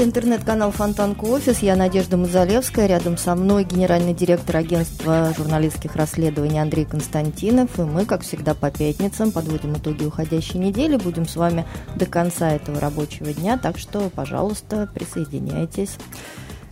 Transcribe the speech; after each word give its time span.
Это 0.00 0.08
интернет-канал 0.08 0.70
Фонтанка 0.70 1.26
Офис. 1.26 1.58
Я 1.58 1.76
Надежда 1.76 2.16
Мазалевская. 2.16 2.86
Рядом 2.86 3.18
со 3.18 3.34
мной 3.34 3.64
генеральный 3.64 4.14
директор 4.14 4.56
агентства 4.56 5.34
журналистских 5.36 5.94
расследований 5.94 6.58
Андрей 6.58 6.86
Константинов. 6.86 7.78
И 7.78 7.82
мы, 7.82 8.06
как 8.06 8.22
всегда, 8.22 8.54
по 8.54 8.70
пятницам 8.70 9.30
подводим 9.30 9.74
итоги 9.74 10.04
уходящей 10.04 10.58
недели. 10.58 10.96
Будем 10.96 11.28
с 11.28 11.36
вами 11.36 11.66
до 11.96 12.06
конца 12.06 12.50
этого 12.50 12.80
рабочего 12.80 13.30
дня. 13.34 13.58
Так 13.58 13.76
что, 13.76 14.08
пожалуйста, 14.08 14.88
присоединяйтесь. 14.94 15.98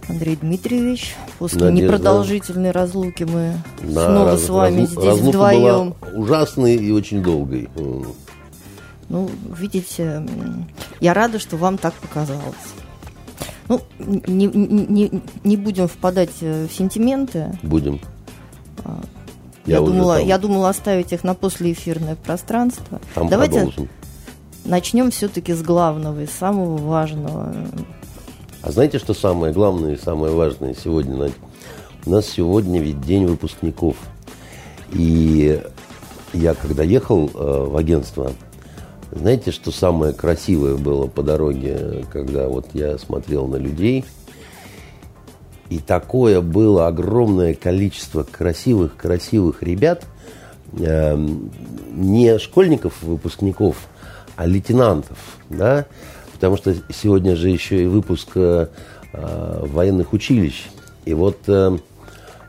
Андрей 0.09 0.37
Дмитриевич, 0.37 1.15
после 1.39 1.67
Надежда. 1.67 1.85
непродолжительной 1.85 2.71
разлуки 2.71 3.25
мы 3.25 3.53
да, 3.83 4.07
снова 4.07 4.31
раз, 4.31 4.47
с 4.47 4.49
вами 4.49 4.81
раз, 4.81 4.89
здесь 4.89 5.21
вдвоем. 5.21 5.95
Была 6.01 6.13
ужасной 6.15 6.77
и 6.77 6.91
очень 6.91 7.23
долгой. 7.23 7.69
Ну, 9.11 9.31
видите, 9.55 10.27
я 11.01 11.13
рада, 11.13 11.39
что 11.39 11.59
вам 11.59 11.77
так 11.77 11.93
показалось. 11.93 12.55
Ну, 13.69 13.81
не, 13.99 14.47
не, 14.47 15.23
не 15.45 15.57
будем 15.57 15.89
впадать 15.89 16.31
э, 16.41 16.67
в 16.67 16.73
сентименты. 16.73 17.59
Будем. 17.63 18.01
А, 18.85 18.99
я, 19.67 19.77
я, 19.77 19.81
думала, 19.81 20.21
я 20.21 20.39
думала 20.39 20.71
оставить 20.71 21.13
их 21.13 21.23
на 21.23 21.35
послеэфирное 21.35 22.17
пространство. 22.17 23.01
Там 23.15 23.29
Давайте 23.29 23.57
продолжим. 23.57 23.89
начнем 24.65 25.11
все-таки 25.11 25.53
с 25.53 25.63
главного, 25.63 26.23
из 26.23 26.31
самого 26.31 26.79
важного. 26.79 27.55
А 28.63 28.73
знаете, 28.73 28.99
что 28.99 29.13
самое 29.13 29.53
главное 29.53 29.95
и 29.95 29.99
самое 29.99 30.33
важное 30.33 30.75
сегодня, 30.75 31.17
Надя? 31.17 31.35
У 32.07 32.11
нас 32.11 32.27
сегодня 32.27 32.81
ведь 32.81 33.03
день 33.03 33.27
выпускников. 33.27 33.97
И 34.93 35.61
я 36.33 36.55
когда 36.55 36.83
ехал 36.83 37.31
э, 37.35 37.65
в 37.67 37.77
агентство, 37.77 38.33
знаете, 39.11 39.51
что 39.51 39.71
самое 39.71 40.13
красивое 40.13 40.77
было 40.77 41.07
по 41.07 41.23
дороге, 41.23 42.05
когда 42.13 42.49
вот 42.49 42.69
я 42.75 42.99
смотрел 42.99 43.47
на 43.47 43.57
людей? 43.57 44.05
И 45.71 45.79
такое 45.79 46.41
было 46.41 46.87
огромное 46.87 47.55
количество 47.55 48.23
красивых-красивых 48.23 49.63
ребят, 49.63 50.07
э, 50.79 51.17
не 51.93 52.39
школьников, 52.39 53.03
выпускников, 53.03 53.77
а 54.37 54.47
лейтенантов, 54.47 55.19
да, 55.51 55.87
потому 56.33 56.57
что 56.57 56.75
сегодня 56.91 57.37
же 57.37 57.51
еще 57.51 57.83
и 57.83 57.87
выпуск 57.87 58.31
э, 58.35 58.69
военных 59.13 60.13
училищ. 60.13 60.69
И 61.05 61.15
вот 61.15 61.39
э, 61.49 61.79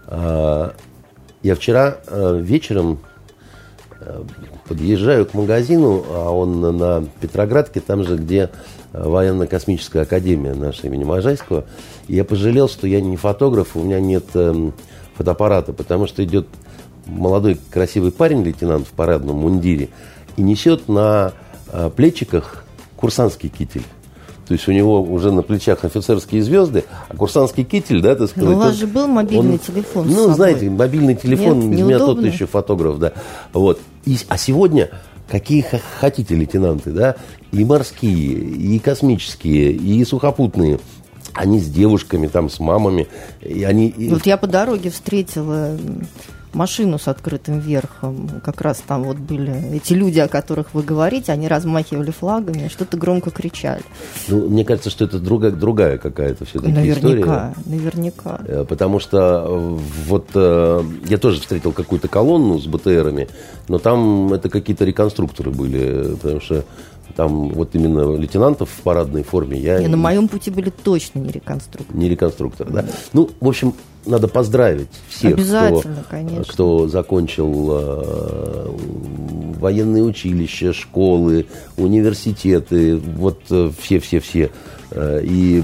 э, 0.07 0.69
я 1.41 1.55
вчера 1.55 1.97
э, 2.07 2.39
вечером 2.41 2.99
подъезжаю 4.69 5.25
к 5.25 5.33
магазину, 5.33 6.05
а 6.09 6.29
он 6.29 6.61
на 6.61 7.03
Петроградке, 7.19 7.79
там 7.79 8.03
же, 8.03 8.15
где 8.15 8.51
э, 8.93 9.03
военно-космическая 9.03 10.01
академия 10.01 10.53
наша 10.53 10.85
имени 10.85 11.03
Можайского. 11.03 11.65
И 12.07 12.15
я 12.15 12.23
пожалел, 12.23 12.69
что 12.69 12.87
я 12.87 13.01
не 13.01 13.17
фотограф, 13.17 13.75
у 13.75 13.81
меня 13.81 13.99
нет 13.99 14.25
э, 14.35 14.71
фотоаппарата, 15.17 15.73
потому 15.73 16.05
что 16.05 16.23
идет 16.23 16.47
молодой 17.07 17.59
красивый 17.71 18.11
парень, 18.11 18.43
лейтенант 18.43 18.87
в 18.87 18.91
парадном 18.91 19.37
мундире, 19.37 19.89
и 20.37 20.43
несет 20.43 20.87
на 20.87 21.33
э, 21.71 21.89
плечиках 21.93 22.63
курсантский 22.95 23.49
китель. 23.49 23.83
То 24.49 24.53
есть 24.53 24.67
у 24.67 24.71
него 24.71 24.99
уже 25.03 25.31
на 25.31 25.43
плечах 25.43 25.85
офицерские 25.85 26.41
звезды, 26.41 26.83
а 27.07 27.15
курсантский 27.15 27.63
китель, 27.63 28.01
да, 28.01 28.15
так 28.15 28.29
сказать. 28.31 28.49
Но 28.49 28.55
у 28.55 28.59
вас 28.59 28.73
же 28.73 28.87
был 28.87 29.05
мобильный 29.05 29.53
он, 29.53 29.59
телефон. 29.59 30.07
Ну, 30.07 30.33
знаете, 30.33 30.71
мобильный 30.71 31.13
телефон, 31.13 31.69
Нет, 31.69 31.85
меня 31.85 31.99
тот 31.99 32.23
еще 32.23 32.47
фотограф, 32.47 32.97
да. 32.97 33.13
Вот. 33.53 33.79
И, 34.05 34.17
а 34.27 34.39
сегодня 34.39 34.89
какие 35.29 35.63
хотите 35.99 36.33
лейтенанты, 36.33 36.89
да, 36.89 37.15
и 37.51 37.63
морские, 37.63 38.39
и 38.39 38.79
космические, 38.79 39.71
и 39.71 40.03
сухопутные, 40.03 40.79
они 41.35 41.59
с 41.59 41.67
девушками, 41.67 42.25
там, 42.25 42.49
с 42.49 42.59
мамами, 42.59 43.07
и 43.41 43.63
они... 43.63 43.93
Вот 44.09 44.25
я 44.25 44.37
по 44.37 44.47
дороге 44.47 44.89
встретила 44.89 45.77
машину 46.53 46.97
с 46.97 47.07
открытым 47.07 47.59
верхом. 47.59 48.41
Как 48.43 48.61
раз 48.61 48.81
там 48.85 49.03
вот 49.03 49.17
были 49.17 49.75
эти 49.75 49.93
люди, 49.93 50.19
о 50.19 50.27
которых 50.27 50.73
вы 50.73 50.83
говорите, 50.83 51.31
они 51.31 51.47
размахивали 51.47 52.11
флагами, 52.11 52.67
что-то 52.67 52.97
громко 52.97 53.31
кричали. 53.31 53.83
Ну, 54.27 54.49
мне 54.49 54.65
кажется, 54.65 54.89
что 54.89 55.05
это 55.05 55.19
другая, 55.19 55.51
другая 55.51 55.97
какая-то 55.97 56.45
все-таки 56.45 56.71
наверняка, 56.71 57.53
история. 57.55 57.77
Наверняка, 57.77 58.39
э, 58.45 58.65
Потому 58.67 58.99
что 58.99 59.45
э, 59.47 59.77
вот 60.07 60.29
э, 60.33 60.83
я 61.07 61.17
тоже 61.17 61.41
встретил 61.41 61.71
какую-то 61.71 62.07
колонну 62.07 62.59
с 62.59 62.65
БТРами, 62.65 63.27
но 63.67 63.77
там 63.79 64.33
это 64.33 64.49
какие-то 64.49 64.85
реконструкторы 64.85 65.51
были, 65.51 66.15
потому 66.15 66.41
что 66.41 66.65
там 67.15 67.49
вот 67.49 67.75
именно 67.75 68.15
лейтенантов 68.15 68.69
в 68.69 68.81
парадной 68.81 69.23
форме 69.23 69.57
я... 69.57 69.79
Не, 69.79 69.87
на 69.87 69.97
моем 69.97 70.27
пути 70.27 70.51
были 70.51 70.69
точно 70.69 71.19
не 71.19 71.31
реконструкторы. 71.31 71.97
Не 71.97 72.09
реконструкторы, 72.09 72.71
да. 72.71 72.85
Ну, 73.13 73.29
в 73.39 73.47
общем, 73.47 73.73
надо 74.05 74.27
поздравить 74.27 74.89
всех, 75.09 75.35
кто, 75.35 75.83
кто 76.47 76.87
закончил 76.87 77.69
э, 77.71 78.75
военные 79.59 80.03
училища, 80.03 80.73
школы, 80.73 81.45
университеты, 81.77 82.97
вот 82.97 83.41
все-все-все. 83.79 84.51
Э, 84.91 85.21
и 85.23 85.63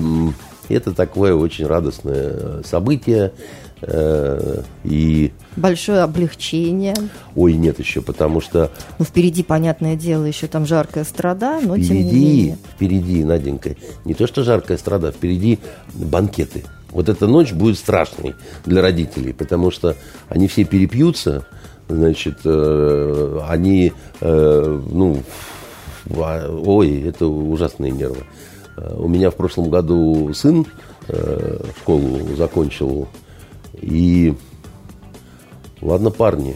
это 0.69 0.93
такое 0.93 1.35
очень 1.35 1.65
радостное 1.65 2.63
событие. 2.63 3.33
Э, 3.81 4.61
и 4.83 5.31
Большое 5.55 6.01
облегчение. 6.01 6.95
Ой, 7.35 7.53
нет 7.53 7.79
еще, 7.79 8.01
потому 8.01 8.41
что... 8.41 8.71
Ну, 8.99 9.05
впереди, 9.05 9.43
понятное 9.43 9.95
дело, 9.95 10.25
еще 10.25 10.47
там 10.47 10.65
жаркая 10.65 11.03
страда, 11.03 11.59
но 11.61 11.75
впереди, 11.75 11.87
тем 11.87 11.97
не 11.97 12.13
менее. 12.13 12.57
Впереди, 12.75 13.23
Наденька, 13.23 13.75
не 14.03 14.13
то 14.13 14.27
что 14.27 14.43
жаркая 14.43 14.77
страда, 14.77 15.11
впереди 15.11 15.59
банкеты. 15.93 16.63
Вот 16.89 17.09
эта 17.09 17.27
ночь 17.27 17.51
будет 17.51 17.77
страшной 17.77 18.35
для 18.65 18.81
родителей, 18.81 19.33
потому 19.33 19.71
что 19.71 19.95
они 20.29 20.47
все 20.47 20.63
перепьются, 20.63 21.45
значит, 21.87 22.39
э, 22.45 23.39
они, 23.49 23.93
э, 24.21 24.81
ну, 24.91 25.21
ой, 26.09 27.01
это 27.01 27.27
ужасные 27.27 27.91
нервы. 27.91 28.23
Э, 28.77 28.95
у 28.97 29.07
меня 29.07 29.29
в 29.29 29.35
прошлом 29.35 29.69
году 29.69 30.33
сын 30.33 30.65
э, 31.07 31.59
школу 31.79 32.35
закончил, 32.35 33.07
и 33.81 34.33
ладно, 35.85 36.11
парни, 36.11 36.55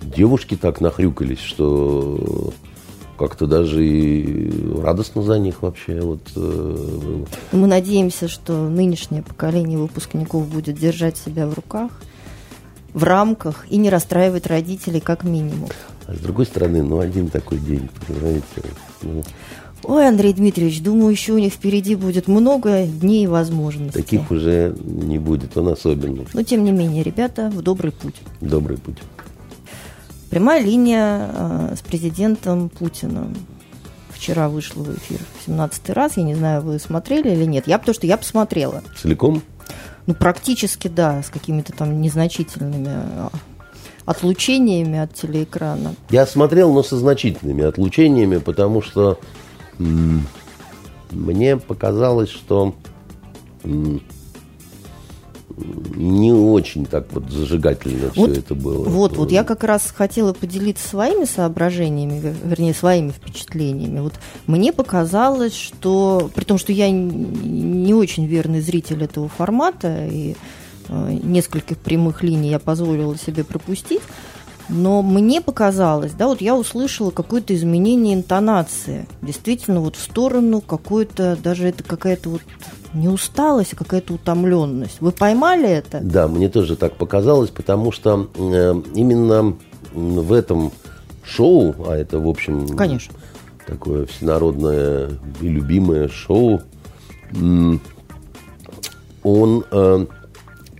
девушки 0.00 0.56
так 0.56 0.80
нахрюкались, 0.80 1.40
что 1.40 2.52
как-то 3.18 3.46
даже 3.46 3.86
и 3.86 4.80
радостно 4.80 5.22
за 5.22 5.38
них 5.38 5.62
вообще. 5.62 6.00
Вот, 6.00 6.20
э, 6.34 7.24
Мы 7.52 7.66
надеемся, 7.66 8.28
что 8.28 8.68
нынешнее 8.68 9.22
поколение 9.22 9.78
выпускников 9.78 10.48
будет 10.48 10.76
держать 10.76 11.16
себя 11.16 11.46
в 11.46 11.54
руках, 11.54 11.90
в 12.94 13.04
рамках 13.04 13.66
и 13.70 13.76
не 13.76 13.90
расстраивать 13.90 14.46
родителей 14.46 15.00
как 15.00 15.24
минимум. 15.24 15.68
А 16.06 16.14
с 16.14 16.18
другой 16.18 16.46
стороны, 16.46 16.82
ну 16.82 16.98
один 16.98 17.28
такой 17.28 17.58
день, 17.58 17.88
понимаете. 18.06 18.44
Ну... 19.02 19.22
Ой, 19.84 20.06
Андрей 20.06 20.32
Дмитриевич, 20.32 20.80
думаю, 20.82 21.10
еще 21.10 21.32
у 21.32 21.38
них 21.38 21.52
впереди 21.52 21.96
будет 21.96 22.28
много 22.28 22.84
дней 22.84 23.24
и 23.24 23.26
возможностей. 23.26 24.00
Таких 24.00 24.30
уже 24.30 24.76
не 24.84 25.18
будет, 25.18 25.56
он 25.56 25.68
особенный. 25.68 26.26
Но, 26.32 26.42
тем 26.42 26.64
не 26.64 26.70
менее, 26.70 27.02
ребята, 27.02 27.50
в 27.50 27.62
добрый 27.62 27.92
путь. 27.92 28.14
Добрый 28.40 28.78
путь. 28.78 28.98
Прямая 30.30 30.62
линия 30.62 31.30
э, 31.34 31.74
с 31.76 31.80
президентом 31.80 32.68
Путиным. 32.68 33.36
Вчера 34.10 34.48
вышла 34.48 34.82
в 34.82 34.96
эфир 34.96 35.18
в 35.40 35.46
17 35.46 35.90
раз. 35.90 36.16
Я 36.16 36.22
не 36.22 36.34
знаю, 36.34 36.62
вы 36.62 36.78
смотрели 36.78 37.30
или 37.30 37.44
нет. 37.44 37.66
Я 37.66 37.78
потому 37.78 37.94
что 37.94 38.06
я 38.06 38.16
посмотрела. 38.16 38.82
Целиком? 38.96 39.42
Ну, 40.06 40.14
практически, 40.14 40.88
да, 40.88 41.22
с 41.22 41.28
какими-то 41.28 41.72
там 41.72 42.00
незначительными 42.00 42.88
а, 42.88 43.30
отлучениями 44.04 44.98
от 44.98 45.14
телеэкрана. 45.14 45.94
Я 46.10 46.26
смотрел, 46.26 46.72
но 46.72 46.82
со 46.82 46.96
значительными 46.96 47.64
отлучениями, 47.64 48.38
потому 48.38 48.80
что 48.80 49.18
мне 49.78 51.56
показалось, 51.56 52.30
что 52.30 52.74
не 55.94 56.32
очень 56.32 56.86
так 56.86 57.06
вот 57.12 57.30
зажигательно 57.30 58.10
вот, 58.14 58.30
все 58.30 58.40
это 58.40 58.54
было. 58.54 58.84
Вот, 58.88 59.16
вот 59.16 59.30
я 59.30 59.44
как 59.44 59.64
раз 59.64 59.92
хотела 59.94 60.32
поделиться 60.32 60.88
своими 60.88 61.24
соображениями, 61.24 62.34
вернее, 62.44 62.74
своими 62.74 63.10
впечатлениями. 63.10 64.00
Вот 64.00 64.14
мне 64.46 64.72
показалось, 64.72 65.54
что, 65.54 66.30
при 66.34 66.44
том, 66.44 66.58
что 66.58 66.72
я 66.72 66.90
не 66.90 67.94
очень 67.94 68.26
верный 68.26 68.60
зритель 68.60 69.04
этого 69.04 69.28
формата, 69.28 70.06
и 70.06 70.36
э, 70.88 71.18
нескольких 71.22 71.78
прямых 71.78 72.22
линий 72.22 72.50
я 72.50 72.58
позволила 72.58 73.16
себе 73.18 73.44
пропустить, 73.44 74.02
но 74.68 75.02
мне 75.02 75.40
показалось, 75.40 76.12
да, 76.12 76.26
вот 76.26 76.40
я 76.40 76.56
услышала 76.56 77.10
какое-то 77.10 77.54
изменение 77.54 78.14
интонации. 78.14 79.06
Действительно, 79.20 79.80
вот 79.80 79.96
в 79.96 80.02
сторону 80.02 80.60
какой-то, 80.60 81.36
даже 81.42 81.68
это 81.68 81.82
какая-то 81.84 82.30
вот 82.30 82.42
не 82.94 83.08
усталость, 83.08 83.72
а 83.72 83.76
какая-то 83.76 84.14
утомленность. 84.14 84.98
Вы 85.00 85.12
поймали 85.12 85.68
это? 85.68 86.00
Да, 86.02 86.28
мне 86.28 86.48
тоже 86.48 86.76
так 86.76 86.94
показалось, 86.96 87.50
потому 87.50 87.92
что 87.92 88.28
э, 88.34 88.74
именно 88.94 89.56
в 89.92 90.32
этом 90.32 90.72
шоу, 91.24 91.74
а 91.86 91.96
это, 91.96 92.18
в 92.18 92.28
общем, 92.28 92.68
Конечно. 92.76 93.14
такое 93.66 94.06
всенародное 94.06 95.10
и 95.40 95.48
любимое 95.48 96.08
шоу, 96.08 96.62
он, 99.22 99.64
э, 99.70 100.06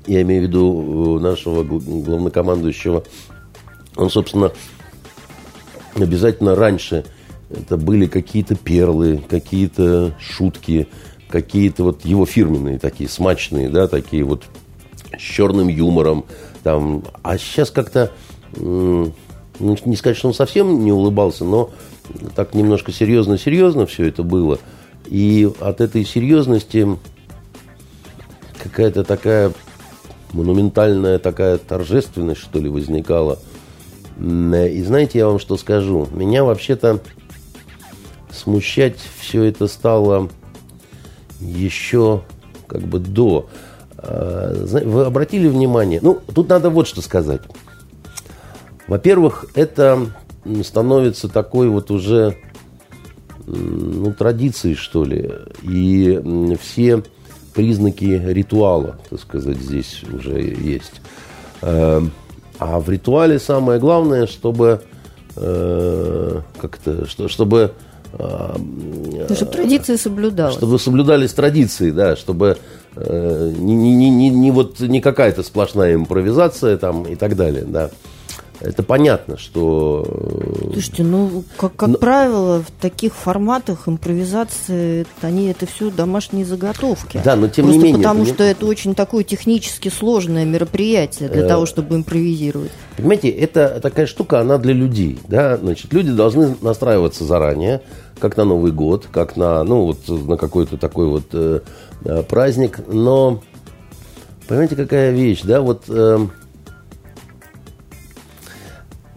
я 0.06 0.22
имею 0.22 0.42
в 0.42 0.46
виду 0.48 1.18
э, 1.18 1.22
нашего 1.22 1.62
главнокомандующего, 1.62 3.04
он, 3.96 4.10
собственно, 4.10 4.52
обязательно 5.94 6.54
раньше 6.54 7.04
это 7.50 7.76
были 7.76 8.06
какие-то 8.06 8.54
перлы, 8.54 9.22
какие-то 9.28 10.14
шутки, 10.18 10.88
какие-то 11.28 11.84
вот 11.84 12.04
его 12.04 12.24
фирменные 12.24 12.78
такие, 12.78 13.08
смачные, 13.08 13.68
да, 13.68 13.88
такие 13.88 14.24
вот 14.24 14.44
с 15.16 15.20
черным 15.20 15.68
юмором. 15.68 16.24
Там. 16.62 17.02
А 17.22 17.36
сейчас 17.38 17.70
как-то, 17.70 18.12
ну, 18.56 19.12
не 19.58 19.96
сказать, 19.96 20.16
что 20.16 20.28
он 20.28 20.34
совсем 20.34 20.84
не 20.84 20.92
улыбался, 20.92 21.44
но 21.44 21.70
так 22.34 22.54
немножко 22.54 22.92
серьезно-серьезно 22.92 23.86
все 23.86 24.08
это 24.08 24.22
было. 24.22 24.58
И 25.06 25.50
от 25.60 25.80
этой 25.80 26.04
серьезности 26.04 26.88
какая-то 28.62 29.04
такая 29.04 29.52
монументальная 30.32 31.18
такая 31.18 31.58
торжественность, 31.58 32.40
что 32.40 32.58
ли, 32.58 32.68
возникала. 32.68 33.38
И 34.18 34.82
знаете, 34.82 35.18
я 35.18 35.26
вам 35.26 35.38
что 35.38 35.56
скажу? 35.56 36.08
Меня 36.12 36.44
вообще-то 36.44 37.00
смущать 38.30 38.96
все 39.18 39.44
это 39.44 39.66
стало 39.66 40.28
еще 41.40 42.22
как 42.66 42.82
бы 42.82 42.98
до. 42.98 43.48
А, 43.96 44.52
вы 44.64 45.04
обратили 45.04 45.48
внимание? 45.48 46.00
Ну, 46.02 46.20
тут 46.34 46.48
надо 46.48 46.70
вот 46.70 46.86
что 46.86 47.02
сказать. 47.02 47.42
Во-первых, 48.86 49.46
это 49.54 50.08
становится 50.62 51.28
такой 51.28 51.68
вот 51.68 51.90
уже 51.90 52.36
ну, 53.46 54.12
традицией, 54.12 54.74
что 54.74 55.04
ли. 55.04 55.32
И 55.62 56.58
все 56.60 57.02
признаки 57.54 58.04
ритуала, 58.04 58.98
так 59.10 59.20
сказать, 59.20 59.58
здесь 59.58 60.02
уже 60.04 60.40
есть. 60.40 61.00
А, 62.62 62.78
в 62.78 62.88
ритуале 62.88 63.38
самое 63.38 63.80
главное, 63.80 64.26
чтобы 64.26 64.82
э, 65.36 66.40
как-то, 66.60 67.06
что, 67.06 67.28
чтобы 67.28 67.72
ну, 68.18 69.34
чтобы 69.34 69.52
традиции 69.52 69.96
соблюдалась. 69.96 70.54
Чтобы 70.54 70.78
соблюдались 70.78 71.32
традиции, 71.32 71.90
да, 71.90 72.14
чтобы 72.14 72.58
э, 72.94 73.52
не, 73.56 73.74
не, 73.74 74.10
не, 74.10 74.28
не, 74.28 74.50
вот 74.50 74.80
не 74.80 75.00
какая-то 75.00 75.42
сплошная 75.42 75.94
импровизация 75.94 76.76
там 76.76 77.04
и 77.04 77.14
так 77.14 77.36
далее, 77.36 77.64
да. 77.66 77.90
Это 78.60 78.82
понятно, 78.82 79.38
что... 79.38 80.04
Э, 80.06 80.70
Слушайте, 80.72 81.02
ну, 81.02 81.44
как, 81.56 81.74
как 81.74 81.88
Но... 81.88 81.98
правило, 81.98 82.62
в 82.62 82.70
таких 82.80 83.14
форматах 83.14 83.88
импровизации, 83.88 85.06
они 85.20 85.46
это 85.46 85.66
все 85.66 85.90
домашние 85.90 86.44
заготовки. 86.44 87.20
Да, 87.24 87.34
но 87.34 87.48
тем 87.48 87.66
Просто 87.66 87.78
не 87.78 87.84
менее... 87.84 88.02
потому 88.02 88.26
что 88.26 88.44
это 88.44 88.66
очень 88.66 88.94
такое 88.94 89.24
технически 89.24 89.88
сложное 89.88 90.44
мероприятие 90.44 91.28
для 91.28 91.42
э... 91.42 91.48
того, 91.48 91.66
чтобы 91.66 91.96
импровизировать. 91.96 92.70
Понимаете, 92.96 93.30
это 93.30 93.80
такая 93.80 94.06
штука, 94.06 94.40
она 94.40 94.58
для 94.58 94.74
людей, 94.74 95.18
да, 95.26 95.56
значит, 95.56 95.92
люди 95.92 96.12
должны 96.12 96.54
настраиваться 96.60 97.24
заранее, 97.24 97.80
как 98.18 98.36
на 98.36 98.44
Новый 98.44 98.70
год, 98.70 99.06
как 99.10 99.36
на, 99.36 99.64
ну, 99.64 99.86
вот 99.86 100.08
на 100.08 100.36
какой-то 100.36 100.76
такой 100.76 101.06
вот 101.06 101.24
э, 101.32 101.60
э 102.04 102.22
праздник, 102.22 102.80
но, 102.86 103.42
понимаете, 104.46 104.76
какая 104.76 105.10
вещь, 105.10 105.40
да, 105.42 105.60
вот... 105.60 105.84
Э, 105.88 106.18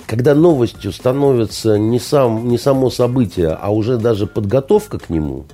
когда 0.08 0.36
новостью 0.36 0.92
становится 0.92 1.78
не, 1.78 2.00
сам, 2.00 2.48
не 2.48 2.58
само 2.58 2.90
событие, 2.90 3.58
а 3.60 3.72
уже 3.72 3.98
даже 3.98 4.28
подготовка 4.28 5.00
к 5.00 5.10
нему, 5.10 5.46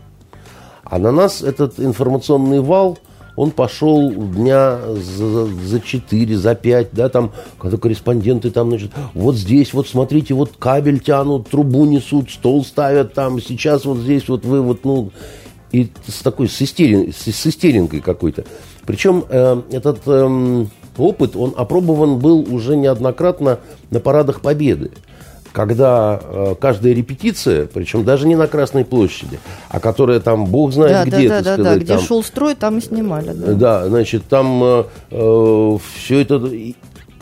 а 0.83 0.99
на 0.99 1.11
нас 1.11 1.41
этот 1.41 1.79
информационный 1.79 2.59
вал, 2.59 2.99
он 3.37 3.51
пошел 3.51 4.11
дня 4.11 4.77
за, 4.95 5.45
за 5.45 5.79
4, 5.79 6.37
за 6.37 6.53
5, 6.53 6.89
да, 6.91 7.07
там, 7.07 7.31
когда 7.59 7.77
корреспонденты 7.77 8.51
там, 8.51 8.69
значит, 8.69 8.91
вот 9.13 9.35
здесь, 9.35 9.73
вот 9.73 9.87
смотрите, 9.87 10.33
вот 10.33 10.57
кабель 10.59 10.99
тянут, 10.99 11.49
трубу 11.49 11.85
несут, 11.85 12.29
стол 12.29 12.65
ставят 12.65 13.13
там, 13.13 13.41
сейчас 13.41 13.85
вот 13.85 13.99
здесь 13.99 14.27
вот 14.27 14.43
вы 14.43 14.61
вот, 14.61 14.83
ну, 14.83 15.11
и 15.71 15.89
с 16.05 16.21
такой, 16.21 16.49
с, 16.49 16.61
истерин, 16.61 17.13
с, 17.13 17.31
с 17.31 17.47
истеринкой 17.47 18.01
какой-то. 18.01 18.43
Причем 18.85 19.23
э, 19.29 19.61
этот... 19.71 20.01
Э, 20.05 20.65
опыт, 20.97 21.35
он 21.35 21.53
опробован 21.57 22.19
был 22.19 22.45
уже 22.53 22.75
неоднократно 22.75 23.59
на 23.89 23.99
парадах 23.99 24.41
Победы 24.41 24.91
когда 25.51 26.19
э, 26.21 26.55
каждая 26.59 26.93
репетиция, 26.93 27.67
причем 27.67 28.03
даже 28.03 28.27
не 28.27 28.35
на 28.35 28.47
Красной 28.47 28.85
площади, 28.85 29.39
а 29.69 29.79
которая 29.79 30.19
там, 30.19 30.45
бог 30.45 30.71
знает 30.71 31.09
да, 31.09 31.17
где, 31.17 31.29
да, 31.29 31.41
да, 31.41 31.53
сказать, 31.53 31.63
да, 31.63 31.75
где 31.77 31.93
там, 31.95 32.01
шел 32.01 32.23
строй, 32.23 32.55
там 32.55 32.77
и 32.77 32.81
снимали. 32.81 33.31
Да, 33.33 33.53
да 33.53 33.87
значит, 33.89 34.23
там 34.29 34.63
э, 34.63 34.83
э, 35.11 35.77
все 35.95 36.21
это... 36.21 36.35
И, 36.47 36.75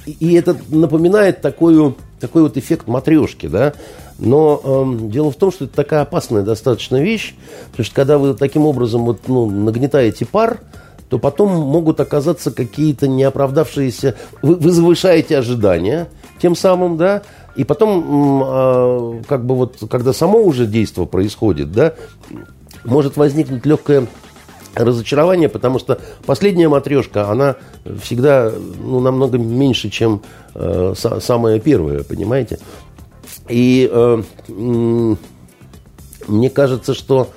и 0.06 0.34
это 0.34 0.56
напоминает 0.70 1.42
такую, 1.42 1.96
такой 2.20 2.44
вот 2.44 2.58
эффект 2.58 2.88
матрешки, 2.88 3.48
да, 3.48 3.74
но 4.18 4.62
э, 4.64 5.08
дело 5.08 5.32
в 5.32 5.36
том, 5.36 5.52
что 5.52 5.66
это 5.66 5.76
такая 5.76 6.02
опасная 6.02 6.44
достаточно 6.44 7.02
вещь, 7.02 7.36
потому 7.72 7.86
что 7.86 7.96
когда 7.96 8.18
вы 8.18 8.34
таким 8.34 8.66
образом 8.66 9.06
вот, 9.06 9.28
ну, 9.28 9.50
нагнетаете 9.50 10.26
пар, 10.26 10.60
то 11.10 11.18
потом 11.18 11.52
могут 11.52 12.00
оказаться 12.00 12.52
какие-то 12.52 13.08
неоправдавшиеся... 13.08 14.16
Вы, 14.42 14.56
вы 14.56 14.72
завышаете 14.72 15.38
ожидания 15.38 16.08
тем 16.40 16.56
самым, 16.56 16.98
да, 16.98 17.24
и 17.56 17.64
потом, 17.64 18.44
э, 18.46 19.22
как 19.28 19.46
бы 19.46 19.56
вот, 19.56 19.78
когда 19.90 20.14
само 20.14 20.40
уже 20.40 20.66
действие 20.66 21.08
происходит, 21.08 21.72
да, 21.72 21.96
может 22.86 23.18
возникнуть 23.18 23.66
легкое 23.66 24.08
разочарование, 24.76 25.50
потому 25.50 25.80
что 25.80 26.00
последняя 26.26 26.70
матрешка, 26.70 27.30
она 27.30 27.56
всегда 28.02 28.52
ну, 28.82 29.00
намного 29.00 29.38
меньше, 29.38 29.90
чем 29.90 30.22
э, 30.54 30.94
са- 30.96 31.20
самая 31.20 31.60
первая, 31.60 32.04
понимаете? 32.04 32.60
И 33.50 33.90
э, 33.92 34.24
э, 34.48 35.16
мне 36.28 36.50
кажется, 36.52 36.94
что 36.94 37.30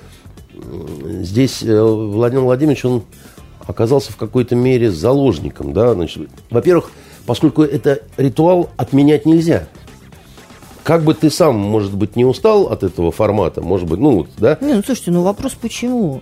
здесь 1.21 1.63
э, 1.63 1.81
Владимир 1.81 2.43
Владимирович, 2.43 2.85
он 2.85 3.03
оказался 3.67 4.11
в 4.11 4.17
какой-то 4.17 4.55
мере 4.55 4.91
заложником. 4.91 5.73
Да? 5.73 5.93
Значит, 5.93 6.29
во-первых, 6.49 6.91
поскольку 7.25 7.63
это 7.63 8.01
ритуал, 8.17 8.69
отменять 8.77 9.25
нельзя. 9.25 9.67
Как 10.83 11.03
бы 11.03 11.13
ты 11.13 11.29
сам, 11.29 11.55
может 11.55 11.95
быть, 11.95 12.17
не 12.17 12.25
устал 12.25 12.63
от 12.67 12.83
этого 12.83 13.11
формата, 13.11 13.61
может 13.61 13.87
быть, 13.87 13.99
ну, 13.99 14.27
да? 14.37 14.57
Не, 14.59 14.73
ну, 14.73 14.83
слушайте, 14.83 15.11
ну 15.11 15.23
вопрос 15.23 15.53
почему? 15.53 16.21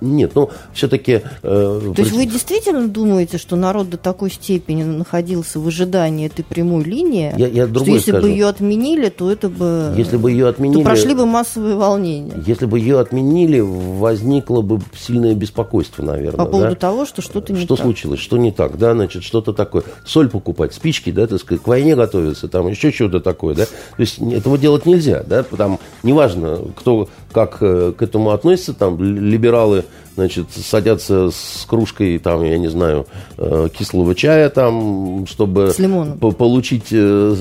Нет, 0.00 0.32
ну, 0.34 0.50
все-таки... 0.72 1.22
Э, 1.42 1.92
То 1.94 2.02
есть 2.02 2.12
вы 2.12 2.26
действительно 2.26 2.88
думаете, 2.88 3.38
что 3.38 3.56
народ 3.56 3.90
до 3.90 3.96
такой 3.96 4.30
степени 4.30 4.82
находился 4.82 5.58
в 5.58 5.66
ожидании 5.66 6.26
этой 6.26 6.44
прямой 6.44 6.84
линии, 6.84 7.32
я, 7.36 7.46
я 7.48 7.66
что 7.66 7.84
если 7.84 8.10
скажу. 8.10 8.26
бы 8.26 8.30
ее 8.30 8.48
отменили, 8.48 9.08
то 9.08 9.30
это 9.30 9.48
бы... 9.48 9.94
Если 9.96 10.16
бы 10.16 10.30
ее 10.30 10.48
отменили... 10.48 10.78
То 10.78 10.84
прошли 10.84 11.14
бы 11.14 11.26
массовые 11.26 11.76
волнения. 11.76 12.32
Если 12.46 12.66
бы 12.66 12.78
ее 12.78 13.00
отменили, 13.00 13.60
возникло 13.60 14.60
бы 14.62 14.80
сильное 14.98 15.34
беспокойство, 15.34 16.02
наверное. 16.02 16.38
По 16.38 16.46
поводу 16.46 16.70
да? 16.70 16.76
того, 16.76 17.06
что 17.06 17.22
что-то 17.22 17.52
не 17.52 17.60
что 17.60 17.68
так. 17.68 17.76
Что 17.78 17.84
случилось, 17.84 18.20
что 18.20 18.36
не 18.36 18.52
так, 18.52 18.78
да, 18.78 18.92
значит, 18.92 19.22
что-то 19.22 19.52
такое. 19.52 19.84
Соль 20.04 20.28
покупать, 20.28 20.74
спички, 20.74 21.10
да, 21.10 21.26
так 21.26 21.40
сказать, 21.40 21.62
к 21.62 21.66
войне 21.66 21.96
готовиться, 21.96 22.48
там 22.48 22.68
еще 22.68 22.90
что-то 22.90 23.20
такое, 23.20 23.54
да. 23.54 23.64
То 23.64 24.00
есть 24.00 24.18
этого 24.18 24.58
делать 24.58 24.86
нельзя, 24.86 25.22
да, 25.26 25.42
потому 25.42 25.80
неважно, 26.02 26.58
кто 26.76 27.08
как 27.32 27.58
э, 27.60 27.92
к 27.96 28.02
этому 28.02 28.30
относится, 28.30 28.72
там, 28.74 29.02
либералы 29.02 29.84
значит, 30.16 30.46
садятся 30.50 31.30
с 31.30 31.64
кружкой, 31.68 32.18
там, 32.18 32.42
я 32.42 32.56
не 32.58 32.68
знаю, 32.68 33.06
э, 33.36 33.68
кислого 33.72 34.14
чая, 34.14 34.48
там, 34.48 35.26
чтобы 35.26 35.72
по 36.20 36.32
получить 36.32 36.88
э, 36.90 37.36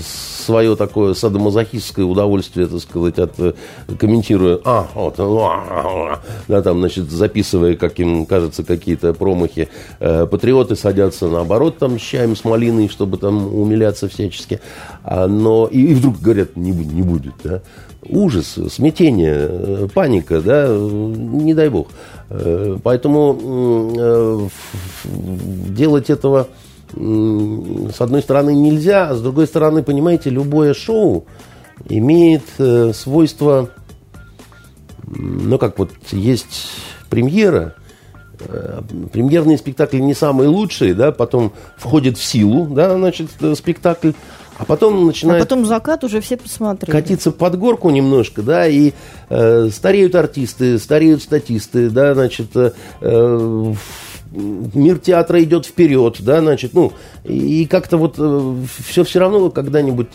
свое 0.45 0.75
такое 0.75 1.13
садомазохистское 1.13 2.05
удовольствие, 2.05 2.67
так 2.67 2.81
сказать, 2.81 3.17
от, 3.17 3.39
э, 3.39 3.53
комментируя, 3.97 4.59
а, 4.65 4.87
вот, 4.93 5.15
да, 6.47 6.61
там, 6.61 6.79
значит, 6.79 7.09
записывая, 7.09 7.75
как 7.75 7.99
им 7.99 8.25
кажется, 8.25 8.63
какие-то 8.63 9.13
промахи. 9.13 9.69
Патриоты 9.99 10.75
садятся 10.75 11.27
наоборот, 11.27 11.77
там, 11.77 11.97
с 11.97 12.01
чаем, 12.01 12.35
с 12.35 12.43
малиной, 12.43 12.89
чтобы 12.89 13.17
там 13.17 13.55
умиляться 13.55 14.09
всячески. 14.09 14.59
А, 15.03 15.27
но, 15.27 15.67
и, 15.67 15.81
и 15.81 15.93
вдруг 15.93 16.19
говорят, 16.19 16.57
не, 16.57 16.71
не 16.71 17.01
будет, 17.01 17.33
да 17.43 17.61
ужас, 18.09 18.59
смятение, 18.69 19.89
паника, 19.93 20.41
да, 20.41 20.67
не 20.67 21.53
дай 21.53 21.69
бог. 21.69 21.87
Э, 22.29 22.77
поэтому 22.83 23.91
э, 23.97 24.47
делать 25.03 26.09
этого 26.09 26.47
с 26.93 28.01
одной 28.01 28.21
стороны 28.21 28.55
нельзя, 28.55 29.09
а 29.09 29.15
с 29.15 29.21
другой 29.21 29.47
стороны, 29.47 29.83
понимаете, 29.83 30.29
любое 30.29 30.73
шоу 30.73 31.25
имеет 31.89 32.43
э, 32.57 32.93
свойство, 32.93 33.69
ну 35.05 35.57
как 35.57 35.77
вот 35.77 35.91
есть 36.11 36.69
премьера, 37.09 37.75
премьерные 39.11 39.57
спектакли 39.57 39.99
не 39.99 40.13
самые 40.13 40.47
лучшие, 40.47 40.93
да, 40.93 41.11
потом 41.11 41.53
входит 41.75 42.17
в 42.17 42.23
силу, 42.23 42.65
да, 42.67 42.95
значит, 42.95 43.29
спектакль, 43.55 44.11
а 44.57 44.65
потом 44.65 45.05
начинает... 45.05 45.41
А 45.41 45.45
потом 45.45 45.65
закат 45.65 46.03
уже 46.03 46.21
все 46.21 46.37
посмотрели. 46.37 46.91
Катиться 46.91 47.31
под 47.31 47.57
горку 47.57 47.89
немножко, 47.89 48.41
да, 48.41 48.67
и 48.67 48.93
э, 49.29 49.69
стареют 49.71 50.15
артисты, 50.15 50.79
стареют 50.79 51.21
статисты, 51.23 51.89
да, 51.89 52.13
значит, 52.13 52.55
э, 52.55 52.71
э, 53.01 53.73
мир 54.31 54.99
театра 54.99 55.43
идет 55.43 55.65
вперед, 55.65 56.17
да, 56.19 56.41
значит, 56.41 56.73
ну, 56.73 56.93
и 57.23 57.65
как-то 57.65 57.97
вот 57.97 58.15
э, 58.17 58.55
все 58.87 59.03
все 59.03 59.19
равно 59.19 59.49
когда-нибудь 59.49 60.07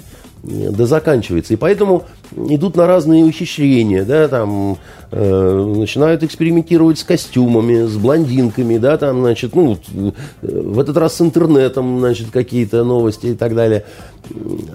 да 0.42 0.86
заканчивается. 0.86 1.52
И 1.52 1.56
поэтому 1.56 2.04
идут 2.34 2.76
на 2.76 2.86
разные 2.86 3.24
ухищрения, 3.24 4.04
да, 4.04 4.28
там 4.28 4.78
э, 5.10 5.74
начинают 5.76 6.22
экспериментировать 6.22 6.98
с 6.98 7.04
костюмами, 7.04 7.86
с 7.86 7.96
блондинками, 7.96 8.78
да, 8.78 8.96
там, 8.96 9.20
значит, 9.20 9.54
ну, 9.54 9.78
в 10.40 10.78
этот 10.78 10.96
раз 10.96 11.16
с 11.16 11.20
интернетом, 11.20 12.00
значит, 12.00 12.30
какие-то 12.30 12.84
новости 12.84 13.28
и 13.28 13.34
так 13.34 13.54
далее. 13.54 13.84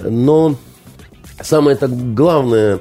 Но 0.03 0.55
самое 1.41 1.77
так 1.77 2.13
главное, 2.13 2.79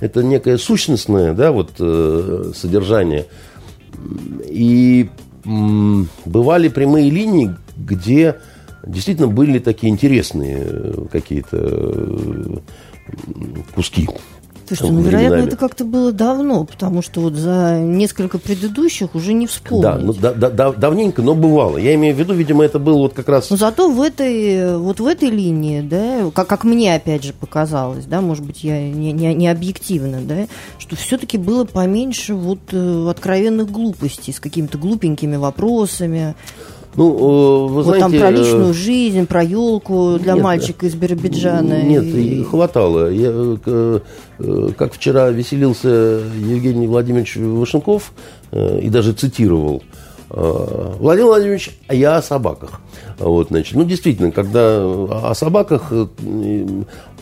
это 0.00 0.22
некое 0.22 0.58
сущностное, 0.58 1.34
да, 1.34 1.52
вот 1.52 1.70
э, 1.78 2.52
содержание. 2.54 3.26
И 4.46 5.08
э, 5.44 5.48
бывали 6.24 6.68
прямые 6.68 7.10
линии, 7.10 7.54
где 7.76 8.36
действительно 8.86 9.28
были 9.28 9.58
такие 9.58 9.92
интересные 9.92 10.58
э, 10.60 11.06
какие-то 11.10 11.56
э, 11.56 12.56
куски. 13.74 14.08
Слушайте, 14.66 14.92
ну, 14.92 15.00
вероятно, 15.02 15.36
это 15.36 15.56
как-то 15.56 15.84
было 15.84 16.10
давно, 16.10 16.64
потому 16.64 17.02
что 17.02 17.20
вот 17.20 17.34
за 17.34 17.78
несколько 17.80 18.38
предыдущих 18.38 19.14
уже 19.14 19.34
не 19.34 19.46
вспомнить. 19.46 19.82
Да, 19.82 19.98
ну, 19.98 20.12
да, 20.14 20.32
да, 20.32 20.72
давненько, 20.72 21.20
но 21.20 21.34
бывало. 21.34 21.76
Я 21.76 21.94
имею 21.96 22.14
в 22.14 22.18
виду, 22.18 22.32
видимо, 22.32 22.64
это 22.64 22.78
было 22.78 22.96
вот 22.96 23.12
как 23.12 23.28
раз... 23.28 23.50
Но 23.50 23.56
зато 23.56 23.90
в 23.90 24.00
этой, 24.00 24.78
вот 24.78 25.00
в 25.00 25.06
этой 25.06 25.28
линии, 25.28 25.82
да, 25.82 26.30
как, 26.34 26.46
как 26.46 26.64
мне, 26.64 26.94
опять 26.94 27.24
же, 27.24 27.34
показалось, 27.34 28.06
да, 28.06 28.22
может 28.22 28.44
быть, 28.44 28.64
я 28.64 28.80
не, 28.88 29.12
не, 29.12 29.34
не 29.34 29.48
объективно, 29.48 30.22
да, 30.22 30.46
что 30.78 30.96
все-таки 30.96 31.36
было 31.36 31.64
поменьше 31.66 32.34
вот 32.34 32.60
э, 32.72 33.06
откровенных 33.10 33.70
глупостей 33.70 34.32
с 34.32 34.40
какими-то 34.40 34.78
глупенькими 34.78 35.36
вопросами. 35.36 36.34
Ну, 36.96 37.12
э, 37.12 37.68
вы 37.68 37.82
вот 37.82 37.84
знаете, 37.86 38.02
там 38.02 38.12
про 38.12 38.30
личную 38.30 38.70
э, 38.70 38.72
жизнь, 38.72 39.26
про 39.26 39.42
елку 39.42 40.18
для 40.20 40.34
нет, 40.34 40.44
мальчика 40.44 40.86
из 40.86 40.94
Биробиджана. 40.94 41.82
Нет, 41.82 42.04
и... 42.04 42.44
хватало. 42.44 43.10
Я, 43.10 43.30
э, 43.66 44.00
как 44.76 44.92
вчера 44.94 45.30
веселился 45.30 45.88
Евгений 45.88 46.86
Владимирович 46.86 47.36
Вашенков 47.36 48.12
и 48.52 48.88
даже 48.88 49.12
цитировал. 49.12 49.82
Владимир 50.30 51.26
Владимирович, 51.26 51.78
а 51.86 51.94
я 51.94 52.16
о 52.16 52.22
собаках. 52.22 52.80
Вот, 53.18 53.48
значит, 53.48 53.76
ну, 53.76 53.84
действительно, 53.84 54.32
когда 54.32 54.78
о 54.82 55.32
собаках, 55.34 55.92
а, 55.92 56.06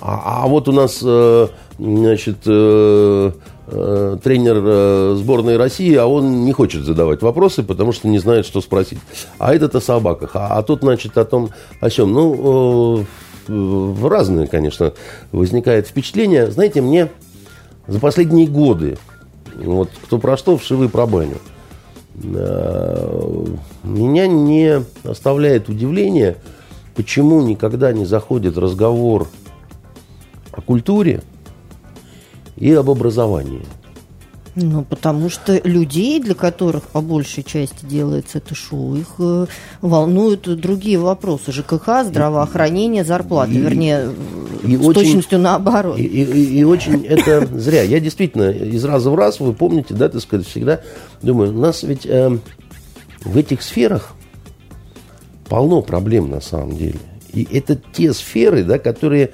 а 0.00 0.46
вот 0.46 0.68
у 0.68 0.72
нас, 0.72 1.00
значит, 1.78 2.46
Э, 3.68 4.18
тренер 4.22 4.60
э, 4.60 5.14
сборной 5.16 5.56
России, 5.56 5.94
а 5.94 6.06
он 6.06 6.44
не 6.44 6.52
хочет 6.52 6.82
задавать 6.82 7.22
вопросы, 7.22 7.62
потому 7.62 7.92
что 7.92 8.08
не 8.08 8.18
знает, 8.18 8.44
что 8.44 8.60
спросить. 8.60 8.98
А 9.38 9.54
этот 9.54 9.76
о 9.76 9.80
собаках, 9.80 10.32
а, 10.34 10.48
а 10.48 10.62
тут, 10.64 10.80
значит, 10.80 11.16
о 11.16 11.24
том, 11.24 11.50
о 11.78 11.88
чем. 11.88 12.12
Ну, 12.12 13.06
э, 13.48 13.94
разные, 14.04 14.48
конечно, 14.48 14.94
возникает 15.30 15.86
впечатление. 15.86 16.50
Знаете, 16.50 16.80
мне 16.80 17.08
за 17.86 18.00
последние 18.00 18.48
годы, 18.48 18.98
вот 19.54 19.90
кто 20.06 20.18
про 20.18 20.36
что, 20.36 20.56
вшивы 20.56 20.88
про 20.88 21.06
баню, 21.06 21.38
меня 22.14 24.26
не 24.26 24.84
оставляет 25.04 25.68
удивление, 25.68 26.36
почему 26.96 27.40
никогда 27.42 27.92
не 27.92 28.06
заходит 28.06 28.58
разговор 28.58 29.28
о 30.52 30.60
культуре, 30.60 31.22
и 32.62 32.72
об 32.74 32.88
образовании. 32.88 33.62
Ну, 34.54 34.84
потому 34.84 35.30
что 35.30 35.60
людей, 35.64 36.20
для 36.20 36.34
которых 36.34 36.84
по 36.84 37.00
большей 37.00 37.42
части 37.42 37.84
делается 37.84 38.38
это 38.38 38.54
шоу, 38.54 38.94
их 38.94 39.08
э, 39.18 39.46
волнуют 39.80 40.42
другие 40.60 40.98
вопросы. 40.98 41.50
ЖКХ, 41.50 42.04
здравоохранение, 42.04 43.02
зарплаты. 43.02 43.54
И, 43.54 43.58
Вернее, 43.58 44.10
и 44.62 44.76
с 44.76 44.80
очень, 44.80 44.92
точностью 44.92 45.38
наоборот. 45.40 45.98
И, 45.98 46.04
и, 46.04 46.58
и 46.58 46.64
очень 46.64 47.04
это 47.04 47.46
зря. 47.58 47.82
Я 47.82 47.98
действительно 47.98 48.50
из 48.50 48.84
раза 48.84 49.10
в 49.10 49.16
раз, 49.16 49.40
вы 49.40 49.54
помните, 49.54 49.94
да, 49.94 50.08
так 50.08 50.20
сказать, 50.20 50.46
всегда 50.46 50.82
думаю, 51.20 51.56
у 51.56 51.60
нас 51.60 51.82
ведь 51.82 52.06
э, 52.06 52.38
в 53.24 53.36
этих 53.36 53.62
сферах 53.62 54.12
полно 55.48 55.82
проблем 55.82 56.30
на 56.30 56.40
самом 56.40 56.76
деле. 56.76 57.00
И 57.32 57.48
это 57.50 57.80
те 57.92 58.12
сферы, 58.12 58.62
да, 58.62 58.78
которые 58.78 59.32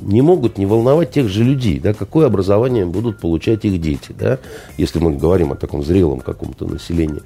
не 0.00 0.22
могут 0.22 0.58
не 0.58 0.66
волновать 0.66 1.10
тех 1.10 1.28
же 1.28 1.44
людей, 1.44 1.78
да, 1.78 1.94
какое 1.94 2.26
образование 2.26 2.86
будут 2.86 3.18
получать 3.18 3.64
их 3.64 3.80
дети, 3.80 4.14
да, 4.18 4.38
если 4.76 4.98
мы 4.98 5.16
говорим 5.16 5.52
о 5.52 5.56
таком 5.56 5.84
зрелом 5.84 6.20
каком-то 6.20 6.66
населении. 6.66 7.22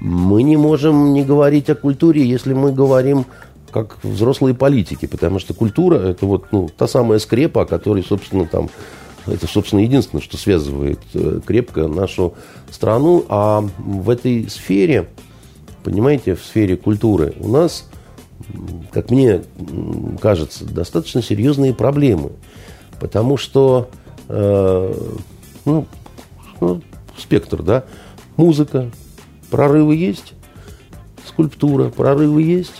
Мы 0.00 0.42
не 0.42 0.56
можем 0.56 1.12
не 1.12 1.22
говорить 1.22 1.70
о 1.70 1.74
культуре, 1.74 2.24
если 2.24 2.52
мы 2.52 2.72
говорим 2.72 3.26
как 3.70 3.98
взрослые 4.04 4.54
политики, 4.54 5.06
потому 5.06 5.40
что 5.40 5.52
культура– 5.52 5.96
это 6.10 6.26
вот 6.26 6.52
ну, 6.52 6.68
та 6.68 6.86
самая 6.86 7.18
скрепа, 7.18 7.62
о 7.62 7.66
которой, 7.66 8.04
собственно, 8.04 8.46
там, 8.46 8.70
это, 9.26 9.48
собственно, 9.48 9.80
единственное, 9.80 10.22
что 10.22 10.36
связывает 10.36 11.00
э, 11.14 11.40
крепко 11.44 11.88
нашу 11.88 12.34
страну. 12.70 13.24
А 13.28 13.64
в 13.78 14.10
этой 14.10 14.48
сфере, 14.48 15.08
понимаете, 15.82 16.36
в 16.36 16.44
сфере 16.44 16.76
культуры 16.76 17.34
у 17.40 17.48
нас 17.48 17.88
как 18.92 19.10
мне 19.10 19.42
кажется, 20.20 20.64
достаточно 20.64 21.22
серьезные 21.22 21.74
проблемы. 21.74 22.32
Потому 23.00 23.36
что, 23.36 23.90
э, 24.28 24.94
ну, 25.64 25.86
ну, 26.60 26.82
спектр, 27.18 27.62
да, 27.62 27.84
музыка, 28.36 28.90
прорывы 29.50 29.96
есть, 29.96 30.34
скульптура, 31.26 31.90
прорывы 31.90 32.42
есть, 32.42 32.74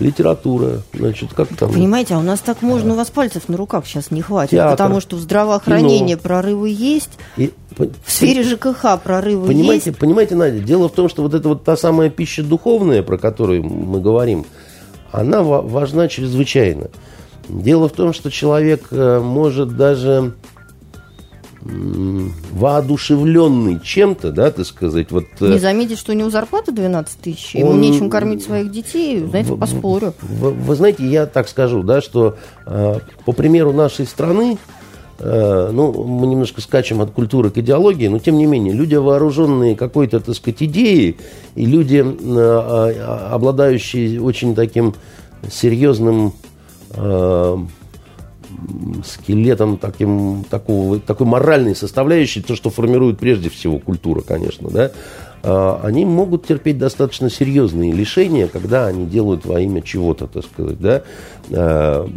литература, 0.00 0.82
значит, 0.94 1.34
как 1.34 1.48
там... 1.56 1.72
Понимаете, 1.72 2.14
а 2.14 2.18
у 2.18 2.22
нас 2.22 2.40
так 2.40 2.62
можно, 2.62 2.92
а, 2.92 2.94
у 2.94 2.96
вас 2.96 3.10
пальцев 3.10 3.48
на 3.48 3.56
руках 3.56 3.86
сейчас 3.86 4.10
не 4.10 4.22
хватит, 4.22 4.52
театр, 4.52 4.70
потому 4.70 5.00
что 5.00 5.16
в 5.16 5.20
здравоохранении 5.20 6.14
кино. 6.14 6.20
прорывы 6.22 6.70
есть, 6.70 7.18
и, 7.36 7.52
в 7.76 8.10
сфере 8.10 8.42
ЖКХ 8.42 9.00
прорывы 9.02 9.48
понимаете, 9.48 9.90
есть. 9.90 9.98
Понимаете, 9.98 10.36
Надя, 10.36 10.60
дело 10.60 10.88
в 10.88 10.92
том, 10.92 11.08
что 11.08 11.22
вот 11.22 11.34
это 11.34 11.48
вот 11.48 11.64
та 11.64 11.76
самая 11.76 12.10
пища 12.10 12.42
духовная, 12.42 13.02
про 13.02 13.18
которую 13.18 13.64
мы 13.64 14.00
говорим, 14.00 14.46
она 15.12 15.42
важна 15.42 16.08
чрезвычайно. 16.08 16.88
Дело 17.48 17.88
в 17.88 17.92
том, 17.92 18.12
что 18.12 18.30
человек 18.30 18.88
э, 18.90 19.20
может 19.20 19.76
даже 19.76 20.34
воодушевленный 21.60 23.80
чем-то, 23.80 24.32
да, 24.32 24.50
так 24.50 24.66
сказать, 24.66 25.10
вот... 25.10 25.24
Э, 25.40 25.52
Не 25.52 25.58
заметить, 25.58 25.98
что 25.98 26.12
у 26.12 26.14
него 26.14 26.30
зарплата 26.30 26.72
12 26.72 27.20
тысяч, 27.20 27.54
ему 27.54 27.70
он... 27.70 27.80
нечем 27.80 28.10
кормить 28.10 28.42
своих 28.42 28.70
детей, 28.70 29.20
знаете, 29.20 29.52
в, 29.52 29.58
поспорю. 29.58 30.14
Вы, 30.22 30.52
вы 30.52 30.76
знаете, 30.76 31.06
я 31.06 31.26
так 31.26 31.48
скажу, 31.48 31.82
да, 31.82 32.00
что 32.00 32.36
э, 32.64 33.00
по 33.24 33.32
примеру 33.32 33.72
нашей 33.72 34.06
страны, 34.06 34.58
ну, 35.20 36.04
мы 36.04 36.26
немножко 36.28 36.60
скачем 36.60 37.00
от 37.00 37.10
культуры 37.10 37.50
к 37.50 37.58
идеологии, 37.58 38.06
но 38.06 38.18
тем 38.20 38.38
не 38.38 38.46
менее, 38.46 38.72
люди, 38.72 38.94
вооруженные 38.94 39.74
какой-то, 39.74 40.20
так 40.20 40.34
сказать, 40.36 40.62
идеей, 40.62 41.16
и 41.56 41.66
люди, 41.66 42.04
э, 42.04 42.92
э, 42.94 43.02
обладающие 43.32 44.22
очень 44.22 44.54
таким 44.54 44.94
серьезным 45.50 46.34
э, 46.94 47.58
скелетом 49.04 49.76
таким, 49.76 50.44
такого, 50.48 51.00
такой 51.00 51.26
моральной 51.26 51.74
составляющей, 51.74 52.40
то, 52.40 52.56
что 52.56 52.70
формирует 52.70 53.18
прежде 53.18 53.50
всего 53.50 53.78
культура, 53.78 54.20
конечно, 54.20 54.70
да, 54.70 54.92
а, 55.42 55.80
они 55.82 56.04
могут 56.04 56.46
терпеть 56.46 56.78
достаточно 56.78 57.30
серьезные 57.30 57.92
лишения, 57.92 58.48
когда 58.48 58.86
они 58.86 59.06
делают 59.06 59.46
во 59.46 59.60
имя 59.60 59.82
чего-то, 59.82 60.26
так 60.26 60.44
сказать, 60.44 60.80
да. 60.80 61.02
А, 61.50 62.08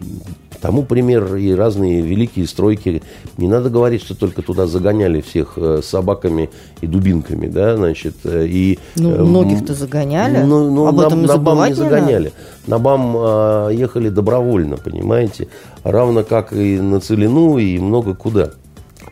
тому 0.61 0.83
пример 0.83 1.35
и 1.35 1.53
разные 1.53 2.01
великие 2.01 2.47
стройки. 2.47 3.01
Не 3.37 3.47
надо 3.47 3.69
говорить, 3.69 4.03
что 4.03 4.15
только 4.15 4.41
туда 4.41 4.67
загоняли 4.67 5.21
всех 5.21 5.53
э, 5.57 5.81
собаками 5.83 6.49
и 6.81 6.87
дубинками, 6.87 7.47
да, 7.47 7.75
значит, 7.75 8.15
э, 8.23 8.45
и... 8.47 8.79
Ну, 8.95 9.11
э, 9.11 9.23
многих-то 9.23 9.73
загоняли, 9.73 10.43
ну, 10.43 10.71
ну, 10.71 10.87
об 10.87 10.97
на, 10.97 11.07
этом 11.07 11.23
на 11.23 11.37
БАМ 11.37 11.67
не 11.67 11.73
загоняли. 11.73 12.25
надо. 12.25 12.35
На 12.67 12.79
БАМ 12.79 13.71
ехали 13.71 14.09
добровольно, 14.09 14.77
понимаете, 14.77 15.47
равно 15.83 16.23
как 16.23 16.53
и 16.53 16.79
на 16.79 16.99
Целину, 16.99 17.57
и 17.57 17.79
много 17.79 18.13
куда. 18.13 18.51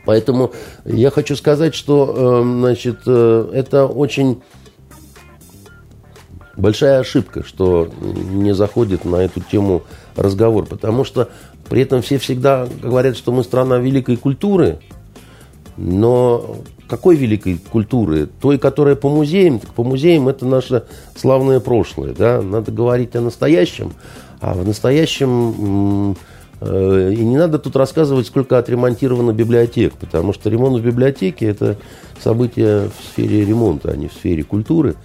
Поэтому 0.06 0.52
я 0.84 1.10
хочу 1.10 1.36
сказать, 1.36 1.74
что 1.74 2.42
значит, 2.42 3.06
это 3.06 3.86
очень 3.86 4.40
большая 6.60 7.00
ошибка, 7.00 7.44
что 7.44 7.88
не 8.00 8.54
заходит 8.54 9.04
на 9.04 9.16
эту 9.16 9.40
тему 9.40 9.82
разговор, 10.16 10.66
потому 10.66 11.04
что 11.04 11.28
при 11.68 11.82
этом 11.82 12.02
все 12.02 12.18
всегда 12.18 12.68
говорят, 12.82 13.16
что 13.16 13.32
мы 13.32 13.42
страна 13.44 13.78
великой 13.78 14.16
культуры, 14.16 14.78
но 15.76 16.58
какой 16.88 17.16
великой 17.16 17.58
культуры? 17.58 18.28
Той, 18.40 18.58
которая 18.58 18.96
по 18.96 19.08
музеям, 19.08 19.60
так 19.60 19.70
по 19.70 19.84
музеям 19.84 20.28
это 20.28 20.44
наше 20.44 20.84
славное 21.14 21.60
прошлое, 21.60 22.12
да? 22.12 22.42
Надо 22.42 22.72
говорить 22.72 23.14
о 23.14 23.20
настоящем, 23.20 23.92
а 24.40 24.54
в 24.54 24.66
настоящем 24.66 26.16
э, 26.60 27.12
и 27.16 27.24
не 27.24 27.36
надо 27.36 27.60
тут 27.60 27.76
рассказывать, 27.76 28.26
сколько 28.26 28.58
отремонтировано 28.58 29.32
библиотек, 29.32 29.94
потому 29.94 30.32
что 30.32 30.50
ремонт 30.50 30.80
в 30.80 30.84
библиотеке– 30.84 31.46
это 31.48 31.76
событие 32.20 32.88
в 32.88 33.12
сфере 33.12 33.44
ремонта, 33.44 33.92
а 33.92 33.96
не 33.96 34.08
в 34.08 34.12
сфере 34.12 34.42
культуры. 34.42 34.96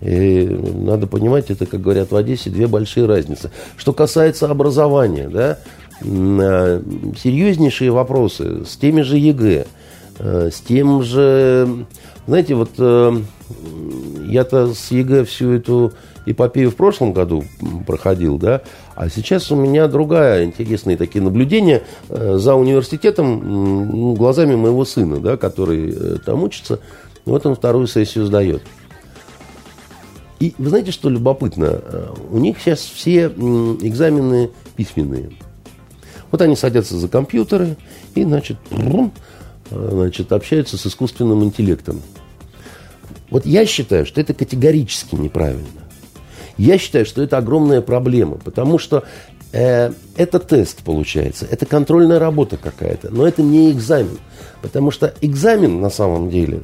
И 0.00 0.46
надо 0.46 1.06
понимать, 1.06 1.50
это, 1.50 1.66
как 1.66 1.80
говорят 1.82 2.10
в 2.10 2.16
Одессе, 2.16 2.48
две 2.48 2.66
большие 2.66 3.06
разницы. 3.06 3.50
Что 3.76 3.92
касается 3.92 4.50
образования, 4.50 5.28
да, 5.28 5.58
э, 6.02 6.82
серьезнейшие 7.22 7.90
вопросы 7.90 8.64
с 8.64 8.76
теми 8.76 9.02
же 9.02 9.18
ЕГЭ, 9.18 9.66
э, 10.18 10.50
с 10.52 10.60
тем 10.60 11.02
же... 11.02 11.86
Знаете, 12.26 12.54
вот 12.54 12.70
я-то 14.28 14.72
с 14.72 14.90
ЕГЭ 14.92 15.24
всю 15.24 15.52
эту 15.52 15.92
эпопею 16.26 16.70
в 16.70 16.76
прошлом 16.76 17.12
году 17.12 17.42
проходил, 17.86 18.38
да, 18.38 18.62
а 18.94 19.08
сейчас 19.08 19.50
у 19.50 19.56
меня 19.56 19.88
другая 19.88 20.44
интересные 20.44 20.96
такие 20.96 21.24
наблюдения 21.24 21.82
за 22.08 22.54
университетом 22.54 24.14
глазами 24.14 24.54
моего 24.54 24.84
сына, 24.84 25.18
да, 25.18 25.36
который 25.36 26.20
там 26.24 26.44
учится, 26.44 26.78
вот 27.24 27.46
он 27.46 27.56
вторую 27.56 27.88
сессию 27.88 28.26
сдает. 28.26 28.62
И 30.40 30.54
вы 30.56 30.70
знаете, 30.70 30.90
что 30.90 31.10
любопытно? 31.10 31.82
У 32.30 32.38
них 32.38 32.58
сейчас 32.58 32.80
все 32.80 33.26
экзамены 33.26 34.50
письменные. 34.74 35.30
Вот 36.30 36.40
они 36.40 36.56
садятся 36.56 36.96
за 36.96 37.08
компьютеры 37.08 37.76
и, 38.14 38.24
значит, 38.24 38.56
значит, 39.70 40.32
общаются 40.32 40.78
с 40.78 40.86
искусственным 40.86 41.44
интеллектом. 41.44 42.00
Вот 43.28 43.46
я 43.46 43.66
считаю, 43.66 44.06
что 44.06 44.20
это 44.20 44.32
категорически 44.32 45.14
неправильно. 45.14 45.66
Я 46.56 46.78
считаю, 46.78 47.06
что 47.06 47.22
это 47.22 47.38
огромная 47.38 47.80
проблема, 47.80 48.36
потому 48.36 48.78
что 48.78 49.04
э, 49.52 49.92
это 50.20 50.38
тест 50.38 50.82
получается, 50.82 51.46
это 51.50 51.64
контрольная 51.64 52.18
работа 52.18 52.58
какая-то, 52.58 53.08
но 53.10 53.26
это 53.26 53.42
не 53.42 53.70
экзамен. 53.72 54.18
Потому 54.60 54.90
что 54.90 55.14
экзамен 55.22 55.80
на 55.80 55.88
самом 55.88 56.28
деле 56.28 56.60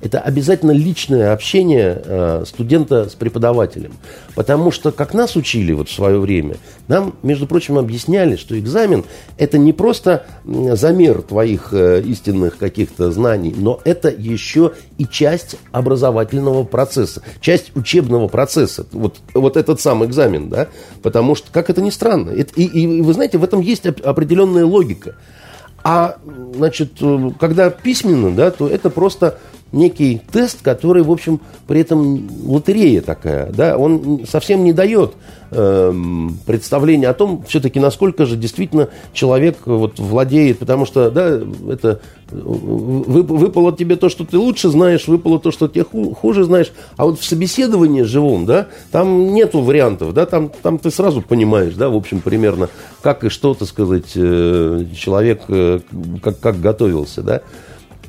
это 0.00 0.20
обязательно 0.20 0.70
личное 0.70 1.32
общение 1.32 2.00
э, 2.04 2.44
студента 2.46 3.08
с 3.08 3.14
преподавателем. 3.14 3.92
Потому 4.34 4.70
что, 4.70 4.92
как 4.92 5.12
нас 5.12 5.34
учили 5.34 5.72
вот 5.72 5.88
в 5.88 5.92
свое 5.92 6.20
время, 6.20 6.56
нам, 6.86 7.14
между 7.22 7.46
прочим, 7.46 7.78
объясняли, 7.78 8.36
что 8.36 8.58
экзамен 8.58 9.04
это 9.38 9.58
не 9.58 9.72
просто 9.72 10.24
замер 10.44 11.22
твоих 11.22 11.70
э, 11.72 12.00
истинных 12.02 12.58
каких-то 12.58 13.10
знаний, 13.10 13.54
но 13.56 13.80
это 13.84 14.08
еще 14.08 14.72
и 14.98 15.06
часть 15.06 15.56
образовательного 15.72 16.62
процесса, 16.64 17.22
часть 17.40 17.74
учебного 17.74 18.28
процесса. 18.28 18.86
Вот, 18.92 19.16
вот 19.34 19.56
этот 19.56 19.80
сам 19.80 20.04
экзамен, 20.04 20.48
да? 20.48 20.68
Потому 21.02 21.34
что, 21.34 21.50
как 21.50 21.70
это 21.70 21.82
ни 21.82 21.90
странно, 21.90 22.30
это, 22.30 22.52
и, 22.54 22.64
и 22.64 22.97
вы 23.02 23.12
знаете, 23.12 23.38
в 23.38 23.44
этом 23.44 23.60
есть 23.60 23.86
определенная 23.86 24.64
логика. 24.64 25.14
А, 25.84 26.18
значит, 26.54 26.92
э, 27.00 27.30
когда 27.38 27.70
письменно, 27.70 28.34
да, 28.34 28.50
то 28.50 28.68
это 28.68 28.90
просто 28.90 29.38
некий 29.72 30.20
тест, 30.32 30.62
который, 30.62 31.02
в 31.02 31.10
общем, 31.10 31.40
при 31.66 31.80
этом 31.80 32.28
лотерея 32.44 33.02
такая, 33.02 33.50
да, 33.52 33.76
он 33.76 34.24
совсем 34.26 34.64
не 34.64 34.72
дает 34.72 35.12
э, 35.50 35.92
представления 36.46 37.08
о 37.08 37.14
том, 37.14 37.44
все-таки, 37.46 37.78
насколько 37.78 38.26
же 38.26 38.36
действительно 38.36 38.88
человек 39.12 39.58
вот 39.66 39.98
владеет, 39.98 40.58
потому 40.58 40.86
что, 40.86 41.10
да, 41.10 41.40
это 41.70 42.00
выпало 42.30 43.74
тебе 43.74 43.96
то, 43.96 44.08
что 44.08 44.24
ты 44.24 44.38
лучше 44.38 44.68
знаешь, 44.68 45.08
выпало 45.08 45.40
то, 45.40 45.50
что 45.50 45.68
ты 45.68 45.82
хуже 45.82 46.44
знаешь, 46.44 46.72
а 46.96 47.04
вот 47.06 47.20
в 47.20 47.24
собеседовании 47.24 48.02
живом, 48.02 48.46
да, 48.46 48.68
там 48.90 49.32
нету 49.32 49.60
вариантов, 49.60 50.12
да, 50.14 50.26
там, 50.26 50.50
там 50.62 50.78
ты 50.78 50.90
сразу 50.90 51.22
понимаешь, 51.22 51.74
да, 51.74 51.88
в 51.88 51.96
общем, 51.96 52.20
примерно, 52.20 52.68
как 53.02 53.24
и 53.24 53.28
что, 53.28 53.54
так 53.54 53.68
сказать, 53.68 54.12
э, 54.14 54.84
человек, 54.96 55.42
э, 55.48 55.80
как, 56.22 56.38
как 56.40 56.60
готовился, 56.60 57.22
да, 57.22 57.42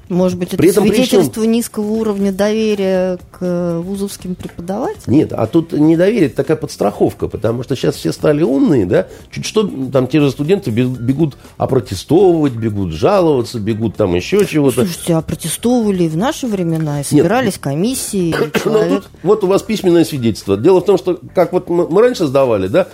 может 0.10 0.40
быть, 0.40 0.50
это 0.50 0.58
при 0.58 0.70
этом, 0.70 0.88
свидетельство 0.88 1.42
при 1.42 1.48
низкого 1.48 1.92
уровня 1.92 2.32
доверия 2.32 3.20
к 3.32 3.80
вузовским 3.80 4.36
преподавателям? 4.36 5.16
Нет, 5.16 5.34
а 5.34 5.46
тут 5.48 5.72
недоверие, 5.72 6.28
это 6.28 6.38
такая 6.38 6.58
подстраховка, 6.58 7.28
потому 7.28 7.64
что 7.64 7.76
сейчас 7.76 7.96
все 7.96 8.12
стали 8.12 8.42
умные, 8.42 8.86
да, 8.86 9.08
чуть 9.32 9.46
что, 9.46 9.68
там 9.92 10.08
те 10.08 10.20
же 10.20 10.32
студенты 10.32 10.72
бегут 10.72 11.38
опротестовывать, 11.58 12.54
бегут 12.54 12.92
жаловаться, 12.92 13.60
бегут 13.60 13.96
там 13.96 14.16
еще 14.16 14.46
чего-то. 14.46 14.84
Слушайте, 14.86 15.16
а 15.16 15.22
протестовывали 15.22 16.08
в 16.08 16.18
наши 16.18 16.48
времена, 16.48 17.02
и 17.02 17.04
собирались 17.04 17.56
Нет. 17.56 17.62
комиссии. 17.62 18.32
Человек... 18.64 18.90
Ну, 18.90 18.96
тут, 18.96 19.10
вот 19.24 19.44
у 19.44 19.48
вас 19.48 19.62
письменное 19.62 20.06
свидетельство. 20.06 20.58
Дело 20.58 20.82
в 20.82 20.86
том, 20.86 20.98
что, 20.98 21.20
как 21.36 21.54
вот 21.54 21.70
мы 21.70 22.02
раньше 22.02 22.26
сдавали, 22.26 22.68
да, 22.68 22.88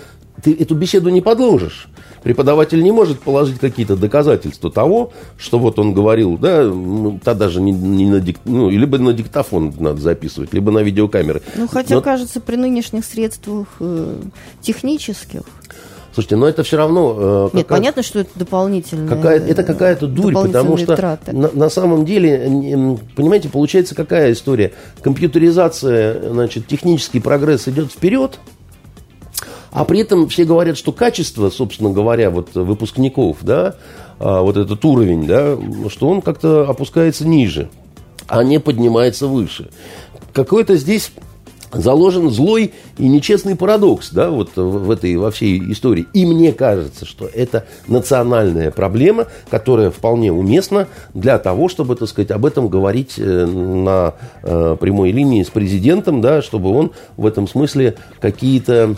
ты 0.45 0.53
эту 0.53 0.75
беседу 0.75 1.09
не 1.09 1.21
подложишь. 1.21 1.87
Преподаватель 2.21 2.83
не 2.83 2.91
может 2.91 3.19
положить 3.19 3.57
какие-то 3.57 3.95
доказательства 3.95 4.71
того, 4.71 5.11
что 5.37 5.57
вот 5.57 5.79
он 5.79 5.93
говорил, 5.93 6.37
да, 6.37 6.63
ну, 6.65 7.19
та 7.23 7.33
даже 7.33 7.61
не, 7.61 7.71
не 7.71 8.05
на 8.05 8.19
дик, 8.19 8.37
ну, 8.45 8.69
либо 8.69 8.99
на 8.99 9.11
диктофон 9.11 9.73
надо 9.79 9.99
записывать, 9.99 10.53
либо 10.53 10.71
на 10.71 10.79
видеокамеры. 10.83 11.41
Ну, 11.55 11.67
хотя, 11.67 11.95
Но... 11.95 12.01
кажется, 12.01 12.41
при 12.41 12.57
нынешних 12.57 13.05
средствах 13.05 13.67
э, 13.79 14.17
технических. 14.61 15.41
Слушайте, 16.13 16.35
но 16.35 16.47
это 16.47 16.61
все 16.61 16.77
равно... 16.77 17.49
Э, 17.53 17.57
Нет, 17.57 17.67
понятно, 17.67 18.03
что 18.03 18.19
это 18.19 18.29
дополнительная... 18.35 19.07
Какая, 19.07 19.39
это 19.39 19.63
какая-то 19.63 20.05
дурь, 20.05 20.33
потому 20.33 20.77
что 20.77 21.19
на, 21.31 21.49
на 21.51 21.69
самом 21.69 22.05
деле, 22.05 22.99
понимаете, 23.15 23.49
получается 23.49 23.95
какая 23.95 24.31
история? 24.31 24.73
Компьютеризация, 25.01 26.29
значит, 26.29 26.67
технический 26.67 27.19
прогресс 27.19 27.67
идет 27.67 27.91
вперед, 27.91 28.39
а 29.75 29.83
при 29.83 29.99
этом 29.99 30.29
все 30.29 30.45
говорят, 30.45 30.77
что 30.77 30.93
качество, 30.93 31.49
собственно 31.49 31.89
говоря, 31.89 32.29
вот 32.29 32.55
выпускников, 32.55 33.39
да, 33.41 33.75
а, 34.19 34.41
вот 34.41 34.55
этот 34.55 34.83
уровень, 34.85 35.27
да, 35.27 35.57
что 35.89 36.07
он 36.07 36.21
как-то 36.21 36.61
опускается 36.61 37.27
ниже, 37.27 37.69
а 38.25 38.41
не 38.45 38.61
поднимается 38.61 39.27
выше. 39.27 39.69
Какой-то 40.31 40.77
здесь 40.77 41.11
заложен 41.71 42.29
злой 42.29 42.73
и 42.97 43.07
нечестный 43.07 43.55
парадокс, 43.55 44.11
да, 44.11 44.29
вот 44.29 44.51
в 44.55 44.91
этой, 44.91 45.15
во 45.15 45.31
всей 45.31 45.59
истории. 45.71 46.07
И 46.13 46.25
мне 46.25 46.53
кажется, 46.53 47.05
что 47.05 47.27
это 47.27 47.65
национальная 47.87 48.71
проблема, 48.71 49.27
которая 49.49 49.91
вполне 49.91 50.31
уместна 50.31 50.87
для 51.13 51.37
того, 51.37 51.69
чтобы, 51.69 51.95
так 51.95 52.09
сказать, 52.09 52.31
об 52.31 52.45
этом 52.45 52.67
говорить 52.67 53.15
э, 53.17 53.45
на 53.45 54.13
э, 54.43 54.77
прямой 54.79 55.11
линии 55.11 55.43
с 55.43 55.49
президентом, 55.49 56.21
да, 56.21 56.41
чтобы 56.41 56.71
он 56.71 56.91
в 57.17 57.25
этом 57.25 57.47
смысле 57.47 57.95
какие-то 58.19 58.95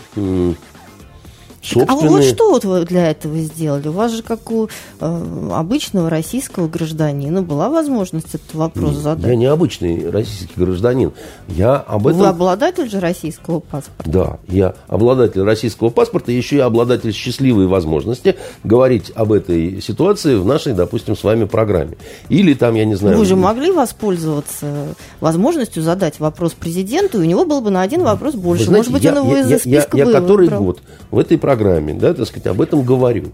собственные... 1.68 2.06
А 2.06 2.10
вот 2.10 2.24
что 2.24 2.50
вот 2.50 2.64
вы 2.64 2.84
для 2.84 3.10
этого 3.10 3.36
сделали? 3.38 3.88
У 3.88 3.92
вас 3.92 4.12
же, 4.12 4.22
как 4.22 4.50
у 4.50 4.68
э, 5.00 5.50
обычного 5.52 6.10
российского 6.10 6.68
гражданина, 6.68 7.42
была 7.42 7.68
возможность 7.68 8.34
этот 8.34 8.54
вопрос 8.54 8.94
Нет, 8.94 9.02
задать? 9.02 9.26
Я 9.26 9.36
не 9.36 9.46
обычный 9.46 10.10
российский 10.10 10.54
гражданин. 10.56 11.12
Я 11.48 11.76
об 11.76 12.06
этом... 12.06 12.20
Вы 12.20 12.26
обладатель 12.26 12.90
же 12.90 13.00
российского 13.00 13.60
паспорта? 13.60 14.10
Да, 14.10 14.38
я 14.48 14.74
обладатель 14.86 15.42
российского 15.42 15.90
паспорта, 15.90 16.32
еще 16.32 16.56
и 16.56 16.60
обладатель 16.60 17.12
счастливой 17.12 17.66
возможности 17.66 18.36
говорить 18.64 19.12
об 19.14 19.32
этой 19.32 19.80
ситуации 19.80 20.36
в 20.36 20.44
нашей, 20.44 20.72
допустим, 20.72 21.16
с 21.16 21.24
вами 21.24 21.44
программе. 21.44 21.96
Или 22.28 22.54
там, 22.54 22.74
я 22.74 22.84
не 22.84 22.94
знаю... 22.94 23.18
Вы 23.18 23.24
же 23.24 23.36
могли 23.36 23.70
воспользоваться 23.70 24.94
возможностью 25.20 25.82
задать 25.82 26.20
вопрос 26.20 26.52
президенту, 26.52 27.18
и 27.18 27.22
у 27.22 27.24
него 27.24 27.44
был 27.44 27.60
бы 27.60 27.70
на 27.70 27.82
один 27.82 28.02
вопрос 28.02 28.34
больше. 28.34 28.64
Знаете, 28.64 28.90
Может 28.90 28.92
быть, 28.92 29.04
я, 29.04 29.12
он 29.12 29.18
его 29.18 29.36
я, 29.36 29.40
из-за 29.42 29.58
списка 29.58 29.96
я, 29.96 30.04
я, 30.04 30.10
я 30.10 30.20
который 30.20 30.46
выбрал. 30.46 30.64
год 30.64 30.80
в 31.10 31.18
этой 31.18 31.38
программе, 31.38 31.57
да, 31.98 32.14
так 32.14 32.26
сказать, 32.26 32.46
об 32.46 32.60
этом 32.60 32.82
говорю. 32.82 33.32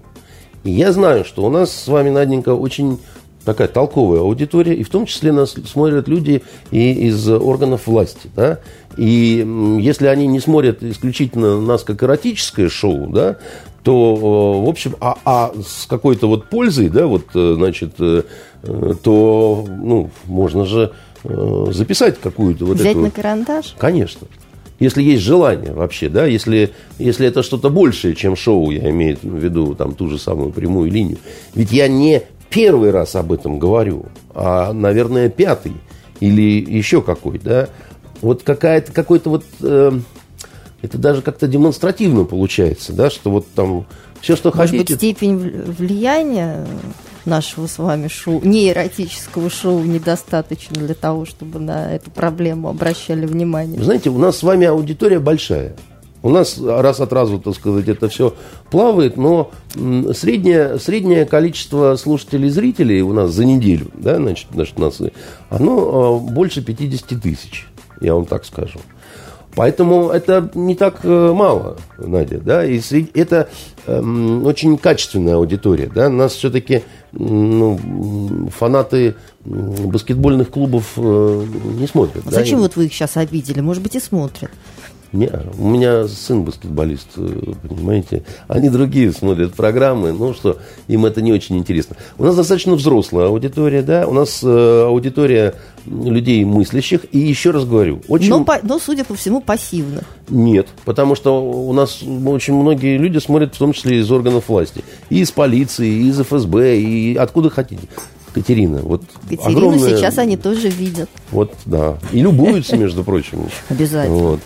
И 0.65 0.71
я 0.71 0.93
знаю, 0.93 1.25
что 1.25 1.45
у 1.45 1.51
нас 1.51 1.71
с 1.71 1.89
вами, 1.89 2.11
Наденька, 2.11 2.55
очень 2.55 2.99
такая 3.45 3.69
толковая 3.69 4.21
аудитория, 4.21 4.75
и 4.75 4.83
в 4.83 4.89
том 4.89 5.07
числе 5.07 5.33
нас 5.33 5.55
смотрят 5.67 6.09
люди 6.09 6.43
и 6.71 6.93
из 7.09 7.29
органов 7.29 7.87
власти, 7.87 8.31
да, 8.35 8.61
и 8.97 9.47
если 9.81 10.07
они 10.07 10.27
не 10.27 10.41
смотрят 10.41 10.83
исключительно 10.83 11.61
нас 11.61 11.83
как 11.83 12.03
эротическое 12.03 12.69
шоу, 12.69 13.09
да, 13.09 13.37
то, 13.83 14.63
в 14.63 14.69
общем, 14.69 14.97
а, 15.01 15.19
а 15.27 15.53
с 15.63 15.87
какой-то 15.87 16.27
вот 16.27 16.49
пользой, 16.49 16.89
да, 16.89 17.07
вот, 17.07 17.25
э, 17.35 17.55
значит, 17.57 17.95
э, 17.99 18.23
то, 19.03 19.67
ну, 19.69 20.11
можно 20.25 20.65
же 20.65 20.93
э, 21.23 21.67
записать 21.71 22.19
какую-то 22.19 22.65
вот 22.65 22.79
Взять 22.79 22.93
эту... 22.93 23.01
на 23.01 23.11
карандаш? 23.11 23.75
Конечно. 23.77 24.27
Если 24.81 25.03
есть 25.03 25.23
желание 25.23 25.73
вообще, 25.73 26.09
да, 26.09 26.27
если, 26.27 26.71
если 26.99 27.27
это 27.27 27.43
что-то 27.43 27.71
большее, 27.71 28.15
чем 28.15 28.35
шоу, 28.35 28.71
я 28.71 28.91
имею 28.91 29.19
в 29.23 29.37
виду 29.37 29.75
там 29.75 29.95
ту 29.95 30.09
же 30.09 30.19
самую 30.19 30.51
прямую 30.51 30.91
линию. 30.91 31.19
Ведь 31.55 31.71
я 31.71 31.87
не 31.87 32.23
первый 32.51 32.91
раз 32.91 33.15
об 33.15 33.33
этом 33.33 33.59
говорю, 33.59 34.07
а, 34.35 34.73
наверное, 34.73 35.29
пятый 35.29 35.73
или 36.21 36.43
еще 36.43 37.03
какой, 37.03 37.39
да. 37.39 37.69
Вот 38.21 38.43
какая-то, 38.43 38.93
какой-то 38.93 39.31
вот, 39.31 39.45
э, 39.61 39.93
это 40.83 40.99
даже 40.99 41.23
как-то 41.23 41.47
демонстративно 41.47 42.25
получается, 42.25 42.93
да, 42.93 43.11
что 43.11 43.31
вот 43.31 43.47
там 43.55 43.87
все, 44.21 44.37
что 44.37 44.51
быть, 44.51 44.91
степень 44.91 45.39
влияния 45.39 46.67
нашего 47.27 47.67
с 47.67 47.79
вами 47.79 48.09
шоу, 48.09 48.41
не 48.43 48.71
эротического 48.71 49.51
шоу, 49.51 49.83
недостаточно 49.83 50.77
для 50.77 50.95
того, 50.95 51.25
чтобы 51.25 51.59
на 51.59 51.95
эту 51.95 52.11
проблему 52.11 52.69
обращали 52.69 53.27
внимание. 53.27 53.83
Знаете, 53.83 54.11
у 54.11 54.19
нас 54.19 54.39
с 54.39 54.43
вами 54.43 54.67
аудитория 54.67 55.19
большая. 55.19 55.77
У 56.23 56.31
нас 56.31 56.59
раз 56.59 57.01
от 57.01 57.13
разу, 57.13 57.39
так 57.39 57.55
сказать, 57.55 57.87
это 57.87 58.09
все 58.09 58.35
плавает, 58.71 59.19
но 59.19 59.51
среднее, 59.75 60.79
среднее 60.79 61.27
количество 61.27 61.97
слушателей 61.97 62.49
и 62.49 62.51
зрителей 62.51 63.03
у 63.03 63.13
нас 63.13 63.31
за 63.31 63.45
неделю, 63.45 63.91
да, 63.93 64.17
значит, 64.17 64.47
значит, 64.51 64.79
нас, 64.79 65.03
оно 65.51 66.17
а, 66.17 66.19
больше 66.19 66.63
50 66.63 67.21
тысяч, 67.21 67.67
я 68.01 68.15
вам 68.15 68.25
так 68.25 68.47
скажу. 68.47 68.81
Поэтому 69.57 70.09
это 70.09 70.51
не 70.55 70.75
так 70.75 71.01
э, 71.05 71.33
мало, 71.33 71.77
Надя, 71.99 72.41
да, 72.41 72.65
и 72.65 72.81
это 73.15 73.49
эм, 73.87 74.45
очень 74.45 74.77
качественная 74.77 75.37
аудитория, 75.37 75.91
да, 75.95 76.09
нас 76.09 76.33
все-таки 76.33 76.83
ну, 77.13 77.79
фанаты 78.57 79.15
баскетбольных 79.45 80.51
клубов 80.51 80.95
э, 80.97 81.47
не 81.79 81.87
смотрят. 81.87 82.25
Зачем 82.27 82.59
да, 82.59 82.63
вот 82.63 82.77
вы 82.77 82.87
их 82.87 82.93
сейчас 82.93 83.17
обидели? 83.17 83.61
Может 83.61 83.83
быть, 83.83 83.95
и 83.95 84.01
смотрят. 84.01 84.51
Не, 85.15 85.31
у 85.59 85.69
меня 85.69 86.09
сын 86.09 86.43
баскетболист, 86.43 87.11
э, 87.19 87.53
понимаете. 87.69 88.25
Они 88.49 88.69
другие 88.69 89.13
смотрят 89.13 89.55
программы, 89.55 90.13
ну 90.13 90.35
что, 90.35 90.59
им 90.89 91.07
это 91.07 91.23
не 91.23 91.33
очень 91.33 91.57
интересно. 91.57 91.95
У 92.19 92.25
нас 92.25 92.35
достаточно 92.35 92.75
взрослая 92.75 93.29
аудитория, 93.29 93.83
да, 93.83 94.09
у 94.09 94.13
нас 94.13 94.41
э, 94.43 94.85
аудитория 94.85 95.55
людей 95.87 96.45
мыслящих, 96.45 97.07
и 97.13 97.19
еще 97.19 97.51
раз 97.51 97.65
говорю, 97.65 98.01
очень... 98.09 98.31
Но, 98.31 98.45
по, 98.45 98.59
но, 98.63 98.79
судя 98.79 99.05
по 99.05 99.15
всему, 99.15 99.41
пассивно. 99.41 100.03
Нет, 100.29 100.69
потому 100.85 101.15
что 101.15 101.43
у 101.43 101.73
нас 101.73 102.03
очень 102.03 102.55
многие 102.55 102.97
люди 102.97 103.19
смотрят, 103.19 103.55
в 103.55 103.59
том 103.59 103.73
числе 103.73 104.01
из 104.01 104.11
органов 104.11 104.49
власти, 104.49 104.85
и 105.11 105.21
из 105.21 105.31
полиции, 105.31 105.89
и 105.89 106.09
из 106.09 106.21
ФСБ, 106.21 106.79
и 106.79 107.17
откуда 107.17 107.51
хотите. 107.51 107.89
Катерина. 108.33 108.81
Вот 108.83 109.03
Катерину 109.29 109.69
огромная... 109.69 109.97
сейчас 109.97 110.19
они 110.19 110.37
тоже 110.37 110.69
видят. 110.69 111.09
Вот, 111.31 111.55
да. 111.67 111.99
И 112.11 112.21
любуются, 112.21 112.77
между 112.77 113.05
прочим. 113.05 113.49
Обязательно. 113.69 114.17
Вот. 114.17 114.41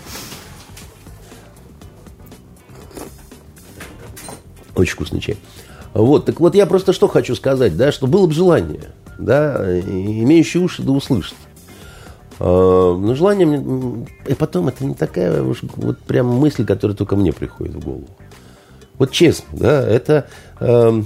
Очень 4.76 4.92
вкусный 4.92 5.20
чай. 5.20 5.36
Вот, 5.94 6.26
так 6.26 6.38
вот 6.38 6.54
я 6.54 6.66
просто 6.66 6.92
что 6.92 7.08
хочу 7.08 7.34
сказать, 7.34 7.76
да, 7.76 7.90
что 7.90 8.06
было 8.06 8.26
бы 8.26 8.32
желание, 8.32 8.82
да, 9.18 9.80
имеющие 9.80 10.62
уши 10.62 10.82
да 10.82 10.92
услышат. 10.92 11.36
А, 12.40 12.96
но 12.96 13.14
желание 13.14 13.46
мне... 13.46 14.06
И 14.26 14.34
потом 14.34 14.68
это 14.68 14.84
не 14.84 14.94
такая 14.94 15.42
уж 15.42 15.60
вот 15.62 15.98
прям 16.00 16.26
мысль, 16.26 16.64
которая 16.64 16.96
только 16.96 17.16
мне 17.16 17.32
приходит 17.32 17.74
в 17.74 17.84
голову. 17.84 18.08
Вот 18.98 19.10
честно, 19.12 19.46
да, 19.52 19.86
это... 19.86 20.28
Э, 20.60 21.02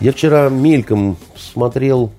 я 0.00 0.12
вчера 0.12 0.48
мельком 0.48 1.16
смотрел 1.36 2.12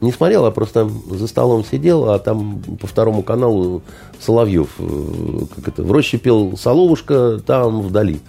не 0.00 0.12
смотрел, 0.12 0.46
а 0.46 0.50
просто 0.50 0.90
за 1.10 1.26
столом 1.26 1.64
сидел, 1.64 2.10
а 2.10 2.18
там 2.18 2.62
по 2.80 2.86
второму 2.86 3.22
каналу 3.22 3.82
Соловьев, 4.18 4.70
э, 4.78 5.40
как 5.54 5.68
это, 5.68 5.82
в 5.82 5.92
роще 5.92 6.16
пел 6.18 6.56
Соловушка, 6.56 7.40
там 7.44 7.82
вдали. 7.82 8.20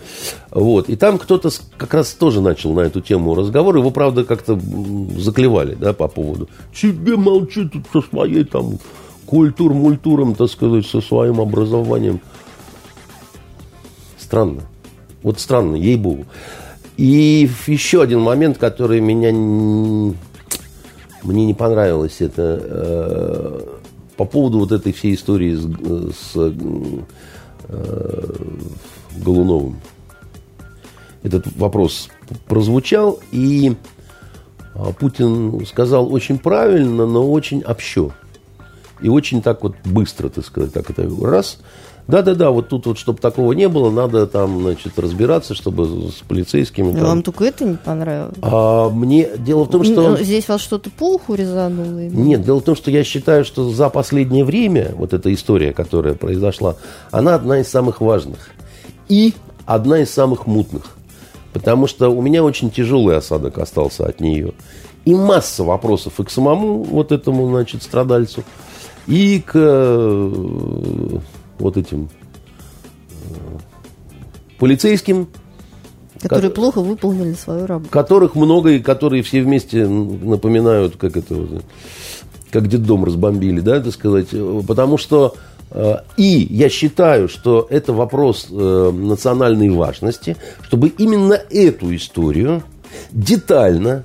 Вот. 0.50 0.90
И 0.90 0.96
там 0.96 1.18
кто-то 1.18 1.50
как 1.78 1.94
раз 1.94 2.12
тоже 2.12 2.42
начал 2.42 2.74
на 2.74 2.82
эту 2.82 3.00
тему 3.00 3.36
разговор. 3.36 3.78
Его, 3.78 3.92
правда, 3.92 4.26
как-то 4.26 4.60
заклевали, 5.18 5.76
да, 5.76 5.94
по 5.94 6.08
поводу. 6.08 6.50
Тебе 6.74 7.16
молчи 7.16 7.70
тут 7.70 7.86
со 7.94 8.08
своей 8.10 8.44
там 8.44 8.78
культур-мультуром, 9.26 10.36
так 10.36 10.50
сказать, 10.50 10.86
со 10.86 11.00
своим 11.00 11.40
образованием. 11.40 12.20
Странно. 14.18 14.64
Вот 15.24 15.40
странно, 15.40 15.76
ей-богу. 15.76 16.26
И 16.98 17.50
еще 17.68 18.02
один 18.02 18.20
момент, 18.20 18.58
который 18.58 19.00
меня 19.00 19.32
мне 21.24 21.46
не 21.46 21.54
понравилось 21.54 22.18
это 22.20 22.60
э, 22.62 23.62
по 24.18 24.26
поводу 24.26 24.60
вот 24.60 24.72
этой 24.72 24.94
всей 24.94 25.16
истории 25.16 25.56
с, 25.56 26.16
с 26.16 26.54
э, 27.70 28.26
Голуновым. 29.24 29.80
Этот 31.24 31.46
вопрос 31.56 32.10
прозвучал, 32.48 33.20
и 33.32 33.76
а, 34.74 34.92
Путин 34.94 35.64
сказал 35.68 36.12
очень 36.12 36.40
правильно, 36.40 37.06
но 37.06 37.30
очень 37.30 37.62
общо. 37.62 38.12
И 39.02 39.10
очень 39.10 39.42
так 39.42 39.64
вот 39.64 39.76
быстро, 39.84 40.30
так 40.30 40.46
сказать, 40.46 40.74
так 40.74 40.90
это 40.90 41.08
раз– 41.22 41.60
да-да-да, 42.08 42.52
вот 42.52 42.70
тут 42.70 42.88
вот, 42.88 42.98
чтобы 42.98 43.20
такого 43.20 43.54
не 43.54 43.70
было, 43.70 43.90
надо 43.90 44.28
там, 44.28 44.62
значит, 44.62 44.98
разбираться, 44.98 45.56
чтобы 45.56 46.10
с 46.10 46.22
полицейскими. 46.28 46.94
Там... 46.94 47.04
Вам 47.04 47.24
только 47.24 47.46
это 47.46 47.64
не 47.64 47.78
понравилось? 47.78 48.36
А, 48.42 48.90
мне 48.90 49.30
дело 49.38 49.64
в 49.66 49.70
том, 49.70 49.84
что... 49.84 50.10
Ну, 50.10 50.18
здесь 50.18 50.48
вас 50.48 50.62
что-то 50.62 50.90
по 50.90 51.16
уху 51.16 51.36
резануло? 51.36 52.00
Нет, 52.00 52.44
дело 52.44 52.60
в 52.60 52.64
том, 52.64 52.76
что 52.76 52.92
я 52.92 53.04
считаю, 53.04 53.46
что 53.46 53.70
за 53.70 53.90
последнее 53.90 54.44
время 54.44 54.92
вот 54.96 55.14
эта 55.14 55.34
история, 55.34 55.74
которая 55.74 56.14
произошла, 56.16 56.76
она 57.12 57.36
одна 57.36 57.60
из 57.60 57.68
самых 57.68 58.02
важных. 58.02 58.50
И 59.08 59.34
одна 59.66 60.00
из 60.00 60.12
самых 60.12 60.48
мутных. 60.48 60.84
Потому 61.54 61.88
что 61.88 62.10
у 62.10 62.22
меня 62.22 62.44
очень 62.44 62.72
тяжелый 62.72 63.18
осадок 63.18 63.58
остался 63.58 64.06
от 64.06 64.20
нее. 64.20 64.54
И 65.06 65.14
масса 65.14 65.64
вопросов 65.64 66.20
и 66.20 66.24
к 66.24 66.30
самому 66.30 66.84
вот 66.84 67.12
этому, 67.12 67.48
значит, 67.50 67.84
страдальцу, 67.84 68.44
и 69.08 69.42
к 69.46 69.54
вот 71.62 71.78
этим 71.78 72.10
э, 73.30 73.58
полицейским. 74.60 75.28
Которые 76.22 76.50
ко- 76.50 76.56
плохо 76.56 76.82
выполнили 76.82 77.34
свою 77.34 77.66
работу. 77.66 77.90
Которых 77.92 78.36
много 78.36 78.72
и 78.72 78.80
которые 78.80 79.24
все 79.24 79.42
вместе 79.42 79.88
напоминают, 79.88 80.98
как 80.98 81.18
это, 81.18 81.48
как 82.52 82.68
детдом 82.68 83.06
разбомбили, 83.06 83.60
да, 83.60 83.80
так 83.80 83.94
сказать. 83.94 84.28
Потому 84.68 84.98
что 84.98 85.36
э, 85.72 85.96
и 86.18 86.48
я 86.50 86.70
считаю, 86.70 87.28
что 87.28 87.66
это 87.70 87.94
вопрос 87.94 88.48
э, 88.52 88.92
национальной 88.94 89.70
важности, 89.70 90.38
чтобы 90.64 90.90
именно 90.90 91.34
эту 91.50 91.96
историю 91.96 92.64
детально 93.12 94.04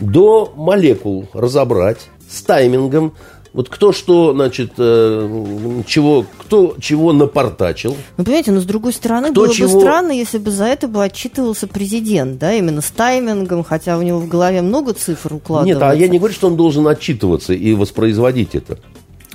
до 0.00 0.52
молекул 0.56 1.28
разобрать 1.32 2.08
с 2.28 2.42
таймингом, 2.42 3.12
вот 3.52 3.68
кто 3.68 3.92
что, 3.92 4.32
значит, 4.32 4.72
э, 4.78 5.82
чего, 5.86 6.24
кто 6.38 6.74
чего 6.80 7.12
напортачил. 7.12 7.96
Ну, 8.16 8.24
понимаете, 8.24 8.50
но 8.50 8.60
с 8.60 8.64
другой 8.64 8.94
стороны, 8.94 9.30
кто 9.30 9.42
было 9.42 9.54
чего... 9.54 9.74
бы 9.74 9.80
странно, 9.80 10.12
если 10.12 10.38
бы 10.38 10.50
за 10.50 10.64
это 10.64 10.88
бы 10.88 11.04
отчитывался 11.04 11.66
президент, 11.66 12.38
да, 12.38 12.54
именно 12.54 12.80
с 12.80 12.90
таймингом, 12.90 13.62
хотя 13.62 13.98
у 13.98 14.02
него 14.02 14.20
в 14.20 14.28
голове 14.28 14.62
много 14.62 14.94
цифр 14.94 15.34
укладывается. 15.34 15.84
Нет, 15.84 15.92
а 15.92 15.94
я 15.94 16.08
не 16.08 16.18
говорю, 16.18 16.32
что 16.32 16.46
он 16.46 16.56
должен 16.56 16.88
отчитываться 16.88 17.52
и 17.52 17.74
воспроизводить 17.74 18.54
это. 18.54 18.78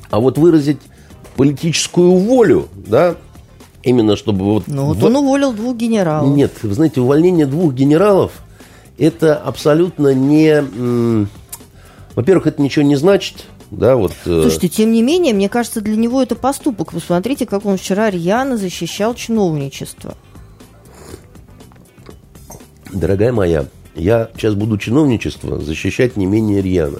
А 0.10 0.20
вот 0.20 0.40
выразить 0.40 0.80
политическую 1.36 2.12
волю, 2.14 2.70
да, 2.74 3.18
именно 3.84 4.16
чтобы 4.16 4.46
вот... 4.46 4.64
Ну, 4.66 4.86
вот 4.86 4.98
в... 4.98 5.06
он 5.06 5.16
уволил 5.18 5.54
двух 5.54 5.78
генералов. 5.78 6.36
Нет, 6.36 6.54
вы 6.64 6.74
знаете, 6.74 7.02
увольнение 7.02 7.46
двух 7.46 7.74
генералов, 7.74 8.32
это 8.98 9.36
абсолютно 9.36 10.16
не... 10.16 11.28
Во-первых, 12.16 12.48
это 12.48 12.60
ничего 12.64 12.84
не 12.84 12.96
значит, 12.96 13.46
да, 13.70 13.98
вот, 13.98 14.14
э, 14.26 14.42
Слушайте, 14.42 14.70
тем 14.70 14.92
не 14.92 15.02
менее, 15.02 15.34
мне 15.34 15.50
кажется, 15.50 15.82
для 15.82 15.98
него 15.98 16.22
это 16.22 16.36
поступок. 16.36 16.94
Посмотрите, 16.94 17.46
как 17.46 17.66
он 17.66 17.78
вчера 17.78 18.10
рьяно 18.10 18.56
защищал 18.58 19.14
чиновничество. 19.14 20.16
Дорогая 22.94 23.34
моя, 23.34 23.66
я 23.94 24.30
сейчас 24.36 24.56
буду 24.56 24.78
чиновничество 24.78 25.60
защищать 25.60 26.16
не 26.16 26.26
менее 26.26 26.62
рьяно. 26.62 27.00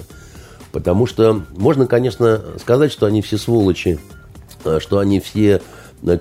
Потому 0.74 1.06
что 1.06 1.44
можно, 1.56 1.88
конечно, 1.88 2.42
сказать, 2.60 2.92
что 2.92 3.06
они 3.06 3.22
все 3.22 3.38
сволочи, 3.38 3.98
а, 4.66 4.80
что 4.82 5.00
они 5.00 5.22
все 5.22 5.62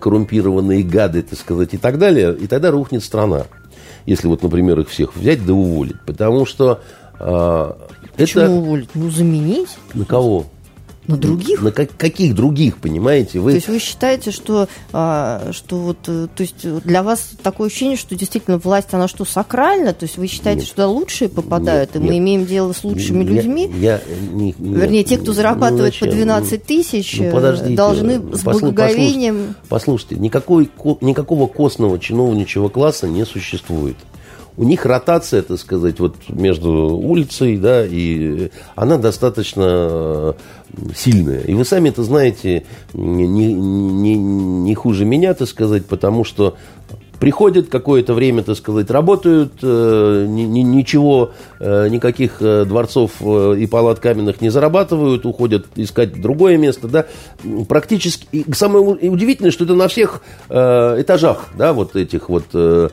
коррумпированные 0.01 0.85
гады, 0.85 1.23
так 1.23 1.39
сказать, 1.39 1.75
и 1.75 1.77
так 1.77 1.99
далее, 1.99 2.35
и 2.35 2.47
тогда 2.47 2.71
рухнет 2.71 3.03
страна. 3.03 3.47
Если 4.07 4.29
вот, 4.29 4.45
например, 4.45 4.79
их 4.79 4.89
всех 4.89 5.17
взять 5.17 5.45
да 5.45 5.53
уволить. 5.53 6.01
Потому 6.07 6.47
что 6.47 6.81
Почему 8.17 8.43
это... 8.43 8.53
уволить? 8.53 8.89
Ну, 8.95 9.11
заменить. 9.11 9.71
На 9.95 10.05
кого? 10.05 10.47
На 11.07 11.17
других? 11.17 11.63
На 11.63 11.71
как, 11.71 11.97
каких 11.97 12.35
других, 12.35 12.79
понимаете? 12.79 13.39
Вы... 13.39 13.53
То 13.53 13.57
есть 13.57 13.69
вы 13.69 13.79
считаете, 13.79 14.33
что, 14.33 14.69
а, 14.93 15.51
что 15.53 15.77
вот, 15.77 15.99
э, 16.09 16.27
то 16.35 16.43
есть 16.43 16.69
для 16.83 17.03
вас 17.05 17.31
такое 17.43 17.69
ощущение, 17.69 17.97
что 17.97 18.17
действительно 18.17 18.59
власть, 18.59 18.89
она 18.93 19.07
что, 19.07 19.25
сакральна? 19.25 19.93
То 19.93 20.05
есть 20.05 20.17
вы 20.17 20.27
считаете, 20.27 20.63
нет. 20.63 20.69
что 20.69 20.89
лучшие 20.89 21.29
попадают, 21.29 21.95
нет, 21.95 21.97
и 21.97 22.07
мы 22.07 22.15
нет. 22.15 22.23
имеем 22.23 22.47
дело 22.47 22.73
с 22.73 22.83
лучшими 22.83 23.23
я, 23.23 23.31
людьми? 23.31 23.73
Я, 23.79 24.01
не, 24.33 24.47
нет, 24.47 24.57
Вернее, 24.59 25.05
те, 25.05 25.19
кто 25.19 25.33
зарабатывает 25.33 25.95
ну, 26.01 26.07
по 26.07 26.13
12 26.13 26.65
тысяч, 26.65 27.21
ну, 27.21 27.75
должны 27.75 28.37
с 28.37 28.43
благоговением... 28.43 29.55
Послушайте, 29.69 30.17
послушайте 30.17 30.17
никакой, 30.17 30.71
никакого 31.01 31.47
костного 31.47 32.01
чиновничьего 32.01 32.69
класса 32.69 33.07
не 33.07 33.25
существует 33.25 33.97
у 34.57 34.65
них 34.65 34.87
ротация, 34.87 35.43
так 35.43 35.59
сказать, 35.59 36.01
вот 36.01 36.17
между 36.29 36.71
улицей, 36.97 37.59
да, 37.59 37.85
и 37.85 38.51
она 38.75 38.97
достаточно 38.97 40.35
сильная. 40.95 41.41
И 41.43 41.55
вы 41.55 41.65
сами 41.65 41.91
это 41.91 42.03
знаете 42.03 42.65
не, 42.93 43.27
не, 43.27 44.17
не, 44.17 44.75
хуже 44.75 45.05
меня, 45.05 45.35
так 45.35 45.49
сказать, 45.49 45.87
потому 45.87 46.25
что 46.25 46.57
приходят 47.19 47.69
какое-то 47.69 48.15
время, 48.15 48.43
так 48.43 48.57
сказать, 48.57 48.91
работают, 48.91 49.55
э, 49.63 50.27
ни, 50.29 50.43
ни, 50.43 50.61
ничего, 50.61 51.33
никаких 51.61 52.37
э, 52.41 52.65
дворцов 52.65 53.13
э, 53.21 53.57
и 53.59 53.67
палат 53.67 53.99
каменных 53.99 54.41
не 54.41 54.51
зарабатывают, 54.51 55.25
уходят 55.27 55.67
искать 55.77 56.21
другое 56.21 56.57
место, 56.57 56.89
да, 56.89 57.07
практически, 57.69 58.27
и 58.33 58.45
самое 58.53 58.85
удивительное, 58.85 59.51
что 59.51 59.65
это 59.65 59.75
на 59.75 59.89
всех 59.89 60.23
э, 60.49 61.01
этажах, 61.01 61.49
да, 61.57 61.73
вот 61.73 61.97
этих 61.97 62.29
вот 62.29 62.45
э, 62.53 62.89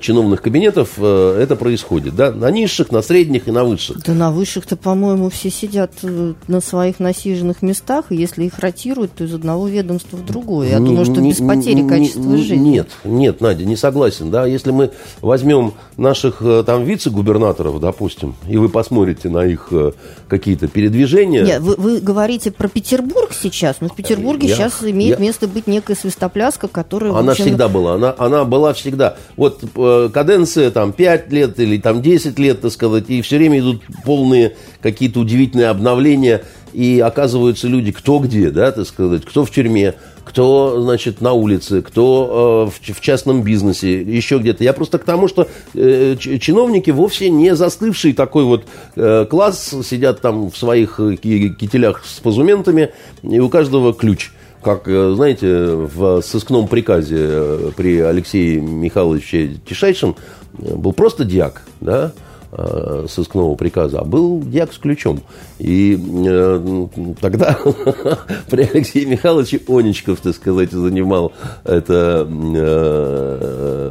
чиновных 0.00 0.42
кабинетов 0.42 0.94
э, 0.98 1.38
это 1.40 1.56
происходит, 1.56 2.16
да, 2.16 2.32
на 2.32 2.50
низших, 2.50 2.90
на 2.90 3.02
средних 3.02 3.46
и 3.48 3.50
на 3.50 3.64
высших. 3.64 4.02
Да 4.02 4.12
на 4.12 4.32
высших-то, 4.32 4.76
по-моему, 4.76 5.30
все 5.30 5.50
сидят 5.50 5.92
э, 6.02 6.34
на 6.48 6.60
своих 6.60 6.98
насиженных 6.98 7.62
местах, 7.62 8.06
и 8.10 8.16
если 8.16 8.44
их 8.44 8.58
ротируют, 8.58 9.12
то 9.12 9.24
из 9.24 9.34
одного 9.34 9.68
ведомства 9.68 10.16
в 10.16 10.26
другое. 10.26 10.70
Я 10.70 10.78
не, 10.78 10.88
думаю, 10.88 11.04
что 11.04 11.20
не, 11.20 11.30
без 11.30 11.38
потери 11.38 11.82
не, 11.82 11.88
качества 11.88 12.36
жизни. 12.36 12.56
Нет, 12.56 12.88
нет, 13.04 13.40
Надя, 13.40 13.64
не 13.64 13.76
согласен. 13.76 14.30
Да? 14.30 14.46
Если 14.46 14.72
мы 14.72 14.90
возьмем 15.20 15.74
наших 15.96 16.42
э, 16.42 16.64
там 16.66 16.84
вице-губернаторов, 16.84 17.73
допустим, 17.78 18.34
и 18.48 18.56
вы 18.56 18.68
посмотрите 18.68 19.28
на 19.28 19.44
их 19.44 19.68
э, 19.70 19.92
какие-то 20.28 20.68
передвижения... 20.68 21.42
Нет, 21.42 21.60
вы, 21.60 21.74
вы 21.76 22.00
говорите 22.00 22.50
про 22.50 22.68
Петербург 22.68 23.30
сейчас, 23.32 23.76
но 23.80 23.88
в 23.88 23.96
Петербурге 23.96 24.48
я, 24.48 24.56
сейчас 24.56 24.82
имеет 24.82 25.18
я... 25.18 25.24
место 25.24 25.48
быть 25.48 25.66
некая 25.66 25.94
свистопляска, 25.94 26.68
которая... 26.68 27.12
Она 27.12 27.32
общем... 27.32 27.44
всегда 27.44 27.68
была, 27.68 27.94
она, 27.94 28.14
она 28.18 28.44
была 28.44 28.72
всегда. 28.72 29.16
Вот 29.36 29.64
э, 29.74 30.10
каденция 30.12 30.70
там 30.70 30.92
5 30.92 31.32
лет 31.32 31.60
или 31.60 31.78
там 31.78 32.02
10 32.02 32.38
лет, 32.38 32.60
так 32.60 32.72
сказать, 32.72 33.04
и 33.08 33.22
все 33.22 33.38
время 33.38 33.60
идут 33.60 33.82
полные 34.04 34.56
какие-то 34.80 35.20
удивительные 35.20 35.68
обновления, 35.68 36.42
и 36.72 37.00
оказываются 37.00 37.68
люди 37.68 37.92
кто 37.92 38.18
где, 38.18 38.50
да, 38.50 38.72
так 38.72 38.86
сказать, 38.86 39.24
кто 39.24 39.44
в 39.44 39.50
тюрьме, 39.50 39.94
кто, 40.24 40.80
значит, 40.80 41.20
на 41.20 41.32
улице, 41.32 41.82
кто 41.82 42.70
э, 42.70 42.92
в, 42.92 43.00
частном 43.00 43.42
бизнесе, 43.42 44.00
еще 44.00 44.38
где-то. 44.38 44.64
Я 44.64 44.72
просто 44.72 44.98
к 44.98 45.04
тому, 45.04 45.28
что 45.28 45.48
э, 45.74 46.16
чиновники 46.16 46.90
вовсе 46.90 47.30
не 47.30 47.54
застывший 47.54 48.14
такой 48.14 48.44
вот 48.44 48.64
э, 48.96 49.26
класс, 49.28 49.74
сидят 49.84 50.20
там 50.20 50.50
в 50.50 50.56
своих 50.56 50.98
кителях 51.20 52.04
с 52.04 52.20
позументами, 52.20 52.90
и 53.22 53.38
у 53.38 53.48
каждого 53.48 53.92
ключ 53.92 54.32
как, 54.62 54.86
знаете, 54.86 55.46
в 55.46 56.22
сыскном 56.22 56.68
приказе 56.68 57.70
при 57.76 58.00
Алексее 58.00 58.62
Михайловиче 58.62 59.60
Тишайшем 59.68 60.16
был 60.54 60.94
просто 60.94 61.26
диак, 61.26 61.60
да, 61.82 62.12
э, 62.56 63.06
сыскного 63.08 63.54
приказа, 63.54 64.00
а 64.00 64.04
был 64.04 64.40
дьяк 64.40 64.72
с 64.72 64.78
ключом. 64.78 65.20
И 65.58 65.98
э, 66.26 66.86
тогда 67.20 67.58
при 68.50 68.62
Алексее 68.62 69.06
Михайловиче 69.06 69.60
Онечков, 69.68 70.20
так 70.20 70.34
сказать, 70.34 70.72
занимал 70.72 71.32
это 71.64 72.28
э, 72.30 73.90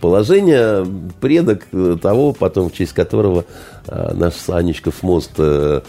положение, 0.00 0.86
предок 1.20 1.66
того, 2.00 2.32
потом 2.32 2.70
в 2.70 2.74
честь 2.74 2.92
которого 2.92 3.44
э, 3.86 4.14
наш 4.14 4.34
Анечков 4.48 5.02
мост 5.02 5.32
э, 5.38 5.80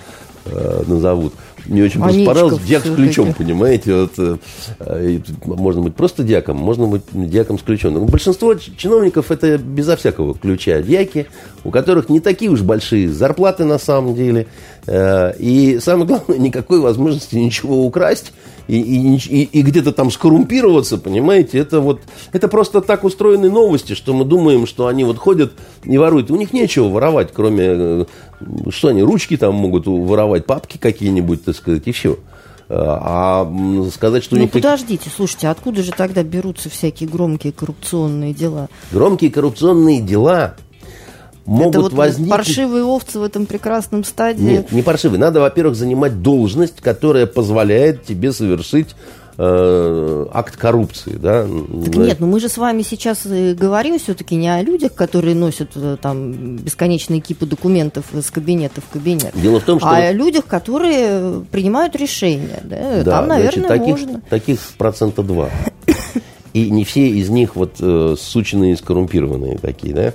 э, 0.46 0.84
назовут. 0.88 1.34
Мне 1.66 1.84
очень 1.84 2.02
просто 2.02 2.26
понравилось. 2.26 2.62
Диак 2.64 2.86
с 2.86 2.96
ключом, 2.96 3.34
понимаете? 3.34 3.96
Вот, 3.96 4.40
э, 4.80 5.20
можно 5.46 5.82
быть 5.82 5.96
просто 5.96 6.24
диаком, 6.24 6.58
можно 6.58 6.88
быть 6.88 7.04
диаком 7.14 7.58
с 7.58 7.62
ключом. 7.62 7.94
Но 7.94 8.02
большинство 8.02 8.54
чиновников 8.56 9.32
это 9.32 9.58
безо 9.58 9.96
всякого 9.96 10.36
ключа 10.36 10.82
диаки, 10.82 11.28
у 11.64 11.72
которых 11.72 12.10
не 12.10 12.20
такие 12.20 12.52
уж 12.52 12.62
большие 12.62 13.10
зарплаты 13.10 13.66
на 13.66 13.80
самом 13.80 14.16
деле. 14.16 14.48
Э, 14.88 15.34
и 15.38 15.80
самое 15.82 16.08
главное, 16.08 16.38
никакой 16.38 16.80
возможности 16.80 17.36
ничего 17.36 17.86
украсть 17.86 18.34
и, 18.68 18.80
и, 18.80 19.16
и, 19.16 19.44
и 19.44 19.62
где-то 19.62 19.92
там 19.92 20.12
скоррумпироваться, 20.12 20.98
понимаете, 20.98 21.58
это 21.58 21.80
вот, 21.80 22.02
это 22.32 22.48
просто 22.48 22.82
так 22.82 23.04
устроены 23.04 23.50
новости, 23.50 23.94
что 23.94 24.14
мы 24.14 24.26
думаем, 24.26 24.66
что 24.68 24.88
они 24.88 25.04
вот 25.04 25.18
ходят 25.18 25.54
и 25.84 25.98
воруют. 25.98 26.32
У 26.32 26.36
них 26.36 26.54
нечего 26.54 26.88
воровать, 26.88 27.30
кроме, 27.34 27.64
э, 27.66 28.06
что 28.70 28.90
они, 28.90 29.04
ручки 29.04 29.38
там 29.38 29.56
могут 29.56 29.86
воровать, 29.88 30.46
папки 30.46 30.78
какие-нибудь, 30.78 31.44
так 31.44 31.56
сказать, 31.56 31.84
и 31.86 31.92
все. 31.92 32.18
А 32.70 33.46
сказать, 33.94 34.24
что 34.24 34.36
ну, 34.36 34.42
у 34.42 34.44
них... 34.46 34.52
подождите, 34.52 35.12
слушайте, 35.16 35.48
откуда 35.48 35.84
же 35.84 35.92
тогда 35.92 36.24
берутся 36.24 36.70
всякие 36.70 37.08
громкие 37.10 37.54
коррупционные 37.54 38.34
дела? 38.34 38.70
Громкие 38.92 39.32
коррупционные 39.32 40.02
дела 40.02 40.56
могут 41.46 41.76
Это 41.76 41.82
вот 41.82 41.94
возникнуть... 41.94 42.30
паршивые 42.30 42.84
овцы 42.84 43.20
в 43.20 43.24
этом 43.24 43.46
прекрасном 43.46 44.04
стадии? 44.04 44.44
Нет, 44.44 44.72
не 44.72 44.82
паршивые. 44.82 45.20
Надо, 45.20 45.40
во-первых, 45.40 45.76
занимать 45.76 46.22
должность, 46.22 46.82
которая 46.82 47.26
позволяет 47.26 48.06
тебе 48.06 48.32
совершить 48.32 48.96
э, 49.38 50.26
акт 50.32 50.58
коррупции, 50.58 51.18
да? 51.18 51.44
Так 51.44 51.96
нет, 51.96 52.20
но 52.20 52.28
ну 52.28 52.34
мы 52.34 52.40
же 52.40 52.50
с 52.50 52.58
вами 52.58 52.82
сейчас 52.82 53.26
говорим 53.26 54.00
все-таки 54.00 54.36
не 54.36 54.50
о 54.50 54.62
людях, 54.62 54.94
которые 54.94 55.36
носят 55.36 55.72
э, 55.76 55.98
там 56.02 56.58
бесконечные 56.58 57.20
кипы 57.20 57.46
документов 57.46 58.06
из 58.14 58.30
кабинета 58.32 58.82
в 58.82 58.90
кабинет, 58.90 59.32
Дело 59.36 59.60
в 59.60 59.64
том, 59.64 59.80
что 59.80 59.90
а 59.90 59.96
о 59.96 60.12
людях, 60.12 60.46
которые 60.46 61.42
принимают 61.52 61.96
решения, 61.96 62.60
да? 62.64 63.04
да 63.04 63.12
там, 63.12 63.28
наверное, 63.28 63.68
значит, 63.68 63.68
таких, 63.68 64.06
можно. 64.06 64.22
Таких 64.30 64.60
процента 64.78 65.24
два. 65.24 65.50
И 66.54 66.70
не 66.70 66.86
все 66.86 67.08
из 67.08 67.30
них 67.30 67.56
вот 67.56 67.78
э, 67.80 68.16
сученные 68.18 68.74
и 68.74 68.76
скоррумпированные 68.76 69.58
такие, 69.58 69.94
да? 69.96 70.14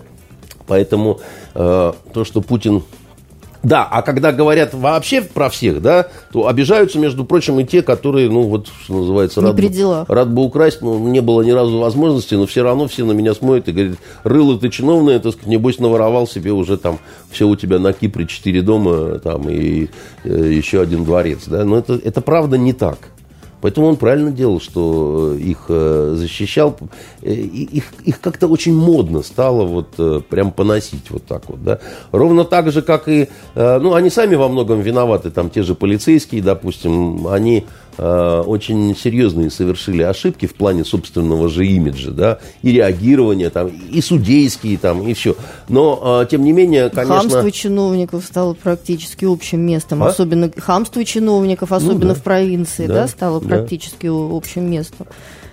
Поэтому 0.68 1.20
э, 1.54 1.92
то, 2.12 2.24
что 2.24 2.40
Путин 2.40 2.82
да, 3.62 3.86
а 3.90 4.02
когда 4.02 4.32
говорят 4.32 4.72
вообще 4.72 5.20
про 5.20 5.50
всех, 5.50 5.82
да, 5.82 6.08
то 6.32 6.46
обижаются, 6.46 6.98
между 6.98 7.24
прочим, 7.24 7.58
и 7.58 7.64
те, 7.64 7.82
которые, 7.82 8.30
ну, 8.30 8.42
вот, 8.42 8.68
что 8.84 8.98
называется, 8.98 9.40
рад, 9.40 9.56
бы, 9.56 10.14
рад 10.14 10.32
бы 10.32 10.42
украсть, 10.42 10.80
но 10.80 10.96
не 10.98 11.20
было 11.20 11.42
ни 11.42 11.50
разу 11.50 11.78
возможности, 11.78 12.34
но 12.34 12.46
все 12.46 12.62
равно 12.62 12.86
все 12.86 13.04
на 13.04 13.12
меня 13.12 13.34
смотрят 13.34 13.68
и 13.68 13.72
говорят, 13.72 13.98
рыло 14.22 14.58
ты 14.58 14.70
чиновное, 14.70 15.18
так 15.18 15.32
сказать, 15.32 15.48
небось 15.48 15.80
наворовал 15.80 16.28
себе 16.28 16.52
уже 16.52 16.76
там, 16.76 17.00
все 17.30 17.48
у 17.48 17.56
тебя 17.56 17.80
на 17.80 17.92
Кипре 17.92 18.26
четыре 18.26 18.62
дома, 18.62 19.18
там, 19.18 19.48
и 19.48 19.88
э, 20.22 20.52
еще 20.52 20.80
один 20.80 21.04
дворец, 21.04 21.40
да, 21.46 21.64
но 21.64 21.78
это, 21.78 21.94
это 21.94 22.20
правда 22.20 22.56
не 22.56 22.72
так. 22.72 22.98
Поэтому 23.60 23.88
он 23.88 23.96
правильно 23.96 24.30
делал, 24.30 24.60
что 24.60 25.34
э, 25.34 25.40
их 25.40 25.64
э, 25.68 26.14
защищал. 26.16 26.76
Э, 27.22 27.32
их, 27.32 27.84
их 28.04 28.20
как-то 28.20 28.46
очень 28.46 28.74
модно 28.74 29.22
стало 29.22 29.64
вот 29.64 30.26
прям 30.28 30.52
поносить 30.52 31.10
вот 31.10 31.24
так 31.24 31.48
вот, 31.48 31.62
да. 31.62 31.80
Ровно 32.12 32.44
так 32.44 32.70
же, 32.70 32.82
как 32.82 33.08
и, 33.08 33.28
ну, 33.54 33.94
они 33.94 34.10
сами 34.10 34.36
во 34.36 34.48
многом 34.48 34.80
виноваты, 34.80 35.30
там 35.30 35.50
те 35.50 35.62
же 35.62 35.74
полицейские, 35.74 36.42
допустим, 36.42 37.26
они 37.26 37.66
очень 37.98 38.96
серьезные 38.96 39.50
совершили 39.50 40.02
ошибки 40.02 40.46
в 40.46 40.54
плане 40.54 40.84
собственного 40.84 41.48
же 41.48 41.66
имиджа, 41.66 42.10
да, 42.10 42.38
и 42.62 42.72
реагирования 42.72 43.50
там, 43.50 43.68
и 43.68 44.00
судейские 44.00 44.78
там, 44.78 45.06
и 45.06 45.14
все. 45.14 45.36
Но, 45.68 46.22
э, 46.22 46.26
тем 46.30 46.44
не 46.44 46.52
менее, 46.52 46.90
конечно... 46.90 47.18
Хамство 47.18 47.50
чиновников 47.50 48.24
стало 48.24 48.54
практически 48.54 49.24
общим 49.24 49.60
местом, 49.60 50.02
а? 50.02 50.08
особенно 50.08 50.50
хамство 50.56 51.04
чиновников, 51.04 51.72
особенно 51.72 52.08
ну, 52.08 52.14
да. 52.14 52.14
в 52.14 52.22
провинции, 52.22 52.86
да, 52.86 52.94
да 52.94 53.08
стало 53.08 53.40
да. 53.40 53.48
практически 53.48 54.06
общим 54.06 54.70
местом. 54.70 55.06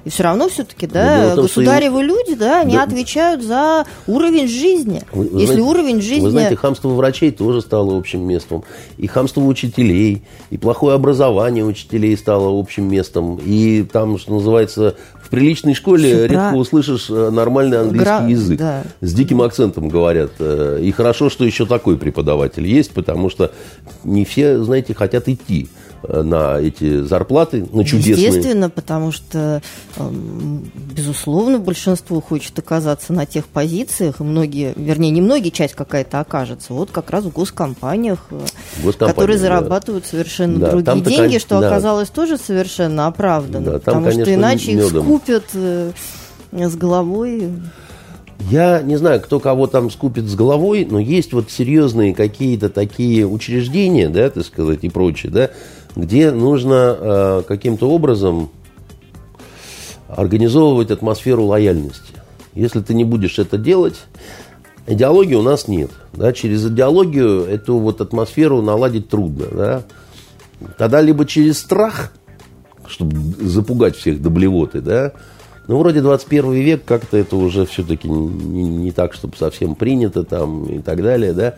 И 0.06 0.10
все 0.10 0.24
равно 0.24 0.48
все-таки, 0.48 0.86
да, 0.86 1.34
том, 1.34 1.46
государевы 1.46 2.02
им... 2.02 2.08
люди, 2.08 2.36
да, 2.36 2.62
они 2.62 2.76
да. 2.76 2.84
отвечают 2.84 3.44
за 3.44 3.86
уровень 4.06 4.48
жизни. 4.48 5.02
Вы, 5.12 5.28
вы 5.28 5.42
Если 5.42 5.56
знаете, 5.56 5.62
уровень 5.64 6.02
жизни... 6.02 6.24
Вы 6.24 6.30
знаете, 6.30 6.56
хамство 6.56 6.90
врачей 6.90 7.32
тоже 7.32 7.62
стало 7.62 7.98
общим 7.98 8.22
местом. 8.22 8.64
И 8.98 9.08
хамство 9.08 9.42
учителей, 9.42 10.24
и 10.52 10.58
плохое 10.60 10.96
образование 10.96 11.66
учителей 11.66 12.16
стало 12.18 12.58
общим 12.58 12.88
местом. 12.88 13.40
И 13.44 13.84
там, 13.92 14.20
что 14.20 14.36
называется, 14.36 14.96
в 15.24 15.30
приличной 15.30 15.74
школе 15.74 16.14
Все 16.14 16.28
редко 16.28 16.54
услышишь 16.54 17.10
э, 17.10 17.32
нормальный 17.32 17.80
английский 17.80 18.06
Гра... 18.06 18.28
язык. 18.28 18.60
Да. 18.60 18.84
С 19.02 19.12
диким 19.12 19.42
акцентом 19.42 19.90
говорят. 19.90 20.34
Э, 20.38 20.80
и 20.84 20.92
хорошо, 20.92 21.32
что 21.32 21.46
еще 21.46 21.66
такой 21.66 21.98
преподаватель 21.98 22.68
есть, 22.68 22.92
потому 22.92 23.32
что 23.32 23.52
не 24.04 24.24
все, 24.24 24.64
знаете, 24.64 24.94
хотят 24.94 25.28
идти 25.28 25.68
на 26.08 26.60
эти 26.60 27.02
зарплаты, 27.02 27.66
на 27.72 27.84
чудесные. 27.84 28.28
Естественно, 28.28 28.70
потому 28.70 29.12
что, 29.12 29.62
безусловно, 30.96 31.60
большинство 31.60 32.22
хочет 32.22 32.58
оказаться 32.60 33.14
на 33.14 33.26
тех 33.26 33.46
позициях, 33.48 34.20
и 34.20 34.24
многие, 34.24 34.74
вернее, 34.76 35.12
не 35.12 35.22
многие, 35.22 35.50
часть 35.50 35.74
какая-то 35.74 36.20
окажется, 36.20 36.74
вот 36.74 36.92
как 36.92 37.10
раз 37.10 37.26
в 37.26 37.32
госкомпаниях, 37.32 38.28
Госкомпания, 38.84 39.14
которые 39.14 39.38
зарабатывают 39.38 40.04
да. 40.06 40.10
совершенно 40.10 40.60
да, 40.60 40.72
другие 40.72 41.02
деньги, 41.02 41.38
что 41.38 41.60
да. 41.60 41.68
оказалось 41.68 42.10
тоже 42.10 42.38
совершенно 42.38 43.08
оправданно, 43.08 43.66
да, 43.66 43.72
там, 43.74 43.80
потому 43.80 44.06
конечно, 44.06 44.26
что 44.26 44.34
иначе 44.34 44.74
медом. 44.74 44.98
их 44.98 45.04
скупят 45.04 45.44
с 45.54 46.76
головой. 46.76 47.52
Я 48.50 48.82
не 48.82 48.98
знаю, 48.98 49.22
кто 49.22 49.40
кого 49.40 49.66
там 49.66 49.90
скупит 49.90 50.26
с 50.26 50.36
головой, 50.36 50.86
но 50.90 51.00
есть 51.00 51.34
вот 51.34 51.50
серьезные 51.50 52.14
какие-то 52.14 52.70
такие 52.70 53.26
учреждения, 53.26 54.10
да, 54.10 54.30
так 54.30 54.46
сказать, 54.46 54.80
и 54.84 54.90
прочее, 54.90 55.32
да, 55.32 55.50
где 55.96 56.32
нужно 56.32 56.98
э, 56.98 57.44
каким-то 57.48 57.90
образом 57.90 58.50
организовывать 60.08 60.92
атмосферу 60.92 61.46
лояльности. 61.46 62.14
Если 62.54 62.82
ты 62.82 62.94
не 62.94 63.04
будешь 63.04 63.40
это 63.40 63.58
делать, 63.58 64.06
идеологии 64.88 65.36
у 65.36 65.42
нас 65.42 65.68
нет. 65.68 65.92
Да, 66.14 66.32
через 66.34 66.66
идеологию 66.66 67.46
эту 67.46 67.78
вот 67.78 68.02
атмосферу 68.02 68.62
наладить 68.62 69.10
трудно. 69.10 69.46
Да. 69.52 69.84
Тогда 70.78 71.02
либо 71.02 71.26
через 71.26 71.60
страх, 71.60 72.12
чтобы 72.88 73.18
запугать 73.46 73.96
всех 73.96 74.22
до 74.22 74.30
блевоты, 74.30 74.82
да, 74.82 75.14
ну, 75.68 75.80
вроде 75.80 76.02
21 76.02 76.52
век, 76.54 76.86
как-то 76.86 77.18
это 77.18 77.36
уже 77.36 77.66
все-таки 77.66 78.08
не, 78.08 78.64
не 78.64 78.92
так, 78.92 79.14
чтобы 79.14 79.36
совсем 79.36 79.74
принято 79.74 80.24
там 80.24 80.66
и 80.66 80.80
так 80.80 81.02
далее, 81.02 81.34
да. 81.34 81.56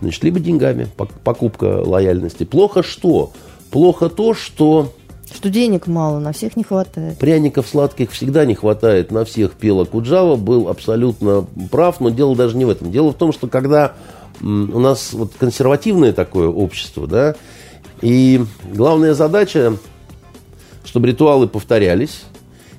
Значит, 0.00 0.24
либо 0.24 0.40
деньгами, 0.40 0.88
покупка 0.96 1.82
лояльности. 1.84 2.44
Плохо 2.44 2.82
что? 2.82 3.32
Плохо 3.70 4.08
то, 4.08 4.34
что... 4.34 4.92
Что 5.32 5.48
денег 5.48 5.86
мало, 5.86 6.18
на 6.18 6.32
всех 6.32 6.56
не 6.56 6.64
хватает. 6.64 7.18
Пряников 7.18 7.68
сладких 7.68 8.10
всегда 8.10 8.44
не 8.44 8.54
хватает, 8.54 9.12
на 9.12 9.24
всех 9.24 9.52
пела 9.52 9.84
Куджава, 9.84 10.34
был 10.34 10.68
абсолютно 10.68 11.46
прав, 11.70 12.00
но 12.00 12.10
дело 12.10 12.34
даже 12.34 12.56
не 12.56 12.64
в 12.64 12.70
этом. 12.70 12.90
Дело 12.90 13.12
в 13.12 13.14
том, 13.14 13.32
что 13.32 13.46
когда 13.46 13.94
у 14.40 14.46
нас 14.46 15.12
вот 15.12 15.32
консервативное 15.38 16.12
такое 16.12 16.48
общество, 16.48 17.06
да, 17.06 17.36
и 18.02 18.42
главная 18.74 19.14
задача, 19.14 19.76
чтобы 20.84 21.06
ритуалы 21.06 21.46
повторялись, 21.46 22.22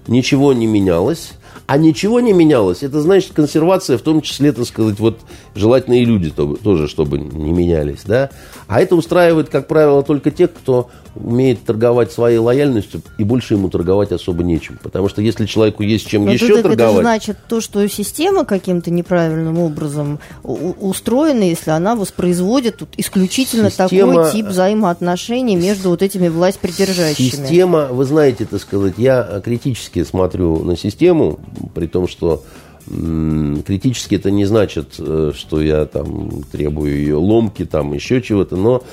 ничего 0.08 0.52
не 0.52 0.68
менялось. 0.68 1.34
А 1.68 1.78
ничего 1.78 2.20
не 2.20 2.34
менялось, 2.34 2.84
это 2.84 3.00
значит 3.00 3.32
консервация, 3.32 3.98
в 3.98 4.02
том 4.02 4.22
числе, 4.22 4.52
так 4.52 4.66
сказать, 4.66 5.00
вот 5.00 5.20
желательно 5.56 5.94
и 5.94 6.04
люди 6.04 6.30
тоже, 6.30 6.90
чтобы 6.90 7.18
не 7.18 7.52
менялись, 7.52 8.02
да. 8.04 8.30
А 8.72 8.80
это 8.80 8.96
устраивает, 8.96 9.50
как 9.50 9.68
правило, 9.68 10.02
только 10.02 10.32
тех, 10.32 10.54
кто 10.54 10.90
умеет 11.14 11.66
торговать 11.66 12.14
своей 12.14 12.38
лояльностью, 12.38 13.02
и 13.18 13.26
больше 13.26 13.56
ему 13.56 13.68
торговать 13.68 14.14
особо 14.14 14.44
нечем. 14.44 14.80
Потому 14.82 15.10
что 15.10 15.22
если 15.22 15.46
человеку 15.46 15.84
есть 15.84 16.08
чем 16.08 16.24
Но 16.24 16.32
еще 16.32 16.62
торговать... 16.62 16.94
Это 16.94 17.02
значит 17.02 17.38
то, 17.50 17.60
что 17.60 17.86
система 17.90 18.46
каким-то 18.46 18.90
неправильным 18.90 19.60
образом 19.60 20.20
устроена, 20.44 21.44
если 21.44 21.72
она 21.72 21.98
воспроизводит 21.98 22.78
тут 22.78 22.88
исключительно 22.96 23.70
система... 23.70 24.14
такой 24.14 24.32
тип 24.32 24.46
взаимоотношений 24.46 25.58
между 25.58 25.90
вот 25.90 26.02
этими 26.02 26.30
власть 26.30 26.60
придержащими. 26.60 27.28
Система, 27.28 27.88
вы 27.88 28.06
знаете, 28.06 28.46
так 28.46 28.62
сказать, 28.62 28.94
я 28.96 29.42
критически 29.44 30.06
смотрю 30.06 30.64
на 30.64 30.78
систему, 30.78 31.42
при 31.76 31.88
том, 31.88 32.08
что 32.08 32.46
критически 32.86 34.16
это 34.16 34.32
не 34.32 34.46
значит, 34.46 34.96
э, 35.00 35.32
что 35.36 35.62
я 35.62 35.86
там 35.86 36.44
требую 36.52 36.96
ее 36.96 37.16
ломки, 37.16 37.66
там 37.66 37.94
еще 37.94 38.22
чего-то, 38.22 38.56
но 38.56 38.84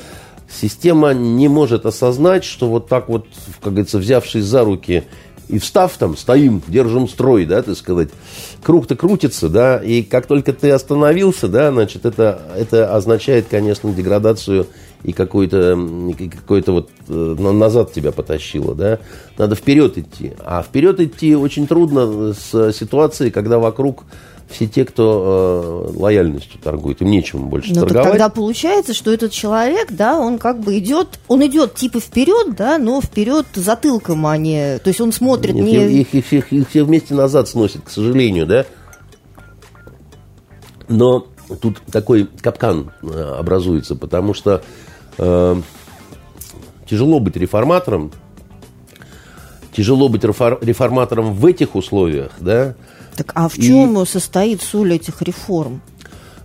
система 0.49 1.13
не 1.13 1.49
может 1.49 1.87
осознать, 1.87 2.45
что 2.45 2.69
вот 2.69 2.89
так 2.89 3.09
вот, 3.09 3.27
как 3.61 3.73
говорится, 3.73 3.99
взявшись 3.99 4.45
за 4.45 4.65
руки 4.65 5.05
и 5.49 5.59
встав 5.59 5.97
там, 5.97 6.17
стоим, 6.17 6.63
держим 6.69 7.09
строй, 7.09 7.47
да, 7.47 7.63
так 7.63 7.77
сказать, 7.77 8.11
круг-то 8.63 8.97
крутится, 8.97 9.49
да, 9.49 9.79
и 9.79 10.03
как 10.03 10.27
только 10.27 10.53
ты 10.53 10.71
остановился, 10.71 11.49
да, 11.49 11.73
значит, 11.73 12.05
это, 12.05 12.43
это 12.57 12.95
означает, 12.95 13.47
конечно, 13.51 13.93
деградацию 13.93 14.67
и 15.05 15.13
какой-то 15.13 15.79
какой 16.35 16.63
вот 16.67 16.91
э, 17.09 17.13
назад 17.39 17.93
тебя 17.93 18.13
потащило, 18.13 18.75
да, 18.75 18.99
надо 19.37 19.55
вперед 19.55 19.99
идти, 19.99 20.33
а 20.45 20.63
вперед 20.63 21.01
идти 21.01 21.37
очень 21.37 21.67
трудно 21.67 22.35
с 22.35 22.73
ситуацией, 22.73 23.31
когда 23.31 23.59
вокруг 23.59 24.05
все 24.49 24.67
те, 24.67 24.85
кто 24.85 25.87
э, 25.95 25.99
лояльностью 25.99 26.59
торгует, 26.61 27.03
им 27.03 27.11
нечем 27.11 27.49
больше 27.49 27.75
но 27.75 27.81
ну, 27.81 27.87
торговать. 27.87 28.11
Тогда 28.13 28.29
получается, 28.31 28.95
что 28.95 29.13
этот 29.13 29.31
человек, 29.31 29.89
да, 29.91 30.19
он 30.19 30.39
как 30.39 30.61
бы 30.61 30.79
идет, 30.79 31.19
он 31.29 31.45
идет 31.47 31.75
типа 31.75 32.01
вперед, 32.01 32.57
да, 32.57 32.79
но 32.79 33.01
вперед 33.01 33.47
затылком, 33.55 34.27
а 34.27 34.37
не, 34.39 34.79
то 34.79 34.89
есть 34.89 35.01
он 35.01 35.13
смотрит 35.13 35.55
Нет, 35.55 35.65
не... 35.65 36.01
Их, 36.01 36.15
их, 36.15 36.33
их, 36.33 36.53
их 36.53 36.69
все 36.71 36.83
вместе 36.85 37.15
назад 37.15 37.49
сносит, 37.49 37.83
к 37.85 37.91
сожалению, 37.91 38.47
да. 38.47 38.65
Но 40.89 41.27
тут 41.61 41.81
такой 41.91 42.29
капкан 42.41 42.91
э, 43.03 43.37
образуется, 43.39 43.95
потому 43.95 44.35
что 44.35 44.63
э, 45.19 45.61
тяжело 46.89 47.21
быть 47.21 47.37
реформатором, 47.37 48.13
тяжело 49.73 50.09
быть 50.09 50.25
реформатором 50.25 51.35
в 51.35 51.47
этих 51.47 51.75
условиях, 51.75 52.33
да, 52.39 52.75
так 53.19 53.33
а 53.35 53.49
в 53.49 53.55
чем 53.55 54.01
и... 54.01 54.07
состоит 54.07 54.63
соль 54.63 54.95
этих 54.95 55.23
реформ? 55.23 55.81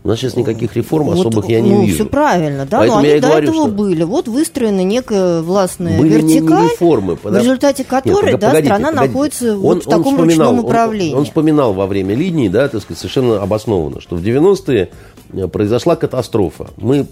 У 0.04 0.10
нас 0.10 0.20
сейчас 0.20 0.36
никаких 0.36 0.76
реформ 0.76 1.06
вот, 1.06 1.20
особых 1.20 1.48
я 1.48 1.62
не 1.62 1.70
ну, 1.70 1.84
вижу. 1.84 1.96
Все 1.96 2.06
правильно, 2.06 2.66
да, 2.66 2.80
Поэтому 2.80 3.02
но 3.02 3.08
они 3.08 3.20
до 3.22 3.28
говорю, 3.28 3.50
этого 3.50 3.68
что... 3.68 3.74
были. 3.74 4.04
Вот 4.04 4.28
выстроена 4.28 4.84
некая 4.84 5.42
властная 5.42 5.98
были 5.98 6.16
вертикаль, 6.16 6.58
не, 6.58 6.64
не 6.66 6.72
реформы, 6.72 7.16
в 7.16 7.38
результате 7.38 7.86
которой 7.86 8.32
Нет, 8.32 8.40
да, 8.42 8.48
погодите, 8.48 8.68
страна 8.74 8.92
погодите. 8.92 9.08
находится 9.14 9.54
он, 9.54 9.60
вот 9.60 9.86
в 9.86 9.90
таком 9.90 10.20
ручном 10.20 10.60
управлении. 10.60 11.14
Он, 11.14 11.20
он 11.20 11.26
вспоминал 11.26 11.74
во 11.74 11.88
время 11.88 12.16
линии, 12.16 12.50
да, 12.50 12.68
так 12.68 12.82
сказать, 12.82 13.00
совершенно 13.00 13.42
обоснованно, 13.42 14.02
что 14.02 14.18
в 14.18 14.22
90-е 14.22 14.90
э, 15.32 15.48
произошла 15.48 15.96
катастрофа. 15.96 16.68
Мы 16.76 17.08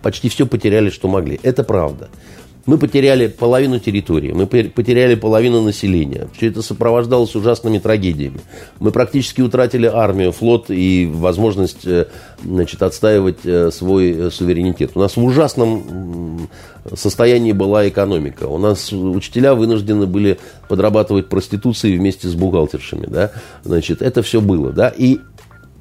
почти 0.00 0.30
все 0.30 0.46
потеряли, 0.46 0.88
что 0.88 1.08
могли. 1.08 1.38
Это 1.42 1.62
правда. 1.62 2.08
Мы 2.66 2.78
потеряли 2.78 3.26
половину 3.26 3.78
территории, 3.78 4.32
мы 4.32 4.46
потеряли 4.46 5.16
половину 5.16 5.60
населения. 5.60 6.28
Все 6.34 6.48
это 6.48 6.62
сопровождалось 6.62 7.34
ужасными 7.36 7.78
трагедиями. 7.78 8.40
Мы 8.80 8.90
практически 8.90 9.42
утратили 9.42 9.86
армию, 9.86 10.32
флот 10.32 10.70
и 10.70 11.06
возможность 11.12 11.86
э, 11.86 12.06
значит, 12.42 12.82
отстаивать 12.82 13.44
э, 13.44 13.70
свой 13.70 14.12
э, 14.12 14.30
суверенитет. 14.30 14.92
У 14.94 15.00
нас 15.00 15.16
в 15.16 15.22
ужасном 15.22 16.48
состоянии 16.94 17.52
была 17.52 17.86
экономика. 17.86 18.44
У 18.44 18.56
нас 18.56 18.92
учителя 18.92 19.54
вынуждены 19.54 20.06
были 20.06 20.38
подрабатывать 20.68 21.28
проституцией 21.28 21.98
вместе 21.98 22.28
с 22.28 22.34
бухгалтершами. 22.34 23.06
Да? 23.06 23.30
Значит, 23.62 24.00
это 24.00 24.22
все 24.22 24.40
было. 24.40 24.72
Да? 24.72 24.88
И 24.88 25.18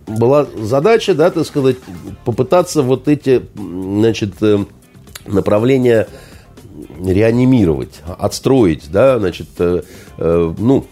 была 0.05 0.47
задача, 0.59 1.13
да, 1.13 1.31
так 1.31 1.45
сказать, 1.45 1.77
попытаться 2.25 2.81
вот 2.81 3.07
эти 3.07 3.41
значит, 3.55 4.33
направления 5.25 6.09
реанимировать, 7.03 8.01
отстроить, 8.05 8.91
да, 8.91 9.19
значит, 9.19 9.47
э, 9.59 9.83
э, 10.17 10.53
ну, 10.57 10.85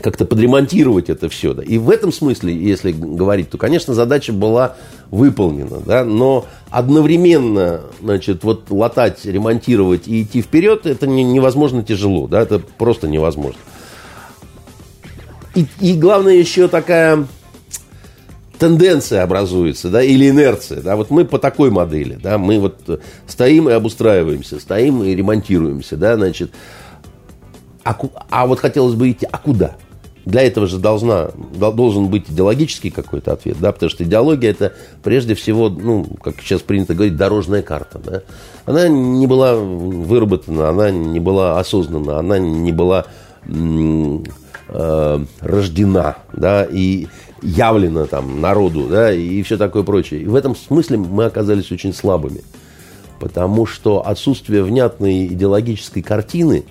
как-то 0.00 0.24
подремонтировать 0.24 1.10
это 1.10 1.28
все. 1.28 1.54
Да. 1.54 1.62
И 1.62 1.78
в 1.78 1.90
этом 1.90 2.12
смысле, 2.12 2.54
если 2.54 2.92
говорить, 2.92 3.50
то, 3.50 3.58
конечно, 3.58 3.94
задача 3.94 4.32
была 4.32 4.76
выполнена, 5.10 5.80
да, 5.80 6.04
но 6.04 6.46
одновременно, 6.70 7.82
значит, 8.00 8.44
вот 8.44 8.70
латать, 8.70 9.24
ремонтировать 9.24 10.06
и 10.06 10.22
идти 10.22 10.42
вперед, 10.42 10.86
это 10.86 11.06
не, 11.06 11.24
невозможно 11.24 11.82
тяжело, 11.82 12.26
да, 12.28 12.42
это 12.42 12.58
просто 12.58 13.08
невозможно. 13.08 13.60
И, 15.54 15.66
и 15.80 15.94
главное 15.94 16.34
еще 16.34 16.68
такая 16.68 17.26
тенденция 18.58 19.22
образуется, 19.22 19.88
да, 19.88 20.02
или 20.02 20.28
инерция, 20.28 20.82
да, 20.82 20.96
вот 20.96 21.10
мы 21.10 21.24
по 21.24 21.38
такой 21.38 21.70
модели, 21.70 22.18
да, 22.20 22.38
мы 22.38 22.58
вот 22.58 23.00
стоим 23.26 23.68
и 23.68 23.72
обустраиваемся, 23.72 24.60
стоим 24.60 25.02
и 25.02 25.14
ремонтируемся, 25.14 25.96
да, 25.96 26.16
значит, 26.16 26.50
а, 27.84 27.96
а 28.30 28.46
вот 28.46 28.60
хотелось 28.60 28.94
бы 28.94 29.10
идти, 29.10 29.26
а 29.30 29.38
куда? 29.38 29.76
Для 30.26 30.42
этого 30.42 30.66
же 30.66 30.78
должна, 30.78 31.30
должен 31.54 32.08
быть 32.08 32.24
идеологический 32.28 32.90
какой-то 32.90 33.32
ответ, 33.32 33.56
да, 33.60 33.72
потому 33.72 33.88
что 33.88 34.04
идеология 34.04 34.50
это 34.50 34.74
прежде 35.02 35.34
всего, 35.34 35.70
ну, 35.70 36.04
как 36.22 36.42
сейчас 36.42 36.60
принято 36.60 36.92
говорить, 36.92 37.16
дорожная 37.16 37.62
карта, 37.62 37.98
да. 37.98 38.22
Она 38.66 38.88
не 38.88 39.26
была 39.26 39.54
выработана, 39.54 40.68
она 40.68 40.90
не 40.90 41.18
была 41.18 41.58
осознана, 41.58 42.18
она 42.18 42.38
не 42.38 42.72
была 42.72 43.06
э, 44.68 45.24
рождена, 45.40 46.16
да, 46.32 46.64
и 46.64 47.06
явлено 47.42 48.06
там 48.06 48.40
народу, 48.40 48.86
да, 48.88 49.12
и 49.12 49.42
все 49.42 49.56
такое 49.56 49.82
прочее. 49.82 50.22
И 50.22 50.26
в 50.26 50.34
этом 50.34 50.56
смысле 50.56 50.98
мы 50.98 51.24
оказались 51.24 51.70
очень 51.72 51.94
слабыми. 51.94 52.42
Потому 53.20 53.66
что 53.66 54.06
отсутствие 54.06 54.62
внятной 54.62 55.26
идеологической 55.26 56.02
картины 56.02 56.64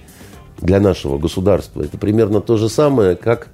для 0.61 0.79
нашего 0.79 1.17
государства 1.17 1.83
это 1.83 1.97
примерно 1.97 2.41
то 2.41 2.57
же 2.57 2.69
самое, 2.69 3.15
как 3.15 3.49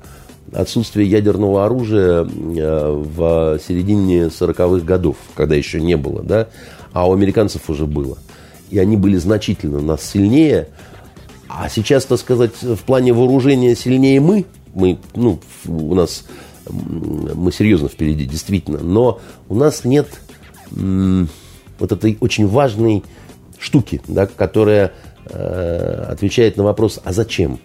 отсутствие 0.51 1.09
ядерного 1.09 1.65
оружия 1.65 2.23
э, 2.23 2.25
в 2.25 3.59
середине 3.65 4.25
40-х 4.25 4.85
годов, 4.85 5.17
когда 5.35 5.55
еще 5.55 5.81
не 5.81 5.97
было, 5.97 6.21
да, 6.21 6.49
а 6.91 7.07
у 7.07 7.13
американцев 7.13 7.69
уже 7.69 7.85
было. 7.85 8.17
и 8.69 8.79
они 8.79 8.97
были 8.97 9.17
значительно 9.17 9.81
нас 9.81 10.03
сильнее. 10.03 10.69
А 11.55 11.69
сейчас, 11.69 12.05
так 12.05 12.19
сказать, 12.19 12.61
в 12.61 12.79
плане 12.79 13.13
вооружения 13.13 13.75
сильнее 13.75 14.19
мы. 14.19 14.45
Мы, 14.73 14.97
ну, 15.13 15.39
у 15.67 15.93
нас 15.93 16.25
мы 16.67 17.51
серьезно 17.51 17.89
впереди, 17.89 18.25
действительно. 18.25 18.79
Но 18.79 19.19
у 19.49 19.55
нас 19.55 19.85
нет 19.85 20.07
вот 20.71 21.91
этой 21.91 22.17
очень 22.21 22.47
важной 22.47 23.03
штуки, 23.59 24.01
да, 24.07 24.25
которая 24.25 24.93
э, 25.25 26.05
отвечает 26.09 26.57
на 26.57 26.63
вопрос, 26.63 26.99
а 27.03 27.13
зачем? 27.13 27.59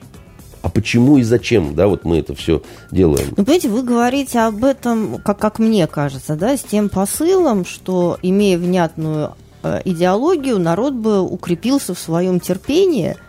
а 0.60 0.70
почему 0.70 1.18
и 1.18 1.22
зачем, 1.22 1.76
да, 1.76 1.86
вот 1.86 2.04
мы 2.04 2.18
это 2.18 2.34
все 2.34 2.62
делаем. 2.90 3.28
Ну, 3.36 3.44
понимаете, 3.44 3.68
вы 3.68 3.84
говорите 3.84 4.40
об 4.40 4.64
этом, 4.64 5.18
как, 5.22 5.38
как 5.38 5.60
мне 5.60 5.86
кажется, 5.86 6.34
да, 6.34 6.56
с 6.56 6.62
тем 6.62 6.88
посылом, 6.88 7.64
что, 7.64 8.18
имея 8.22 8.58
внятную 8.58 9.34
э, 9.62 9.80
идеологию, 9.84 10.58
народ 10.58 10.94
бы 10.94 11.20
укрепился 11.20 11.94
в 11.94 11.98
своем 11.98 12.40
терпении– 12.40 13.16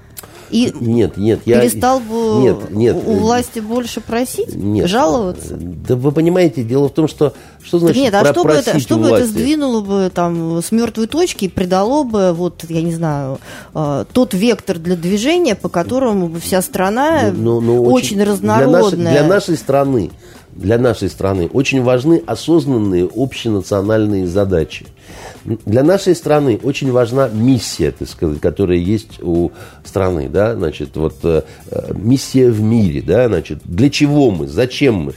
и 0.51 0.73
нет, 0.79 1.17
нет, 1.17 1.41
я 1.45 1.61
перестал 1.61 1.99
бы 1.99 2.41
нет, 2.41 2.71
нет, 2.71 2.95
у 3.05 3.13
власти 3.13 3.59
больше 3.59 4.01
просить, 4.01 4.55
нет, 4.55 4.87
жаловаться. 4.87 5.55
Да 5.59 5.95
вы 5.95 6.11
понимаете, 6.11 6.63
дело 6.63 6.89
в 6.89 6.93
том, 6.93 7.07
что 7.07 7.33
что 7.61 7.79
значит 7.79 7.97
нет, 7.97 8.13
а 8.13 8.31
что 8.31 8.43
бы 8.43 8.51
это, 8.51 8.79
что 8.79 8.97
бы 8.97 9.09
это 9.09 9.25
сдвинуло 9.25 9.81
бы 9.81 10.11
там 10.13 10.61
с 10.61 10.71
мертвой 10.71 11.07
точки 11.07 11.45
и 11.45 11.47
придало 11.49 12.03
бы 12.03 12.33
вот 12.33 12.63
я 12.69 12.81
не 12.81 12.93
знаю 12.93 13.39
э, 13.73 14.05
тот 14.11 14.33
вектор 14.33 14.77
для 14.77 14.95
движения, 14.95 15.55
по 15.55 15.69
которому 15.69 16.29
бы 16.29 16.39
вся 16.39 16.61
страна 16.61 17.31
ну, 17.33 17.59
ну, 17.59 17.61
ну, 17.61 17.83
очень, 17.83 18.17
очень 18.17 18.23
разнородная. 18.23 18.81
Для 18.81 19.01
нашей, 19.01 19.11
для 19.11 19.23
нашей 19.23 19.57
страны 19.57 20.11
для 20.53 20.77
нашей 20.77 21.09
страны 21.09 21.49
очень 21.51 21.81
важны 21.81 22.21
осознанные 22.25 23.09
общенациональные 23.15 24.27
задачи. 24.27 24.85
Для 25.45 25.83
нашей 25.83 26.15
страны 26.15 26.59
очень 26.61 26.91
важна 26.91 27.29
миссия, 27.29 27.91
так 27.91 28.07
сказать, 28.09 28.39
которая 28.41 28.77
есть 28.77 29.21
у 29.21 29.51
страны, 29.83 30.27
да, 30.29 30.55
значит, 30.55 30.95
вот 30.95 31.15
э, 31.23 31.43
миссия 31.93 32.49
в 32.49 32.61
мире, 32.61 33.01
да, 33.01 33.27
значит, 33.27 33.59
для 33.63 33.89
чего 33.89 34.31
мы, 34.31 34.47
зачем 34.47 34.95
мы, 34.95 35.13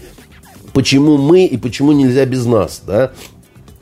почему 0.72 1.18
мы 1.18 1.44
и 1.44 1.56
почему 1.56 1.92
нельзя 1.92 2.24
без 2.24 2.46
нас, 2.46 2.82
да, 2.86 3.12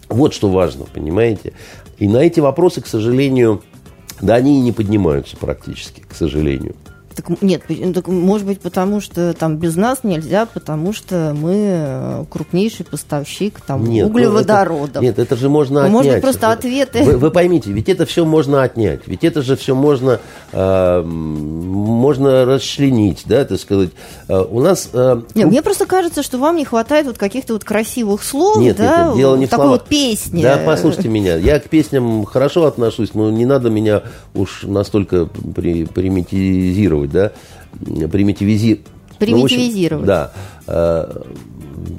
вот 0.09 0.34
что 0.34 0.48
важно, 0.51 0.86
понимаете. 0.92 1.53
И 1.98 2.09
на 2.09 2.18
эти 2.18 2.40
вопросы, 2.40 2.80
к 2.80 2.86
сожалению, 2.86 3.62
да, 4.20 4.34
они 4.34 4.59
и 4.59 4.62
не 4.62 4.72
поднимаются 4.72 5.36
практически, 5.36 6.01
к 6.01 6.14
сожалению. 6.14 6.74
Так, 7.20 7.42
нет, 7.42 7.62
ну, 7.68 7.92
так, 7.92 8.08
может 8.08 8.46
быть, 8.46 8.60
потому 8.60 9.00
что 9.00 9.34
там 9.34 9.56
без 9.56 9.76
нас 9.76 10.04
нельзя, 10.04 10.46
потому 10.46 10.92
что 10.92 11.34
мы 11.36 11.54
э, 11.56 12.24
крупнейший 12.30 12.86
поставщик 12.86 13.60
там 13.60 13.84
нет, 13.84 14.06
ну, 14.06 14.10
углеводородов. 14.10 14.96
Это, 14.96 15.00
нет, 15.00 15.18
это 15.18 15.36
же 15.36 15.48
можно 15.48 15.80
отнять. 15.84 15.92
Может 15.92 16.20
просто 16.22 16.50
ответы. 16.50 17.02
Вы, 17.02 17.18
вы 17.18 17.30
поймите, 17.30 17.72
ведь 17.72 17.88
это 17.88 18.06
все 18.06 18.24
можно 18.24 18.62
отнять, 18.62 19.02
ведь 19.06 19.24
это 19.24 19.42
же 19.42 19.56
все 19.56 19.74
можно, 19.74 20.20
э, 20.52 21.02
можно 21.02 22.44
расчленить, 22.46 23.22
да, 23.26 23.44
так 23.44 23.60
сказать. 23.60 23.90
Э, 24.28 24.42
у 24.42 24.60
нас... 24.60 24.90
Э, 24.92 25.20
нет, 25.34 25.48
мне 25.48 25.62
просто 25.62 25.86
кажется, 25.86 26.22
что 26.22 26.38
вам 26.38 26.56
не 26.56 26.64
хватает 26.64 27.06
вот 27.06 27.18
каких-то 27.18 27.52
вот 27.52 27.64
красивых 27.64 28.24
слов, 28.24 28.58
нет, 28.58 28.76
да, 28.76 29.08
нет, 29.08 29.16
дело 29.16 29.36
не 29.36 29.46
в 29.46 29.50
такой 29.50 29.64
словах. 29.64 29.80
вот 29.82 29.88
песни. 29.90 30.42
Да, 30.42 30.60
послушайте 30.64 31.08
меня, 31.08 31.36
я 31.36 31.60
к 31.60 31.68
песням 31.68 32.24
хорошо 32.24 32.64
отношусь, 32.64 33.12
но 33.14 33.30
не 33.30 33.44
надо 33.44 33.68
меня 33.68 34.04
уж 34.32 34.62
настолько 34.62 35.26
при, 35.26 35.84
примитизировать 35.84 37.09
да, 37.11 37.32
примитивизи... 38.08 38.80
Примитивизировать. 39.18 40.06
Ну, 40.06 40.12
общем, 40.12 40.30
да. 40.30 40.32
Э, 40.66 41.22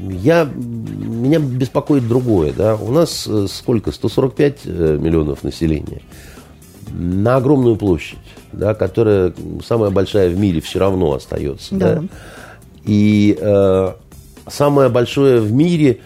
я, 0.09 0.45
меня 0.45 1.39
беспокоит 1.39 2.07
другое, 2.07 2.53
да. 2.53 2.75
У 2.75 2.91
нас 2.91 3.27
э, 3.27 3.47
сколько? 3.47 3.91
145 3.91 4.59
э, 4.65 4.97
миллионов 4.99 5.43
населения 5.43 6.01
на 6.91 7.37
огромную 7.37 7.77
площадь, 7.77 8.17
да, 8.51 8.73
которая 8.73 9.33
самая 9.65 9.91
большая 9.91 10.29
в 10.29 10.37
мире 10.37 10.59
все 10.61 10.79
равно 10.79 11.13
остается, 11.13 11.75
да. 11.75 11.95
да? 11.95 12.03
И 12.83 13.37
э, 13.39 13.93
самое 14.47 14.89
большое 14.89 15.39
в 15.39 15.53
мире 15.53 15.99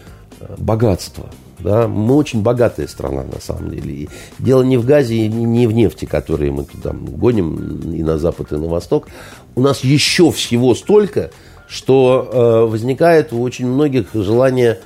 богатство– 0.58 1.30
да? 1.58 1.88
Мы 1.88 2.14
очень 2.14 2.42
богатая 2.42 2.86
страна, 2.88 3.24
на 3.24 3.40
самом 3.40 3.70
деле. 3.70 3.92
И 3.92 4.08
дело 4.38 4.62
не 4.62 4.76
в 4.76 4.84
газе, 4.84 5.14
и 5.14 5.28
не 5.28 5.66
в 5.66 5.72
нефти, 5.72 6.04
которые 6.04 6.52
мы 6.52 6.64
туда 6.64 6.92
гоним 6.92 7.92
и 7.92 8.02
на 8.02 8.18
запад, 8.18 8.52
и 8.52 8.56
на 8.56 8.66
восток. 8.66 9.08
У 9.54 9.60
нас 9.60 9.84
еще 9.84 10.30
всего 10.30 10.74
столько, 10.74 11.30
что 11.68 12.30
э, 12.30 12.70
возникает 12.70 13.32
у 13.32 13.40
очень 13.40 13.66
многих 13.66 14.08
желание 14.14 14.78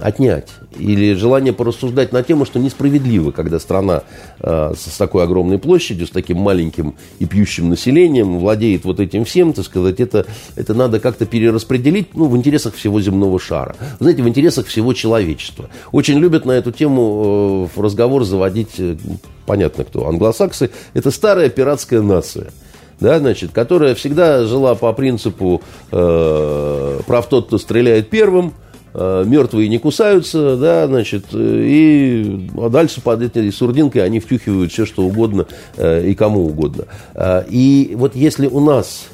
отнять. 0.00 0.48
Или 0.78 1.14
желание 1.14 1.52
порассуждать 1.52 2.12
на 2.12 2.22
тему, 2.22 2.44
что 2.44 2.58
несправедливо, 2.58 3.32
когда 3.32 3.58
страна 3.58 4.02
э, 4.40 4.72
с, 4.76 4.96
такой 4.96 5.24
огромной 5.24 5.58
площадью, 5.58 6.06
с 6.06 6.10
таким 6.10 6.38
маленьким 6.38 6.94
и 7.18 7.26
пьющим 7.26 7.68
населением 7.68 8.38
владеет 8.38 8.84
вот 8.84 9.00
этим 9.00 9.24
всем, 9.24 9.52
так 9.52 9.64
сказать, 9.64 9.98
это, 9.98 10.26
это 10.54 10.74
надо 10.74 11.00
как-то 11.00 11.26
перераспределить 11.26 12.14
ну, 12.14 12.26
в 12.26 12.36
интересах 12.36 12.74
всего 12.74 13.00
земного 13.00 13.40
шара. 13.40 13.74
Знаете, 13.98 14.22
в 14.22 14.28
интересах 14.28 14.66
всего 14.66 14.92
человечества. 14.92 15.68
Очень 15.90 16.18
любят 16.18 16.44
на 16.44 16.52
эту 16.52 16.70
тему 16.70 17.68
э, 17.76 17.80
разговор 17.80 18.24
заводить, 18.24 18.78
э, 18.78 18.96
понятно 19.44 19.84
кто, 19.84 20.06
англосаксы. 20.06 20.70
Это 20.94 21.10
старая 21.10 21.48
пиратская 21.48 22.00
нация 22.00 22.52
да, 23.00 23.18
значит, 23.20 23.52
которая 23.52 23.94
всегда 23.94 24.44
жила 24.44 24.74
по 24.74 24.92
принципу 24.92 25.62
э, 25.92 27.00
прав 27.06 27.28
тот, 27.28 27.46
кто 27.46 27.58
стреляет 27.58 28.10
первым, 28.10 28.54
мертвые 28.98 29.68
не 29.68 29.78
кусаются, 29.78 30.56
да, 30.56 30.86
значит, 30.86 31.26
и 31.32 32.48
а 32.56 32.68
дальше 32.68 33.00
под 33.00 33.22
этой 33.22 33.52
сурдинкой 33.52 34.04
они 34.04 34.20
втюхивают 34.20 34.72
все, 34.72 34.86
что 34.86 35.02
угодно 35.02 35.46
э, 35.76 36.08
и 36.08 36.14
кому 36.14 36.46
угодно. 36.46 36.84
Э, 37.14 37.44
и 37.48 37.92
вот 37.94 38.16
если 38.16 38.46
у 38.46 38.60
нас 38.60 39.08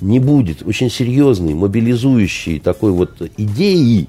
не 0.00 0.18
будет 0.18 0.62
очень 0.66 0.90
серьезной, 0.90 1.54
мобилизующей 1.54 2.60
такой 2.60 2.92
вот 2.92 3.10
идеи, 3.36 4.08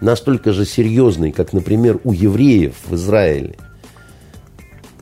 настолько 0.00 0.52
же 0.52 0.64
серьезной, 0.64 1.32
как, 1.32 1.52
например, 1.52 2.00
у 2.04 2.12
евреев 2.12 2.74
в 2.88 2.94
Израиле– 2.94 3.56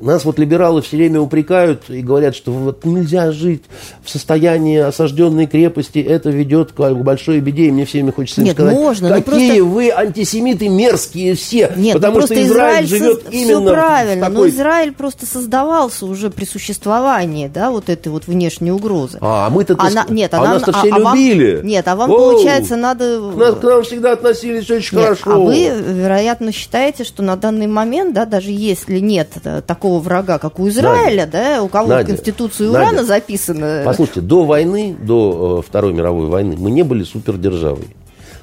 нас 0.01 0.25
вот 0.25 0.39
либералы 0.39 0.83
все 0.83 0.97
время 0.97 1.21
упрекают 1.21 1.89
и 1.89 2.03
говорят, 2.03 2.35
что 2.35 2.53
вот 2.53 2.85
нельзя 2.85 3.33
жить 3.33 3.65
в 4.03 4.11
состоянии 4.11 4.79
осажденной 4.79 5.47
крепости, 5.47 5.99
это 5.99 6.31
ведет 6.31 6.73
к 6.73 6.93
большой 6.95 7.41
беде, 7.41 7.67
и 7.67 7.71
мне 7.71 7.85
всеми 7.85 8.11
хочется 8.11 8.43
Нет, 8.43 8.55
сказать, 8.55 8.75
можно, 8.75 9.09
какие 9.09 9.61
просто... 9.61 9.65
вы 9.65 9.91
антисемиты 9.91 10.69
мерзкие 10.69 11.35
все, 11.35 11.73
Нет, 11.77 11.95
ну 11.95 12.01
потому 12.01 12.23
что 12.23 12.35
Израиль, 12.35 12.85
Израиль 12.85 12.87
живет 12.87 13.23
со... 13.25 13.31
именно 13.31 13.61
все 13.61 13.75
правильно, 13.75 14.27
такой... 14.27 14.37
но 14.37 14.49
Израиль 14.49 14.93
просто 14.93 15.27
создавался 15.27 16.07
уже 16.07 16.31
при 16.31 16.45
существовании, 16.45 17.49
да, 17.49 17.71
вот 17.71 17.89
этой 17.89 18.09
вот 18.09 18.27
внешней 18.27 18.73
угрозы. 18.73 19.19
А, 19.21 19.51
мы-то 19.51 19.77
она, 19.79 20.07
нет, 20.09 20.35
а 20.35 20.41
она, 20.41 20.55
нас-то 20.55 20.73
а, 20.73 20.79
все 20.81 20.93
а 20.93 20.99
любили. 20.99 21.57
Вам, 21.57 21.67
нет, 21.67 21.89
а 21.89 21.97
вам, 21.97 22.11
Оу, 22.11 22.33
получается, 22.33 22.77
надо... 22.77 23.21
К, 23.33 23.37
нас, 23.37 23.55
к 23.55 23.63
нам 23.63 23.83
всегда 23.83 24.13
относились 24.13 24.71
очень 24.71 24.97
нет, 24.97 25.07
хорошо. 25.07 25.31
А 25.33 25.39
вы, 25.39 25.69
вероятно, 25.69 26.53
считаете, 26.53 27.05
что 27.05 27.23
на 27.23 27.37
данный 27.37 27.67
момент, 27.67 28.15
да, 28.15 28.25
даже 28.25 28.51
если 28.51 28.99
нет 28.99 29.29
э, 29.45 29.63
такого 29.87 30.01
врага, 30.01 30.39
как 30.39 30.59
у 30.59 30.69
Израиля, 30.69 31.27
Надя, 31.27 31.33
да, 31.33 31.63
у 31.63 31.69
кого 31.69 31.89
Надя, 31.89 32.05
в 32.05 32.07
Конституции 32.09 32.67
Урана 32.67 32.93
Надя, 32.93 33.05
записано. 33.05 33.83
Послушайте, 33.85 34.21
до 34.21 34.45
войны, 34.45 34.97
до 35.01 35.63
э, 35.65 35.69
Второй 35.69 35.93
мировой 35.93 36.27
войны 36.27 36.57
мы 36.59 36.71
не 36.71 36.83
были 36.83 37.05
супердержавой 37.05 37.87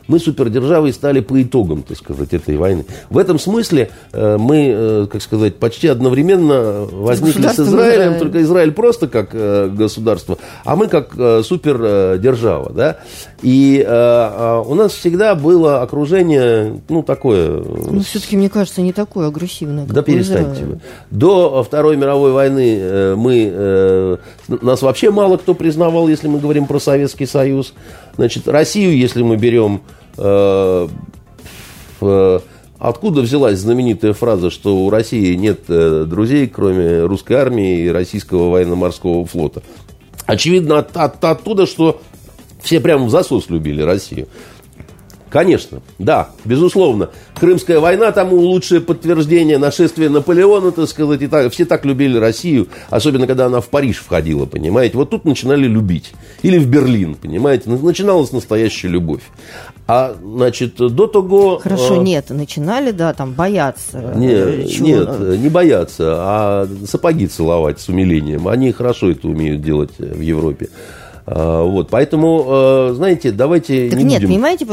мы 0.07 0.19
супердержавой 0.19 0.93
стали 0.93 1.21
по 1.21 1.41
итогам, 1.41 1.83
так 1.83 1.97
сказать, 1.97 2.33
этой 2.33 2.57
войны. 2.57 2.85
В 3.09 3.17
этом 3.17 3.39
смысле 3.39 3.89
э, 4.11 4.37
мы, 4.37 4.67
э, 4.67 5.07
как 5.11 5.21
сказать, 5.21 5.55
почти 5.55 5.87
одновременно 5.87 6.85
возникли 6.91 7.47
с 7.47 7.59
Израилем, 7.59 8.01
Израиль. 8.01 8.19
только 8.19 8.41
Израиль 8.41 8.71
просто 8.71 9.07
как 9.07 9.29
э, 9.33 9.69
государство, 9.69 10.37
а 10.65 10.75
мы 10.75 10.87
как 10.87 11.13
супердержава, 11.43 12.71
да. 12.71 12.97
И 13.41 13.83
у 13.83 14.75
нас 14.75 14.93
всегда 14.93 15.35
было 15.35 15.81
окружение, 15.81 16.81
ну, 16.87 17.03
такое... 17.03 17.61
Ну, 17.61 18.01
все-таки, 18.01 18.37
мне 18.37 18.49
кажется, 18.49 18.81
не 18.81 18.93
такое 18.93 19.27
агрессивное, 19.27 19.85
Да 19.85 20.01
перестаньте 20.01 20.63
вы. 20.63 20.79
До 21.11 21.63
Второй 21.63 21.97
мировой 21.97 22.31
войны 22.31 23.15
мы... 23.15 24.19
Нас 24.47 24.81
вообще 24.81 25.11
мало 25.11 25.37
кто 25.37 25.53
признавал, 25.53 26.07
если 26.07 26.27
мы 26.27 26.39
говорим 26.39 26.65
про 26.65 26.79
Советский 26.79 27.25
Союз. 27.25 27.73
Значит, 28.15 28.47
Россию, 28.47 28.95
если 28.97 29.23
мы 29.23 29.37
берем, 29.37 29.81
э, 30.17 30.87
э, 32.01 32.39
откуда 32.77 33.21
взялась 33.21 33.59
знаменитая 33.59 34.13
фраза, 34.13 34.51
что 34.51 34.77
у 34.77 34.89
России 34.89 35.33
нет 35.35 35.61
э, 35.67 36.05
друзей, 36.07 36.47
кроме 36.47 37.03
русской 37.03 37.33
армии 37.33 37.85
и 37.85 37.89
российского 37.89 38.49
военно-морского 38.49 39.25
флота? 39.25 39.63
Очевидно, 40.25 40.79
от, 40.79 40.95
от, 40.95 41.23
оттуда, 41.23 41.65
что 41.65 42.01
все 42.61 42.79
прямо 42.79 43.05
в 43.05 43.09
засос 43.09 43.49
любили 43.49 43.81
Россию. 43.81 44.27
Конечно, 45.33 45.81
да, 45.97 46.29
безусловно. 46.45 47.09
Крымская 47.33 47.79
война 47.79 48.11
тому 48.11 48.37
лучшее 48.37 48.81
подтверждение 48.81 49.57
нашествия 49.57 50.07
Наполеона, 50.07 50.71
так 50.71 50.87
сказать, 50.87 51.23
и 51.23 51.27
так, 51.27 51.51
все 51.51 51.65
так 51.65 51.85
любили 51.85 52.19
Россию, 52.19 52.67
особенно 52.91 53.25
когда 53.25 53.47
она 53.47 53.59
в 53.59 53.67
Париж 53.69 53.97
входила, 53.97 54.45
понимаете. 54.45 54.95
Вот 54.95 55.09
тут 55.09 55.25
начинали 55.25 55.65
любить. 55.65 56.11
Или 56.43 56.59
в 56.59 56.67
Берлин, 56.67 57.15
понимаете. 57.15 57.67
Начиналась 57.71 58.31
настоящая 58.31 58.89
любовь. 58.89 59.23
А, 59.87 60.15
значит, 60.23 60.75
до 60.75 61.07
того... 61.07 61.57
Хорошо, 61.57 61.95
э, 61.95 62.03
нет, 62.03 62.29
начинали, 62.29 62.91
да, 62.91 63.15
там, 63.15 63.33
бояться. 63.33 64.13
Не, 64.15 64.79
нет, 64.81 65.19
не 65.39 65.49
бояться, 65.49 66.13
а 66.15 66.69
сапоги 66.87 67.25
целовать 67.25 67.79
с 67.79 67.89
умилением. 67.89 68.47
Они 68.47 68.71
хорошо 68.71 69.09
это 69.09 69.27
умеют 69.27 69.63
делать 69.63 69.97
в 69.97 70.21
Европе. 70.21 70.69
А, 71.25 71.63
вот, 71.63 71.89
поэтому, 71.89 72.45
э, 72.47 72.93
знаете, 72.95 73.31
давайте 73.31 73.89
так 73.89 73.99
не 73.99 74.05
нет, 74.05 74.21
будем... 74.21 74.33
понимаете, 74.33 74.65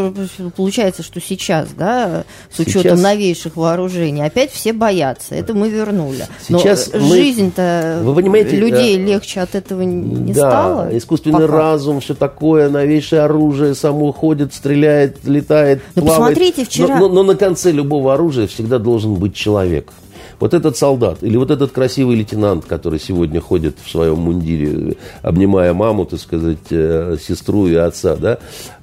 получается, 0.57 1.05
что 1.05 1.21
сейчас, 1.21 1.69
да, 1.79 2.25
с 2.51 2.59
учетом 2.59 2.83
сейчас... 2.83 3.01
новейших 3.01 3.57
вооружений, 3.57 4.23
опять 4.23 4.51
все 4.51 4.73
боятся. 4.73 5.37
Это 5.37 5.55
мы 5.55 5.69
вернули. 5.69 6.27
Сейчас 6.47 6.91
Но 6.93 7.01
мы... 7.01 7.17
жизнь-то 7.17 8.01
Вы 8.03 8.15
понимаете, 8.17 8.57
людей 8.57 8.97
э... 8.97 9.01
легче 9.01 9.41
от 9.41 9.55
этого 9.55 9.83
не 9.83 10.33
да, 10.33 10.51
стало. 10.51 10.99
искусственный 10.99 11.47
пока. 11.47 11.57
разум, 11.57 12.01
все 12.01 12.15
такое, 12.15 12.69
новейшее 12.69 13.23
оружие, 13.23 13.77
само 13.77 14.11
ходит, 14.11 14.53
стреляет, 14.53 15.25
летает, 15.25 15.83
но 15.95 16.03
плавает. 16.03 16.35
посмотрите, 16.35 16.65
вчера... 16.65 16.99
Но, 16.99 17.09
но, 17.09 17.15
но 17.15 17.23
на 17.23 17.37
конце 17.37 17.71
любого 17.71 18.15
оружия 18.15 18.49
всегда 18.49 18.79
должен 18.79 19.15
быть 19.15 19.35
человек 19.35 19.93
вот 20.41 20.55
этот 20.55 20.77
солдат 20.77 21.23
или 21.23 21.37
вот 21.37 21.51
этот 21.51 21.71
красивый 21.71 22.17
лейтенант, 22.17 22.65
который 22.65 22.99
сегодня 22.99 23.41
ходит 23.41 23.77
в 23.83 23.91
своем 23.91 24.19
мундире, 24.19 24.97
обнимая 25.23 25.75
маму, 25.75 26.07
так 26.07 26.19
сказать, 26.19 26.59
э, 26.71 27.19
сестру 27.23 27.69
и 27.69 27.75
отца, 27.75 28.17
да, 28.17 28.39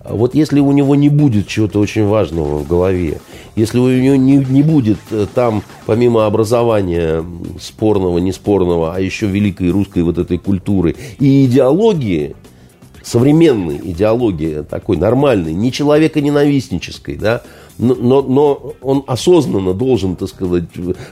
вот 0.07 0.35
если 0.35 0.59
у 0.59 0.71
него 0.71 0.95
не 0.95 1.09
будет 1.09 1.47
чего-то 1.47 1.79
очень 1.79 2.05
важного 2.05 2.59
в 2.59 2.67
голове, 2.67 3.19
если 3.55 3.79
у 3.79 3.89
него 3.89 4.15
не, 4.15 4.37
не 4.37 4.61
будет 4.61 4.99
э, 5.11 5.25
там, 5.33 5.63
помимо 5.87 6.27
образования 6.27 7.25
спорного, 7.59 8.19
неспорного, 8.19 8.93
а 8.93 8.99
еще 8.99 9.25
великой 9.25 9.71
русской 9.71 10.03
вот 10.03 10.19
этой 10.19 10.37
культуры 10.37 10.95
и 11.19 11.45
идеологии, 11.45 12.35
современной 13.03 13.77
идеологии, 13.83 14.63
такой 14.69 14.97
нормальной, 14.97 15.53
не 15.53 15.71
человека 15.71 16.21
ненавистнической, 16.21 17.15
да, 17.15 17.41
но, 17.77 18.21
но, 18.21 18.73
он 18.81 19.03
осознанно 19.07 19.73
должен, 19.73 20.15
так 20.15 20.29
сказать, 20.29 20.65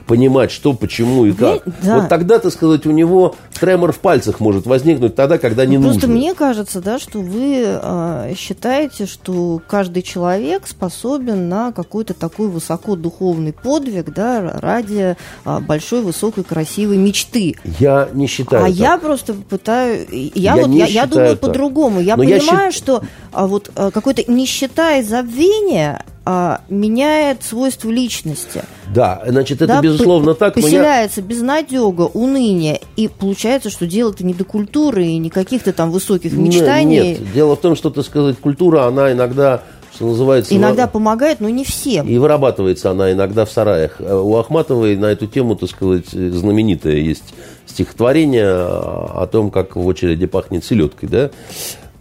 понимать, 0.07 0.51
что, 0.51 0.74
почему 0.74 1.26
и 1.26 1.32
как. 1.32 1.63
Да. 1.84 1.99
Вот 1.99 2.09
тогда, 2.09 2.39
так 2.39 2.51
сказать, 2.51 2.86
у 2.86 2.91
него 2.91 3.36
тремор 3.59 3.91
в 3.91 3.99
пальцах 3.99 4.39
может 4.39 4.66
возникнуть 4.66 5.16
тогда, 5.16 5.38
когда 5.38 5.66
не 5.66 5.78
ну, 5.78 5.88
нужно. 5.88 5.99
Просто 5.99 6.16
мне 6.16 6.34
кажется, 6.34 6.82
да, 6.82 6.99
что 6.99 7.20
вы 7.20 7.63
э, 7.66 8.34
считаете, 8.36 9.05
что 9.05 9.61
каждый 9.68 10.01
человек 10.01 10.68
способен 10.68 11.49
на 11.49 11.72
какой-то 11.72 12.13
такой 12.13 12.47
высокодуховный 12.47 13.53
подвиг, 13.53 14.13
да, 14.13 14.59
ради 14.61 15.16
э, 15.45 15.59
большой, 15.59 16.01
высокой, 16.01 16.43
красивой 16.43 16.97
мечты. 16.97 17.55
Я 17.80 18.09
не 18.13 18.28
считаю. 18.28 18.63
А 18.63 18.68
так. 18.68 18.76
я 18.76 18.97
просто 18.97 19.34
пытаю, 19.34 20.05
я, 20.11 20.55
я 20.55 20.55
вот, 20.55 20.70
я, 20.72 20.86
я 20.86 21.05
думаю 21.05 21.38
по-другому. 21.38 21.99
Я 21.99 22.16
Но 22.16 22.24
понимаю, 22.24 22.66
я 22.66 22.72
счит... 22.72 22.84
что 22.84 23.03
а, 23.32 23.47
вот 23.47 23.72
а, 23.76 23.91
какой-то 23.91 24.30
нищета 24.32 24.97
и 24.97 25.03
забвение 25.03 26.03
а, 26.26 26.62
меняет 26.70 27.44
свойства 27.44 27.90
личности. 27.90 28.64
Да, 28.94 29.22
значит, 29.28 29.62
это 29.62 29.68
да, 29.68 29.82
безусловно 29.82 30.34
по- 30.34 30.40
так. 30.40 30.56
Поселяется 30.56 31.22
я... 31.22 31.28
безнадега, 31.28 32.10
уныние, 32.14 32.82
и 32.96 33.08
получается, 33.08 33.70
что 33.70 33.86
дело-то 33.86 34.26
не 34.26 34.34
до 34.34 34.44
культуры 34.44 35.06
и 35.06 35.18
не 35.18 35.30
каких-то 35.30 35.72
там 35.72 35.92
высоких 35.92 36.34
мечтаний. 36.34 37.10
Нет, 37.10 37.20
нет, 37.20 37.34
дело 37.34 37.56
в 37.56 37.60
том, 37.62 37.76
что, 37.76 37.92
так 37.92 38.06
сказать, 38.06 38.38
культура, 38.38 38.86
она 38.86 39.12
иногда 39.12 39.62
что 39.94 40.08
называется... 40.08 40.54
Иногда 40.54 40.88
помогает, 40.88 41.40
но 41.40 41.48
не 41.48 41.64
всем. 41.64 42.06
И 42.06 42.18
вырабатывается 42.18 42.92
она 42.92 43.14
иногда 43.14 43.46
в 43.46 43.52
сараях. 43.52 44.02
У 44.02 44.36
Ахматовой 44.36 44.98
на 44.98 45.06
эту 45.06 45.26
тему, 45.26 45.56
так 45.56 45.70
сказать, 45.70 46.10
знаменитое 46.10 46.98
есть 46.98 47.34
стихотворение 47.66 48.52
о 48.52 49.26
том, 49.32 49.52
как 49.52 49.78
в 49.78 49.86
очереди 49.88 50.26
пахнет 50.26 50.66
селедкой, 50.66 51.08
да? 51.08 51.32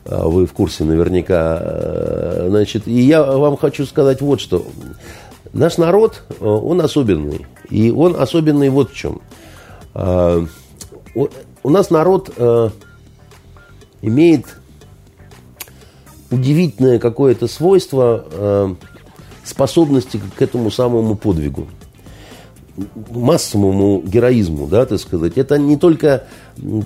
А 0.07 0.29
вы 0.29 0.47
в 0.47 0.53
курсе 0.53 0.85
наверняка. 0.85 1.59
Э, 1.61 2.47
значит, 2.49 2.87
и 2.87 3.01
я 3.01 3.23
вам 3.23 3.57
хочу 3.57 3.87
сказать 3.87 4.21
вот 4.21 4.41
что. 4.41 4.67
Наш 5.53 5.79
народ, 5.79 6.23
э, 6.29 6.45
он 6.45 6.81
особенный. 6.81 7.47
И 7.71 7.91
он 7.91 8.15
особенный 8.19 8.69
вот 8.69 8.91
в 8.91 8.95
чем. 8.95 9.23
А, 9.95 10.45
у 11.15 11.71
нас 11.71 11.91
народ 11.91 12.31
э, 12.37 12.71
имеет 14.03 14.47
удивительное 16.31 16.99
какое-то 16.99 17.47
свойство 17.47 18.77
способности 19.45 20.21
к 20.37 20.43
этому 20.43 20.71
самому 20.71 21.15
подвигу 21.15 21.69
массовому 23.11 24.03
героизму, 24.05 24.67
да, 24.67 24.87
так 24.87 24.99
сказать. 24.99 25.37
Это 25.37 25.59
не 25.59 25.77
только 25.77 26.25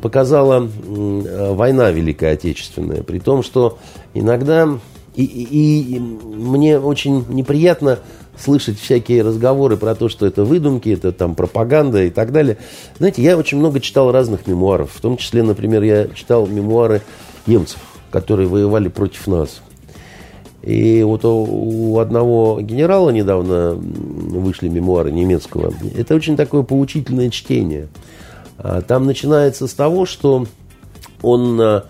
показала 0.03 0.69
война 0.87 1.91
Великая 1.91 2.33
Отечественная, 2.33 3.03
при 3.03 3.19
том, 3.19 3.43
что 3.43 3.79
иногда 4.15 4.69
и, 5.15 5.25
и, 5.25 5.97
и 5.97 5.99
мне 5.99 6.79
очень 6.79 7.25
неприятно 7.29 7.99
слышать 8.39 8.79
всякие 8.79 9.23
разговоры 9.23 9.77
про 9.77 9.95
то, 9.95 10.09
что 10.09 10.27
это 10.27 10.45
выдумки, 10.45 10.91
это 10.91 11.11
там 11.11 11.35
пропаганда 11.35 12.05
и 12.05 12.11
так 12.11 12.31
далее. 12.31 12.59
Знаете, 12.99 13.23
я 13.23 13.37
очень 13.37 13.59
много 13.59 13.81
читал 13.81 14.13
разных 14.13 14.47
мемуаров, 14.47 14.93
в 14.95 15.01
том 15.01 15.17
числе, 15.17 15.43
например, 15.43 15.83
я 15.83 16.07
читал 16.09 16.47
мемуары 16.47 17.03
немцев, 17.47 17.81
которые 18.11 18.49
воевали 18.49 18.89
против 18.89 19.27
нас. 19.27 19.61
И 20.63 21.03
вот 21.05 21.25
у 21.25 21.99
одного 21.99 22.61
генерала 22.61 23.11
недавно 23.11 23.75
вышли 23.75 24.69
мемуары 24.69 25.13
немецкого. 25.13 25.73
Это 25.97 26.15
очень 26.15 26.37
такое 26.37 26.63
поучительное 26.63 27.31
чтение. 27.31 27.89
А 28.59 28.83
там 28.83 29.07
начинается 29.07 29.69
с 29.69 29.75
того, 29.75 30.05
что 30.05 30.47
он 31.23 31.61
э, 31.61 31.83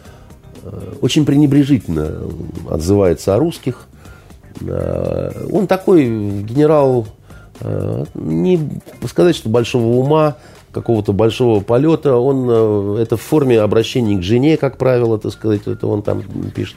очень 1.00 1.24
пренебрежительно 1.24 2.20
отзывается 2.68 3.34
о 3.34 3.38
русских. 3.38 3.86
Э, 4.60 5.46
он 5.50 5.66
такой 5.66 6.04
генерал, 6.42 7.06
не 8.14 8.60
сказать, 9.08 9.34
что 9.34 9.48
большого 9.48 9.96
ума, 9.96 10.36
какого-то 10.72 11.12
большого 11.12 11.60
полета. 11.60 12.16
Он 12.16 12.96
это 12.98 13.16
в 13.16 13.22
форме 13.22 13.60
обращения 13.60 14.16
к 14.18 14.22
жене, 14.22 14.56
как 14.56 14.78
правило, 14.78 15.18
так 15.18 15.32
сказать, 15.32 15.62
это 15.66 15.86
он 15.86 16.02
там 16.02 16.22
пишет. 16.54 16.76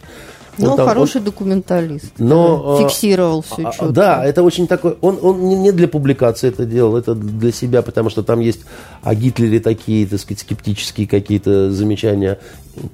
Ну, 0.57 0.75
там, 0.75 0.87
хороший 0.87 1.17
он, 1.17 1.23
документалист. 1.23 2.13
Но, 2.17 2.79
фиксировал 2.81 3.41
все 3.41 3.63
а, 3.67 3.71
четко. 3.71 3.89
Да, 3.89 4.25
это 4.25 4.43
очень 4.43 4.67
такой... 4.67 4.97
Он, 5.01 5.17
он 5.21 5.47
не 5.47 5.71
для 5.71 5.87
публикации 5.87 6.49
это 6.49 6.65
делал, 6.65 6.97
это 6.97 7.15
для 7.15 7.51
себя, 7.51 7.81
потому 7.81 8.09
что 8.09 8.23
там 8.23 8.39
есть 8.39 8.61
о 9.01 9.15
Гитлере 9.15 9.59
такие, 9.59 10.05
так 10.05 10.19
сказать, 10.19 10.39
скептические 10.39 11.07
какие-то 11.07 11.71
замечания. 11.71 12.39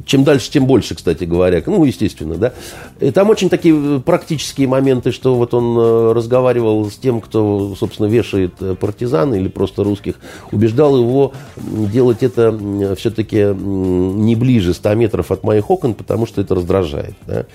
Чем 0.05 0.23
дальше, 0.23 0.49
тем 0.51 0.65
больше, 0.65 0.95
кстати 0.95 1.23
говоря. 1.23 1.61
Ну, 1.65 1.83
естественно, 1.83 2.35
да. 2.35 2.53
И 2.99 3.11
там 3.11 3.29
очень 3.29 3.49
такие 3.49 3.99
практические 3.99 4.67
моменты, 4.67 5.11
что 5.11 5.35
вот 5.35 5.53
он 5.53 5.77
э, 5.77 6.13
разговаривал 6.13 6.89
с 6.89 6.95
тем, 6.95 7.21
кто, 7.21 7.75
собственно, 7.75 8.07
вешает 8.07 8.53
э, 8.59 8.75
партизан 8.75 9.33
или 9.35 9.47
просто 9.47 9.83
русских, 9.83 10.15
убеждал 10.51 10.97
его 10.97 11.33
делать 11.57 12.23
это 12.23 12.57
все-таки 12.97 13.53
не 13.53 14.35
ближе 14.35 14.73
100 14.73 14.95
метров 14.95 15.31
от 15.31 15.43
моих 15.43 15.69
окон, 15.69 15.93
потому 15.93 16.25
что 16.25 16.41
это 16.41 16.55
раздражает. 16.55 17.15
Да? 17.27 17.45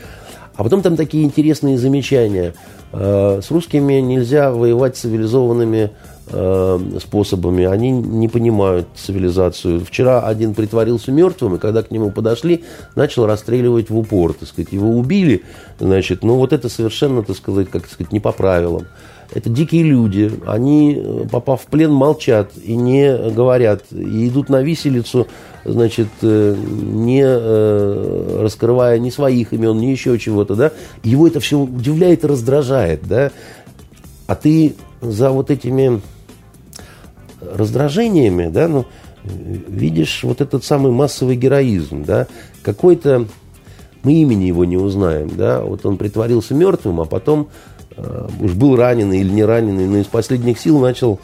А 0.54 0.64
потом 0.64 0.82
там 0.82 0.96
такие 0.96 1.24
интересные 1.24 1.78
замечания. 1.78 2.54
Э, 2.92 3.40
с 3.42 3.50
русскими 3.50 3.94
нельзя 3.94 4.52
воевать 4.52 4.96
цивилизованными 4.96 5.78
э, 5.78 5.90
способами. 6.28 7.64
Они 7.64 7.90
не 7.90 8.28
понимают 8.28 8.86
цивилизацию. 8.94 9.84
Вчера 9.84 10.20
один 10.20 10.54
притворился 10.54 11.12
мертвым, 11.12 11.56
и 11.56 11.58
когда 11.58 11.82
к 11.82 11.90
нему 11.90 12.10
подошли, 12.10 12.64
начал 12.94 13.26
расстреливать 13.26 13.90
в 13.90 13.98
упор. 13.98 14.32
Так 14.32 14.48
сказать, 14.48 14.72
его 14.72 14.90
убили, 14.90 15.42
значит, 15.78 16.22
ну 16.22 16.36
вот 16.36 16.52
это 16.52 16.68
совершенно, 16.68 17.22
так 17.22 17.36
сказать, 17.36 17.68
как 17.70 17.86
сказать, 17.86 18.12
не 18.12 18.20
по 18.20 18.32
правилам. 18.32 18.86
Это 19.34 19.48
дикие 19.48 19.82
люди. 19.82 20.30
Они, 20.46 20.94
э, 20.94 21.26
попав 21.30 21.62
в 21.62 21.66
плен, 21.66 21.90
молчат 21.90 22.52
и 22.62 22.76
не 22.76 23.30
говорят. 23.30 23.84
И 23.90 24.28
идут 24.28 24.48
на 24.48 24.62
виселицу 24.62 25.26
значит, 25.64 26.08
э, 26.22 26.56
не 26.56 27.22
э, 27.24 28.38
раскрывая 28.42 28.98
ни 28.98 29.10
своих 29.10 29.52
имен, 29.52 29.78
ни 29.78 29.86
еще 29.86 30.18
чего-то, 30.18 30.54
да, 30.54 30.72
его 31.02 31.26
это 31.26 31.40
все 31.40 31.58
удивляет 31.58 32.24
и 32.24 32.26
раздражает, 32.26 33.02
да, 33.06 33.30
а 34.26 34.34
ты 34.34 34.74
за 35.02 35.30
вот 35.30 35.50
этими 35.50 36.00
раздражениями, 37.40 38.48
да, 38.48 38.68
ну, 38.68 38.86
видишь 39.24 40.20
вот 40.22 40.40
этот 40.40 40.64
самый 40.64 40.92
массовый 40.92 41.36
героизм, 41.36 42.04
да, 42.04 42.26
какой-то, 42.62 43.26
мы 44.04 44.14
имени 44.14 44.44
его 44.44 44.64
не 44.64 44.76
узнаем, 44.76 45.30
да, 45.36 45.60
вот 45.60 45.84
он 45.84 45.96
притворился 45.96 46.54
мертвым, 46.54 47.00
а 47.00 47.04
потом 47.04 47.48
э, 47.96 48.28
уж 48.40 48.52
был 48.52 48.76
раненый 48.76 49.20
или 49.20 49.30
не 49.30 49.44
раненый, 49.44 49.86
но 49.86 49.98
из 49.98 50.06
последних 50.06 50.58
сил 50.58 50.78
начал 50.78 51.20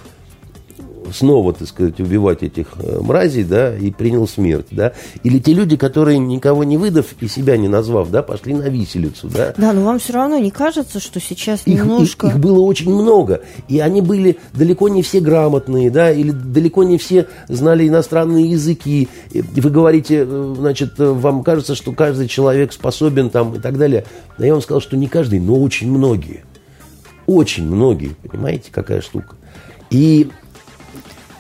снова, 1.12 1.52
так 1.52 1.68
сказать, 1.68 2.00
убивать 2.00 2.42
этих 2.42 2.68
э, 2.78 3.00
мразей, 3.00 3.44
да, 3.44 3.76
и 3.76 3.90
принял 3.90 4.26
смерть, 4.26 4.66
да. 4.70 4.92
Или 5.22 5.38
те 5.38 5.52
люди, 5.52 5.76
которые, 5.76 6.18
никого 6.18 6.64
не 6.64 6.76
выдав 6.76 7.06
и 7.20 7.28
себя 7.28 7.56
не 7.56 7.68
назвав, 7.68 8.10
да, 8.10 8.22
пошли 8.22 8.54
на 8.54 8.68
виселицу, 8.68 9.28
да. 9.28 9.54
Да, 9.56 9.72
но 9.72 9.84
вам 9.84 9.98
все 9.98 10.12
равно 10.12 10.38
не 10.38 10.50
кажется, 10.50 11.00
что 11.00 11.20
сейчас 11.20 11.62
их, 11.66 11.78
немножко... 11.80 12.28
Их, 12.28 12.34
их 12.34 12.40
было 12.40 12.60
очень 12.60 12.92
много, 12.92 13.42
и 13.68 13.80
они 13.80 14.00
были 14.00 14.38
далеко 14.52 14.88
не 14.88 15.02
все 15.02 15.20
грамотные, 15.20 15.90
да, 15.90 16.10
или 16.10 16.30
далеко 16.30 16.84
не 16.84 16.98
все 16.98 17.26
знали 17.48 17.88
иностранные 17.88 18.50
языки. 18.50 19.08
И 19.32 19.60
вы 19.60 19.70
говорите, 19.70 20.24
э, 20.26 20.54
значит, 20.56 20.94
вам 20.98 21.42
кажется, 21.42 21.74
что 21.74 21.92
каждый 21.92 22.28
человек 22.28 22.72
способен 22.72 23.30
там 23.30 23.54
и 23.54 23.58
так 23.58 23.78
далее. 23.78 24.04
Но 24.38 24.44
я 24.44 24.52
вам 24.52 24.62
сказал, 24.62 24.80
что 24.80 24.96
не 24.96 25.08
каждый, 25.08 25.40
но 25.40 25.60
очень 25.60 25.90
многие. 25.90 26.44
Очень 27.26 27.66
многие, 27.66 28.16
понимаете, 28.30 28.70
какая 28.70 29.02
штука. 29.02 29.36
И 29.90 30.30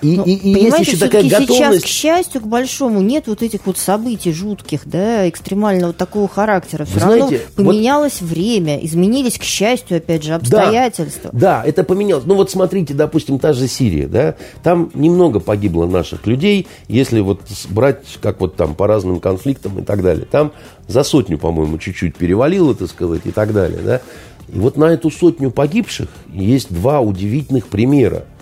и, 0.00 0.16
ну, 0.16 0.24
и, 0.24 0.32
и 0.32 0.50
есть 0.50 0.78
еще 0.78 0.96
такая 0.96 1.24
готовность... 1.24 1.56
сейчас, 1.56 1.82
к 1.82 1.86
счастью, 1.86 2.40
к 2.40 2.46
большому, 2.46 3.00
нет 3.00 3.26
вот 3.26 3.42
этих 3.42 3.66
вот 3.66 3.78
событий 3.78 4.32
жутких, 4.32 4.82
да, 4.84 5.28
экстремального 5.28 5.92
такого 5.92 6.28
характера. 6.28 6.84
Все 6.84 6.94
Вы 6.94 7.00
равно 7.00 7.28
знаете, 7.28 7.44
поменялось 7.56 8.20
вот... 8.20 8.30
время, 8.30 8.78
изменились, 8.84 9.38
к 9.38 9.42
счастью, 9.42 9.96
опять 9.96 10.22
же, 10.22 10.34
обстоятельства. 10.34 11.30
Да, 11.32 11.62
да, 11.62 11.68
это 11.68 11.82
поменялось. 11.82 12.24
Ну 12.26 12.34
вот 12.34 12.50
смотрите, 12.50 12.94
допустим, 12.94 13.38
та 13.38 13.52
же 13.52 13.66
Сирия, 13.66 14.06
да, 14.06 14.36
там 14.62 14.90
немного 14.94 15.40
погибло 15.40 15.86
наших 15.86 16.26
людей, 16.26 16.68
если 16.86 17.20
вот 17.20 17.40
брать, 17.68 18.04
как 18.22 18.40
вот 18.40 18.56
там, 18.56 18.74
по 18.74 18.86
разным 18.86 19.18
конфликтам 19.18 19.80
и 19.80 19.82
так 19.82 20.02
далее. 20.02 20.26
Там 20.30 20.52
за 20.86 21.02
сотню, 21.02 21.38
по-моему, 21.38 21.78
чуть-чуть 21.78 22.16
перевалило, 22.16 22.74
так 22.74 22.88
сказать, 22.88 23.22
и 23.24 23.30
так 23.30 23.52
далее, 23.52 23.80
да. 23.84 24.00
И 24.48 24.58
вот 24.58 24.76
на 24.76 24.86
эту 24.86 25.10
сотню 25.10 25.50
погибших 25.50 26.08
есть 26.32 26.72
два 26.72 27.00
удивительных 27.00 27.66
примера– 27.66 28.24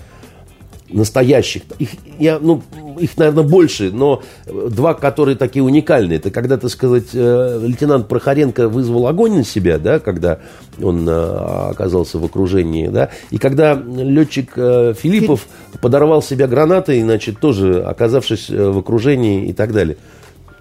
настоящих. 0.88 1.62
Их, 1.78 1.90
я, 2.18 2.38
ну, 2.38 2.62
их, 2.98 3.16
наверное, 3.16 3.44
больше, 3.44 3.90
но 3.90 4.22
два, 4.46 4.94
которые 4.94 5.36
такие 5.36 5.62
уникальные. 5.62 6.18
Это 6.18 6.30
когда, 6.30 6.56
так 6.56 6.70
сказать, 6.70 7.08
э, 7.12 7.60
лейтенант 7.62 8.08
Прохоренко 8.08 8.68
вызвал 8.68 9.06
огонь 9.06 9.38
на 9.38 9.44
себя, 9.44 9.78
да, 9.78 9.98
когда 9.98 10.38
он 10.80 11.08
э, 11.08 11.12
оказался 11.12 12.18
в 12.18 12.24
окружении, 12.24 12.88
да, 12.88 13.10
и 13.30 13.38
когда 13.38 13.74
летчик 13.74 14.52
э, 14.56 14.94
Филиппов 14.96 15.46
подорвал 15.80 16.22
себя 16.22 16.46
гранатой, 16.46 17.02
значит, 17.02 17.40
тоже 17.40 17.82
оказавшись 17.82 18.48
в 18.48 18.78
окружении 18.78 19.48
и 19.48 19.52
так 19.52 19.72
далее. 19.72 19.96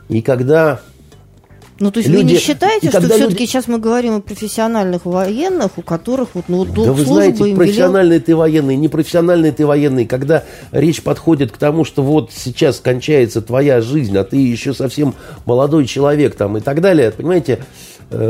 И 0.09 0.21
когда 0.21 0.82
ну, 1.80 1.91
то 1.91 1.99
есть 1.99 2.09
люди... 2.09 2.23
вы 2.23 2.32
не 2.32 2.38
считаете, 2.38 2.89
что 2.89 3.01
все-таки 3.01 3.23
люди... 3.23 3.45
сейчас 3.45 3.67
мы 3.67 3.80
говорим 3.80 4.15
о 4.15 4.21
профессиональных 4.21 5.05
военных, 5.05 5.78
у 5.78 5.82
которых 5.82 6.30
вот, 6.34 6.45
ну, 6.47 6.63
долг 6.63 6.88
да 6.88 6.93
вы 6.93 7.03
знаете, 7.03 7.49
им 7.49 7.57
профессиональный 7.57 8.15
велел... 8.15 8.26
ты 8.26 8.36
военный, 8.36 8.76
непрофессиональный 8.78 9.51
ты 9.51 9.65
военный, 9.65 10.05
когда 10.05 10.43
речь 10.71 11.01
подходит 11.01 11.51
к 11.51 11.57
тому, 11.57 11.84
что 11.84 12.01
вот 12.01 12.32
сейчас 12.34 12.80
кончается 12.80 13.41
твоя 13.41 13.82
жизнь, 13.82 14.17
а 14.17 14.23
ты 14.23 14.38
еще 14.38 14.73
совсем 14.73 15.15
молодой 15.45 15.86
человек 15.86 16.36
там 16.36 16.57
и 16.57 16.61
так 16.61 16.80
далее, 16.80 17.11
понимаете, 17.11 17.59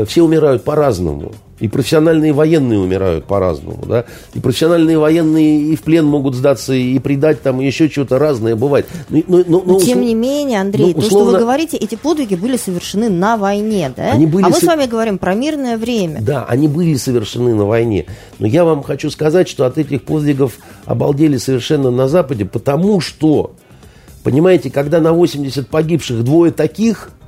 все 0.06 0.22
умирают 0.22 0.64
по-разному. 0.64 1.32
И 1.58 1.68
профессиональные 1.68 2.34
военные 2.34 2.78
умирают 2.78 3.24
по-разному, 3.24 3.82
да. 3.86 4.04
И 4.34 4.40
профессиональные 4.40 4.98
военные 4.98 5.62
и 5.62 5.76
в 5.76 5.82
плен 5.82 6.04
могут 6.04 6.34
сдаться, 6.34 6.74
и 6.74 6.98
предать 6.98 7.40
там, 7.40 7.62
и 7.62 7.66
еще 7.66 7.88
что-то 7.88 8.18
разное 8.18 8.56
бывает. 8.56 8.86
Но, 9.08 9.22
но, 9.26 9.44
но, 9.46 9.62
но, 9.64 9.80
Тем 9.80 10.02
не 10.02 10.14
менее, 10.14 10.60
Андрей, 10.60 10.92
но, 10.92 10.98
условно... 10.98 11.08
то, 11.08 11.08
что 11.08 11.24
вы 11.24 11.38
говорите, 11.38 11.78
эти 11.78 11.94
подвиги 11.94 12.34
были 12.34 12.58
совершены 12.58 13.08
на 13.08 13.38
войне, 13.38 13.90
да? 13.96 14.12
Они 14.12 14.26
были 14.26 14.44
а 14.44 14.48
мы 14.48 14.54
со... 14.56 14.60
с 14.60 14.64
вами 14.64 14.84
говорим 14.84 15.16
про 15.16 15.34
мирное 15.34 15.78
время. 15.78 16.20
Да, 16.20 16.44
они 16.44 16.68
были 16.68 16.94
совершены 16.96 17.54
на 17.54 17.64
войне. 17.64 18.04
Но 18.38 18.46
я 18.46 18.66
вам 18.66 18.82
хочу 18.82 19.08
сказать, 19.08 19.48
что 19.48 19.64
от 19.64 19.78
этих 19.78 20.02
подвигов 20.02 20.58
обалдели 20.84 21.38
совершенно 21.38 21.90
на 21.90 22.06
Западе, 22.06 22.44
потому 22.44 23.00
что, 23.00 23.52
понимаете, 24.22 24.70
когда 24.70 25.00
на 25.00 25.14
80 25.14 25.68
погибших 25.68 26.22
двое 26.22 26.52
таких– 26.52 27.12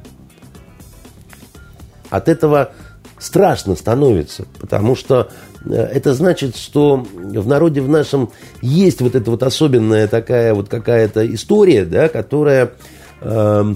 от 2.11 2.29
этого 2.29 2.73
страшно 3.19 3.75
становится, 3.75 4.45
потому 4.61 4.95
что 4.97 5.31
э, 5.65 5.75
это 5.75 6.15
значит, 6.15 6.57
что 6.57 7.05
в 7.15 7.47
народе 7.47 7.81
в 7.81 7.89
нашем 7.89 8.31
есть 8.63 9.01
вот 9.01 9.15
эта 9.15 9.31
вот 9.31 9.43
особенная 9.43 10.09
такая 10.09 10.55
вот 10.55 10.69
какая-то 10.69 11.33
история, 11.35 11.85
да, 11.85 12.09
которая, 12.09 12.73
э, 13.21 13.75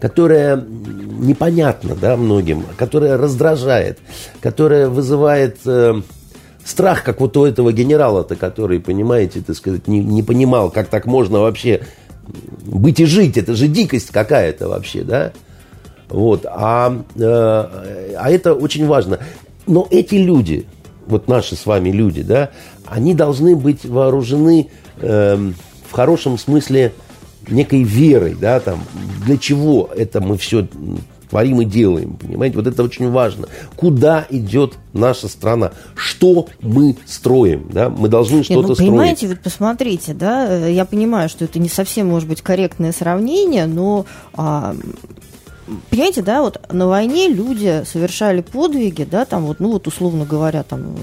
которая 0.00 0.56
непонятна, 0.56 1.94
да, 1.94 2.16
многим, 2.16 2.64
которая 2.76 3.16
раздражает, 3.18 3.98
которая 4.40 4.88
вызывает 4.88 5.58
э, 5.66 6.00
страх, 6.64 7.02
как 7.02 7.20
вот 7.20 7.36
у 7.36 7.44
этого 7.44 7.72
генерала-то, 7.72 8.36
который, 8.36 8.80
понимаете, 8.80 9.42
так 9.46 9.56
сказать, 9.56 9.88
не, 9.88 10.00
не 10.00 10.22
понимал, 10.22 10.70
как 10.70 10.88
так 10.88 11.06
можно 11.06 11.40
вообще 11.40 11.82
быть 12.62 13.00
и 13.00 13.06
жить, 13.06 13.36
это 13.36 13.54
же 13.54 13.68
дикость 13.68 14.10
какая-то 14.10 14.68
вообще, 14.68 15.02
да, 15.02 15.32
вот. 16.08 16.46
А, 16.46 17.02
э, 17.16 18.14
а 18.18 18.30
это 18.30 18.54
очень 18.54 18.86
важно. 18.86 19.18
Но 19.66 19.86
эти 19.90 20.14
люди, 20.14 20.66
вот 21.06 21.28
наши 21.28 21.56
с 21.56 21.66
вами 21.66 21.90
люди, 21.90 22.22
да, 22.22 22.50
они 22.86 23.14
должны 23.14 23.56
быть 23.56 23.84
вооружены 23.84 24.70
э, 25.00 25.52
в 25.88 25.92
хорошем 25.92 26.38
смысле 26.38 26.92
некой 27.48 27.82
верой, 27.82 28.36
да, 28.38 28.60
там, 28.60 28.82
для 29.24 29.38
чего 29.38 29.90
это 29.94 30.20
мы 30.20 30.36
все 30.36 30.66
творим 31.28 31.60
и 31.60 31.64
делаем, 31.64 32.16
понимаете? 32.16 32.56
Вот 32.56 32.66
это 32.66 32.82
очень 32.82 33.10
важно. 33.10 33.48
Куда 33.76 34.26
идет 34.30 34.74
наша 34.92 35.28
страна? 35.28 35.72
Что 35.94 36.48
мы 36.60 36.96
строим, 37.06 37.68
да? 37.70 37.90
Мы 37.90 38.08
должны 38.08 38.42
что-то 38.42 38.68
ну, 38.68 38.74
строить. 38.74 38.90
Понимаете, 38.90 39.28
вот 39.28 39.40
посмотрите, 39.40 40.14
да, 40.14 40.66
я 40.66 40.84
понимаю, 40.84 41.28
что 41.28 41.44
это 41.44 41.58
не 41.58 41.68
совсем, 41.68 42.08
может 42.08 42.28
быть, 42.28 42.40
корректное 42.40 42.92
сравнение, 42.92 43.66
но 43.66 44.06
а, 44.34 44.74
понимаете, 45.90 46.22
да, 46.22 46.42
вот 46.42 46.60
на 46.72 46.86
войне 46.86 47.28
люди 47.28 47.82
совершали 47.84 48.40
подвиги, 48.40 49.04
да, 49.04 49.24
там 49.24 49.44
вот, 49.46 49.60
ну 49.60 49.72
вот 49.72 49.86
условно 49.86 50.24
говоря, 50.24 50.62
там, 50.62 50.94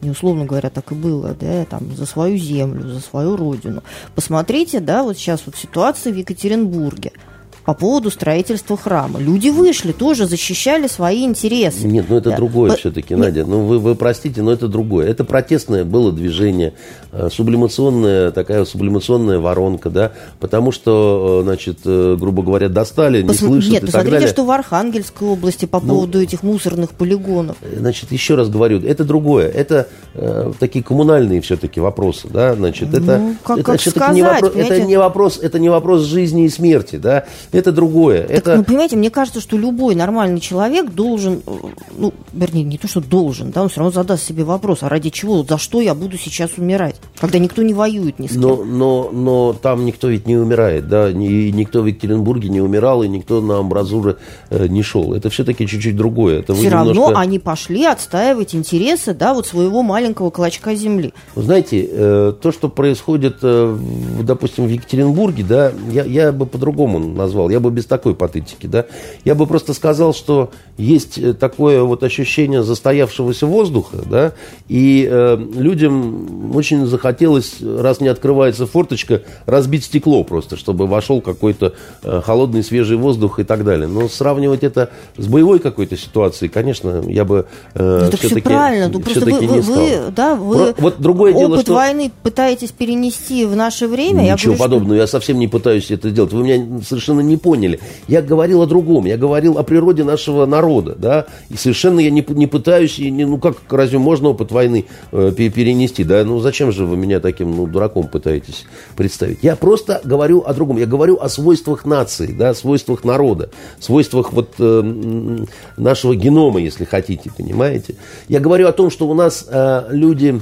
не 0.00 0.10
условно 0.10 0.44
говоря, 0.44 0.70
так 0.70 0.92
и 0.92 0.94
было, 0.94 1.34
да, 1.38 1.64
там, 1.64 1.94
за 1.94 2.06
свою 2.06 2.36
землю, 2.36 2.88
за 2.88 3.00
свою 3.00 3.36
родину. 3.36 3.82
Посмотрите, 4.14 4.80
да, 4.80 5.02
вот 5.02 5.16
сейчас 5.16 5.42
вот 5.46 5.56
ситуация 5.56 6.12
в 6.12 6.16
Екатеринбурге– 6.16 7.12
по 7.64 7.74
поводу 7.74 8.10
строительства 8.10 8.76
храма. 8.76 9.18
Люди 9.18 9.48
вышли, 9.48 9.92
тоже 9.92 10.26
защищали 10.26 10.86
свои 10.86 11.24
интересы. 11.24 11.86
Нет, 11.86 12.06
ну 12.08 12.16
это 12.16 12.30
да. 12.30 12.36
другое 12.36 12.72
По... 12.72 12.76
все-таки, 12.76 13.14
Надя. 13.14 13.44
Ну 13.46 13.64
вы, 13.64 13.78
вы 13.78 13.94
простите, 13.94 14.42
но 14.42 14.52
это 14.52 14.68
другое. 14.68 15.08
Это 15.08 15.24
протестное 15.24 15.84
было 15.84 16.12
движение, 16.12 16.74
э, 17.12 17.28
сублимационная, 17.32 18.30
такая 18.32 18.64
сублимационная 18.64 19.38
воронка, 19.38 19.88
да, 19.88 20.12
потому 20.40 20.72
что, 20.72 21.40
э, 21.40 21.44
значит, 21.44 21.78
э, 21.84 22.16
грубо 22.18 22.42
говоря, 22.42 22.68
достали, 22.68 23.22
не 23.22 23.28
Пос... 23.28 23.38
слышат 23.38 23.72
Нет, 23.72 23.82
и 23.82 23.86
посмотрите, 23.86 24.10
так 24.10 24.20
далее. 24.20 24.28
что 24.28 24.44
в 24.44 24.50
Архангельской 24.50 25.28
области 25.28 25.64
по 25.64 25.80
ну, 25.80 25.94
поводу 25.94 26.20
этих 26.20 26.42
мусорных 26.42 26.90
полигонов. 26.90 27.56
Значит, 27.76 28.12
еще 28.12 28.34
раз 28.34 28.50
говорю, 28.50 28.80
это 28.80 29.04
другое. 29.04 29.48
Это 29.48 29.88
э, 30.14 30.52
такие 30.58 30.84
коммунальные 30.84 31.40
все-таки 31.40 31.80
вопросы, 31.80 32.28
да, 32.28 32.54
значит, 32.54 32.92
это, 32.92 33.18
ну, 33.18 33.36
как, 33.42 33.58
это, 33.58 33.72
как 33.72 33.80
сказать, 33.80 34.14
не 34.14 34.22
вопрос, 34.22 34.52
это 34.54 34.82
не 34.82 34.96
вопрос, 34.98 35.38
это 35.40 35.58
не 35.58 35.68
вопрос 35.70 36.02
жизни 36.02 36.44
и 36.44 36.48
смерти, 36.50 36.96
да, 36.96 37.24
это 37.54 37.72
другое. 37.72 38.22
Так, 38.22 38.30
это... 38.30 38.56
Ну, 38.56 38.64
понимаете, 38.64 38.96
мне 38.96 39.10
кажется, 39.10 39.40
что 39.40 39.56
любой 39.56 39.94
нормальный 39.94 40.40
человек 40.40 40.90
должен, 40.90 41.42
э, 41.46 41.50
ну, 41.96 42.12
вернее, 42.32 42.64
не 42.64 42.78
то, 42.78 42.88
что 42.88 43.00
должен, 43.00 43.50
да, 43.50 43.62
он 43.62 43.68
все 43.68 43.80
равно 43.80 43.92
задаст 43.92 44.24
себе 44.24 44.44
вопрос, 44.44 44.82
а 44.82 44.88
ради 44.88 45.10
чего, 45.10 45.44
за 45.44 45.56
что 45.58 45.80
я 45.80 45.94
буду 45.94 46.18
сейчас 46.18 46.52
умирать, 46.56 46.96
когда 47.18 47.38
никто 47.38 47.62
не 47.62 47.72
воюет 47.72 48.18
ни 48.18 48.26
с 48.26 48.32
кем. 48.32 48.40
Но, 48.40 48.64
но, 48.64 49.10
но 49.12 49.52
там 49.52 49.84
никто 49.84 50.08
ведь 50.08 50.26
не 50.26 50.36
умирает, 50.36 50.88
да, 50.88 51.10
и 51.10 51.52
никто 51.52 51.82
в 51.82 51.86
Екатеринбурге 51.86 52.48
не 52.48 52.60
умирал, 52.60 53.02
и 53.02 53.08
никто 53.08 53.40
на 53.40 53.58
амбразуры 53.58 54.16
э, 54.50 54.66
не 54.66 54.82
шел. 54.82 55.14
Это 55.14 55.30
все-таки 55.30 55.66
чуть-чуть 55.66 55.96
другое. 55.96 56.40
Это 56.40 56.54
все 56.54 56.68
равно 56.68 56.92
немножко... 56.92 57.20
они 57.20 57.38
пошли 57.38 57.84
отстаивать 57.84 58.54
интересы, 58.54 59.14
да, 59.14 59.32
вот 59.32 59.46
своего 59.46 59.82
маленького 59.82 60.30
клочка 60.30 60.74
земли. 60.74 61.14
Вы 61.34 61.42
знаете, 61.42 61.88
э, 61.88 62.32
то, 62.40 62.52
что 62.52 62.68
происходит, 62.68 63.38
допустим, 63.40 64.66
в 64.66 64.70
Екатеринбурге, 64.70 65.44
да, 65.44 65.72
я, 65.90 66.04
я 66.04 66.32
бы 66.32 66.46
по-другому 66.46 66.98
назвал. 66.98 67.43
Я 67.50 67.60
бы 67.60 67.70
без 67.70 67.86
такой 67.86 68.14
патетики, 68.14 68.66
да. 68.66 68.86
Я 69.24 69.34
бы 69.34 69.46
просто 69.46 69.74
сказал, 69.74 70.14
что 70.14 70.50
есть 70.76 71.18
э, 71.18 71.34
такое 71.34 71.82
вот 71.82 72.02
ощущение 72.02 72.62
застоявшегося 72.62 73.46
воздуха, 73.46 73.98
да, 74.04 74.32
и 74.68 75.08
э, 75.10 75.38
людям 75.56 76.54
очень 76.54 76.86
захотелось, 76.86 77.56
раз 77.60 78.00
не 78.00 78.08
открывается 78.08 78.66
форточка, 78.66 79.22
разбить 79.46 79.84
стекло 79.84 80.24
просто, 80.24 80.56
чтобы 80.56 80.86
вошел 80.86 81.20
какой-то 81.20 81.74
э, 82.02 82.20
холодный 82.24 82.62
свежий 82.62 82.96
воздух 82.96 83.38
и 83.38 83.44
так 83.44 83.64
далее. 83.64 83.88
Но 83.88 84.08
сравнивать 84.08 84.64
это 84.64 84.90
с 85.16 85.26
боевой 85.26 85.58
какой-то 85.58 85.96
ситуацией, 85.96 86.48
конечно, 86.48 87.02
я 87.06 87.24
бы 87.24 87.46
э, 87.74 88.00
ну, 88.04 88.16
все-таки, 88.16 88.26
все 88.26 88.42
правильно. 88.42 88.88
Ну, 88.88 89.00
просто 89.00 89.24
вы, 89.24 89.32
не 89.32 89.62
стал. 89.62 89.74
Вы, 89.74 90.12
да, 90.14 90.34
вы 90.34 90.72
Про, 90.72 90.82
вот 90.82 91.00
другое 91.00 91.32
опыт 91.32 91.48
дело, 91.48 91.60
что... 91.60 91.74
войны 91.74 92.10
пытаетесь 92.22 92.70
перенести 92.70 93.44
в 93.44 93.56
наше 93.56 93.86
время. 93.86 94.22
Ничего 94.22 94.30
я 94.30 94.36
говорю, 94.36 94.58
подобного, 94.58 94.94
что... 94.94 95.00
я 95.02 95.06
совсем 95.06 95.38
не 95.38 95.48
пытаюсь 95.48 95.90
это 95.90 96.10
сделать. 96.10 96.32
Вы 96.32 96.42
меня 96.42 96.82
совершенно 96.82 97.20
не 97.20 97.33
не 97.34 97.36
поняли. 97.36 97.80
Я 98.06 98.22
говорил 98.22 98.62
о 98.62 98.66
другом, 98.66 99.06
я 99.06 99.16
говорил 99.16 99.58
о 99.58 99.64
природе 99.64 100.04
нашего 100.04 100.46
народа, 100.46 100.94
да, 100.96 101.26
и 101.50 101.56
совершенно 101.56 101.98
я 102.00 102.10
не, 102.10 102.24
не 102.28 102.46
пытаюсь, 102.46 102.98
и 102.98 103.10
не, 103.10 103.24
ну 103.24 103.38
как, 103.38 103.56
разве 103.70 103.98
можно 103.98 104.28
опыт 104.30 104.52
войны 104.52 104.84
э, 105.10 105.32
перенести, 105.34 106.04
да, 106.04 106.24
ну 106.24 106.38
зачем 106.38 106.70
же 106.70 106.86
вы 106.86 106.96
меня 106.96 107.18
таким, 107.18 107.56
ну, 107.56 107.66
дураком 107.66 108.06
пытаетесь 108.06 108.66
представить? 108.96 109.38
Я 109.42 109.56
просто 109.56 110.00
говорю 110.04 110.44
о 110.46 110.54
другом, 110.54 110.78
я 110.78 110.86
говорю 110.86 111.18
о 111.20 111.28
свойствах 111.28 111.84
нации, 111.84 112.32
да, 112.32 112.54
свойствах 112.54 113.04
народа, 113.04 113.50
свойствах 113.80 114.32
вот 114.32 114.54
э, 114.58 115.44
нашего 115.76 116.14
генома, 116.14 116.60
если 116.60 116.84
хотите, 116.84 117.30
понимаете? 117.36 117.96
Я 118.28 118.38
говорю 118.38 118.68
о 118.68 118.72
том, 118.72 118.90
что 118.90 119.08
у 119.08 119.14
нас 119.14 119.46
э, 119.48 119.86
люди, 119.90 120.40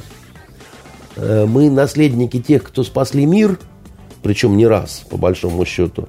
э, 1.17 1.47
мы 1.47 1.71
наследники 1.71 2.39
тех, 2.39 2.63
кто 2.65 2.85
спасли 2.85 3.25
мир– 3.25 3.59
причем 4.23 4.57
не 4.57 4.67
раз, 4.67 5.05
по 5.11 5.17
большому 5.17 5.65
счету. 5.65 6.09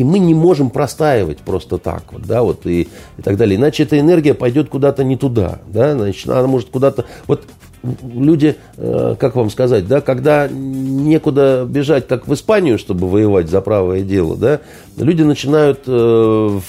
И 0.00 0.04
мы 0.04 0.18
не 0.18 0.32
можем 0.32 0.70
простаивать 0.70 1.40
просто 1.40 1.76
так 1.76 2.04
вот, 2.10 2.22
да, 2.22 2.42
вот 2.42 2.64
и, 2.64 2.88
и 3.18 3.22
так 3.22 3.36
далее. 3.36 3.58
Иначе 3.58 3.82
эта 3.82 4.00
энергия 4.00 4.32
пойдет 4.32 4.70
куда-то 4.70 5.04
не 5.04 5.18
туда, 5.18 5.58
да, 5.68 5.92
значит, 5.92 6.26
она 6.26 6.46
может 6.46 6.70
куда-то... 6.70 7.04
Вот 7.26 7.42
люди, 7.82 8.56
э, 8.78 9.14
как 9.18 9.36
вам 9.36 9.50
сказать, 9.50 9.86
да, 9.86 10.00
когда 10.00 10.48
некуда 10.48 11.66
бежать, 11.68 12.08
как 12.08 12.26
в 12.26 12.32
Испанию, 12.32 12.78
чтобы 12.78 13.10
воевать 13.10 13.50
за 13.50 13.60
правое 13.60 14.00
дело, 14.00 14.36
да, 14.36 14.60
люди 14.96 15.20
начинают 15.22 15.80
э, 15.86 16.60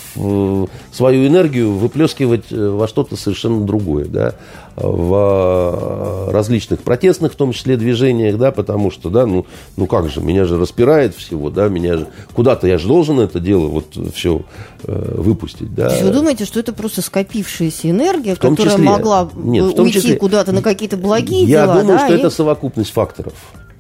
свою 0.92 1.28
энергию 1.28 1.72
выплескивать 1.72 2.52
э, 2.52 2.68
во 2.70 2.86
что-то 2.90 3.16
совершенно 3.16 3.66
другое, 3.66 4.08
да 4.08 4.36
в 4.76 6.28
э, 6.28 6.32
различных 6.32 6.80
протестных, 6.80 7.34
в 7.34 7.36
том 7.36 7.52
числе, 7.52 7.78
движениях, 7.78 8.38
да, 8.38 8.52
потому 8.52 8.92
что, 8.92 9.10
да, 9.10 9.26
ну, 9.26 9.46
ну 9.76 9.86
как 9.86 10.10
же, 10.10 10.22
меня 10.22 10.46
же 10.46 10.58
распирает 10.58 11.16
всего, 11.16 11.50
да, 11.50 11.68
меня 11.68 11.98
же, 11.98 12.08
куда-то 12.34 12.68
я 12.68 12.78
же 12.78 12.88
должен 12.88 13.20
это 13.20 13.40
дело 13.40 13.68
вот 13.68 13.98
все 14.14 14.44
э, 14.84 15.16
выпустить, 15.18 15.74
да. 15.74 15.90
вы 16.02 16.12
думаете, 16.12 16.46
что 16.46 16.60
это 16.60 16.74
просто 16.74 17.02
скопившаяся 17.02 17.90
энергия, 17.90 18.36
которая 18.36 18.76
числе, 18.76 18.84
могла 18.84 19.30
нет, 19.36 19.78
уйти 19.78 20.00
числе, 20.00 20.16
куда-то 20.16 20.52
на 20.52 20.62
какие-то 20.62 20.98
благие 20.98 21.44
я 21.44 21.64
дела, 21.64 21.76
Я 21.76 21.82
думаю, 21.82 22.00
да, 22.00 22.06
что 22.06 22.16
и... 22.16 22.20
это 22.20 22.30
совокупность 22.30 22.92
факторов 22.92 23.34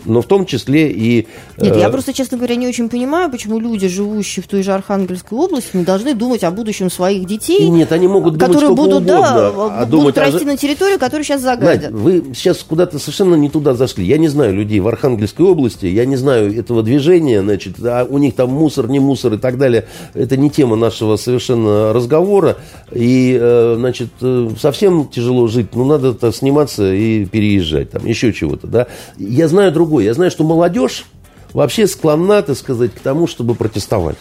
но 0.06 0.22
в 0.22 0.26
том 0.26 0.46
числе 0.46 0.92
и... 0.92 1.28
Нет, 1.58 1.76
я 1.76 1.88
э, 1.88 1.92
просто, 1.92 2.14
честно 2.14 2.38
говоря, 2.38 2.56
не 2.56 2.68
очень 2.68 2.90
понимаю, 2.90 3.30
почему 3.30 3.60
люди, 3.60 3.88
живущие 3.88 4.44
в 4.44 4.48
той 4.48 4.64
же 4.64 4.74
Архангельской 4.74 5.38
области, 5.38 5.76
не 5.76 5.84
должны 5.84 6.14
думать 6.14 6.44
о 6.44 6.52
будущем 6.52 6.90
своих 6.90 7.26
детей. 7.26 7.68
Нет, 7.70 7.92
они 7.92 8.08
могут 8.08 8.38
думать 8.38 8.54
которые 8.54 8.76
будут, 8.76 9.02
угодно, 9.02 9.22
да, 9.22 9.48
а 9.48 9.86
будут 9.86 9.90
думать, 9.90 10.18
расти 10.18 10.44
а... 10.44 10.48
на 10.48 10.58
территории, 10.58 10.98
которую 10.98 11.24
сейчас 11.24 11.42
загадят. 11.42 11.92
Надь, 11.92 12.02
вы 12.02 12.24
сейчас 12.34 12.58
куда-то 12.60 13.00
совершенно 13.00 13.36
не 13.36 13.50
туда 13.50 13.74
зашли. 13.74 14.06
Я 14.06 14.18
не 14.18 14.28
знаю 14.28 14.54
людей 14.54 14.80
в 14.80 14.88
Архангельской 14.88 15.46
области, 15.46 15.86
я 15.86 16.06
не 16.06 16.16
знаю 16.16 16.58
этого 16.58 16.84
движения, 16.84 17.42
значит, 17.42 17.76
а 17.84 18.06
у 18.10 18.18
них 18.18 18.36
там 18.36 18.50
мусор, 18.50 18.88
не 18.90 19.00
мусор 19.00 19.34
и 19.34 19.38
так 19.38 19.58
далее. 19.58 19.86
Это 20.14 20.38
не 20.38 20.50
тема 20.50 20.76
нашего 20.76 21.16
совершенно 21.16 21.94
разговора. 21.94 22.58
И, 22.92 23.38
э, 23.40 23.76
значит, 23.78 24.10
э, 24.22 24.50
совсем 24.60 25.08
тяжело 25.08 25.48
жить. 25.48 25.76
Ну, 25.76 25.86
надо 25.86 26.32
сниматься 26.32 26.94
и 26.94 27.26
переезжать, 27.26 27.92
там, 27.92 28.06
еще 28.06 28.34
чего-то, 28.34 28.68
да. 28.68 28.88
Я 29.18 29.48
знаю 29.48 29.72
другое 29.72 29.91
другое. 29.92 30.06
Я 30.06 30.14
знаю, 30.14 30.32
что 30.32 30.46
молодежь 30.46 31.06
вообще 31.54 31.86
склонна, 31.86 32.42
так 32.42 32.58
сказать, 32.58 32.94
к 32.94 33.00
тому, 33.00 33.28
чтобы 33.28 33.56
протестовать. 33.56 34.18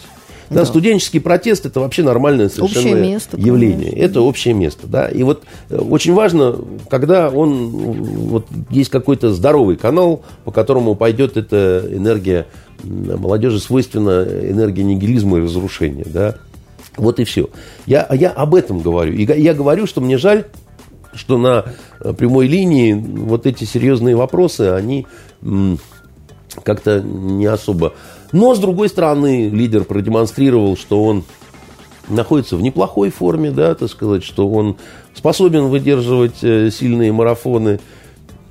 Да, 0.49 0.59
да. 0.59 0.65
студенческий 0.65 1.21
протест 1.21 1.65
это 1.65 1.79
вообще 1.79 2.03
нормальное 2.03 2.49
совершенно 2.49 2.97
место, 2.97 3.37
явление. 3.37 3.91
Конечно. 3.91 4.05
Это 4.05 4.21
общее 4.21 4.53
место, 4.53 4.85
да. 4.85 5.07
И 5.07 5.23
вот 5.23 5.43
э, 5.69 5.77
очень 5.77 6.13
важно, 6.13 6.57
когда 6.89 7.29
он 7.29 7.69
вот 7.69 8.47
есть 8.69 8.89
какой-то 8.89 9.31
здоровый 9.31 9.77
канал, 9.77 10.23
по 10.43 10.51
которому 10.51 10.95
пойдет 10.95 11.37
эта 11.37 11.85
энергия 11.89 12.47
молодежи 12.83 13.61
свойственна 13.61 14.27
энергия 14.27 14.83
нигилизма 14.83 15.37
и 15.37 15.41
разрушения, 15.43 16.05
да. 16.05 16.35
Вот 16.97 17.21
и 17.21 17.23
все. 17.23 17.49
Я, 17.85 18.05
я 18.11 18.31
об 18.31 18.53
этом 18.53 18.81
говорю. 18.81 19.13
И 19.13 19.23
я 19.23 19.53
говорю, 19.53 19.87
что 19.87 20.01
мне 20.01 20.17
жаль, 20.17 20.47
что 21.13 21.37
на 21.37 21.65
э, 21.99 22.13
прямой 22.13 22.47
линии 22.47 22.93
вот 22.93 23.45
эти 23.45 23.63
серьезные 23.63 24.15
вопросы, 24.15 24.71
они 24.71 25.07
как-то 26.63 27.01
не 27.01 27.45
особо. 27.45 27.93
Но, 28.31 28.55
с 28.55 28.59
другой 28.59 28.89
стороны, 28.89 29.49
лидер 29.49 29.83
продемонстрировал, 29.83 30.77
что 30.77 31.03
он 31.03 31.23
находится 32.07 32.55
в 32.55 32.61
неплохой 32.61 33.09
форме, 33.09 33.51
да, 33.51 33.75
так 33.75 33.89
сказать, 33.89 34.23
что 34.23 34.49
он 34.49 34.77
способен 35.13 35.65
выдерживать 35.65 36.43
э, 36.43 36.69
сильные 36.71 37.11
марафоны, 37.11 37.79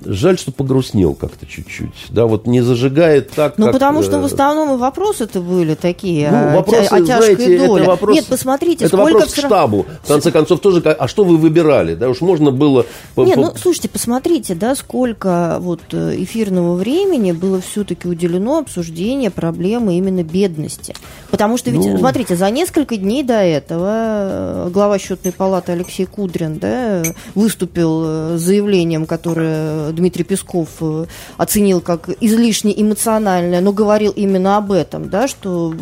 Жаль, 0.03 0.37
что 0.39 0.51
погрустнел 0.51 1.13
как-то 1.13 1.45
чуть-чуть. 1.45 2.07
Да, 2.09 2.25
вот 2.25 2.47
не 2.47 2.61
зажигает 2.61 3.29
так, 3.31 3.57
Ну, 3.57 3.65
как, 3.65 3.73
потому 3.73 4.01
что 4.01 4.19
в 4.19 4.23
э, 4.23 4.25
основном 4.25 4.73
и 4.73 4.77
вопросы-то 4.77 5.41
были 5.41 5.75
такие 5.75 6.31
ну, 6.31 6.55
вопросы, 6.57 6.87
о, 6.89 6.95
о 6.95 7.01
тяжкой 7.05 7.35
знаете, 7.35 7.67
доле. 7.67 7.81
Это 7.83 7.91
вопрос, 7.91 8.15
Нет, 8.15 8.25
посмотрите, 8.25 8.85
это 8.85 8.97
сколько... 8.97 9.13
вопрос 9.13 9.33
к 9.33 9.37
штабу. 9.37 9.85
В 10.03 10.07
конце 10.07 10.31
концов, 10.31 10.59
тоже, 10.59 10.79
а 10.81 11.07
что 11.07 11.23
вы 11.23 11.37
выбирали? 11.37 11.93
Да, 11.93 12.09
уж 12.09 12.21
можно 12.21 12.51
было... 12.51 12.85
Нет, 13.15 13.37
ну, 13.37 13.51
слушайте, 13.55 13.89
посмотрите, 13.89 14.55
да, 14.55 14.73
сколько 14.75 15.57
вот 15.59 15.81
э, 15.91 16.15
эфирного 16.17 16.75
времени 16.75 17.31
было 17.31 17.61
все-таки 17.61 18.07
уделено 18.07 18.57
обсуждению 18.57 19.31
проблемы 19.31 19.97
именно 19.97 20.23
бедности. 20.23 20.95
Потому 21.29 21.57
что 21.57 21.69
ведь, 21.69 21.85
ну... 21.85 21.99
смотрите, 21.99 22.35
за 22.35 22.49
несколько 22.49 22.97
дней 22.97 23.21
до 23.23 23.35
этого 23.35 23.89
э, 23.91 24.69
глава 24.73 24.97
счетной 24.97 25.31
палаты 25.31 25.73
Алексей 25.73 26.05
Кудрин, 26.05 26.57
да, 26.57 27.03
выступил 27.35 28.37
с 28.37 28.41
заявлением, 28.41 29.05
которое 29.05 29.90
Дмитрий 29.91 30.23
Песков 30.23 30.69
э, 30.81 31.05
оценил 31.37 31.81
как 31.81 32.09
излишне 32.19 32.79
эмоциональное, 32.79 33.61
но 33.61 33.71
говорил 33.71 34.11
именно 34.11 34.57
об 34.57 34.71
этом, 34.71 35.09
да, 35.09 35.27
что, 35.27 35.73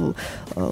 э, 0.56 0.72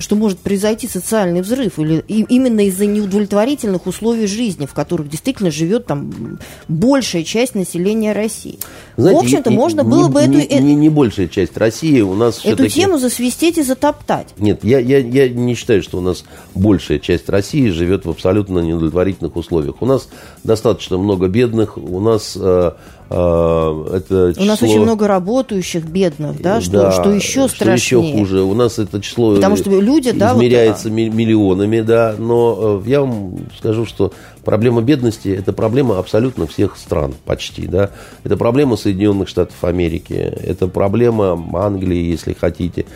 что 0.00 0.16
может 0.16 0.38
произойти 0.38 0.88
социальный 0.88 1.42
взрыв 1.42 1.78
или 1.78 2.04
именно 2.08 2.66
из-за 2.66 2.86
неудовлетворительных 2.86 3.86
условий 3.86 4.26
жизни, 4.26 4.66
в 4.66 4.74
которых 4.74 5.08
действительно 5.08 5.50
живет 5.50 5.86
там 5.86 6.38
большая 6.68 7.24
часть 7.24 7.54
населения 7.54 8.12
России. 8.12 8.58
Знаете, 8.96 9.18
в 9.18 9.22
общем-то, 9.22 9.50
можно 9.50 9.80
не, 9.80 9.88
было 9.88 10.08
бы 10.08 10.26
не, 10.26 10.44
эту... 10.44 10.62
Не, 10.62 10.74
не 10.74 10.88
большая 10.88 11.28
часть 11.28 11.56
России, 11.56 12.00
у 12.00 12.14
нас 12.14 12.44
Эту 12.44 12.68
тему 12.68 12.98
засвистеть 12.98 13.58
и 13.58 13.62
затоптать. 13.62 14.28
Нет, 14.38 14.62
я, 14.62 14.78
я, 14.78 14.98
я 14.98 15.28
не 15.28 15.54
считаю, 15.54 15.82
что 15.82 15.98
у 15.98 16.00
нас 16.00 16.24
большая 16.54 17.00
часть 17.00 17.28
России 17.28 17.70
живет 17.70 18.04
в 18.04 18.10
абсолютно 18.10 18.60
неудовлетворительных 18.60 19.34
условиях. 19.36 19.82
У 19.82 19.86
нас 19.86 20.08
достаточно 20.44 20.96
много 20.96 21.26
бедных, 21.26 21.76
у 21.76 22.00
нас 22.00 22.36
э, 22.40 22.72
э, 23.10 23.86
это 23.96 24.32
число... 24.32 24.44
У 24.44 24.46
нас 24.46 24.62
очень 24.62 24.80
много 24.80 25.08
работающих 25.08 25.84
бедных, 25.84 26.40
да, 26.40 26.60
что, 26.60 26.72
да, 26.72 26.92
что 26.92 27.10
еще 27.10 27.48
страшнее. 27.48 27.78
Что 27.78 28.00
еще 28.00 28.18
хуже. 28.18 28.42
У 28.42 28.54
нас 28.54 28.78
это 28.78 29.00
число 29.00 29.34
Потому 29.34 29.56
что 29.56 29.70
люди, 29.70 30.10
измеряется 30.10 30.84
да, 30.84 30.90
вот, 30.90 31.14
миллионами, 31.14 31.80
да, 31.80 32.14
но 32.16 32.80
э, 32.84 32.88
я 32.88 33.00
вам 33.00 33.38
скажу, 33.58 33.86
что 33.86 34.12
проблема 34.44 34.82
бедности– 34.82 35.28
это 35.38 35.52
проблема 35.52 35.98
абсолютно 35.98 36.46
всех 36.46 36.76
стран, 36.76 37.14
почти, 37.24 37.66
да. 37.66 37.90
Это 38.22 38.36
проблема 38.36 38.76
Соединенных 38.76 39.28
Штатов 39.28 39.62
Америки, 39.64 40.12
это 40.12 40.68
проблема 40.68 41.38
Англии, 41.54 42.10
если 42.10 42.32
хотите. 42.32 42.86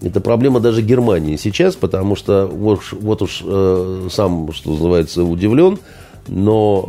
Это 0.00 0.20
проблема 0.20 0.60
даже 0.60 0.82
Германии 0.82 1.36
сейчас, 1.36 1.74
потому 1.74 2.14
что 2.14 2.46
вот, 2.46 2.80
вот 2.92 3.22
уж 3.22 3.42
э, 3.44 4.08
сам, 4.12 4.52
что 4.52 4.70
называется, 4.70 5.24
удивлен– 5.24 5.78
но 6.28 6.84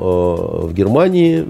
э, 0.64 0.68
в 0.68 0.74
Германии, 0.74 1.46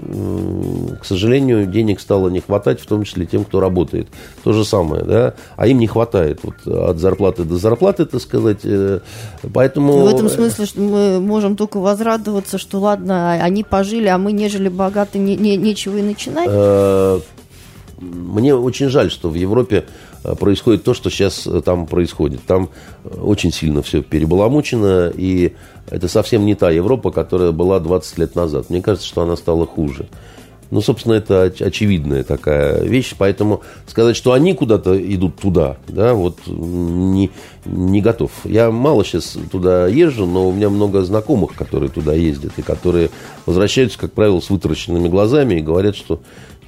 к 1.00 1.04
сожалению, 1.04 1.66
денег 1.66 2.00
стало 2.00 2.28
не 2.28 2.40
хватать, 2.40 2.80
в 2.80 2.86
том 2.86 3.04
числе 3.04 3.26
тем, 3.26 3.44
кто 3.44 3.60
работает. 3.60 4.08
То 4.44 4.52
же 4.52 4.64
самое, 4.64 5.04
да, 5.04 5.34
а 5.56 5.66
им 5.66 5.78
не 5.78 5.86
хватает 5.86 6.40
вот, 6.42 6.66
от 6.66 6.98
зарплаты 6.98 7.44
до 7.44 7.56
зарплаты, 7.56 8.06
так 8.06 8.20
сказать. 8.20 8.60
Э, 8.64 9.00
поэтому... 9.52 10.04
В 10.04 10.08
этом 10.08 10.28
смысле, 10.28 10.66
что 10.66 10.80
мы 10.80 11.20
можем 11.20 11.56
только 11.56 11.78
возрадоваться, 11.78 12.58
что 12.58 12.78
ладно, 12.78 13.32
они 13.32 13.64
пожили, 13.64 14.06
а 14.06 14.18
мы 14.18 14.32
не 14.32 14.48
жили 14.48 14.68
богаты, 14.68 15.18
не, 15.18 15.36
не, 15.36 15.56
нечего 15.56 15.96
и 15.96 16.02
начинать. 16.02 16.48
Э, 16.50 17.20
мне 18.00 18.54
очень 18.54 18.88
жаль, 18.88 19.10
что 19.10 19.28
в 19.28 19.34
Европе 19.34 19.84
происходит 20.22 20.84
то, 20.84 20.94
что 20.94 21.10
сейчас 21.10 21.46
э, 21.46 21.60
там 21.62 21.86
происходит. 21.86 22.40
Там 22.46 22.70
очень 23.04 23.52
сильно 23.52 23.82
все 23.82 24.02
перебаламучено, 24.02 25.12
и 25.14 25.54
это 25.88 26.08
совсем 26.08 26.44
не 26.44 26.54
та 26.54 26.70
Европа, 26.70 27.10
которая 27.10 27.52
была 27.52 27.80
20 27.80 28.18
лет 28.18 28.34
назад. 28.34 28.70
Мне 28.70 28.82
кажется, 28.82 29.06
что 29.06 29.22
она 29.22 29.36
стала 29.36 29.66
хуже. 29.66 30.06
Ну, 30.70 30.80
собственно, 30.80 31.14
это 31.14 31.52
очевидная 31.58 32.22
такая 32.22 32.84
вещь, 32.84 33.14
поэтому 33.18 33.62
сказать, 33.88 34.14
что 34.14 34.32
они 34.32 34.54
куда-то 34.54 34.96
идут 34.96 35.36
туда, 35.36 35.78
да, 35.88 36.14
вот 36.14 36.38
не, 36.46 37.30
не 37.64 38.00
готов. 38.00 38.30
Я 38.44 38.70
мало 38.70 39.04
сейчас 39.04 39.36
туда 39.50 39.88
езжу, 39.88 40.26
но 40.26 40.48
у 40.48 40.52
меня 40.52 40.70
много 40.70 41.02
знакомых, 41.02 41.54
которые 41.54 41.90
туда 41.90 42.14
ездят, 42.14 42.52
и 42.56 42.62
которые 42.62 43.10
возвращаются, 43.46 43.98
как 43.98 44.12
правило, 44.12 44.38
с 44.38 44.48
вытаращенными 44.48 45.08
глазами 45.08 45.54
и 45.54 45.60
говорят, 45.60 45.96
что 45.96 46.20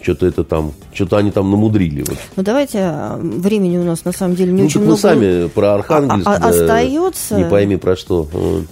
что-то 0.02 0.26
это 0.26 0.44
там, 0.44 0.72
что-то 0.92 1.16
они 1.16 1.30
там 1.30 1.50
намудрили. 1.50 2.02
Вот. 2.02 2.18
Ну 2.36 2.42
давайте, 2.42 2.78
а, 2.80 3.18
времени 3.18 3.78
у 3.78 3.84
нас 3.84 4.04
на 4.04 4.12
самом 4.12 4.34
деле 4.34 4.52
не 4.52 4.62
ну, 4.62 4.66
очень 4.66 4.80
мы 4.80 4.86
много. 4.86 5.00
сами 5.00 5.48
про 5.48 5.74
Архангельск. 5.74 6.26
А, 6.26 6.36
а, 6.36 6.48
остается. 6.48 7.38
Не 7.38 7.44
пойми 7.44 7.76
про 7.76 7.96
что. 7.96 8.28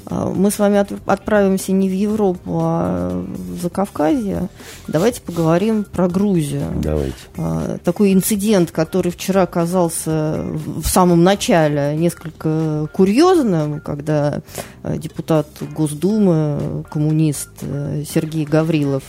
А, 0.06 0.30
мы 0.30 0.50
с 0.50 0.58
вами 0.58 0.78
от, 0.78 0.92
отправимся 1.06 1.72
не 1.72 1.88
в 1.88 1.92
Европу, 1.92 2.60
а 2.62 3.24
в 3.26 3.62
Закавказье. 3.62 4.48
Давайте 4.88 5.20
поговорим 5.22 5.84
про 5.84 6.08
Грузию. 6.08 6.66
Давайте. 6.76 7.14
А, 7.36 7.78
такой 7.84 8.12
инцидент, 8.12 8.70
который 8.70 9.12
вчера 9.12 9.46
казался 9.46 10.42
в 10.44 10.86
самом 10.86 11.22
начале 11.22 11.94
несколько 11.96 12.88
курьезным, 12.92 13.80
когда 13.80 14.40
депутат 14.84 15.46
Госдумы, 15.74 16.84
коммунист 16.90 17.50
Сергей 17.60 18.44
Гаврилов 18.44 19.02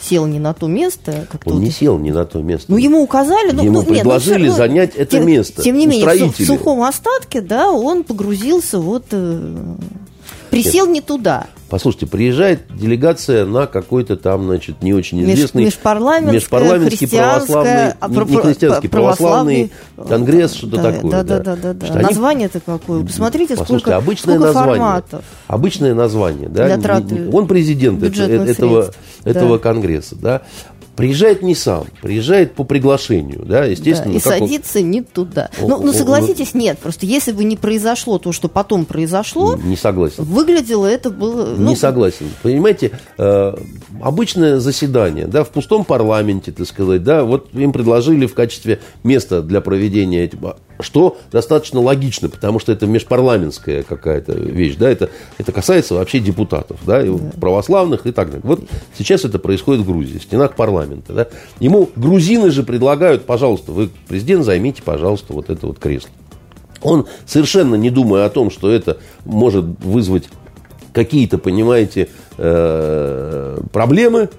сел 0.00 0.26
не 0.26 0.38
на 0.38 0.52
то 0.54 0.66
место. 0.66 1.26
Как 1.30 1.41
Он 1.44 1.60
не 1.60 1.70
сел 1.70 1.98
не 1.98 2.10
на 2.10 2.24
то 2.24 2.40
место. 2.40 2.70
Ну, 2.70 2.76
ему 2.76 3.02
указали. 3.02 3.52
Ну, 3.52 3.62
ему 3.62 3.82
ну, 3.82 3.86
предложили 3.86 4.44
нет, 4.44 4.50
ну, 4.50 4.56
занять 4.56 4.94
это 4.96 5.18
тем, 5.18 5.26
место. 5.26 5.62
Тем 5.62 5.76
не 5.76 5.86
менее, 5.86 6.30
в, 6.30 6.44
сухом 6.44 6.82
остатке, 6.82 7.40
да, 7.40 7.70
он 7.70 8.04
погрузился 8.04 8.78
вот... 8.78 9.06
Э, 9.10 9.56
присел 10.50 10.86
нет. 10.86 10.94
не 10.94 11.00
туда. 11.00 11.46
Послушайте, 11.72 12.06
приезжает 12.06 12.60
делегация 12.76 13.46
на 13.46 13.66
какой-то 13.66 14.18
там, 14.18 14.44
значит, 14.44 14.82
не 14.82 14.92
очень 14.92 15.22
известный... 15.22 15.64
Меж, 15.64 15.72
межпарламентский, 15.72 16.34
межпарламентский 16.34 17.08
православный... 17.08 17.94
А, 17.98 18.08
не, 18.08 18.16
не 18.18 18.36
христианский, 18.36 18.88
православный, 18.88 19.72
православный 19.96 20.08
конгресс, 20.10 20.52
что-то 20.52 20.76
да, 20.76 20.92
такое. 20.92 21.10
Да, 21.10 21.22
да, 21.22 21.38
да. 21.38 21.56
да, 21.56 21.72
да. 21.72 21.86
Они... 21.94 22.02
Название-то 22.02 22.60
какое? 22.60 23.02
Посмотрите, 23.06 23.56
сколько, 23.56 23.96
обычное 23.96 24.34
сколько 24.34 24.52
название, 24.52 24.74
форматов. 24.74 25.24
Обычное 25.46 25.94
название, 25.94 26.50
да. 26.50 26.66
Для 26.66 26.76
траты 26.76 27.30
Он 27.32 27.46
президент 27.46 28.02
этого, 28.02 28.92
этого 29.24 29.56
да. 29.56 29.62
конгресса, 29.62 30.14
да. 30.14 30.42
Приезжает 30.96 31.42
не 31.42 31.54
сам, 31.54 31.86
приезжает 32.02 32.54
по 32.54 32.64
приглашению, 32.64 33.44
да, 33.46 33.64
естественно. 33.64 34.12
Да, 34.12 34.18
и 34.18 34.20
садится 34.20 34.78
он... 34.78 34.90
не 34.90 35.00
туда. 35.00 35.50
Он, 35.60 35.70
ну, 35.70 35.82
ну, 35.82 35.92
согласитесь, 35.94 36.50
он... 36.54 36.60
нет, 36.60 36.78
просто 36.78 37.06
если 37.06 37.32
бы 37.32 37.44
не 37.44 37.56
произошло 37.56 38.18
то, 38.18 38.32
что 38.32 38.48
потом 38.48 38.84
произошло... 38.84 39.56
Не 39.56 39.76
согласен. 39.76 40.24
Выглядело 40.24 40.86
это 40.86 41.08
было... 41.08 41.54
Ну... 41.56 41.70
Не 41.70 41.76
согласен. 41.76 42.26
Понимаете, 42.42 42.90
э, 43.16 43.54
обычное 44.02 44.58
заседание, 44.58 45.26
да, 45.26 45.44
в 45.44 45.48
пустом 45.48 45.86
парламенте, 45.86 46.52
так 46.52 46.66
сказать, 46.66 47.02
да, 47.02 47.24
вот 47.24 47.48
им 47.54 47.72
предложили 47.72 48.26
в 48.26 48.34
качестве 48.34 48.80
места 49.02 49.40
для 49.42 49.62
проведения 49.62 50.24
этих 50.24 50.40
что 50.82 51.18
достаточно 51.30 51.80
логично, 51.80 52.28
потому 52.28 52.58
что 52.58 52.72
это 52.72 52.86
межпарламентская 52.86 53.82
какая-то 53.82 54.32
вещь, 54.32 54.76
да, 54.76 54.90
это, 54.90 55.10
это 55.38 55.52
касается 55.52 55.94
вообще 55.94 56.20
депутатов, 56.20 56.78
да, 56.84 57.02
и 57.02 57.10
да. 57.10 57.30
православных 57.40 58.06
и 58.06 58.12
так 58.12 58.28
далее. 58.28 58.42
Вот 58.44 58.60
сейчас 58.96 59.24
это 59.24 59.38
происходит 59.38 59.82
в 59.82 59.86
Грузии, 59.86 60.18
в 60.18 60.22
стенах 60.22 60.54
парламента, 60.54 61.12
да. 61.12 61.26
Ему 61.60 61.88
грузины 61.96 62.50
же 62.50 62.62
предлагают, 62.62 63.24
пожалуйста, 63.26 63.72
вы, 63.72 63.90
президент, 64.08 64.44
займите, 64.44 64.82
пожалуйста, 64.82 65.32
вот 65.32 65.50
это 65.50 65.66
вот 65.66 65.78
кресло. 65.78 66.10
Он, 66.82 67.06
совершенно 67.26 67.76
не 67.76 67.90
думая 67.90 68.26
о 68.26 68.30
том, 68.30 68.50
что 68.50 68.70
это 68.70 68.98
может 69.24 69.64
вызвать 69.64 70.24
какие-то, 70.92 71.38
понимаете, 71.38 72.08
э, 72.38 73.58
проблемы, 73.72 74.30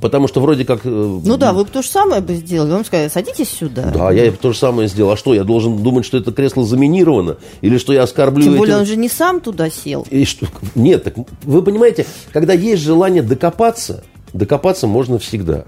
Потому 0.00 0.28
что 0.28 0.40
вроде 0.40 0.64
как... 0.64 0.80
Э, 0.84 0.88
ну 0.88 1.36
да, 1.36 1.52
вы 1.52 1.64
бы 1.64 1.70
то 1.70 1.82
же 1.82 1.88
самое 1.88 2.20
бы 2.20 2.34
сделали. 2.34 2.70
Вам 2.70 2.84
сказали, 2.84 3.08
садитесь 3.08 3.48
сюда. 3.48 3.90
Да, 3.92 4.12
я 4.12 4.30
бы 4.30 4.36
то 4.36 4.52
же 4.52 4.58
самое 4.58 4.88
сделал. 4.88 5.12
А 5.12 5.16
что, 5.16 5.34
я 5.34 5.44
должен 5.44 5.82
думать, 5.82 6.04
что 6.04 6.18
это 6.18 6.32
кресло 6.32 6.64
заминировано? 6.64 7.36
Или 7.60 7.78
что 7.78 7.92
я 7.92 8.04
оскорблю... 8.04 8.44
Тем 8.44 8.56
более 8.56 8.74
этим... 8.74 8.80
он 8.80 8.86
же 8.86 8.96
не 8.96 9.08
сам 9.08 9.40
туда 9.40 9.70
сел. 9.70 10.06
И 10.10 10.24
что... 10.24 10.46
Нет, 10.74 11.04
так 11.04 11.14
вы 11.42 11.62
понимаете, 11.62 12.06
когда 12.32 12.52
есть 12.52 12.82
желание 12.82 13.22
докопаться, 13.22 14.04
докопаться 14.32 14.86
можно 14.86 15.18
всегда. 15.18 15.64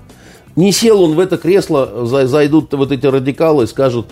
Не 0.56 0.72
сел 0.72 1.02
он 1.02 1.14
в 1.14 1.20
это 1.20 1.36
кресло, 1.36 2.06
зайдут 2.06 2.72
вот 2.74 2.92
эти 2.92 3.06
радикалы 3.06 3.64
и 3.64 3.66
скажут, 3.66 4.06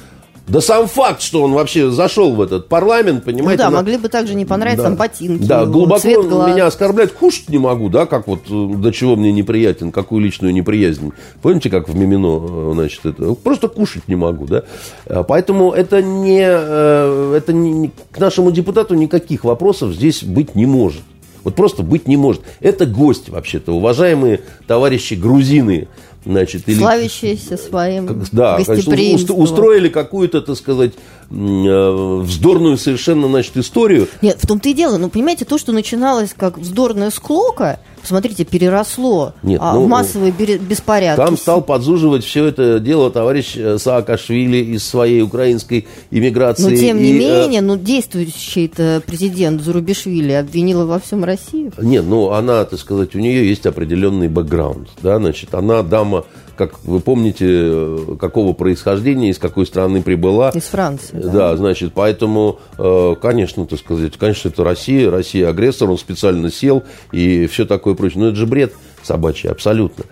да 0.48 0.60
сам 0.62 0.88
факт, 0.88 1.20
что 1.20 1.42
он 1.42 1.52
вообще 1.52 1.90
зашел 1.90 2.34
в 2.34 2.40
этот 2.40 2.68
парламент, 2.68 3.24
понимаете. 3.24 3.62
Ну 3.62 3.68
да, 3.68 3.70
на... 3.70 3.76
могли 3.76 3.98
бы 3.98 4.08
также 4.08 4.34
не 4.34 4.46
понравиться 4.46 4.84
да. 4.84 4.88
там 4.88 4.96
ботинки. 4.96 5.44
Да, 5.44 5.66
глубоко 5.66 6.00
цвет 6.00 6.26
глаз. 6.26 6.50
меня 6.50 6.66
оскорбляет, 6.66 7.12
кушать 7.12 7.48
не 7.50 7.58
могу, 7.58 7.88
да, 7.90 8.06
как 8.06 8.26
вот 8.26 8.40
э, 8.50 8.74
до 8.76 8.90
чего 8.90 9.16
мне 9.16 9.30
неприятен, 9.30 9.92
какую 9.92 10.22
личную 10.22 10.54
неприязнь. 10.54 11.12
Помните, 11.42 11.68
как 11.68 11.88
в 11.88 11.94
Мимино, 11.94 12.70
э, 12.70 12.70
значит, 12.74 13.04
это 13.04 13.34
просто 13.34 13.68
кушать 13.68 14.08
не 14.08 14.16
могу, 14.16 14.46
да. 14.46 14.64
А, 15.06 15.22
поэтому 15.22 15.72
это 15.72 16.02
не, 16.02 16.42
э, 16.42 17.34
это 17.36 17.52
не, 17.52 17.90
к 18.10 18.18
нашему 18.18 18.50
депутату 18.50 18.94
никаких 18.94 19.44
вопросов 19.44 19.92
здесь 19.92 20.22
быть 20.24 20.54
не 20.54 20.64
может. 20.64 21.02
Вот 21.44 21.54
просто 21.54 21.82
быть 21.82 22.06
не 22.06 22.16
может. 22.16 22.42
Это 22.60 22.84
гость, 22.84 23.28
вообще-то, 23.28 23.72
уважаемые 23.72 24.40
товарищи 24.66 25.14
грузины, 25.14 25.88
Значит, 26.24 26.68
или, 26.68 26.78
Славящиеся 26.78 27.56
своим 27.56 28.24
да, 28.32 28.58
гостеприимством. 28.58 29.38
устроили 29.38 29.88
какую-то, 29.88 30.42
так 30.42 30.56
сказать, 30.56 30.92
вздорную 31.30 32.78
совершенно, 32.78 33.28
значит, 33.28 33.56
историю. 33.56 34.08
Нет, 34.22 34.38
в 34.40 34.46
том-то 34.46 34.68
и 34.68 34.72
дело. 34.72 34.96
Ну, 34.96 35.10
понимаете, 35.10 35.44
то, 35.44 35.58
что 35.58 35.72
начиналось 35.72 36.34
как 36.34 36.58
вздорная 36.58 37.10
склока, 37.10 37.80
посмотрите, 38.00 38.44
переросло 38.44 39.34
Нет, 39.42 39.60
а, 39.62 39.74
ну, 39.74 39.84
в 39.84 39.88
массовые 39.88 40.32
беспорядки. 40.32 41.22
Там 41.22 41.36
стал 41.36 41.60
подзуживать 41.60 42.24
все 42.24 42.46
это 42.46 42.80
дело 42.80 43.10
товарищ 43.10 43.56
э, 43.56 43.78
Саакашвили 43.78 44.56
из 44.56 44.84
своей 44.84 45.20
украинской 45.20 45.86
иммиграции. 46.10 46.62
Но, 46.62 46.76
тем 46.76 46.98
не 46.98 47.10
и, 47.10 47.16
э, 47.16 47.18
менее, 47.18 47.60
ну, 47.60 47.76
действующий 47.76 48.72
президент 49.06 49.60
Зарубишвили 49.62 50.32
обвинила 50.32 50.86
во 50.86 50.98
всем 50.98 51.24
Россию. 51.24 51.72
Нет, 51.78 52.04
ну, 52.06 52.30
она, 52.30 52.64
так 52.64 52.78
сказать, 52.78 53.14
у 53.14 53.18
нее 53.18 53.46
есть 53.46 53.66
определенный 53.66 54.28
бэкграунд, 54.28 54.88
да, 55.02 55.18
значит, 55.18 55.54
она 55.54 55.82
дама 55.82 56.24
как 56.58 56.84
вы 56.84 56.98
помните, 57.00 57.46
э, 57.48 58.16
какого 58.20 58.52
происхождения, 58.52 59.30
из 59.30 59.38
какой 59.38 59.64
страны 59.64 60.02
прибыла. 60.02 60.50
Из 60.50 60.64
Франции. 60.64 61.16
Да, 61.16 61.30
да 61.30 61.56
значит, 61.56 61.92
поэтому, 61.94 62.58
э, 62.76 63.14
конечно, 63.22 63.64
так 63.64 63.78
сказать, 63.78 64.16
конечно, 64.18 64.48
это 64.48 64.64
Россия, 64.64 65.10
Россия 65.10 65.48
агрессор, 65.48 65.88
он 65.88 65.98
специально 65.98 66.50
сел 66.50 66.82
и 67.12 67.46
все 67.46 67.64
такое 67.64 67.94
прочее. 67.94 68.20
Но 68.20 68.28
это 68.28 68.36
же 68.36 68.46
бред 68.46 68.74
собачий, 69.04 69.48
абсолютно. 69.48 70.04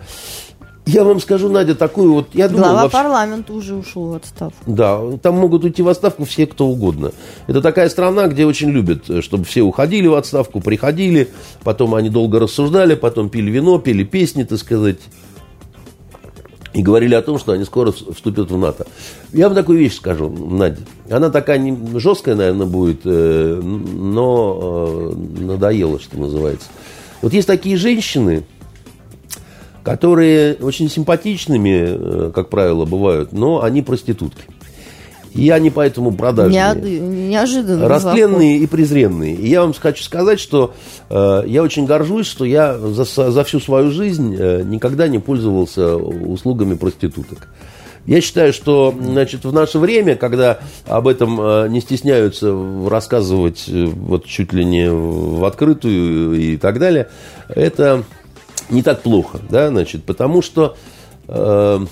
Я 0.85 1.03
вам 1.03 1.19
скажу, 1.19 1.49
Надя, 1.49 1.75
такую 1.75 2.13
вот... 2.13 2.29
Я 2.33 2.47
думаю, 2.47 2.63
Глава 2.63 2.83
вообще... 2.83 2.97
парламента 2.97 3.51
уже 3.51 3.75
ушел 3.75 4.11
в 4.11 4.13
отставку. 4.13 4.55
Да, 4.65 5.01
там 5.21 5.35
могут 5.35 5.65
уйти 5.65 5.81
в 5.81 5.89
отставку 5.89 6.23
все, 6.23 6.47
кто 6.47 6.65
угодно. 6.65 7.11
Это 7.47 7.61
такая 7.61 7.89
страна, 7.89 8.27
где 8.27 8.45
очень 8.45 8.69
любят, 8.69 9.09
э, 9.09 9.21
чтобы 9.21 9.43
все 9.43 9.63
уходили 9.63 10.07
в 10.07 10.15
отставку, 10.15 10.61
приходили, 10.61 11.27
потом 11.65 11.93
они 11.93 12.09
долго 12.09 12.39
рассуждали, 12.39 12.95
потом 12.95 13.29
пили 13.29 13.51
вино, 13.51 13.79
пели 13.79 14.05
песни, 14.05 14.43
так 14.43 14.59
сказать 14.59 14.99
и 16.73 16.81
говорили 16.81 17.15
о 17.15 17.21
том, 17.21 17.39
что 17.39 17.53
они 17.53 17.65
скоро 17.65 17.91
вступят 17.91 18.51
в 18.51 18.57
НАТО. 18.57 18.85
Я 19.33 19.47
вам 19.47 19.55
такую 19.55 19.79
вещь 19.79 19.95
скажу, 19.95 20.29
Надя. 20.29 20.81
Она 21.09 21.29
такая 21.29 21.57
не, 21.57 21.99
жесткая, 21.99 22.35
наверное, 22.35 22.67
будет, 22.67 23.01
э, 23.05 23.61
но 23.61 25.11
э, 25.11 25.41
надоело, 25.41 25.99
что 25.99 26.17
называется. 26.19 26.67
Вот 27.21 27.33
есть 27.33 27.47
такие 27.47 27.77
женщины, 27.77 28.43
которые 29.83 30.55
очень 30.55 30.89
симпатичными, 30.89 31.85
э, 31.87 32.31
как 32.33 32.49
правило, 32.49 32.85
бывают, 32.85 33.31
но 33.31 33.63
они 33.63 33.81
проститутки. 33.81 34.43
И 35.37 35.49
они 35.51 35.69
поэтому 35.69 36.11
продажные. 36.11 36.75
неожиданно. 36.99 37.87
Растленные 37.87 38.57
и 38.57 38.65
презренные. 38.65 39.35
И 39.35 39.47
я 39.47 39.61
вам 39.61 39.73
хочу 39.73 40.03
сказать, 40.03 40.39
что 40.39 40.73
э, 41.09 41.43
я 41.45 41.61
очень 41.61 41.85
горжусь, 41.85 42.25
что 42.25 42.43
я 42.43 42.77
за, 42.77 43.05
за 43.05 43.43
всю 43.43 43.59
свою 43.59 43.91
жизнь 43.91 44.35
э, 44.37 44.63
никогда 44.63 45.07
не 45.07 45.19
пользовался 45.19 45.95
услугами 45.95 46.73
проституток. 46.73 47.47
Я 48.07 48.21
считаю, 48.21 48.51
что 48.51 48.95
значит, 48.99 49.43
в 49.43 49.53
наше 49.53 49.77
время, 49.79 50.15
когда 50.15 50.59
об 50.87 51.07
этом 51.07 51.39
э, 51.39 51.67
не 51.69 51.81
стесняются 51.81 52.51
рассказывать 52.87 53.65
э, 53.67 53.85
вот 53.85 54.25
чуть 54.25 54.53
ли 54.53 54.65
не 54.65 54.89
в 54.89 55.45
открытую 55.45 56.33
и 56.33 56.57
так 56.57 56.79
далее, 56.79 57.09
это 57.47 58.03
не 58.71 58.81
так 58.81 59.01
плохо, 59.01 59.39
да, 59.49 59.69
значит, 59.69 60.03
потому 60.03 60.41
что 60.41 60.75
э, 61.27 61.85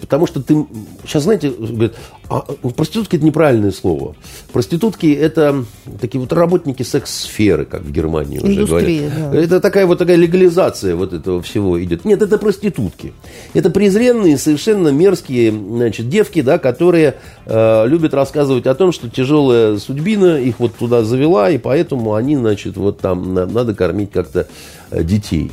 Потому 0.00 0.26
что 0.26 0.42
ты... 0.42 0.66
Сейчас, 1.04 1.24
знаете, 1.24 1.50
говорят, 1.50 1.94
а, 2.30 2.42
проститутки– 2.70 3.16
это 3.16 3.24
неправильное 3.24 3.72
слово. 3.72 4.14
Проститутки– 4.52 5.12
это 5.20 5.64
такие 6.00 6.20
вот 6.20 6.32
работники 6.32 6.84
секс-сферы, 6.84 7.64
как 7.64 7.82
в 7.82 7.90
Германии 7.90 8.38
уже 8.38 8.66
говорят. 8.66 9.32
Да. 9.32 9.36
Это 9.36 9.60
такая 9.60 9.84
вот 9.84 9.98
такая 9.98 10.14
легализация 10.14 10.94
вот 10.94 11.12
этого 11.12 11.42
всего 11.42 11.82
идет. 11.82 12.04
Нет, 12.04 12.22
это 12.22 12.38
проститутки. 12.38 13.14
Это 13.52 13.68
презренные, 13.70 14.38
совершенно 14.38 14.88
мерзкие 14.88 15.50
значит, 15.50 16.08
девки, 16.08 16.40
да, 16.40 16.58
которые 16.58 17.16
э, 17.46 17.86
любят 17.88 18.14
рассказывать 18.14 18.68
о 18.68 18.74
том, 18.76 18.92
что 18.92 19.10
тяжелая 19.10 19.78
судьбина 19.78 20.40
их 20.40 20.60
вот 20.60 20.76
туда 20.76 21.02
завела, 21.02 21.50
и 21.50 21.58
поэтому 21.58 22.14
они, 22.14 22.36
значит, 22.36 22.76
вот 22.76 23.00
там 23.00 23.34
надо 23.34 23.74
кормить 23.74 24.12
как-то 24.12 24.46
э, 24.92 25.02
детей. 25.02 25.50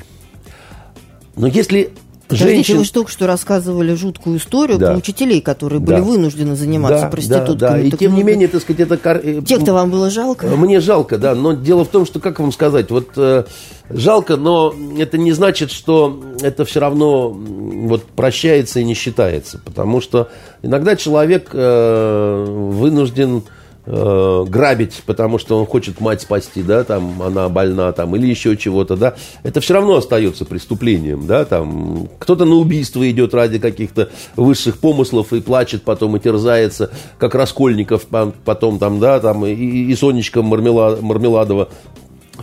Но 1.36 1.48
если 1.48 1.92
Женщин... 2.30 2.80
вы 2.80 2.86
только 2.86 3.12
что 3.12 3.26
рассказывали 3.28 3.94
жуткую 3.94 4.38
историю 4.38 4.78
да. 4.78 4.88
про 4.88 4.98
учителей, 4.98 5.42
которые 5.42 5.80
были 5.80 5.98
да. 5.98 6.04
вынуждены 6.04 6.56
заниматься 6.56 7.04
да, 7.04 7.10
проститутками. 7.10 7.58
Да, 7.58 7.72
да. 7.72 7.80
И 7.80 7.92
так 7.92 8.00
тем 8.00 8.16
не 8.16 8.24
менее, 8.24 8.48
так 8.48 8.62
сказать, 8.62 8.82
это... 8.82 9.00
Э, 9.04 9.42
Тех-то 9.42 9.74
вам 9.74 9.92
было 9.92 10.10
жалко? 10.10 10.48
Мне 10.48 10.80
жалко, 10.80 11.18
да. 11.18 11.36
Но 11.36 11.54
дело 11.54 11.86
в 11.86 11.88
том, 11.88 12.06
что, 12.06 12.20
как 12.20 12.40
вам 12.40 12.52
сказать, 12.52 12.92
вот 12.92 13.12
э, 13.16 13.46
жалко, 13.90 14.36
но 14.36 14.74
это 14.98 15.18
не 15.18 15.32
значит, 15.32 15.72
что 15.72 16.22
это 16.42 16.66
все 16.66 16.80
равно 16.80 17.30
вот 17.30 18.04
прощается 18.04 18.80
и 18.80 18.84
не 18.84 18.94
считается. 18.94 19.62
Потому 19.64 20.02
что 20.02 20.30
иногда 20.62 20.96
человек 20.96 21.50
э, 21.54 22.46
вынужден 22.48 23.44
э, 23.88 24.46
грабить, 24.48 25.02
потому 25.06 25.40
что 25.40 25.58
он 25.58 25.66
хочет 25.66 26.00
мать 26.00 26.22
спасти, 26.22 26.62
да, 26.62 26.84
там 26.84 27.22
она 27.22 27.50
больна, 27.50 27.92
там, 27.94 28.16
или 28.16 28.28
еще 28.28 28.56
чего-то, 28.58 28.96
да, 28.96 29.16
это 29.44 29.62
все 29.62 29.74
равно 29.74 29.96
остается 29.96 30.46
преступлением, 30.46 31.26
да, 31.26 31.46
там, 31.46 32.10
кто-то 32.20 32.46
на 32.46 32.56
убийство 32.56 33.10
идет 33.10 33.34
ради 33.34 33.60
каких-то 33.60 34.10
высших 34.36 34.78
помыслов 34.80 35.34
и 35.34 35.42
плачет 35.42 35.84
потом 35.84 36.18
и 36.18 36.20
терзается, 36.20 36.92
как 37.18 37.34
Раскольников 37.34 38.06
потом 38.46 38.78
там, 38.78 39.00
да, 39.00 39.20
там, 39.20 39.46
и, 39.46 39.54
и 39.54 39.96
Сонечка 39.96 40.42
Мармелад, 40.42 41.02
Мармеладова, 41.02 41.70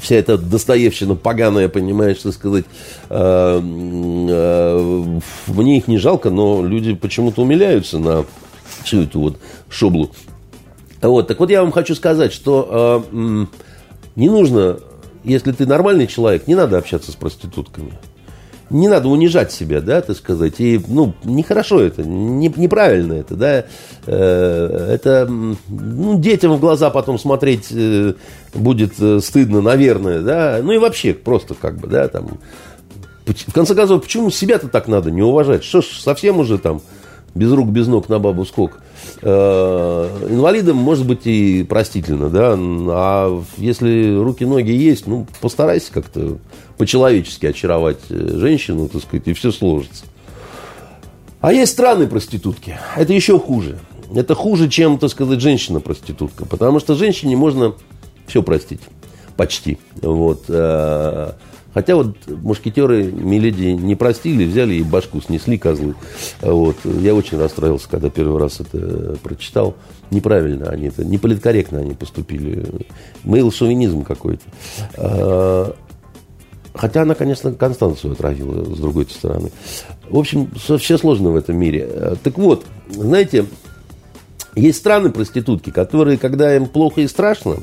вся 0.01 0.17
эта 0.17 0.39
Достоевщина 0.39 1.15
поганая, 1.15 1.69
понимаешь, 1.69 2.19
что 2.19 2.33
сказать, 2.33 2.65
э, 3.11 3.61
э, 3.61 5.21
мне 5.49 5.77
их 5.77 5.89
не 5.89 5.99
жалко, 5.99 6.31
но 6.31 6.65
люди 6.65 6.95
почему-то 6.95 7.43
умиляются 7.43 7.99
на 7.99 8.25
всю 8.83 9.03
эту 9.03 9.21
вот 9.21 9.37
шоблу. 9.69 10.11
Вот, 11.09 11.29
так 11.29 11.39
вот 11.39 11.51
я 11.51 11.63
вам 11.63 11.73
хочу 11.73 11.95
сказать, 11.95 12.33
что 12.33 13.05
э, 13.13 13.47
не 14.17 14.29
нужно, 14.29 14.79
если 15.23 15.53
ты 15.53 15.67
нормальный 15.67 16.07
человек, 16.07 16.47
не 16.47 16.55
надо 16.55 16.79
общаться 16.79 17.13
с 17.13 17.15
проститутками. 17.15 17.93
Не 18.71 18.89
надо 18.89 19.09
унижать 19.09 19.53
себя, 19.53 19.83
да, 19.83 20.01
так 20.01 20.17
сказать. 20.17 20.55
И, 20.59 20.81
ну, 20.89 21.15
нехорошо 21.23 21.81
это, 21.81 22.03
не, 22.03 22.49
неправильно 22.57 23.13
это, 23.13 23.35
да. 23.37 23.65
Э, 24.07 24.89
это, 24.95 25.27
ну, 25.29 26.19
детям 26.19 26.55
в 26.55 26.61
глаза 26.61 26.89
потом 26.89 27.19
смотреть 27.19 27.67
э, 27.71 28.15
будет 28.55 28.95
э, 28.99 29.21
стыдно, 29.21 29.61
наверное, 29.61 30.23
да. 30.23 30.61
Ну 30.63 30.73
и 30.73 30.79
вообще, 30.79 31.13
просто 31.13 31.55
как 31.55 31.77
бы, 31.77 31.89
да, 31.89 32.09
там. 32.09 32.39
В 33.27 33.53
конце 33.53 33.75
концов, 33.75 34.03
почему 34.03 34.31
себя-то 34.31 34.69
так 34.69 34.89
надо 34.89 35.11
не 35.11 35.23
уважать? 35.23 35.65
Что 35.65 35.83
ж, 35.83 35.87
совсем 35.87 36.39
уже 36.39 36.59
там 36.59 36.81
без 37.35 37.53
рук, 37.53 37.69
без 37.69 37.87
ног 37.87 38.09
на 38.09 38.19
бабу 38.19 38.45
скок. 38.45 38.81
Э, 39.23 40.27
инвалидам 40.31 40.77
может 40.77 41.07
быть 41.07 41.27
и 41.27 41.65
простительно, 41.65 42.29
да, 42.29 42.55
а 42.57 43.43
если 43.57 44.17
руки-ноги 44.17 44.71
есть, 44.71 45.07
ну, 45.07 45.27
постарайся 45.41 45.93
как-то 45.93 46.39
по-человечески 46.79 47.47
очаровать 47.47 48.01
э, 48.11 48.37
женщину, 48.39 48.89
так 48.89 49.03
сказать, 49.03 49.29
и 49.29 49.33
все 49.33 49.51
сложится. 49.51 50.05
А 51.41 51.53
есть 51.53 51.73
странные 51.73 52.09
проститутки. 52.09 52.79
Это 52.97 53.13
еще 53.13 53.39
хуже. 53.39 53.79
Это 54.15 54.35
хуже, 54.35 54.69
чем, 54.71 54.99
так 54.99 55.11
сказать, 55.11 55.41
женщина-проститутка. 55.41 56.47
Потому 56.47 56.81
что 56.81 56.95
женщине 56.95 57.37
можно 57.37 57.75
все 58.27 58.43
простить. 58.43 58.81
Почти. 59.37 59.79
Вот. 60.01 60.45
Хотя 61.75 61.97
вот 61.97 62.17
мушкетеры 62.29 63.03
Миледи 63.05 63.73
не 63.73 63.97
простили, 63.97 64.45
взяли 64.45 64.75
и 64.75 64.83
башку 64.85 65.21
снесли 65.21 65.59
козлы. 65.59 65.97
Вот. 66.41 66.77
Я 66.85 67.15
очень 67.15 67.37
расстроился, 67.37 67.89
когда 67.91 68.09
первый 68.11 68.41
раз 68.41 68.61
это 68.61 69.17
прочитал. 69.23 69.75
Неправильно 70.11 70.71
они 70.71 70.87
это, 70.87 71.05
не 71.05 71.19
политкорректно 71.19 71.81
они 71.81 71.95
поступили. 71.95 72.65
Мейл-шовинизм 73.25 74.05
какой-то. 74.05 74.45
А, 74.97 75.75
хотя 76.75 77.03
она, 77.03 77.17
конечно, 77.17 77.53
Констанцию 77.53 78.13
отравила 78.13 78.73
с 78.73 78.79
другой 78.79 79.07
стороны. 79.07 79.51
В 80.09 80.17
общем, 80.17 80.49
все 80.57 80.97
сложно 80.97 81.31
в 81.31 81.37
этом 81.37 81.57
мире. 81.57 82.17
Так 82.23 82.39
вот, 82.39 82.65
знаете, 82.89 83.47
есть 84.55 84.79
страны 84.79 85.11
проститутки, 85.11 85.71
которые, 85.71 86.19
когда 86.19 86.55
им 86.55 86.67
плохо 86.67 87.01
и 87.01 87.09
страшно, 87.09 87.57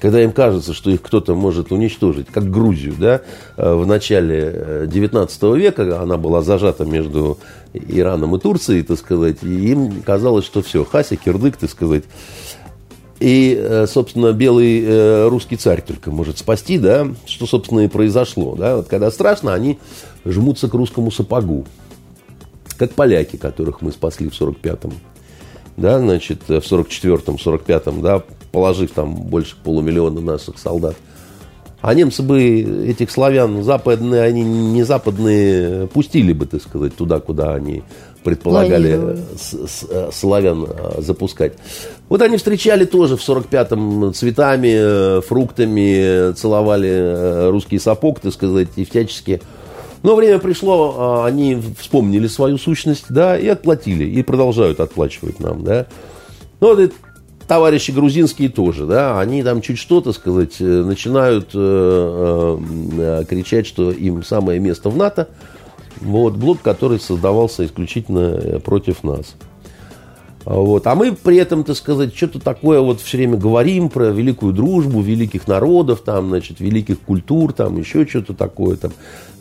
когда 0.00 0.22
им 0.22 0.32
кажется, 0.32 0.72
что 0.72 0.90
их 0.90 1.02
кто-то 1.02 1.34
может 1.34 1.72
уничтожить, 1.72 2.28
как 2.28 2.50
Грузию, 2.50 2.94
да, 2.98 3.20
э, 3.56 3.74
в 3.74 3.86
начале 3.86 4.86
19 4.86 5.42
э, 5.42 5.56
века 5.56 6.00
она 6.00 6.16
была 6.16 6.42
зажата 6.42 6.84
между 6.84 7.38
Ираном 7.74 8.34
и 8.34 8.40
Турцией, 8.40 8.82
так 8.82 8.98
сказать, 8.98 9.42
и 9.42 9.70
им 9.70 10.02
казалось, 10.02 10.46
что 10.46 10.62
все, 10.62 10.84
Хася, 10.84 11.16
Кирдык, 11.16 11.58
так 11.58 11.70
сказать, 11.70 12.04
и, 13.20 13.54
э, 13.60 13.86
собственно, 13.86 14.32
белый 14.32 15.28
русский 15.28 15.56
царь 15.56 15.82
только 15.82 16.10
может 16.10 16.38
спасти, 16.38 16.78
да, 16.78 17.06
что, 17.26 17.46
собственно, 17.46 17.80
и 17.80 17.88
произошло, 17.88 18.56
да, 18.56 18.76
вот 18.76 18.88
когда 18.88 19.10
страшно, 19.10 19.52
они 19.52 19.78
жмутся 20.24 20.68
к 20.68 20.74
русскому 20.74 21.10
сапогу, 21.10 21.66
как 22.78 22.92
поляки, 22.92 23.36
которых 23.36 23.82
мы 23.82 23.92
спасли 23.92 24.30
в 24.30 24.40
45-м, 24.40 24.94
да, 25.76 25.98
значит, 25.98 26.40
в 26.48 26.52
44-м, 26.52 27.36
45-м, 27.36 28.00
да, 28.00 28.22
положив 28.52 28.90
там 28.92 29.14
больше 29.14 29.56
полумиллиона 29.62 30.20
наших 30.20 30.58
солдат. 30.58 30.96
А 31.80 31.94
немцы 31.94 32.22
бы 32.22 32.42
этих 32.88 33.10
славян 33.10 33.62
западные, 33.62 34.22
они 34.22 34.42
не 34.42 34.82
западные, 34.82 35.86
пустили 35.86 36.34
бы, 36.34 36.44
так 36.44 36.60
сказать, 36.60 36.94
туда, 36.94 37.20
куда 37.20 37.54
они 37.54 37.82
предполагали 38.22 39.16
с, 39.38 39.54
с, 39.54 39.86
э, 39.88 40.10
славян 40.12 40.66
э, 40.68 41.00
запускать. 41.00 41.54
Вот 42.10 42.20
они 42.20 42.36
встречали 42.36 42.84
тоже 42.84 43.16
в 43.16 43.26
45-м 43.26 44.12
цветами, 44.12 44.74
э, 44.74 45.20
фруктами, 45.22 46.32
целовали 46.32 47.48
русский 47.50 47.78
сапог, 47.78 48.20
так 48.20 48.34
сказать, 48.34 48.68
и 48.76 48.84
всячески. 48.84 49.40
Но 50.02 50.16
время 50.16 50.38
пришло, 50.38 51.24
они 51.24 51.62
вспомнили 51.78 52.26
свою 52.26 52.58
сущность, 52.58 53.06
да, 53.08 53.38
и 53.38 53.48
отплатили, 53.48 54.04
и 54.04 54.22
продолжают 54.22 54.80
отплачивать 54.80 55.40
нам, 55.40 55.64
да. 55.64 55.86
Ну, 56.60 56.74
вот 56.74 56.92
товарищи 57.50 57.90
грузинские 57.90 58.48
тоже, 58.48 58.86
да, 58.86 59.18
они 59.18 59.42
там 59.42 59.60
чуть 59.60 59.76
что-то, 59.76 60.12
сказать, 60.12 60.60
э, 60.60 60.64
начинают 60.64 61.50
э, 61.52 62.58
э, 62.92 63.24
кричать, 63.28 63.66
что 63.66 63.90
им 63.90 64.22
самое 64.22 64.60
место 64.60 64.88
в 64.88 64.96
НАТО. 64.96 65.26
Вот, 66.00 66.36
блок, 66.36 66.62
который 66.62 67.00
создавался 67.00 67.66
исключительно 67.66 68.60
против 68.60 69.02
нас. 69.02 69.34
Вот. 70.44 70.86
А 70.86 70.94
мы 70.94 71.12
при 71.12 71.38
этом, 71.38 71.64
так 71.64 71.76
сказать, 71.76 72.16
что-то 72.16 72.38
такое 72.38 72.78
вот 72.80 73.00
все 73.00 73.16
время 73.16 73.36
говорим 73.36 73.88
про 73.88 74.10
великую 74.10 74.52
дружбу 74.52 75.00
великих 75.00 75.48
народов, 75.48 76.02
там, 76.02 76.28
значит, 76.28 76.60
великих 76.60 77.00
культур, 77.00 77.52
там, 77.52 77.78
еще 77.78 78.06
что-то 78.06 78.32
такое, 78.32 78.76
там, 78.76 78.92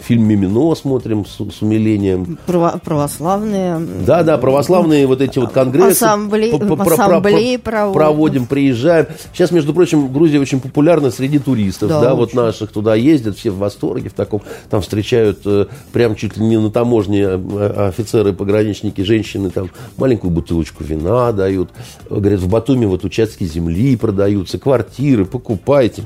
фильм 0.01 0.27
«Мимино» 0.27 0.75
смотрим 0.75 1.25
с, 1.25 1.37
с 1.37 1.61
умилением. 1.61 2.37
Право, 2.45 2.79
православные. 2.83 3.79
Да, 4.05 4.23
да, 4.23 4.37
православные 4.37 5.07
вот 5.07 5.21
эти 5.21 5.39
вот 5.39 5.51
конгрессы. 5.51 6.03
Ассамблеи, 6.03 6.51
ассамблеи 6.81 7.57
проводим. 7.57 7.93
проводим, 7.93 8.45
приезжаем. 8.45 9.07
Сейчас, 9.33 9.51
между 9.51 9.73
прочим, 9.73 10.11
Грузия 10.11 10.39
очень 10.39 10.59
популярна 10.59 11.11
среди 11.11 11.39
туристов, 11.39 11.89
да, 11.89 12.01
да 12.01 12.15
вот 12.15 12.33
наших 12.33 12.71
туда 12.71 12.95
ездят, 12.95 13.37
все 13.37 13.51
в 13.51 13.57
восторге 13.57 14.09
в 14.09 14.13
таком, 14.13 14.41
там 14.69 14.81
встречают 14.81 15.39
э, 15.45 15.65
прям 15.91 16.15
чуть 16.15 16.37
ли 16.37 16.45
не 16.45 16.57
на 16.57 16.71
таможне 16.71 17.21
э, 17.23 17.89
офицеры, 17.89 18.33
пограничники, 18.33 19.01
женщины, 19.01 19.49
там 19.49 19.69
маленькую 19.97 20.31
бутылочку 20.31 20.83
вина 20.83 21.31
дают. 21.31 21.69
Говорят, 22.09 22.39
в 22.39 22.49
Батуми 22.49 22.85
вот 22.85 23.03
участки 23.03 23.43
земли 23.43 23.95
продаются, 23.95 24.57
квартиры, 24.59 25.25
покупайте 25.25 26.03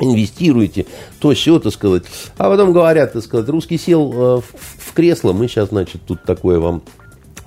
инвестируете, 0.00 0.86
то 1.18 1.32
все, 1.34 1.58
так 1.58 1.72
сказать. 1.72 2.04
А 2.38 2.50
потом 2.50 2.72
говорят, 2.72 3.12
так 3.12 3.22
сказать, 3.22 3.48
русский 3.48 3.78
сел 3.78 4.12
э, 4.14 4.40
в 4.78 4.92
кресло, 4.92 5.32
мы 5.32 5.48
сейчас, 5.48 5.70
значит, 5.70 6.02
тут 6.06 6.22
такое 6.24 6.58
вам 6.58 6.82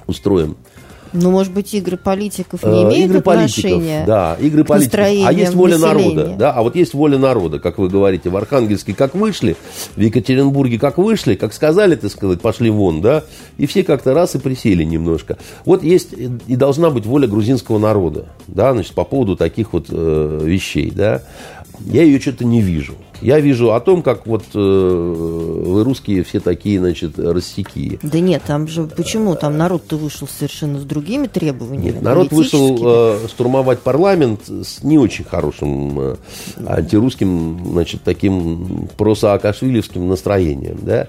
устроим. 0.08 0.58
Ну, 1.12 1.32
может 1.32 1.54
быть, 1.54 1.74
игры 1.74 1.98
политиков 1.98 2.64
не 2.64 2.84
э, 2.84 2.84
имеют 2.84 3.10
игры 3.10 3.20
отношения 3.20 4.06
политиков, 4.06 4.06
да, 4.06 4.38
игры 4.40 4.64
политиков. 4.64 5.00
А 5.00 5.34
есть 5.34 5.54
воля 5.54 5.78
населения. 5.78 6.16
народа, 6.16 6.36
да, 6.38 6.52
а 6.52 6.62
вот 6.62 6.76
есть 6.76 6.94
воля 6.94 7.18
народа, 7.18 7.60
как 7.60 7.80
вы 7.80 7.90
говорите, 7.90 8.30
в 8.30 8.38
Архангельске 8.38 8.94
как 8.94 9.16
вышли, 9.16 9.56
в 9.96 10.00
Екатеринбурге 10.00 10.78
как 10.78 10.98
вышли, 10.98 11.36
как 11.36 11.54
сказали, 11.54 11.96
так 11.96 12.12
сказать, 12.12 12.42
пошли 12.42 12.70
вон, 12.70 13.02
да, 13.02 13.24
и 13.58 13.66
все 13.66 13.84
как-то 13.84 14.14
раз 14.14 14.36
и 14.36 14.40
присели 14.40 14.84
немножко. 14.84 15.38
Вот 15.66 15.84
есть 15.84 16.14
и 16.14 16.56
должна 16.56 16.92
быть 16.92 17.06
воля 17.06 17.28
грузинского 17.28 17.80
народа, 17.80 18.28
да, 18.48 18.74
значит, 18.74 18.94
по 18.94 19.04
поводу 19.04 19.36
таких 19.36 19.74
вот 19.74 19.88
э, 19.90 20.40
вещей, 20.44 20.92
да. 20.92 21.24
Я 21.86 22.04
ее 22.04 22.20
что-то 22.20 22.46
не 22.46 22.62
вижу. 22.62 22.96
Я 23.22 23.40
вижу 23.40 23.74
о 23.74 23.80
том, 23.80 24.02
как 24.02 24.26
вот 24.28 24.44
э, 24.54 24.60
вы 24.60 25.84
русские 25.84 26.24
все 26.24 26.40
такие, 26.40 26.80
значит, 26.80 27.20
рассеки. 27.20 28.00
Да 28.02 28.20
нет, 28.20 28.44
там 28.46 28.68
же 28.68 28.84
почему? 28.86 29.36
Там 29.36 29.58
народ-то 29.58 29.98
вышел 29.98 30.28
совершенно 30.28 30.80
с 30.80 30.84
другими 30.84 31.28
требованиями. 31.28 31.96
Нет, 31.96 32.02
народ 32.02 32.32
вышел 32.32 32.78
э, 32.82 33.28
штурмовать 33.28 33.80
парламент 33.80 34.42
с 34.48 34.84
не 34.84 34.98
очень 34.98 35.26
хорошим 35.26 36.00
э, 36.00 36.16
антирусским, 36.66 37.60
значит, 37.72 38.02
таким 38.04 38.88
просаакашвилевским 38.98 40.08
настроением, 40.08 40.80
да. 40.82 41.08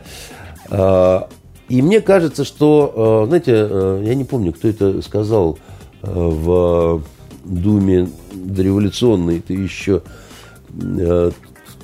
Э, 0.70 1.20
и 1.68 1.82
мне 1.82 2.00
кажется, 2.00 2.44
что, 2.44 3.22
э, 3.24 3.28
знаете, 3.28 3.52
э, 3.54 4.02
я 4.04 4.14
не 4.16 4.24
помню, 4.24 4.52
кто 4.52 4.66
это 4.66 5.00
сказал 5.02 5.58
э, 6.02 6.10
в 6.12 7.02
Думе 7.44 8.08
дореволюционной, 8.32 9.38
это 9.38 9.52
еще 9.52 10.02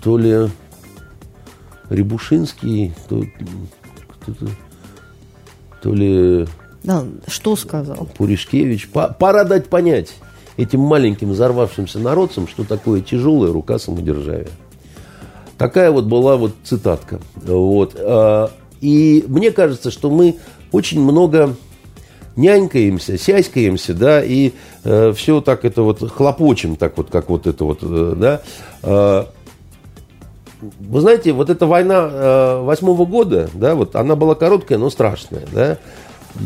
то 0.02 0.18
ли 0.18 0.48
Рябушинский, 1.90 2.92
то, 3.08 3.24
кто-то, 4.08 4.50
то 5.82 5.94
ли... 5.94 6.46
Да, 6.82 7.04
что 7.26 7.56
сказал? 7.56 8.08
Пуришкевич. 8.16 8.88
Пора 8.90 9.44
дать 9.44 9.66
понять 9.68 10.14
этим 10.56 10.80
маленьким 10.80 11.30
взорвавшимся 11.30 11.98
народцам, 11.98 12.48
что 12.48 12.64
такое 12.64 13.00
тяжелая 13.00 13.52
рука 13.52 13.78
самодержавия. 13.78 14.50
Такая 15.58 15.90
вот 15.90 16.04
была 16.04 16.36
вот 16.36 16.54
цитатка. 16.64 17.20
Вот. 17.34 17.96
А, 17.98 18.50
и 18.80 19.24
мне 19.26 19.50
кажется, 19.50 19.90
что 19.90 20.10
мы 20.10 20.36
очень 20.72 21.00
много 21.00 21.56
нянькаемся, 22.36 23.18
сяськаемся, 23.18 23.94
да, 23.94 24.22
и 24.22 24.52
э, 24.84 25.12
все 25.16 25.40
так 25.40 25.64
это 25.64 25.82
вот 25.82 26.10
хлопочем, 26.10 26.76
так 26.76 26.96
вот, 26.96 27.10
как 27.10 27.28
вот 27.28 27.46
это 27.46 27.64
вот, 27.64 27.78
э, 27.82 28.14
да. 28.16 28.42
Э, 28.82 29.24
вы 30.80 31.00
знаете, 31.00 31.32
вот 31.32 31.50
эта 31.50 31.66
война 31.66 32.08
э, 32.10 32.62
восьмого 32.62 33.02
э, 33.02 33.06
года, 33.06 33.50
да, 33.54 33.74
вот 33.74 33.96
она 33.96 34.16
была 34.16 34.34
короткая, 34.34 34.78
но 34.78 34.90
страшная, 34.90 35.44
да. 35.52 35.78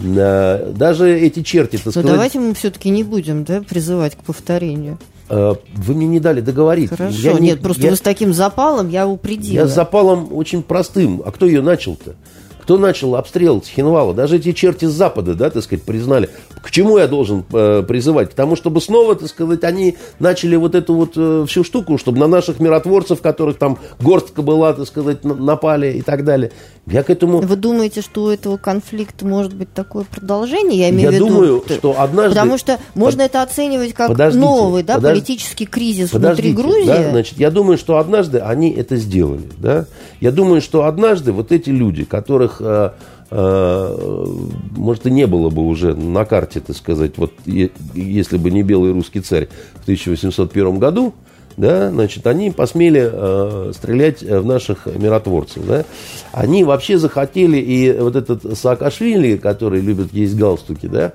Э, 0.02 0.72
даже 0.72 1.18
эти 1.18 1.42
черти, 1.42 1.76
так 1.76 1.92
сказать... 1.92 2.10
давайте 2.10 2.38
мы 2.38 2.54
все-таки 2.54 2.90
не 2.90 3.02
будем, 3.02 3.44
да, 3.44 3.62
призывать 3.62 4.16
к 4.16 4.22
повторению. 4.22 4.98
Э, 5.28 5.54
вы 5.74 5.94
мне 5.94 6.06
не 6.06 6.20
дали 6.20 6.40
договорить. 6.40 6.90
Хорошо, 6.90 7.16
я 7.18 7.32
нет, 7.34 7.58
не, 7.58 7.62
просто 7.62 7.82
я, 7.82 7.90
вы 7.90 7.96
с 7.96 8.00
таким 8.00 8.32
запалом, 8.32 8.88
я 8.88 9.06
упредила. 9.06 9.62
Я 9.62 9.66
с 9.68 9.74
запалом 9.74 10.28
очень 10.32 10.62
простым. 10.62 11.22
А 11.24 11.30
кто 11.30 11.46
ее 11.46 11.62
начал-то? 11.62 12.16
Кто 12.62 12.78
начал 12.78 13.16
обстрел 13.16 13.62
Хинвала? 13.62 14.14
Даже 14.14 14.36
эти 14.36 14.52
черти 14.52 14.84
с 14.84 14.90
Запада, 14.92 15.34
да, 15.34 15.50
так 15.50 15.62
сказать, 15.62 15.84
признали. 15.84 16.30
К 16.62 16.70
чему 16.70 16.98
я 16.98 17.06
должен 17.06 17.44
э, 17.52 17.82
призывать? 17.86 18.30
К 18.30 18.34
тому, 18.34 18.56
чтобы 18.56 18.80
снова, 18.80 19.14
так 19.14 19.28
сказать, 19.28 19.64
они 19.64 19.96
начали 20.18 20.56
вот 20.56 20.74
эту 20.74 20.94
вот 20.94 21.12
э, 21.16 21.44
всю 21.48 21.64
штуку, 21.64 21.98
чтобы 21.98 22.18
на 22.18 22.26
наших 22.26 22.60
миротворцев, 22.60 23.22
которых 23.22 23.58
там 23.58 23.78
горстка 24.00 24.42
была, 24.42 24.72
так 24.74 24.86
сказать, 24.86 25.24
напали 25.24 25.98
и 25.98 26.02
так 26.02 26.24
далее. 26.24 26.52
Я 26.86 27.02
к 27.02 27.10
этому... 27.10 27.38
Вы 27.38 27.56
думаете, 27.56 28.02
что 28.02 28.24
у 28.24 28.28
этого 28.28 28.56
конфликта 28.56 29.24
может 29.24 29.54
быть 29.54 29.72
такое 29.72 30.04
продолжение? 30.04 30.78
Я 30.78 30.90
имею 30.90 31.02
я 31.02 31.10
в 31.10 31.14
виду... 31.14 31.28
думаю, 31.28 31.64
что 31.68 32.00
однажды... 32.00 32.34
Потому 32.34 32.58
что 32.58 32.78
можно 32.94 33.22
Под... 33.22 33.30
это 33.30 33.42
оценивать 33.42 33.92
как 33.92 34.08
подождите, 34.08 34.44
новый 34.44 34.82
да, 34.82 34.94
подож... 34.96 35.12
политический 35.12 35.66
кризис 35.66 36.10
подождите, 36.10 36.48
внутри 36.48 36.62
Грузии. 36.62 36.86
Да, 36.86 37.10
значит, 37.10 37.38
я 37.38 37.50
думаю, 37.50 37.78
что 37.78 37.98
однажды 37.98 38.38
они 38.38 38.70
это 38.72 38.96
сделали. 38.96 39.48
Да? 39.58 39.86
Я 40.20 40.32
думаю, 40.32 40.60
что 40.60 40.84
однажды 40.84 41.32
вот 41.32 41.52
эти 41.52 41.70
люди, 41.70 42.04
которых 42.04 42.56
э, 42.60 42.64
э, 42.64 42.90
может, 43.30 45.06
и 45.06 45.10
не 45.10 45.26
было 45.26 45.50
бы 45.50 45.62
уже 45.62 45.94
на 45.94 46.24
карте, 46.24 46.60
так 46.60 46.76
сказать, 46.76 47.12
вот 47.16 47.32
если 47.46 48.38
бы 48.38 48.50
не 48.50 48.62
белый 48.62 48.92
русский 48.92 49.20
царь 49.20 49.48
в 49.74 49.82
1801 49.82 50.78
году, 50.78 51.14
да, 51.56 51.90
значит, 51.90 52.26
они 52.26 52.50
посмели 52.50 53.08
э, 53.12 53.72
стрелять 53.74 54.22
в 54.22 54.44
наших 54.44 54.86
миротворцев, 54.86 55.66
да. 55.66 55.84
Они 56.32 56.64
вообще 56.64 56.96
захотели, 56.96 57.58
и 57.58 57.92
вот 57.92 58.16
этот 58.16 58.56
Саакашвили, 58.56 59.36
который 59.36 59.80
любит 59.80 60.12
есть 60.12 60.36
галстуки, 60.36 60.86
да, 60.86 61.12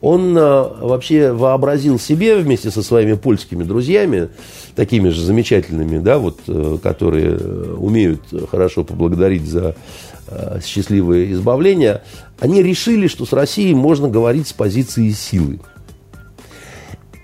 он 0.00 0.36
э, 0.36 0.40
вообще 0.40 1.32
вообразил 1.32 1.98
себе 1.98 2.36
вместе 2.36 2.70
со 2.70 2.82
своими 2.82 3.14
польскими 3.14 3.64
друзьями, 3.64 4.28
такими 4.76 5.08
же 5.08 5.20
замечательными, 5.20 5.98
да, 5.98 6.18
вот, 6.18 6.38
э, 6.46 6.78
которые 6.82 7.36
умеют 7.36 8.20
хорошо 8.50 8.84
поблагодарить 8.84 9.46
за 9.46 9.70
э, 9.70 9.74
счастливое 10.64 11.32
избавление, 11.32 12.02
они 12.38 12.62
решили, 12.62 13.06
что 13.06 13.26
с 13.26 13.32
Россией 13.32 13.74
можно 13.74 14.08
говорить 14.08 14.48
с 14.48 14.52
позиции 14.52 15.10
силы. 15.10 15.60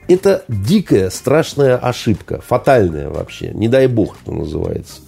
Это 0.07 0.45
дикая, 0.49 1.11
страшная 1.11 1.77
ошибка, 1.77 2.43
фатальная 2.47 3.09
вообще, 3.09 3.53
не 3.55 3.69
дай 3.69 3.87
бог, 3.87 4.17
что 4.23 4.33
называется. 4.33 5.01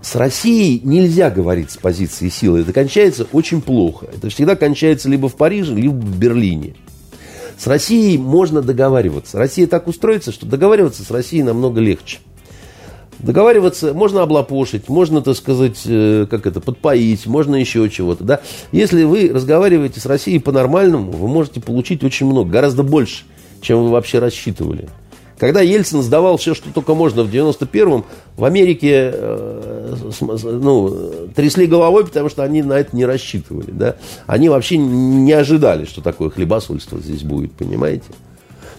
С 0.00 0.16
Россией 0.16 0.80
нельзя 0.82 1.30
говорить 1.30 1.70
с 1.70 1.76
позиции 1.76 2.28
силы. 2.28 2.62
Это 2.62 2.72
кончается 2.72 3.24
очень 3.32 3.62
плохо. 3.62 4.06
Это 4.12 4.28
всегда 4.30 4.56
кончается 4.56 5.08
либо 5.08 5.28
в 5.28 5.36
Париже, 5.36 5.72
либо 5.74 5.92
в 5.92 6.18
Берлине. 6.18 6.74
С 7.56 7.68
Россией 7.68 8.18
можно 8.18 8.62
договариваться. 8.62 9.38
Россия 9.38 9.68
так 9.68 9.86
устроится, 9.86 10.32
что 10.32 10.44
договариваться 10.44 11.04
с 11.04 11.10
Россией 11.12 11.44
намного 11.44 11.80
легче. 11.80 12.18
Договариваться 13.22 13.94
можно 13.94 14.22
облапошить, 14.22 14.88
можно, 14.88 15.22
так 15.22 15.36
сказать, 15.36 15.80
э, 15.86 16.26
как 16.28 16.46
это, 16.46 16.60
подпоить, 16.60 17.26
можно 17.26 17.54
еще 17.54 17.88
чего-то. 17.88 18.24
Да? 18.24 18.40
Если 18.72 19.04
вы 19.04 19.30
разговариваете 19.32 20.00
с 20.00 20.06
Россией 20.06 20.40
по-нормальному, 20.40 21.12
вы 21.12 21.28
можете 21.28 21.60
получить 21.60 22.02
очень 22.02 22.26
много, 22.26 22.50
гораздо 22.50 22.82
больше, 22.82 23.24
чем 23.60 23.84
вы 23.84 23.90
вообще 23.90 24.18
рассчитывали. 24.18 24.88
Когда 25.38 25.60
Ельцин 25.60 26.02
сдавал 26.02 26.36
все, 26.36 26.54
что 26.54 26.72
только 26.72 26.94
можно 26.94 27.24
в 27.24 27.32
91-м, 27.32 28.04
в 28.36 28.44
Америке 28.44 29.10
э, 29.12 29.94
ну, 30.20 31.28
трясли 31.34 31.66
головой, 31.66 32.04
потому 32.04 32.28
что 32.28 32.44
они 32.44 32.62
на 32.62 32.74
это 32.74 32.94
не 32.94 33.04
рассчитывали. 33.04 33.70
Да? 33.72 33.96
Они 34.26 34.48
вообще 34.48 34.76
не 34.76 35.32
ожидали, 35.32 35.84
что 35.84 36.00
такое 36.00 36.30
хлебосольство 36.30 37.00
здесь 37.00 37.22
будет, 37.22 37.52
понимаете? 37.52 38.04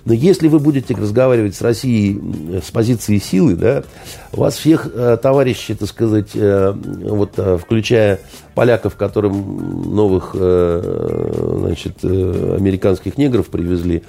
Но 0.06 0.14
если 0.14 0.48
вы 0.48 0.60
будете 0.60 0.94
разговаривать 0.94 1.56
с 1.56 1.62
Россией 1.62 2.20
с 2.62 2.72
позиции 2.72 3.18
силы, 3.20 3.56
да, 3.56 3.84
вас 4.32 4.58
всех 4.58 4.88
э, 4.94 5.18
товарищей, 5.22 5.76
так 5.76 5.88
сказать, 5.88 6.32
э, 6.34 6.74
вот, 6.74 7.34
э, 7.38 7.58
включая 7.58 8.20
поляков, 8.54 8.96
которым 8.96 9.96
новых 9.96 10.36
значит, 10.36 12.04
американских 12.04 13.18
негров 13.18 13.48
привезли, 13.48 14.04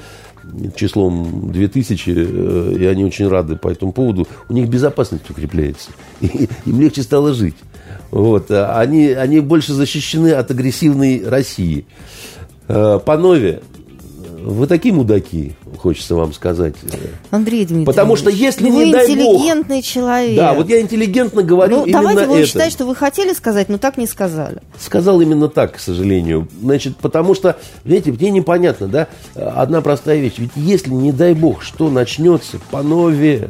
числом 0.76 1.52
2000, 1.52 2.10
э, 2.10 2.76
и 2.78 2.86
они 2.86 3.04
очень 3.04 3.28
рады 3.28 3.56
по 3.56 3.68
этому 3.68 3.92
поводу, 3.92 4.26
у 4.48 4.52
них 4.52 4.68
безопасность 4.68 5.28
укрепляется. 5.30 5.90
И 6.20 6.48
им 6.66 6.80
легче 6.80 7.02
стало 7.02 7.32
жить. 7.34 7.56
Вот. 8.10 8.50
Они, 8.50 9.08
они 9.08 9.40
больше 9.40 9.72
защищены 9.72 10.32
от 10.32 10.50
агрессивной 10.50 11.26
России. 11.26 11.86
По 12.66 13.18
Нове 13.18 13.62
вы 14.44 14.66
такие 14.66 14.94
мудаки, 14.94 15.54
хочется 15.78 16.14
вам 16.14 16.34
сказать. 16.34 16.74
Андрей 17.30 17.60
Дмитриевич, 17.60 17.86
Потому 17.86 18.16
что 18.16 18.28
если, 18.28 18.68
вы 18.68 18.86
не 18.86 18.92
дай 18.92 19.04
интеллигентный 19.04 19.76
бог, 19.76 19.84
человек. 19.84 20.36
Да, 20.36 20.52
вот 20.52 20.68
я 20.68 20.80
интеллигентно 20.82 21.42
говорю 21.42 21.78
ну, 21.78 21.84
именно 21.84 22.00
давайте 22.00 22.26
будем 22.26 22.46
считать, 22.46 22.72
что 22.72 22.84
вы 22.84 22.94
хотели 22.94 23.32
сказать, 23.32 23.70
но 23.70 23.78
так 23.78 23.96
не 23.96 24.06
сказали. 24.06 24.60
Сказал 24.78 25.20
именно 25.22 25.48
так, 25.48 25.76
к 25.76 25.78
сожалению. 25.78 26.46
Значит, 26.60 26.98
потому 26.98 27.34
что, 27.34 27.56
видите, 27.84 28.12
мне 28.12 28.30
непонятно, 28.30 28.86
да, 28.86 29.08
одна 29.34 29.80
простая 29.80 30.20
вещь. 30.20 30.34
Ведь 30.36 30.52
если, 30.56 30.90
не 30.90 31.12
дай 31.12 31.32
бог, 31.32 31.62
что 31.62 31.88
начнется 31.88 32.58
по 32.70 32.82
нове, 32.82 33.48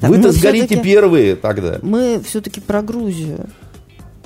вы-то 0.00 0.30
сгорите 0.30 0.80
первые 0.80 1.34
тогда. 1.34 1.78
Мы 1.82 2.20
все-таки 2.24 2.60
про 2.60 2.82
Грузию. 2.82 3.48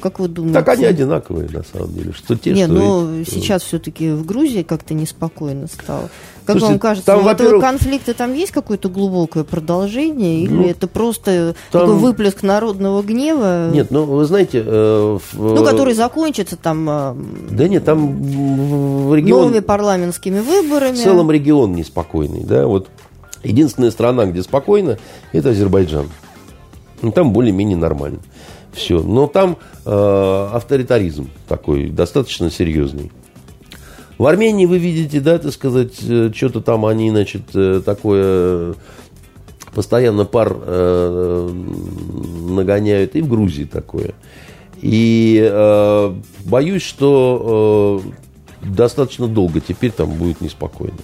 Как 0.01 0.19
вы 0.19 0.29
думаете? 0.29 0.59
Так 0.59 0.69
они 0.69 0.85
одинаковые, 0.85 1.49
на 1.49 1.63
самом 1.65 1.95
деле. 1.95 2.13
Что 2.13 2.37
те, 2.37 2.53
Не, 2.53 2.65
что 2.65 2.73
но 2.75 3.17
эти. 3.21 3.31
сейчас 3.31 3.63
все-таки 3.63 4.11
в 4.11 4.27
Грузии 4.27 4.63
как-то 4.63 4.93
неспокойно 4.95 5.67
стало. 5.69 6.11
Как 6.45 6.59
Слушайте, 6.59 6.73
вам 6.73 6.79
кажется, 6.79 7.07
там, 7.07 7.27
у 7.27 7.29
этого 7.29 7.61
конфликта 7.61 8.15
там 8.15 8.33
есть 8.35 8.53
какое-то 8.53 8.89
глубокое 8.89 9.43
продолжение? 9.43 10.43
Или 10.43 10.53
ну, 10.53 10.69
это 10.69 10.87
просто 10.87 11.57
там... 11.73 11.83
такой 11.83 11.97
выплеск 11.97 12.43
народного 12.43 13.03
гнева? 13.03 13.71
Нет, 13.73 13.91
ну, 13.91 14.05
вы 14.05 14.25
знаете... 14.27 14.63
Э, 14.65 15.19
в... 15.33 15.39
Ну, 15.39 15.65
который 15.65 15.95
закончится 15.95 16.57
там... 16.57 16.87
Э, 16.89 17.15
да 17.51 17.67
нет, 17.67 17.85
там 17.85 18.23
в 18.23 19.15
регион... 19.15 19.43
Новыми 19.43 19.61
парламентскими 19.61 20.41
выборами. 20.41 20.95
В 20.95 21.03
целом 21.03 21.31
регион 21.31 21.75
неспокойный, 21.75 22.45
да, 22.45 22.67
вот. 22.67 22.89
Единственная 23.43 23.91
страна, 23.91 24.27
где 24.27 24.43
спокойно, 24.43 24.99
это 25.33 25.51
Азербайджан. 25.51 26.09
Ну, 27.03 27.13
там 27.13 27.33
более-менее 27.33 27.77
нормально. 27.77 28.19
Все. 28.77 29.03
Но 29.03 29.27
там 29.27 29.57
э, 29.87 30.49
авторитаризм 30.53 31.31
такой 31.49 31.89
достаточно 31.89 32.51
серьезный. 32.51 33.11
В 34.19 34.27
Армении 34.27 34.67
вы 34.67 34.79
видите, 34.79 35.21
да, 35.21 35.39
так 35.39 35.53
сказать, 35.53 35.95
э, 36.03 36.31
что-то 36.35 36.61
там 36.61 36.85
они, 36.85 37.11
значит, 37.11 37.43
э, 37.55 37.81
такое 37.85 38.75
постоянно 39.75 40.27
пар 40.27 40.57
э, 40.59 41.51
нагоняют, 42.49 43.17
и 43.17 43.23
в 43.23 43.29
Грузии 43.29 43.65
такое. 43.65 44.15
И 44.83 45.41
э, 45.43 46.15
боюсь, 46.45 46.83
что 46.83 48.03
э, 48.63 48.69
достаточно 48.69 49.27
долго 49.27 49.61
теперь 49.61 49.91
там 49.91 50.11
будет 50.13 50.43
неспокойно. 50.43 50.99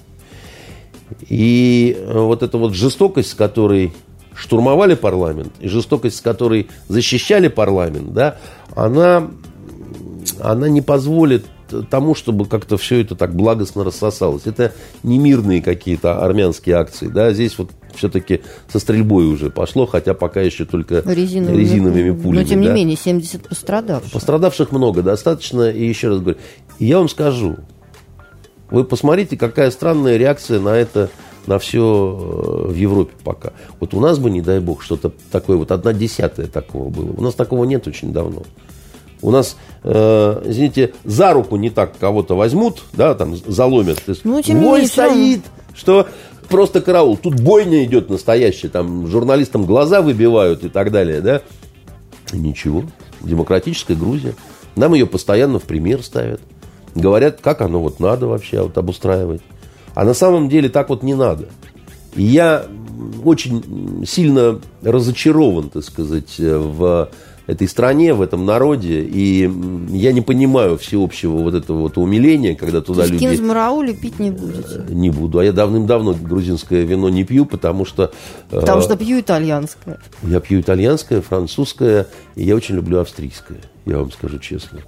И 1.28 1.96
э, 1.98 2.18
вот 2.18 2.42
эта 2.42 2.58
вот 2.58 2.74
жестокость, 2.74 3.30
с 3.30 3.34
которой 3.34 3.92
штурмовали 4.34 4.94
парламент, 4.94 5.52
и 5.60 5.68
жестокость, 5.68 6.16
с 6.16 6.20
которой 6.20 6.68
защищали 6.88 7.48
парламент, 7.48 8.12
да, 8.12 8.38
она, 8.74 9.30
она 10.40 10.68
не 10.68 10.80
позволит 10.80 11.44
тому, 11.90 12.14
чтобы 12.14 12.46
как-то 12.46 12.76
все 12.76 13.00
это 13.00 13.14
так 13.14 13.34
благостно 13.34 13.84
рассосалось. 13.84 14.42
Это 14.44 14.72
не 15.02 15.18
мирные 15.18 15.62
какие-то 15.62 16.22
армянские 16.22 16.76
акции, 16.76 17.06
да, 17.06 17.32
здесь 17.32 17.56
вот 17.58 17.70
все-таки 17.94 18.42
со 18.70 18.78
стрельбой 18.78 19.26
уже 19.26 19.50
пошло, 19.50 19.86
хотя 19.86 20.14
пока 20.14 20.40
еще 20.40 20.64
только 20.64 21.02
резиновыми, 21.04 21.58
резиновыми 21.58 22.10
пулями. 22.10 22.42
Но 22.42 22.48
тем 22.48 22.60
не 22.60 22.68
да. 22.68 22.74
менее, 22.74 22.96
70 22.96 23.48
пострадавших. 23.48 24.12
Пострадавших 24.12 24.72
много, 24.72 25.02
достаточно, 25.02 25.70
и 25.70 25.86
еще 25.86 26.08
раз 26.08 26.20
говорю, 26.20 26.38
я 26.78 26.98
вам 26.98 27.08
скажу, 27.08 27.56
вы 28.70 28.84
посмотрите, 28.84 29.36
какая 29.36 29.70
странная 29.70 30.16
реакция 30.16 30.58
на 30.60 30.70
это 30.70 31.10
на 31.46 31.58
все 31.58 31.80
э, 31.80 32.68
в 32.70 32.74
Европе 32.74 33.12
пока. 33.24 33.52
Вот 33.80 33.94
у 33.94 34.00
нас 34.00 34.18
бы, 34.18 34.30
не 34.30 34.40
дай 34.40 34.60
бог, 34.60 34.82
что-то 34.82 35.12
такое, 35.30 35.56
вот 35.56 35.72
одна 35.72 35.92
десятая 35.92 36.46
такого 36.46 36.88
было. 36.88 37.12
У 37.12 37.22
нас 37.22 37.34
такого 37.34 37.64
нет 37.64 37.86
очень 37.86 38.12
давно. 38.12 38.42
У 39.22 39.30
нас, 39.30 39.56
э, 39.84 40.42
извините, 40.44 40.94
за 41.04 41.32
руку 41.32 41.56
не 41.56 41.70
так 41.70 41.96
кого-то 41.98 42.36
возьмут, 42.36 42.82
да, 42.92 43.14
там 43.14 43.36
заломят. 43.36 44.02
Ну, 44.24 44.42
тем 44.42 44.62
равно. 44.62 44.86
стоит, 44.86 45.42
что 45.74 46.08
просто 46.48 46.80
караул. 46.80 47.16
Тут 47.16 47.40
бойня 47.40 47.84
идет 47.84 48.10
настоящая, 48.10 48.68
там 48.68 49.06
журналистам 49.06 49.64
глаза 49.64 50.02
выбивают 50.02 50.64
и 50.64 50.68
так 50.68 50.90
далее, 50.90 51.20
да. 51.20 51.42
И 52.32 52.38
Ничего. 52.38 52.84
Демократическая 53.20 53.94
Грузия. 53.94 54.34
Нам 54.74 54.94
ее 54.94 55.06
постоянно 55.06 55.58
в 55.58 55.64
пример 55.64 56.02
ставят. 56.02 56.40
Говорят, 56.94 57.40
как 57.40 57.60
оно 57.60 57.80
вот 57.80 58.00
надо 58.00 58.26
вообще 58.26 58.62
вот 58.62 58.76
обустраивать. 58.76 59.42
А 59.94 60.04
на 60.04 60.14
самом 60.14 60.48
деле 60.48 60.68
так 60.68 60.88
вот 60.88 61.02
не 61.02 61.14
надо. 61.14 61.48
И 62.16 62.22
я 62.22 62.64
очень 63.24 64.04
сильно 64.06 64.60
разочарован, 64.82 65.70
так 65.70 65.84
сказать, 65.84 66.34
в 66.38 67.08
этой 67.46 67.66
стране, 67.68 68.14
в 68.14 68.22
этом 68.22 68.46
народе. 68.46 69.00
И 69.02 69.50
я 69.90 70.12
не 70.12 70.20
понимаю 70.20 70.78
всеобщего 70.78 71.38
вот 71.38 71.54
этого 71.54 71.80
вот 71.80 71.98
умиления, 71.98 72.54
когда 72.54 72.80
туда 72.80 73.06
люди... 73.06 73.18
кинзмараули 73.26 73.92
пить 73.92 74.18
не 74.20 74.30
будете. 74.30 74.84
Не 74.88 75.10
буду. 75.10 75.38
А 75.40 75.44
я 75.44 75.52
давным-давно 75.52 76.14
грузинское 76.14 76.84
вино 76.84 77.08
не 77.08 77.24
пью, 77.24 77.44
потому 77.44 77.84
что... 77.84 78.12
э, 78.50 78.60
Потому 78.60 78.80
что 78.82 78.96
пью 78.96 79.20
итальянское. 79.20 79.98
Я 80.22 80.40
пью 80.40 80.60
итальянское, 80.60 81.20
французское, 81.20 82.06
и 82.36 82.44
я 82.44 82.54
очень 82.54 82.76
люблю 82.76 83.00
австрийское, 83.00 83.58
я 83.86 83.98
вам 83.98 84.12
скажу 84.12 84.38
честно. 84.38 84.78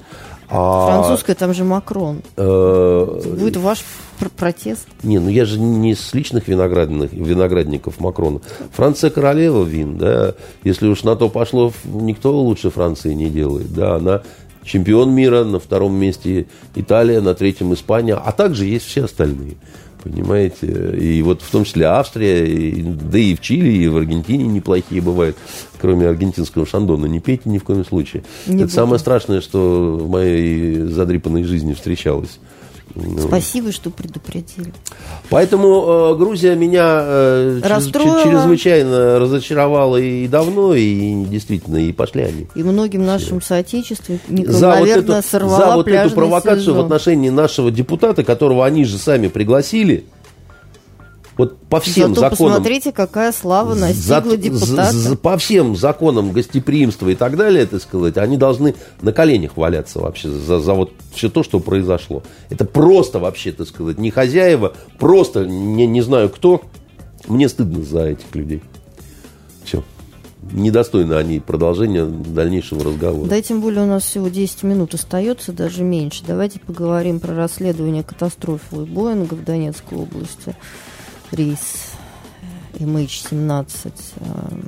А, 0.49 0.87
Французское, 0.87 1.35
там 1.35 1.55
же 1.55 1.65
Макрон. 1.65 2.23
э, 2.37 3.21
Будет 3.39 3.57
ваш 3.57 3.83
пр- 4.19 4.31
протест. 4.37 4.87
не, 5.03 5.19
ну 5.19 5.29
я 5.29 5.45
же 5.45 5.59
не 5.59 5.95
с 5.95 6.13
личных 6.15 6.49
виноградных, 6.49 7.13
виноградников 7.13 8.01
Макрона. 8.01 8.41
Франция 8.73 9.11
королева 9.11 9.65
вин, 9.65 9.97
да. 9.99 10.35
Если 10.63 10.87
уж 10.87 11.03
на 11.05 11.17
то 11.17 11.29
пошло, 11.29 11.73
никто 11.85 12.33
лучше 12.39 12.71
Франции 12.71 13.15
не 13.15 13.31
делает, 13.31 13.73
да. 13.73 13.97
Она 13.97 14.23
чемпион 14.65 15.13
мира, 15.15 15.45
на 15.45 15.59
втором 15.59 15.95
месте 15.95 16.47
Италия, 16.75 17.21
на 17.21 17.35
третьем 17.35 17.73
Испания, 17.75 18.15
а 18.15 18.33
также 18.33 18.67
есть 18.67 18.87
все 18.87 19.05
остальные. 19.05 19.57
Понимаете? 20.05 20.67
И 21.01 21.23
вот 21.23 21.41
в 21.41 21.51
том 21.51 21.65
числе 21.65 21.87
Австрия, 21.87 22.45
и- 22.47 22.83
да 22.83 23.19
и 23.19 23.35
в 23.35 23.41
Чили, 23.41 23.71
и 23.71 23.89
в 23.89 23.97
Аргентине 23.97 24.45
неплохие 24.47 25.01
бывают, 25.01 25.35
кроме 25.81 26.07
аргентинского 26.07 26.67
шандона. 26.67 27.07
Не 27.07 27.21
пейте 27.21 27.49
ни 27.49 27.57
в 27.57 27.65
коем 27.65 27.85
случае. 27.87 28.23
Не 28.47 28.57
Это 28.57 28.65
буду. 28.65 28.75
самое 28.75 28.99
страшное, 28.99 29.41
что 29.41 29.97
в 29.99 30.11
моей 30.11 30.77
задрипанной 30.83 31.45
жизни 31.45 31.73
встречалось. 31.73 32.39
Ну, 32.95 33.19
Спасибо, 33.27 33.73
что 33.73 33.91
предупредили. 33.91 34.73
Поэтому 35.29 36.13
э, 36.13 36.17
Грузия 36.17 36.55
меня 36.55 37.01
э, 37.03 37.61
Расстроила. 37.65 38.23
чрезвычайно 38.23 39.19
разочаровала 39.19 39.97
и 39.97 40.29
давно, 40.29 40.75
и 40.75 41.25
действительно, 41.25 41.77
и 41.77 41.93
пошли 41.93 42.23
они. 42.23 42.47
И 42.55 42.63
многим 42.63 43.05
нашим 43.05 43.43
соотечественникам, 43.43 44.53
За 44.53 44.69
вот, 44.69 44.75
наверное, 44.81 45.19
эту, 45.19 45.29
сорвала 45.29 45.59
за 45.71 45.77
вот 45.77 45.89
эту 45.89 46.15
провокацию 46.15 46.61
сезон. 46.61 46.77
в 46.77 46.81
отношении 46.81 47.31
нашего 47.31 47.71
депутата, 47.71 48.23
которого 48.23 48.65
они 48.65 48.85
же 48.85 48.99
сами 48.99 49.29
пригласили, 49.29 50.05
вот 51.37 51.59
по 51.69 51.81
всем 51.81 52.15
Зато 52.15 52.31
законам... 52.31 52.53
посмотрите, 52.55 52.93
какая 52.93 53.33
слава 53.33 53.75
за- 53.75 53.87
настигла 53.89 54.37
депутата. 54.37 54.93
за- 54.93 54.99
за- 55.11 55.17
по 55.17 55.37
всем 55.37 55.75
законам 55.77 56.33
гостеприимства 56.33 57.09
и 57.09 57.15
так 57.15 57.37
далее, 57.37 57.67
так 57.67 57.83
сказать, 57.83 58.17
они 58.19 58.37
должны 58.37 58.75
на 59.03 59.13
коленях 59.13 59.57
валяться 59.57 59.99
вообще 60.01 60.29
за, 60.31 60.61
за 60.61 60.75
вот 60.75 60.93
все 61.13 61.29
то, 61.29 61.43
что 61.43 61.59
произошло. 61.61 62.23
Это 62.51 62.65
просто 62.65 63.19
вообще, 63.19 63.53
так 63.53 63.67
сказать, 63.67 63.99
не 63.99 64.11
хозяева, 64.11 64.75
просто 64.99 65.45
не, 65.45 65.87
не 65.87 66.03
знаю 66.03 66.31
кто. 66.31 66.63
Мне 67.27 67.49
стыдно 67.49 67.83
за 67.83 68.07
этих 68.09 68.35
людей. 68.35 68.63
Все. 69.65 69.83
Недостойны 70.53 71.15
они 71.15 71.41
продолжения 71.41 72.05
дальнейшего 72.05 72.85
разговора. 72.85 73.29
Да 73.29 73.41
тем 73.41 73.63
более 73.63 73.83
у 73.85 73.87
нас 73.87 74.05
всего 74.05 74.29
10 74.29 74.63
минут 74.63 74.93
остается, 74.93 75.53
даже 75.53 75.83
меньше. 75.83 76.23
Давайте 76.27 76.61
поговорим 76.61 77.19
про 77.19 77.35
расследование 77.35 78.03
катастрофы 78.03 78.77
Боинга 78.77 79.35
в 79.35 79.43
Донецкой 79.43 79.99
области. 79.99 80.55
Рейс 81.35 81.93
MH17. 82.79 83.67
Эм, 84.21 84.65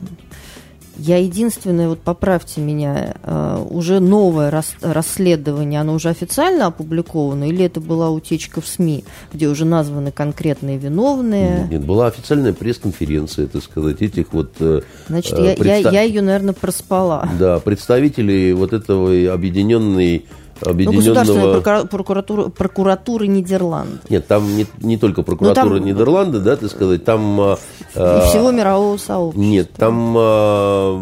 Я 0.98 1.18
единственное, 1.18 1.90
вот 1.90 2.00
поправьте 2.00 2.62
меня, 2.62 3.16
э, 3.22 3.66
уже 3.68 4.00
новое 4.00 4.50
рас- 4.50 4.76
расследование, 4.80 5.78
оно 5.82 5.92
уже 5.92 6.08
официально 6.08 6.66
опубликовано, 6.68 7.46
или 7.50 7.66
это 7.66 7.80
была 7.80 8.08
утечка 8.08 8.62
в 8.62 8.66
СМИ, 8.66 9.04
где 9.30 9.46
уже 9.48 9.66
названы 9.66 10.10
конкретные 10.10 10.78
виновные? 10.78 11.68
Нет, 11.70 11.84
была 11.84 12.06
официальная 12.06 12.54
пресс-конференция, 12.54 13.46
так 13.46 13.62
сказать, 13.62 14.00
этих 14.00 14.32
вот... 14.32 14.54
э, 14.60 14.80
Значит, 15.08 15.38
э, 15.38 15.44
я, 15.44 15.50
я, 15.50 15.56
предста- 15.82 15.92
я 15.92 16.00
ее, 16.00 16.22
наверное, 16.22 16.54
проспала. 16.54 17.28
Да, 17.38 17.60
представителей 17.60 18.54
вот 18.54 18.72
этого 18.72 19.10
объединенной... 19.34 20.24
Ну, 20.64 20.70
Объединенного... 20.70 21.14
государственная 21.20 21.60
прокура- 21.60 21.86
прокуратура, 21.86 22.48
прокуратура 22.48 23.24
Нидерландов. 23.24 24.00
Нет, 24.08 24.26
там 24.26 24.56
не, 24.56 24.66
не 24.80 24.96
только 24.96 25.22
прокуратура 25.22 25.64
Ну, 25.74 25.78
там- 25.78 25.84
Нидерланды, 25.86 26.40
да, 26.40 26.56
так 26.56 26.70
сказать, 26.70 27.04
там... 27.04 27.40
а, 27.40 27.54
И 27.94 27.98
а, 27.98 28.20
всего 28.28 28.50
мирового 28.50 28.96
сообщества. 28.96 29.40
Нет, 29.42 29.70
там 29.72 30.14
а, 30.16 31.00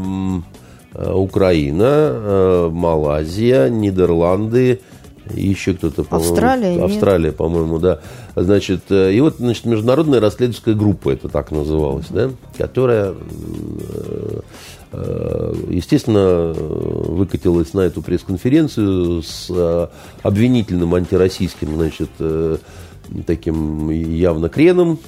а, 0.94 1.14
Украина, 1.16 1.86
а, 1.89 2.70
Малайзия, 2.70 3.68
Нидерланды, 3.68 4.81
еще 5.32 5.74
кто-то, 5.74 6.05
по-моему. 6.05 6.32
Австралия, 6.32 6.74
нет? 6.74 6.84
Австралия, 6.84 7.32
по-моему, 7.32 7.78
да. 7.78 8.01
Значит, 8.36 8.82
э, 8.90 9.12
и 9.12 9.20
вот, 9.20 9.36
значит, 9.38 9.64
международная 9.64 10.20
расследовательская 10.20 10.74
группа, 10.74 11.10
это 11.10 11.28
так 11.28 11.51
называлась, 11.51 12.06
да, 12.10 12.30
которая, 12.56 13.14
э, 13.14 14.40
э, 14.92 15.55
естественно, 15.70 16.52
выкатилась 16.52 17.72
на 17.74 17.80
эту 17.80 18.02
пресс-конференцию 18.02 19.22
с 19.22 19.90
обвинительным 20.22 20.94
антироссийским, 20.94 21.74
значит, 21.74 22.10
таким 23.26 23.90
явно 23.90 24.48
креном, 24.48 24.98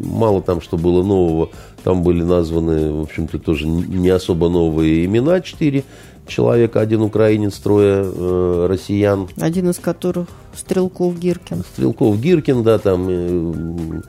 мало 0.00 0.42
там 0.42 0.60
что 0.60 0.76
было 0.76 1.02
нового. 1.02 1.50
Там 1.84 2.02
были 2.02 2.22
названы, 2.22 2.92
в 2.92 3.02
общем-то, 3.02 3.38
тоже 3.38 3.66
не 3.66 4.08
особо 4.08 4.48
новые 4.48 5.04
имена. 5.04 5.40
Четыре 5.40 5.84
человека, 6.28 6.80
один 6.80 7.02
украинец, 7.02 7.56
трое 7.56 8.04
э, 8.04 8.66
россиян. 8.68 9.28
Один 9.36 9.70
из 9.70 9.78
которых 9.78 10.28
Стрелков 10.54 11.18
Гиркин. 11.18 11.64
Стрелков 11.72 12.20
Гиркин, 12.20 12.62
да, 12.62 12.78
там. 12.78 13.06
э, 13.08 14.00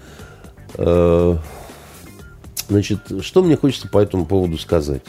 э, 0.76 1.36
значит, 2.68 3.00
что 3.22 3.44
мне 3.44 3.56
хочется 3.56 3.88
по 3.88 4.00
этому 4.00 4.26
поводу 4.26 4.58
сказать? 4.58 5.04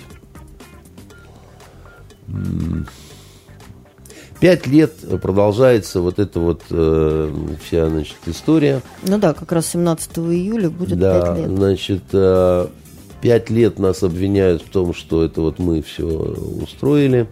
Пять 4.40 4.66
лет 4.66 4.94
продолжается 5.20 6.00
вот 6.00 6.18
эта 6.18 6.40
вот 6.40 6.62
э, 6.70 7.30
вся, 7.62 7.90
значит, 7.90 8.16
история. 8.24 8.80
Ну 9.02 9.18
да, 9.18 9.34
как 9.34 9.52
раз 9.52 9.66
17 9.66 10.18
июля 10.18 10.70
будет 10.70 10.98
да, 10.98 11.34
5 11.34 11.36
лет. 11.36 11.50
значит, 11.58 12.02
э, 12.12 12.66
пять 13.20 13.50
лет 13.50 13.78
нас 13.78 14.02
обвиняют 14.02 14.62
в 14.62 14.70
том, 14.70 14.94
что 14.94 15.22
это 15.24 15.40
вот 15.40 15.58
мы 15.58 15.82
все 15.82 16.04
устроили. 16.06 17.26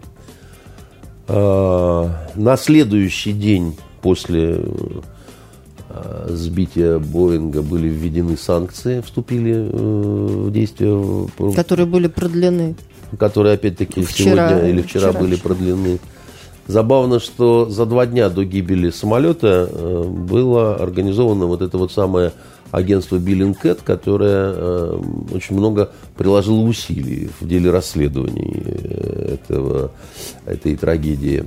Э, 1.28 2.08
На 2.34 2.56
следующий 2.56 3.32
день 3.32 3.76
после 4.02 4.60
э, 5.90 6.26
сбития 6.28 6.98
Боинга 6.98 7.62
были 7.62 7.88
введены 7.88 8.36
санкции, 8.36 9.00
вступили 9.00 9.54
э, 9.54 10.46
в 10.46 10.50
действие, 10.52 11.28
Которые 11.54 11.86
были 11.86 12.08
продлены. 12.08 12.76
которые 13.18 13.54
опять-таки 13.54 14.02
Вчера, 14.02 14.48
сегодня 14.50 14.70
или 14.70 14.82
вчера, 14.82 15.08
вчера 15.08 15.20
были 15.20 15.34
еще. 15.34 15.42
продлены. 15.42 15.98
Забавно, 16.66 17.18
что 17.18 17.64
за 17.70 17.86
два 17.86 18.04
дня 18.04 18.28
до 18.28 18.44
гибели 18.44 18.90
самолета 18.90 19.68
э, 19.70 20.04
было 20.06 20.76
организовано 20.76 21.46
вот 21.46 21.62
это 21.62 21.78
вот 21.78 21.90
самое 21.92 22.32
агентство 22.70 23.16
Billingcat, 23.16 23.80
которое 23.84 24.52
э, 24.54 25.00
очень 25.32 25.56
много 25.56 25.90
приложило 26.16 26.60
усилий 26.60 27.30
в 27.40 27.46
деле 27.46 27.70
расследований 27.70 28.62
э, 28.64 29.34
этого, 29.34 29.92
этой 30.44 30.76
трагедии. 30.76 31.44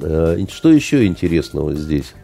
Э, 0.00 0.38
Что 0.50 0.70
еще 0.70 1.06
интересного 1.06 1.74
здесь? 1.74 2.14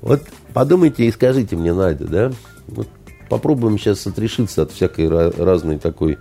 Вот 0.00 0.22
подумайте 0.52 1.06
и 1.06 1.12
скажите 1.12 1.56
мне, 1.56 1.72
Надя, 1.72 2.06
да? 2.06 2.32
Вот 2.68 2.88
попробуем 3.28 3.78
сейчас 3.78 4.06
отрешиться 4.06 4.62
от 4.62 4.72
всякой 4.72 5.08
разной 5.08 5.78
такой 5.78 6.18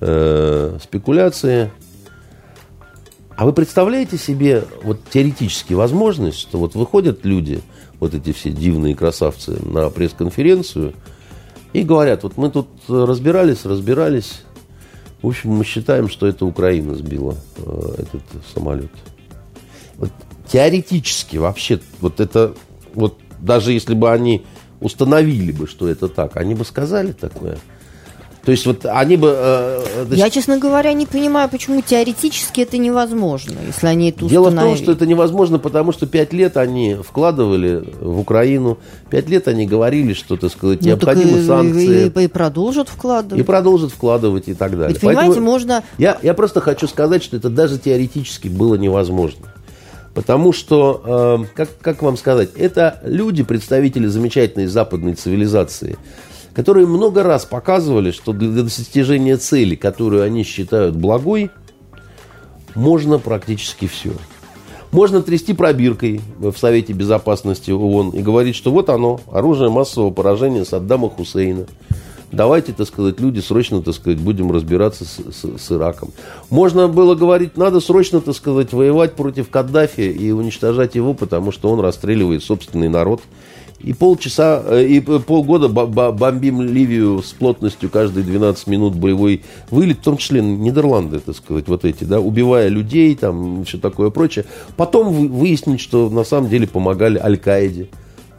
э, 0.00 0.78
спекуляции. 0.82 1.70
А 3.36 3.44
вы 3.44 3.52
представляете 3.52 4.16
себе 4.16 4.64
вот 4.82 5.00
теоретически 5.10 5.74
возможность, 5.74 6.38
что 6.38 6.58
вот 6.58 6.74
выходят 6.74 7.26
люди, 7.26 7.60
вот 8.00 8.14
эти 8.14 8.32
все 8.32 8.50
дивные 8.50 8.94
красавцы, 8.94 9.58
на 9.64 9.90
пресс-конференцию 9.90 10.94
и 11.72 11.82
говорят, 11.82 12.22
вот 12.22 12.36
мы 12.36 12.50
тут 12.50 12.68
разбирались, 12.88 13.64
разбирались, 13.64 14.42
в 15.22 15.26
общем, 15.26 15.50
мы 15.50 15.64
считаем, 15.64 16.08
что 16.08 16.26
это 16.26 16.46
Украина 16.46 16.94
сбила 16.94 17.36
э, 17.58 17.94
этот 17.98 18.22
самолет. 18.54 18.90
Вот 19.96 20.10
теоретически 20.46 21.36
вообще, 21.36 21.80
вот 22.00 22.20
это, 22.20 22.54
вот 22.94 23.18
даже 23.40 23.72
если 23.72 23.94
бы 23.94 24.10
они 24.10 24.44
установили 24.80 25.52
бы, 25.52 25.66
что 25.66 25.88
это 25.88 26.08
так, 26.08 26.36
они 26.36 26.54
бы 26.54 26.64
сказали 26.64 27.12
такое. 27.12 27.58
То 28.46 28.52
есть 28.52 28.64
вот 28.64 28.86
они 28.86 29.16
бы... 29.16 29.34
Э, 29.36 29.84
э 30.08 30.14
Я, 30.14 30.30
честно 30.30 30.56
говоря, 30.56 30.92
не 30.92 31.04
понимаю, 31.04 31.48
почему 31.48 31.82
теоретически 31.82 32.60
это 32.60 32.78
невозможно, 32.78 33.56
если 33.66 33.88
они 33.88 34.10
это 34.10 34.28
Дело 34.28 34.50
в 34.50 34.54
том, 34.54 34.76
что 34.76 34.92
это 34.92 35.04
невозможно, 35.04 35.58
потому 35.58 35.90
что 35.90 36.06
пять 36.06 36.32
лет 36.32 36.56
они 36.56 36.94
вкладывали 36.94 37.82
в 38.00 38.20
Украину, 38.20 38.78
пять 39.10 39.28
лет 39.28 39.48
они 39.48 39.66
говорили, 39.66 40.12
что, 40.12 40.36
так 40.36 40.52
сказать, 40.52 40.80
ну, 40.80 40.86
необходимы 40.86 41.40
и, 41.40 41.44
санкции. 41.44 42.06
И, 42.06 42.20
и, 42.20 42.24
и 42.26 42.28
продолжат 42.28 42.88
вкладывать. 42.88 43.40
И 43.40 43.44
продолжат 43.44 43.90
вкладывать 43.90 44.46
и 44.46 44.54
так 44.54 44.78
далее. 44.78 44.90
Ведь, 44.90 45.00
понимаете, 45.00 45.30
Поэтому 45.30 45.44
можно... 45.44 45.82
Я, 45.98 46.16
я 46.22 46.32
просто 46.32 46.60
хочу 46.60 46.86
сказать, 46.86 47.24
что 47.24 47.36
это 47.36 47.50
даже 47.50 47.78
теоретически 47.78 48.46
было 48.46 48.76
невозможно. 48.76 49.48
Потому 50.14 50.52
что, 50.52 51.42
э, 51.42 51.46
как, 51.56 51.68
как 51.80 52.00
вам 52.00 52.16
сказать, 52.16 52.50
это 52.54 53.00
люди, 53.02 53.42
представители 53.42 54.06
замечательной 54.06 54.66
западной 54.66 55.14
цивилизации, 55.14 55.98
которые 56.56 56.86
много 56.86 57.22
раз 57.22 57.44
показывали, 57.44 58.12
что 58.12 58.32
для 58.32 58.62
достижения 58.62 59.36
цели, 59.36 59.74
которую 59.74 60.22
они 60.22 60.42
считают 60.42 60.96
благой, 60.96 61.50
можно 62.74 63.18
практически 63.18 63.86
все. 63.86 64.12
Можно 64.90 65.20
трясти 65.20 65.52
пробиркой 65.52 66.22
в 66.38 66.56
Совете 66.56 66.94
Безопасности 66.94 67.72
ООН 67.72 68.12
и 68.12 68.22
говорить, 68.22 68.56
что 68.56 68.70
вот 68.70 68.88
оно, 68.88 69.20
оружие 69.30 69.68
массового 69.68 70.10
поражения 70.10 70.64
Саддама 70.64 71.10
Хусейна. 71.10 71.66
Давайте, 72.32 72.72
так 72.72 72.86
сказать, 72.86 73.20
люди 73.20 73.40
срочно, 73.40 73.82
так 73.82 73.94
сказать, 73.94 74.18
будем 74.18 74.50
разбираться 74.50 75.04
с, 75.04 75.18
с, 75.18 75.58
с 75.58 75.72
Ираком. 75.72 76.12
Можно 76.48 76.88
было 76.88 77.14
говорить, 77.14 77.58
надо 77.58 77.80
срочно, 77.80 78.22
так 78.22 78.34
сказать, 78.34 78.72
воевать 78.72 79.12
против 79.12 79.50
Каддафи 79.50 80.00
и 80.00 80.30
уничтожать 80.30 80.94
его, 80.94 81.12
потому 81.12 81.52
что 81.52 81.68
он 81.70 81.80
расстреливает 81.80 82.42
собственный 82.42 82.88
народ 82.88 83.20
и 83.80 83.92
полчаса, 83.92 84.62
э, 84.66 84.86
и 84.86 85.00
полгода 85.00 85.68
бомбим 85.68 86.62
Ливию 86.62 87.22
с 87.22 87.32
плотностью 87.32 87.90
каждые 87.90 88.24
12 88.24 88.66
минут 88.66 88.94
боевой 88.94 89.42
вылет, 89.70 89.98
в 89.98 90.02
том 90.02 90.16
числе 90.16 90.40
Нидерланды, 90.42 91.20
так 91.20 91.36
сказать, 91.36 91.68
вот 91.68 91.84
эти, 91.84 92.04
да, 92.04 92.20
убивая 92.20 92.68
людей, 92.68 93.14
там, 93.14 93.64
все 93.64 93.78
такое 93.78 94.10
прочее. 94.10 94.44
Потом 94.76 95.12
выяснить, 95.28 95.80
что 95.80 96.08
на 96.08 96.24
самом 96.24 96.48
деле 96.48 96.66
помогали 96.66 97.18
Аль-Каиде 97.18 97.88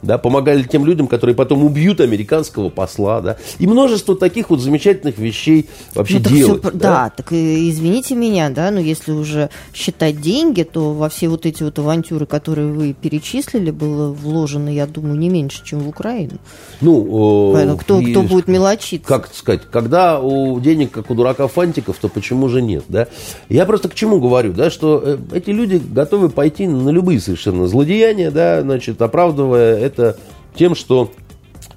да, 0.02 0.18
помогали 0.18 0.62
тем 0.62 0.86
людям, 0.86 1.06
которые 1.06 1.34
потом 1.34 1.64
убьют 1.64 2.00
американского 2.00 2.68
посла, 2.68 3.20
да, 3.20 3.36
и 3.58 3.66
множество 3.66 4.16
таких 4.16 4.50
вот 4.50 4.60
замечательных 4.60 5.18
вещей 5.18 5.68
вообще 5.94 6.18
ну, 6.18 6.30
делать. 6.30 6.60
Все, 6.62 6.70
да? 6.72 6.78
да, 6.78 7.12
так 7.16 7.32
извините 7.32 8.14
меня, 8.14 8.50
да, 8.50 8.70
но 8.70 8.80
если 8.80 9.12
уже 9.12 9.50
считать 9.74 10.20
деньги, 10.20 10.62
то 10.62 10.92
во 10.92 11.08
все 11.08 11.28
вот 11.28 11.46
эти 11.46 11.62
вот 11.62 11.78
авантюры, 11.78 12.26
которые 12.26 12.68
вы 12.68 12.92
перечислили, 12.92 13.70
было 13.70 14.12
вложено, 14.12 14.68
я 14.68 14.86
думаю, 14.86 15.18
не 15.18 15.28
меньше, 15.28 15.64
чем 15.64 15.80
в 15.80 15.88
Украину. 15.88 16.38
Ну, 16.80 17.52
Поэтому 17.52 17.78
кто, 17.78 18.00
и, 18.00 18.10
кто 18.10 18.22
будет 18.22 18.48
мелочиться? 18.48 19.06
Как 19.06 19.32
сказать, 19.34 19.62
когда 19.70 20.20
у 20.20 20.60
денег, 20.60 20.90
как 20.92 21.10
у 21.10 21.14
дурака 21.14 21.48
фантиков, 21.48 21.96
то 22.00 22.08
почему 22.08 22.48
же 22.48 22.62
нет, 22.62 22.84
да? 22.88 23.08
Я 23.48 23.66
просто 23.66 23.88
к 23.88 23.94
чему 23.94 24.20
говорю, 24.20 24.52
да, 24.52 24.70
что 24.70 25.02
э, 25.04 25.18
эти 25.32 25.50
люди 25.50 25.80
готовы 25.84 26.28
пойти 26.28 26.66
на 26.66 26.90
любые 26.90 27.20
совершенно 27.20 27.66
злодеяния, 27.66 28.30
да, 28.30 28.62
значит, 28.62 29.00
оправдывая 29.02 29.87
это 29.88 30.16
тем, 30.54 30.74
что 30.74 31.10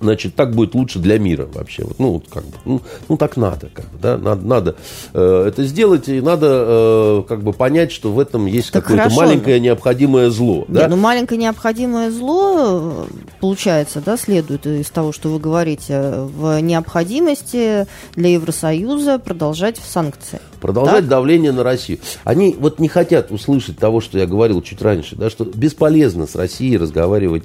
значит, 0.02 0.36
так 0.36 0.54
будет 0.54 0.76
лучше 0.76 1.00
для 1.00 1.18
мира 1.20 1.48
вообще. 1.54 1.84
Вот, 1.84 2.00
ну, 2.00 2.12
вот 2.14 2.26
как 2.30 2.44
бы, 2.44 2.58
ну, 2.66 2.82
ну, 3.08 3.18
так 3.18 3.38
надо, 3.38 3.70
как 3.74 3.86
бы, 3.92 3.98
да, 4.02 4.18
надо, 4.18 4.46
надо 4.46 4.76
э, 5.14 5.46
это 5.48 5.64
сделать, 5.64 6.10
и 6.10 6.20
надо 6.22 6.48
э, 6.50 7.24
как 7.28 7.44
бы 7.44 7.54
понять, 7.54 7.92
что 7.92 8.12
в 8.12 8.20
этом 8.20 8.48
есть 8.48 8.72
так 8.72 8.84
какое-то 8.84 9.10
хорошо. 9.10 9.22
маленькое 9.22 9.60
необходимое 9.60 10.30
зло. 10.30 10.66
Да? 10.68 10.88
ну, 10.88 10.98
маленькое 10.98 11.40
необходимое 11.40 12.12
зло, 12.12 13.06
получается, 13.40 14.02
да, 14.04 14.18
следует 14.18 14.66
из 14.66 14.90
того, 14.90 15.12
что 15.12 15.30
вы 15.30 15.40
говорите, 15.40 16.14
в 16.18 16.60
необходимости 16.62 17.86
для 18.16 18.30
Евросоюза 18.30 19.20
продолжать 19.20 19.78
санкции. 19.78 20.40
Продолжать 20.60 20.96
так? 20.98 21.08
давление 21.08 21.52
на 21.52 21.64
Россию. 21.64 22.00
Они 22.24 22.56
вот 22.58 22.80
не 22.80 22.88
хотят 22.88 23.32
услышать 23.32 23.78
того, 23.78 24.02
что 24.02 24.18
я 24.18 24.26
говорил 24.26 24.62
чуть 24.62 24.82
раньше, 24.82 25.16
да, 25.16 25.30
что 25.30 25.46
бесполезно 25.46 26.28
с 26.28 26.36
Россией 26.36 26.78
разговаривать 26.78 27.44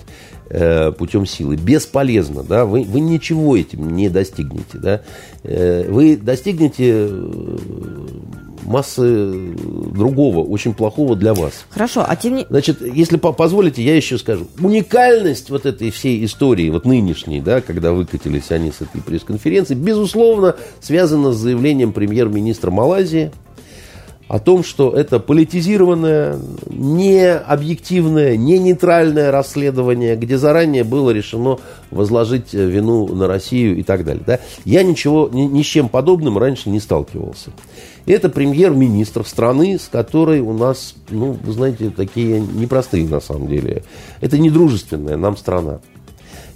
э, 0.48 0.92
путем 0.92 1.26
силы. 1.26 1.56
Бесполезно, 1.56 2.42
да, 2.42 2.64
вы, 2.64 2.82
вы 2.82 3.00
ничего 3.00 3.56
этим 3.56 3.94
не 3.96 4.08
достигнете, 4.08 4.78
да. 4.78 5.02
Э, 5.42 5.88
вы 5.88 6.16
достигнете 6.16 7.08
э, 7.08 7.28
массы 8.66 9.32
другого, 9.92 10.40
очень 10.40 10.74
плохого 10.74 11.16
для 11.16 11.34
вас. 11.34 11.64
Хорошо, 11.70 12.04
а 12.06 12.16
тем 12.16 12.36
не... 12.36 12.46
Значит, 12.48 12.80
если 12.82 13.16
позволите, 13.16 13.82
я 13.82 13.96
еще 13.96 14.18
скажу. 14.18 14.46
Уникальность 14.60 15.50
вот 15.50 15.66
этой 15.66 15.90
всей 15.90 16.24
истории, 16.24 16.68
вот 16.68 16.84
нынешней, 16.84 17.40
да, 17.40 17.60
когда 17.60 17.92
выкатились 17.92 18.50
они 18.50 18.70
с 18.70 18.80
этой 18.80 19.00
пресс-конференции, 19.00 19.74
безусловно, 19.74 20.56
связана 20.80 21.32
с 21.32 21.36
заявлением 21.36 21.92
премьер-министра 21.92 22.70
Малайзии 22.70 23.30
о 24.28 24.40
том, 24.40 24.64
что 24.64 24.90
это 24.90 25.20
политизированное, 25.20 26.38
не 26.68 27.32
объективное, 27.32 28.36
не 28.36 28.58
нейтральное 28.58 29.30
расследование, 29.30 30.16
где 30.16 30.36
заранее 30.36 30.82
было 30.82 31.10
решено 31.10 31.58
возложить 31.90 32.52
вину 32.52 33.06
на 33.14 33.28
Россию 33.28 33.78
и 33.78 33.82
так 33.84 34.04
далее. 34.04 34.24
Да? 34.26 34.40
Я 34.64 34.82
ничего, 34.82 35.28
ни, 35.32 35.42
ни 35.42 35.62
с 35.62 35.66
чем 35.66 35.88
подобным 35.88 36.38
раньше 36.38 36.70
не 36.70 36.80
сталкивался. 36.80 37.50
Это 38.06 38.28
премьер-министр 38.28 39.24
страны, 39.24 39.78
с 39.78 39.88
которой 39.88 40.40
у 40.40 40.52
нас, 40.52 40.94
ну, 41.10 41.36
вы 41.42 41.52
знаете, 41.52 41.90
такие 41.90 42.40
непростые 42.40 43.08
на 43.08 43.20
самом 43.20 43.48
деле. 43.48 43.82
Это 44.20 44.38
недружественная 44.38 45.16
нам 45.16 45.36
страна. 45.36 45.80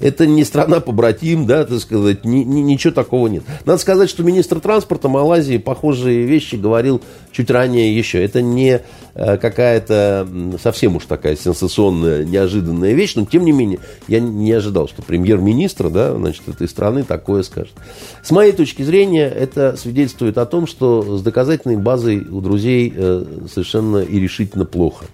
Это 0.01 0.27
не 0.27 0.45
страна-побратим, 0.45 1.47
да, 1.47 1.65
так 1.65 1.79
сказать, 1.81 2.25
ни, 2.25 2.39
ни, 2.39 2.61
ничего 2.61 2.93
такого 2.93 3.29
нет. 3.29 3.43
Надо 3.67 3.79
сказать, 3.79 4.09
что 4.09 4.23
министр 4.23 4.61
транспорта 4.61 5.09
Малайзии 5.09 5.59
похожие 5.59 6.25
вещи 6.25 6.57
говорил 6.57 7.03
чуть 7.33 7.51
ранее 7.51 7.97
еще. 7.97 8.23
Это 8.25 8.41
не 8.41 8.81
э, 9.15 9.37
какая-то 9.37 10.27
совсем 10.63 10.97
уж 10.97 11.05
такая 11.05 11.37
сенсационная, 11.37 12.25
неожиданная 12.25 12.93
вещь, 12.93 13.15
но 13.15 13.27
тем 13.27 13.45
не 13.45 13.53
менее 13.53 13.81
я 14.09 14.21
не 14.21 14.53
ожидал, 14.53 14.89
что 14.89 15.03
премьер-министр, 15.03 15.91
да, 15.91 16.15
значит, 16.15 16.49
этой 16.49 16.69
страны 16.69 17.05
такое 17.05 17.43
скажет. 17.43 17.75
С 18.23 18.31
моей 18.31 18.53
точки 18.53 18.83
зрения, 18.83 19.29
это 19.29 19.77
свидетельствует 19.77 20.39
о 20.39 20.47
том, 20.47 20.67
что 20.67 21.19
с 21.19 21.23
доказательной 21.23 21.77
базой 21.77 22.21
у 22.21 22.41
друзей 22.41 22.93
э, 22.95 23.25
совершенно 23.53 23.99
и 23.99 24.19
решительно 24.19 24.65
плохо 24.65 25.07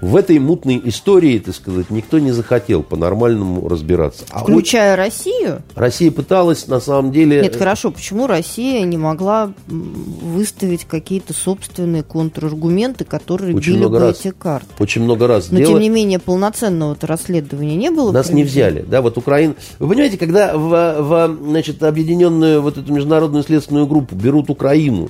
в 0.00 0.16
этой 0.16 0.38
мутной 0.38 0.80
истории, 0.84 1.38
так 1.38 1.54
сказать, 1.54 1.90
никто 1.90 2.18
не 2.18 2.32
захотел 2.32 2.82
по-нормальному 2.82 3.68
разбираться. 3.68 4.24
А 4.30 4.40
Включая 4.40 4.92
вот 4.92 4.98
Россию? 4.98 5.62
Россия 5.74 6.10
пыталась, 6.10 6.66
на 6.68 6.80
самом 6.80 7.12
деле... 7.12 7.42
Нет, 7.42 7.56
хорошо, 7.56 7.90
почему 7.90 8.26
Россия 8.26 8.84
не 8.84 8.96
могла 8.96 9.52
выставить 9.66 10.84
какие-то 10.84 11.32
собственные 11.32 12.02
контраргументы, 12.02 13.04
которые 13.04 13.54
Очень 13.54 13.74
били 13.74 13.86
бы 13.86 13.98
раз. 13.98 14.20
эти 14.20 14.30
карты? 14.30 14.66
Очень 14.78 15.02
много 15.02 15.26
раз. 15.26 15.50
Но, 15.50 15.58
Дело... 15.58 15.72
тем 15.72 15.80
не 15.80 15.88
менее, 15.88 16.18
полноценного 16.18 16.96
расследования 17.00 17.76
не 17.76 17.90
было? 17.90 18.12
Нас 18.12 18.30
не 18.30 18.44
взяли. 18.44 18.82
Да, 18.82 19.02
вот 19.02 19.18
Украина... 19.18 19.54
Вы 19.78 19.88
понимаете, 19.88 20.18
когда 20.18 20.56
в, 20.56 20.68
в 20.68 21.38
значит, 21.42 21.82
объединенную 21.82 22.62
вот 22.62 22.78
эту 22.78 22.92
международную 22.92 23.42
следственную 23.42 23.86
группу 23.86 24.14
берут 24.14 24.50
Украину, 24.50 25.08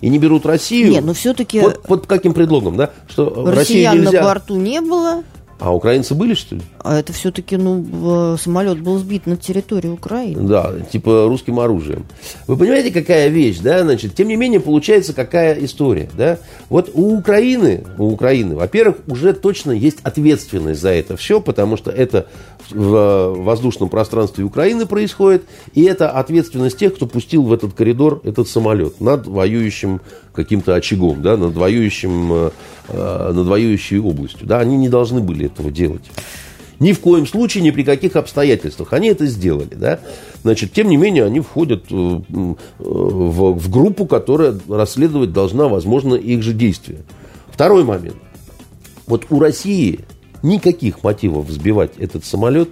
и 0.00 0.08
не 0.08 0.18
берут 0.18 0.46
Россию. 0.46 0.90
Нет, 0.90 1.04
но 1.04 1.14
все-таки... 1.14 1.60
Вот, 1.60 1.80
вот 1.88 2.06
каким 2.06 2.34
предлогом, 2.34 2.76
да? 2.76 2.90
Что 3.08 3.44
Россиян 3.46 3.96
нельзя... 3.96 4.20
на 4.20 4.24
борту 4.24 4.56
не 4.56 4.80
было. 4.80 5.22
А 5.60 5.74
украинцы 5.74 6.14
были, 6.14 6.34
что 6.34 6.54
ли? 6.54 6.62
А 6.78 7.00
это 7.00 7.12
все-таки, 7.12 7.56
ну, 7.56 8.36
самолет 8.38 8.80
был 8.80 8.98
сбит 8.98 9.26
на 9.26 9.36
территории 9.36 9.88
Украины. 9.88 10.40
Да, 10.42 10.72
типа 10.92 11.26
русским 11.26 11.58
оружием. 11.58 12.06
Вы 12.46 12.56
понимаете, 12.56 12.92
какая 12.92 13.28
вещь, 13.28 13.58
да? 13.58 13.82
Значит, 13.82 14.14
тем 14.14 14.28
не 14.28 14.36
менее, 14.36 14.60
получается, 14.60 15.12
какая 15.12 15.54
история, 15.64 16.08
да? 16.16 16.38
Вот 16.68 16.90
у 16.94 17.16
Украины, 17.16 17.84
у 17.98 18.06
Украины, 18.06 18.54
во-первых, 18.54 18.98
уже 19.08 19.32
точно 19.32 19.72
есть 19.72 19.98
ответственность 20.04 20.80
за 20.80 20.90
это 20.90 21.16
все, 21.16 21.40
потому 21.40 21.76
что 21.76 21.90
это 21.90 22.26
в 22.70 23.34
воздушном 23.38 23.88
пространстве 23.88 24.44
Украины 24.44 24.86
происходит, 24.86 25.42
и 25.74 25.82
это 25.82 26.10
ответственность 26.10 26.78
тех, 26.78 26.94
кто 26.94 27.06
пустил 27.06 27.42
в 27.42 27.52
этот 27.52 27.72
коридор 27.74 28.20
этот 28.24 28.48
самолет 28.48 29.00
над 29.00 29.26
воюющим 29.26 30.00
каким-то 30.38 30.76
очагом, 30.76 31.20
да, 31.20 31.36
над 31.36 31.56
воюющим, 31.56 32.32
э, 32.32 32.50
э, 32.90 33.32
над 33.32 33.48
воюющей 33.48 33.98
областью. 33.98 34.46
Да, 34.46 34.60
они 34.60 34.76
не 34.76 34.88
должны 34.88 35.20
были 35.20 35.46
этого 35.46 35.72
делать. 35.72 36.04
Ни 36.78 36.92
в 36.92 37.00
коем 37.00 37.26
случае, 37.26 37.64
ни 37.64 37.72
при 37.72 37.82
каких 37.82 38.14
обстоятельствах. 38.14 38.92
Они 38.92 39.08
это 39.08 39.26
сделали. 39.26 39.74
Да? 39.74 39.98
Значит, 40.44 40.72
тем 40.72 40.88
не 40.88 40.96
менее, 40.96 41.24
они 41.24 41.40
входят 41.40 41.86
э, 41.90 41.94
в, 42.28 42.54
в 42.78 43.68
группу, 43.68 44.06
которая 44.06 44.56
расследовать 44.68 45.32
должна, 45.32 45.66
возможно, 45.66 46.14
их 46.14 46.40
же 46.44 46.52
действия. 46.52 47.00
Второй 47.50 47.82
момент. 47.82 48.18
Вот 49.08 49.26
у 49.30 49.40
России 49.40 50.04
никаких 50.44 51.02
мотивов 51.02 51.46
взбивать 51.46 51.98
этот 51.98 52.24
самолет 52.24 52.68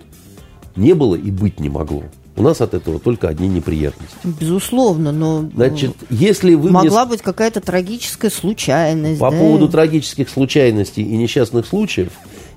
не 0.76 0.92
было 0.92 1.16
и 1.16 1.32
быть 1.32 1.58
не 1.58 1.68
могло. 1.68 2.04
У 2.36 2.42
нас 2.42 2.60
от 2.60 2.74
этого 2.74 2.98
только 2.98 3.28
одни 3.28 3.48
неприятности. 3.48 4.16
Безусловно, 4.24 5.10
но 5.10 5.48
Значит, 5.54 5.96
если 6.10 6.54
вы 6.54 6.70
могла 6.70 7.04
мне... 7.04 7.12
быть 7.12 7.22
какая-то 7.22 7.60
трагическая 7.60 8.30
случайность. 8.30 9.18
По 9.20 9.30
да? 9.30 9.38
поводу 9.38 9.68
трагических 9.68 10.28
случайностей 10.28 11.02
и 11.02 11.16
несчастных 11.16 11.66
случаев 11.66 12.12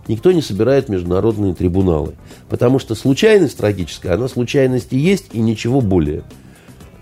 никто 0.10 0.34
не 0.34 0.42
собирает 0.42 0.90
международные 0.90 1.54
трибуналы. 1.54 2.16
Потому 2.50 2.80
что 2.80 2.94
случайность 2.94 3.58
трагическая, 3.58 4.16
она 4.16 4.28
случайности 4.28 4.96
есть 4.96 5.28
и 5.32 5.40
ничего 5.40 5.80
более. 5.80 6.24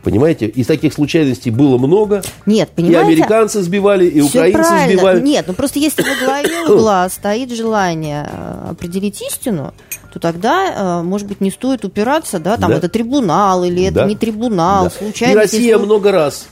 Понимаете? 0.07 0.45
И 0.47 0.63
таких 0.63 0.93
случайностей 0.93 1.51
было 1.51 1.77
много. 1.77 2.21
Нет, 2.45 2.69
понимаете? 2.73 3.01
И 3.11 3.13
американцы 3.15 3.61
сбивали, 3.61 4.05
и 4.05 4.21
Всё 4.21 4.29
украинцы 4.29 4.57
правильно. 4.61 4.87
сбивали. 4.87 5.21
Нет, 5.21 5.45
ну 5.49 5.53
просто 5.53 5.79
если 5.79 6.01
во 6.01 6.25
главе 6.25 6.69
угла 6.69 7.09
стоит 7.09 7.51
желание 7.51 8.25
э, 8.31 8.69
определить 8.71 9.21
истину, 9.21 9.73
то 10.13 10.19
тогда, 10.21 10.99
э, 11.01 11.03
может 11.03 11.27
быть, 11.27 11.41
не 11.41 11.51
стоит 11.51 11.83
упираться, 11.83 12.39
да, 12.39 12.55
там 12.55 12.71
Да. 12.71 12.77
это 12.77 12.87
трибунал 12.87 13.65
или 13.65 13.83
это 13.83 13.95
Да. 13.95 14.05
не 14.05 14.15
трибунал, 14.15 14.85
Да. 14.85 14.89
случайно. 14.91 15.33
И 15.33 15.35
Россия 15.35 15.77
много 15.77 16.13
раз, 16.13 16.47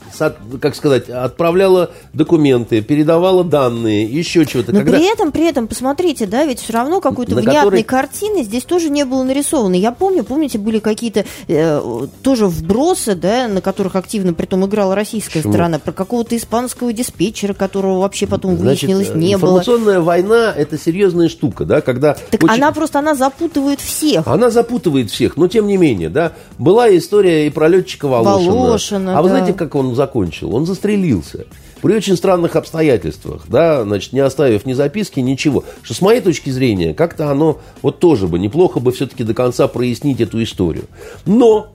как 0.62 0.76
сказать, 0.76 1.10
отправляла 1.10 1.92
документы, 2.12 2.82
передавала 2.82 3.46
данные, 3.46 4.04
еще 4.04 4.46
чего-то. 4.46 4.74
Но 4.74 4.80
Когда- 4.80 4.98
при 4.98 5.12
этом, 5.12 5.32
при 5.32 5.46
этом, 5.48 5.68
посмотрите, 5.70 6.26
да, 6.26 6.44
ведь 6.46 6.60
все 6.60 6.74
равно 6.74 7.00
какой-то 7.00 7.36
внятной 7.36 7.56
которой- 7.56 7.84
картины 7.84 8.44
здесь 8.44 8.64
тоже 8.66 8.90
не 8.90 9.06
было 9.06 9.24
нарисовано. 9.24 9.76
Я 9.76 9.94
помню, 9.94 10.26
помните, 10.26 10.58
были 10.58 10.80
какие-то 10.80 11.24
э, 11.48 12.08
тоже 12.22 12.48
вбросы, 12.48 13.16
да, 13.16 13.45
на 13.54 13.62
которых 13.62 13.96
активно 13.96 14.34
притом 14.34 14.66
играла 14.66 14.96
российская 14.96 15.40
Почему? 15.40 15.54
сторона, 15.54 15.80
про 15.80 15.92
какого-то 15.92 16.36
испанского 16.36 16.94
диспетчера, 16.94 17.54
которого 17.54 18.00
вообще 18.00 18.28
потом 18.28 18.58
Значит, 18.58 18.90
выяснилось 18.90 19.10
э, 19.10 19.18
не 19.18 19.38
было. 19.38 19.52
информационная 19.52 20.00
война– 20.00 20.54
это 20.58 20.78
серьезная 20.78 21.30
штука, 21.30 21.66
да, 21.66 21.82
когда... 21.82 22.16
Так 22.32 22.44
очень- 22.44 22.56
она 22.56 22.72
просто, 22.72 23.00
она 23.00 23.16
запутывает 23.16 23.80
всех. 23.80 24.28
Она 24.28 24.50
запутывает 24.50 25.12
всех, 25.12 25.38
но 25.38 25.48
тем 25.48 25.68
не 25.68 25.78
менее, 25.78 26.10
да. 26.10 26.34
Была 26.58 26.96
история 26.96 27.48
и 27.48 27.50
про 27.50 27.68
летчика 27.68 28.08
Волошина. 28.08 28.52
Волошина, 28.52 29.18
а 29.18 29.22
вы 29.22 29.30
да. 29.30 29.36
знаете, 29.38 29.54
как 29.54 29.76
он 29.76 29.96
закончил? 29.96 30.56
Он 30.56 30.66
застрелился. 30.66 31.46
При 31.82 31.94
очень 31.94 32.18
странных 32.18 32.56
обстоятельствах, 32.56 33.44
да, 33.48 33.84
значит, 33.84 34.12
не 34.12 34.20
оставив 34.20 34.66
ни 34.66 34.74
записки, 34.74 35.20
ничего. 35.20 35.64
Что 35.84 35.94
с 35.94 36.02
моей 36.02 36.20
точки 36.20 36.50
зрения, 36.50 36.96
как-то 36.96 37.30
оно 37.30 37.60
вот 37.84 38.00
тоже 38.00 38.28
бы 38.28 38.40
неплохо 38.40 38.80
бы 38.80 38.92
все-таки 38.92 39.24
до 39.24 39.36
конца 39.36 39.68
прояснить 39.68 40.20
эту 40.20 40.42
историю. 40.42 40.86
Но 41.28 41.74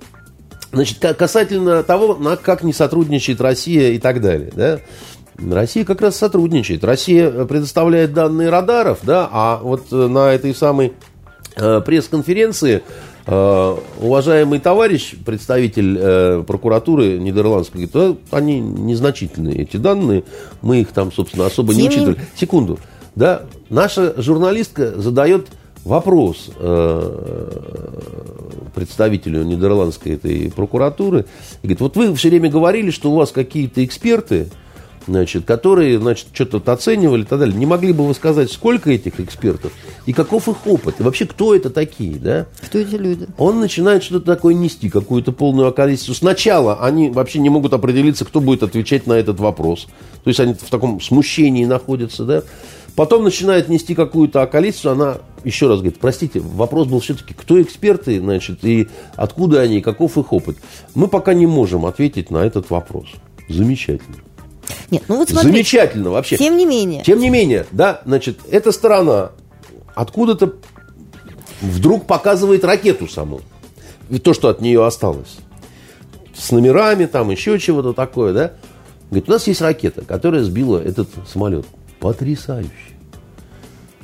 Значит, 0.72 0.98
ка- 0.98 1.14
касательно 1.14 1.82
того, 1.82 2.18
как 2.42 2.62
не 2.62 2.72
сотрудничает 2.72 3.40
Россия 3.40 3.90
и 3.90 3.98
так 3.98 4.20
далее, 4.20 4.52
да, 4.54 4.80
Россия 5.50 5.84
как 5.84 6.00
раз 6.00 6.16
сотрудничает. 6.16 6.84
Россия 6.84 7.30
э, 7.30 7.44
предоставляет 7.46 8.12
данные 8.12 8.50
радаров, 8.50 8.98
да, 9.02 9.28
а 9.32 9.58
вот 9.62 9.86
э, 9.90 9.96
на 10.06 10.32
этой 10.32 10.54
самой 10.54 10.92
э, 11.56 11.80
пресс-конференции 11.80 12.82
э, 13.26 13.76
уважаемый 14.00 14.60
товарищ, 14.60 15.14
представитель 15.24 15.96
э, 15.98 16.44
прокуратуры 16.46 17.18
нидерландской, 17.18 17.86
говорит, 17.86 18.18
«А, 18.30 18.36
они 18.36 18.60
незначительные, 18.60 19.62
эти 19.62 19.76
данные, 19.76 20.24
мы 20.62 20.82
их 20.82 20.88
там, 20.92 21.10
собственно, 21.10 21.46
особо 21.46 21.72
Тем 21.74 21.82
не- 21.82 21.88
учитывали. 21.88 22.18
Секунду, 22.36 22.78
да, 23.16 23.42
наша 23.70 24.14
журналистка 24.20 25.00
задает 25.00 25.48
вопрос 25.84 26.50
э, 26.56 27.50
представителю 28.74 29.42
нидерландской 29.44 30.12
этой 30.12 30.50
прокуратуры. 30.50 31.26
И 31.62 31.66
говорит, 31.66 31.80
вот 31.80 31.96
вы 31.96 32.14
все 32.14 32.28
время 32.28 32.50
говорили, 32.50 32.90
что 32.90 33.10
у 33.10 33.16
вас 33.16 33.32
какие-то 33.32 33.84
эксперты, 33.84 34.48
значит, 35.06 35.44
которые, 35.44 35.98
значит, 35.98 36.28
что-то 36.32 36.72
оценивали 36.72 37.22
и 37.22 37.24
так 37.24 37.38
далее. 37.38 37.56
Не 37.56 37.66
могли 37.66 37.92
бы 37.92 38.06
вы 38.06 38.14
сказать, 38.14 38.50
сколько 38.50 38.90
этих 38.90 39.20
экспертов 39.20 39.72
и 40.06 40.12
каков 40.12 40.48
их 40.48 40.66
опыт? 40.66 40.96
И 41.00 41.02
вообще, 41.02 41.26
кто 41.26 41.54
это 41.54 41.70
такие, 41.70 42.16
да? 42.16 42.46
Кто 42.62 42.78
эти 42.78 42.94
люди? 42.94 43.26
Он 43.38 43.60
начинает 43.60 44.02
что-то 44.02 44.26
такое 44.26 44.54
нести, 44.54 44.88
какую-то 44.88 45.32
полную 45.32 45.68
околесицу. 45.68 46.14
Сначала 46.14 46.80
они 46.84 47.10
вообще 47.10 47.38
не 47.38 47.50
могут 47.50 47.72
определиться, 47.72 48.24
кто 48.24 48.40
будет 48.40 48.62
отвечать 48.62 49.06
на 49.06 49.14
этот 49.14 49.40
вопрос. 49.40 49.86
То 50.24 50.28
есть 50.28 50.40
они 50.40 50.54
в 50.54 50.70
таком 50.70 51.00
смущении 51.00 51.64
находятся, 51.64 52.24
да. 52.24 52.42
Потом 52.96 53.24
начинает 53.24 53.68
нести 53.68 53.94
какую-то 53.94 54.42
околесицу, 54.42 54.90
она 54.90 55.18
еще 55.44 55.68
раз 55.68 55.78
говорит, 55.78 55.98
простите, 56.00 56.40
вопрос 56.40 56.86
был 56.86 57.00
все-таки, 57.00 57.34
кто 57.34 57.60
эксперты, 57.60 58.20
значит, 58.20 58.64
и 58.64 58.88
откуда 59.16 59.60
они, 59.60 59.78
и 59.78 59.80
каков 59.80 60.18
их 60.18 60.32
опыт. 60.32 60.58
Мы 60.94 61.08
пока 61.08 61.34
не 61.34 61.46
можем 61.46 61.86
ответить 61.86 62.30
на 62.30 62.38
этот 62.38 62.70
вопрос. 62.70 63.08
Замечательно. 63.48 64.16
Нет, 64.90 65.04
ну 65.08 65.16
вот 65.16 65.28
смотрите. 65.28 65.52
Замечательно 65.52 66.10
вообще. 66.10 66.36
Тем 66.36 66.56
не 66.56 66.66
менее. 66.66 67.02
Тем 67.04 67.20
не 67.20 67.30
менее, 67.30 67.66
да, 67.72 68.02
значит, 68.04 68.38
эта 68.50 68.72
сторона 68.72 69.32
откуда-то 69.94 70.54
вдруг 71.60 72.06
показывает 72.06 72.64
ракету 72.64 73.08
саму. 73.08 73.40
И 74.08 74.18
то, 74.18 74.34
что 74.34 74.48
от 74.48 74.60
нее 74.60 74.84
осталось. 74.84 75.38
С 76.34 76.50
номерами, 76.50 77.06
там 77.06 77.30
еще 77.30 77.58
чего-то 77.58 77.92
такое, 77.92 78.32
да. 78.32 78.52
Говорит, 79.10 79.28
у 79.28 79.32
нас 79.32 79.46
есть 79.46 79.60
ракета, 79.60 80.02
которая 80.02 80.42
сбила 80.42 80.78
этот 80.78 81.08
самолет. 81.30 81.66
Потрясающе. 82.00 82.70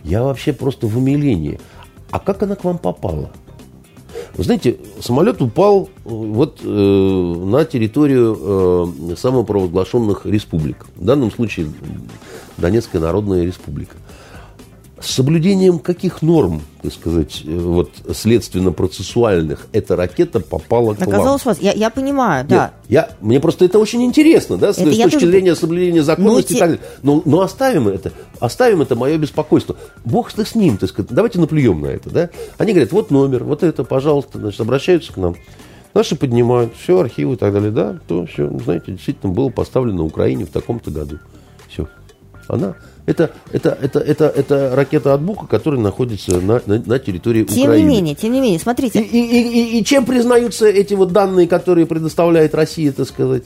Я 0.05 0.23
вообще 0.23 0.53
просто 0.53 0.87
в 0.87 0.97
умилении. 0.97 1.59
А 2.11 2.21
как 2.21 2.43
она 2.43 2.55
к 2.55 2.65
вам 2.65 2.79
попала? 2.79 3.31
Вы 4.37 4.45
знаете, 4.45 4.77
самолет 5.01 5.41
упал 5.41 5.89
э, 5.89 6.09
вот 6.09 6.61
э, 6.63 6.69
на 6.69 7.65
территорию 7.65 8.37
э, 9.11 9.17
самопровозглашенных 9.17 10.27
республик. 10.27 10.87
В 10.95 11.05
данном 11.05 11.33
случае 11.33 11.73
Донецкая 12.59 13.01
Народная 13.01 13.45
Республика. 13.45 13.97
С 14.99 15.11
соблюдением 15.11 15.79
каких 15.79 16.23
норм, 16.23 16.63
так 16.83 16.91
сказать, 16.91 17.43
э, 17.45 17.55
вот 17.59 17.91
следственно-процессуальных 18.15 19.67
эта 19.73 19.95
ракета 19.95 20.41
попала 20.41 20.95
к 20.95 21.01
вам? 21.01 21.09
Оказалось 21.09 21.45
вас. 21.45 21.59
Я, 21.61 21.73
я 21.73 21.91
понимаю, 21.91 22.45
Нет, 22.45 22.51
да. 22.51 22.73
я, 22.89 23.11
мне 23.21 23.39
просто 23.39 23.67
это 23.67 23.79
очень 23.79 24.03
интересно, 24.05 24.57
да, 24.57 24.73
с, 24.73 24.79
Это 24.79 24.93
с 24.93 24.97
точки 24.97 25.13
тоже- 25.17 25.27
зрения 25.31 25.55
соблюдения 25.55 26.03
законности 26.03 26.53
Ну, 26.53 26.57
и 26.57 26.61
так 26.61 26.69
далее. 26.71 26.85
Но, 27.03 27.23
но 27.27 27.41
оставим 27.43 27.89
это, 27.89 28.13
оставим 28.41 28.81
это 28.81 28.97
мое 28.97 29.19
беспокойство. 29.19 29.77
Бог 30.07 30.33
ты 30.33 30.47
с 30.47 30.55
ним, 30.55 30.79
так 30.79 30.89
сказать, 30.89 31.11
давайте 31.13 31.41
наплюем 31.41 31.83
на 31.83 31.89
это, 31.89 32.09
да. 32.09 32.31
Они 32.57 32.73
говорят, 32.73 32.93
вот 32.93 33.11
номер, 33.11 33.45
вот 33.45 33.63
это, 33.63 33.85
пожалуйста, 33.85 34.39
значит, 34.39 34.61
обращаются 34.63 35.13
к 35.13 35.19
нам. 35.19 35.37
Наши 35.93 36.17
поднимают, 36.17 36.73
все, 36.75 37.01
архивы 37.01 37.35
и 37.35 37.37
так 37.37 37.53
далее, 37.53 37.71
да, 37.71 37.99
то 38.09 38.25
все, 38.27 38.51
знаете, 38.61 38.93
действительно 38.93 39.33
было 39.33 39.51
поставлено 39.51 40.05
Украине 40.05 40.47
в 40.47 40.51
таком-то 40.51 40.91
году. 40.91 41.19
Все. 41.69 41.87
Она, 42.49 42.77
это, 43.07 43.33
это, 43.53 43.71
это, 43.81 43.99
это, 44.01 44.25
это 44.27 44.75
ракета 44.77 45.15
от 45.15 45.23
Бука, 45.23 45.47
которая 45.47 45.81
находится 45.81 46.41
на, 46.41 46.61
на, 46.67 46.83
на 46.85 46.99
территории 46.99 47.45
Тем 47.45 47.65
Украины. 47.65 47.89
не 47.89 47.95
менее, 47.97 48.15
тем 48.15 48.33
не 48.33 48.41
менее, 48.41 48.59
смотрите. 48.59 49.01
и, 49.01 49.05
и, 49.05 49.77
и- 49.77 49.79
и 49.81 49.85
чем 49.85 50.05
признаются 50.05 50.67
эти 50.67 50.95
вот 50.95 51.13
данные, 51.13 51.47
которые 51.49 51.87
предоставляет 51.87 52.55
Россия, 52.55 52.93
так 52.93 53.07
сказать? 53.09 53.45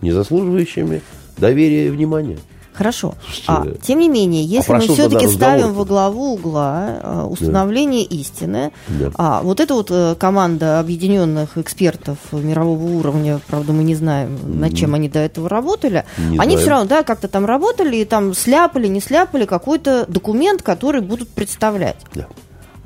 Не 0.00 0.12
заслуживающими 0.12 1.02
доверия 1.38 1.86
и 1.88 1.90
внимания. 1.90 2.38
Хорошо. 2.74 3.14
А, 3.46 3.64
тем 3.82 4.00
не 4.00 4.08
менее, 4.08 4.44
если 4.44 4.66
про 4.68 4.78
мы 4.78 4.88
все-таки 4.88 5.28
ставим 5.28 5.74
во 5.74 5.84
главу 5.84 6.34
угла 6.34 6.98
э, 7.02 7.22
установление 7.30 8.02
истины, 8.04 8.72
Да. 8.88 9.10
а 9.14 9.42
вот 9.42 9.60
эта 9.60 9.74
вот 9.74 9.90
э, 9.90 10.16
команда 10.18 10.80
объединенных 10.80 11.56
экспертов 11.56 12.18
мирового 12.32 12.84
уровня, 12.84 13.40
правда, 13.46 13.72
мы 13.72 13.84
не 13.84 13.94
знаем, 13.94 14.38
над 14.60 14.74
чем 14.76 14.94
они 14.94 15.08
до 15.08 15.20
этого 15.20 15.48
работали, 15.48 16.04
Не 16.18 16.38
они 16.38 16.56
знаем. 16.56 16.58
все 16.58 16.70
равно, 16.70 16.86
да, 16.86 17.02
как-то 17.04 17.28
там 17.28 17.46
работали 17.46 17.96
и 17.96 18.04
там 18.04 18.34
сляпали, 18.34 18.88
не 18.88 19.00
сляпали 19.00 19.44
какой-то 19.44 20.04
документ, 20.08 20.62
который 20.62 21.00
будут 21.00 21.28
представлять. 21.28 21.96
Да. 22.14 22.26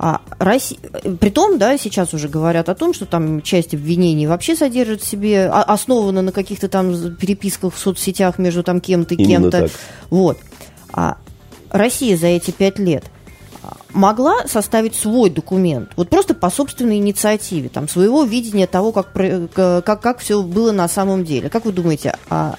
А 0.01 0.21
Россия, 0.39 0.79
притом, 1.19 1.57
да, 1.57 1.77
сейчас 1.77 2.13
уже 2.13 2.29
говорят 2.29 2.69
о 2.69 2.75
том, 2.75 2.93
что 2.93 3.05
там 3.05 3.41
часть 3.41 3.73
обвинений 3.73 4.27
вообще 4.27 4.55
содержит 4.55 5.01
в 5.01 5.05
себе, 5.05 5.49
а- 5.51 5.63
основана 5.63 6.21
на 6.21 6.31
каких-то 6.31 6.69
там 6.69 7.15
переписках 7.15 7.73
в 7.73 7.77
соцсетях 7.77 8.37
между 8.39 8.63
там 8.63 8.79
кем-то 8.79 9.15
и 9.15 9.17
кем-то. 9.25 9.69
Вот. 10.09 10.37
А 10.93 11.17
Россия 11.69 12.15
за 12.15 12.27
эти 12.27 12.51
пять 12.51 12.79
лет 12.79 13.03
а, 13.61 13.75
могла 13.91 14.47
составить 14.47 14.95
свой 14.95 15.29
документ, 15.29 15.89
вот 15.97 16.09
просто 16.09 16.33
по 16.33 16.49
собственной 16.49 16.95
инициативе, 16.97 17.67
там, 17.67 17.89
своего 17.89 18.23
видения 18.23 18.67
того, 18.67 18.93
как, 18.93 19.11
как, 19.53 20.01
как 20.01 20.19
все 20.19 20.41
было 20.41 20.71
на 20.71 20.87
самом 20.87 21.25
деле. 21.25 21.49
Как 21.49 21.65
вы 21.65 21.73
думаете, 21.73 22.15
а 22.29 22.55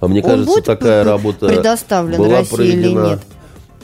А 0.00 0.08
мне 0.08 0.22
Он 0.22 0.28
кажется, 0.30 0.52
будет 0.52 0.64
такая 0.66 1.04
работа 1.04 1.48
предоставлен 1.48 2.18
была 2.18 2.38
России 2.40 2.66
или 2.66 2.82
проведена. 2.82 3.06
нет? 3.06 3.20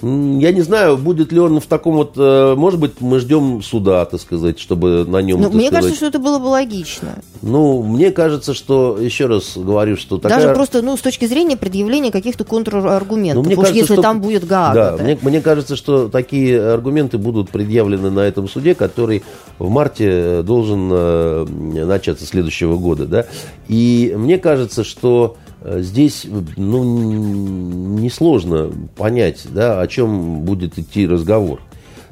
Я 0.02 0.52
не 0.52 0.60
знаю, 0.60 0.96
будет 0.98 1.32
ли 1.32 1.38
он 1.38 1.60
в 1.60 1.66
таком 1.66 1.94
вот... 1.94 2.12
э, 2.16 2.54
Может 2.56 2.80
быть, 2.80 3.00
мы 3.00 3.20
ждем 3.20 3.62
суда, 3.62 4.04
так 4.04 4.20
сказать, 4.20 4.58
чтобы 4.58 5.04
на 5.06 5.22
нем... 5.22 5.40
ну, 5.40 5.48
мне 5.50 5.68
сказать- 5.68 5.70
кажется, 5.72 5.96
что 5.96 6.06
это 6.06 6.18
было 6.18 6.38
бы 6.38 6.46
логично. 6.46 7.10
Ну, 7.42 7.82
мне 7.82 8.10
кажется, 8.10 8.54
что, 8.54 8.98
еще 9.00 9.26
раз 9.26 9.56
говорю, 9.56 9.96
что 9.96 10.18
такая... 10.18 10.40
Даже 10.40 10.54
просто, 10.54 10.82
ну, 10.82 10.96
с 10.96 11.00
точки 11.00 11.26
зрения 11.26 11.56
предъявления 11.56 12.10
каких-то 12.10 12.44
контраргументов. 12.44 13.42
Ну, 13.42 13.46
мне 13.48 13.56
Уж 13.56 13.60
кажется, 13.62 13.78
если 13.80 13.92
что- 13.94 14.02
там 14.02 14.20
будет 14.20 14.46
Гаага. 14.46 14.96
Да. 14.98 15.02
Мне, 15.04 15.18
мне 15.22 15.40
кажется, 15.40 15.76
что 15.76 16.08
такие 16.08 16.60
аргументы 16.60 17.16
будут 17.16 17.50
предъявлены 17.50 18.10
на 18.10 18.20
этом 18.20 18.48
суде, 18.48 18.74
который 18.74 19.22
в 19.58 19.68
марте 19.70 20.06
э, 20.08 20.42
должен 20.42 20.90
э, 20.92 21.44
начаться 21.84 22.26
следующего 22.26 22.76
года. 22.76 23.06
Да? 23.06 23.26
И 23.68 24.14
мне 24.16 24.38
кажется, 24.38 24.84
что 24.84 25.36
здесь 25.64 26.26
ну, 26.56 27.98
несложно 27.98 28.70
понять, 28.96 29.42
да, 29.50 29.80
о 29.80 29.86
чем 29.86 30.40
будет 30.40 30.78
идти 30.78 31.06
разговор. 31.06 31.60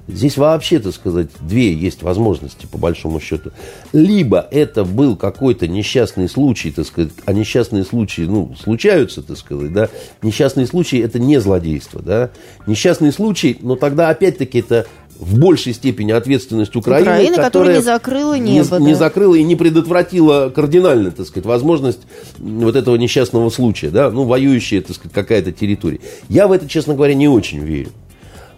Здесь 0.09 0.37
вообще, 0.37 0.81
так 0.81 0.93
сказать, 0.93 1.29
две 1.41 1.73
есть 1.73 2.03
возможности, 2.03 2.67
по 2.67 2.77
большому 2.77 3.21
счету. 3.21 3.53
Либо 3.93 4.47
это 4.51 4.85
был 4.85 5.15
какой-то 5.15 5.69
несчастный 5.69 6.29
случай, 6.29 6.73
так 6.73 6.87
сказать, 6.87 7.13
а 7.25 7.33
несчастные 7.33 7.85
случаи, 7.85 8.23
ну, 8.23 8.53
случаются, 8.61 9.23
так 9.23 9.37
сказать, 9.37 9.73
да. 9.73 9.89
Несчастный 10.21 10.67
случай– 10.67 10.99
это 11.01 11.21
не 11.21 11.41
злодейство, 11.41 12.03
да. 12.03 12.31
Несчастный 12.67 13.13
случай, 13.13 13.57
но 13.61 13.77
тогда 13.77 14.09
опять-таки 14.09 14.59
это 14.59 14.87
в 15.23 15.39
большей 15.39 15.73
степени 15.73 16.11
ответственность 16.11 16.75
Украины, 16.75 17.11
Украина 17.11 17.37
которая, 17.37 17.47
которая 17.51 17.77
не 17.77 17.83
закрыла 17.83 18.39
небо. 18.39 18.65
Не, 18.65 18.71
да. 18.71 18.79
не 18.79 18.95
закрыла 18.95 19.35
и 19.37 19.43
не 19.45 19.55
предотвратила 19.55 20.51
кардинально, 20.55 21.13
так 21.13 21.27
сказать, 21.27 21.47
возможность 21.47 22.01
вот 22.39 22.75
этого 22.75 22.97
несчастного 22.97 23.49
случая, 23.51 23.91
да, 23.91 24.11
ну, 24.11 24.25
воюющая, 24.25 24.83
так 24.83 24.97
сказать, 24.97 25.13
какая-то 25.13 25.53
территория. 25.53 26.01
Я 26.29 26.49
в 26.49 26.53
это, 26.53 26.69
честно 26.69 26.95
говоря, 26.95 27.15
не 27.15 27.29
очень 27.29 27.61
верю. 27.61 27.91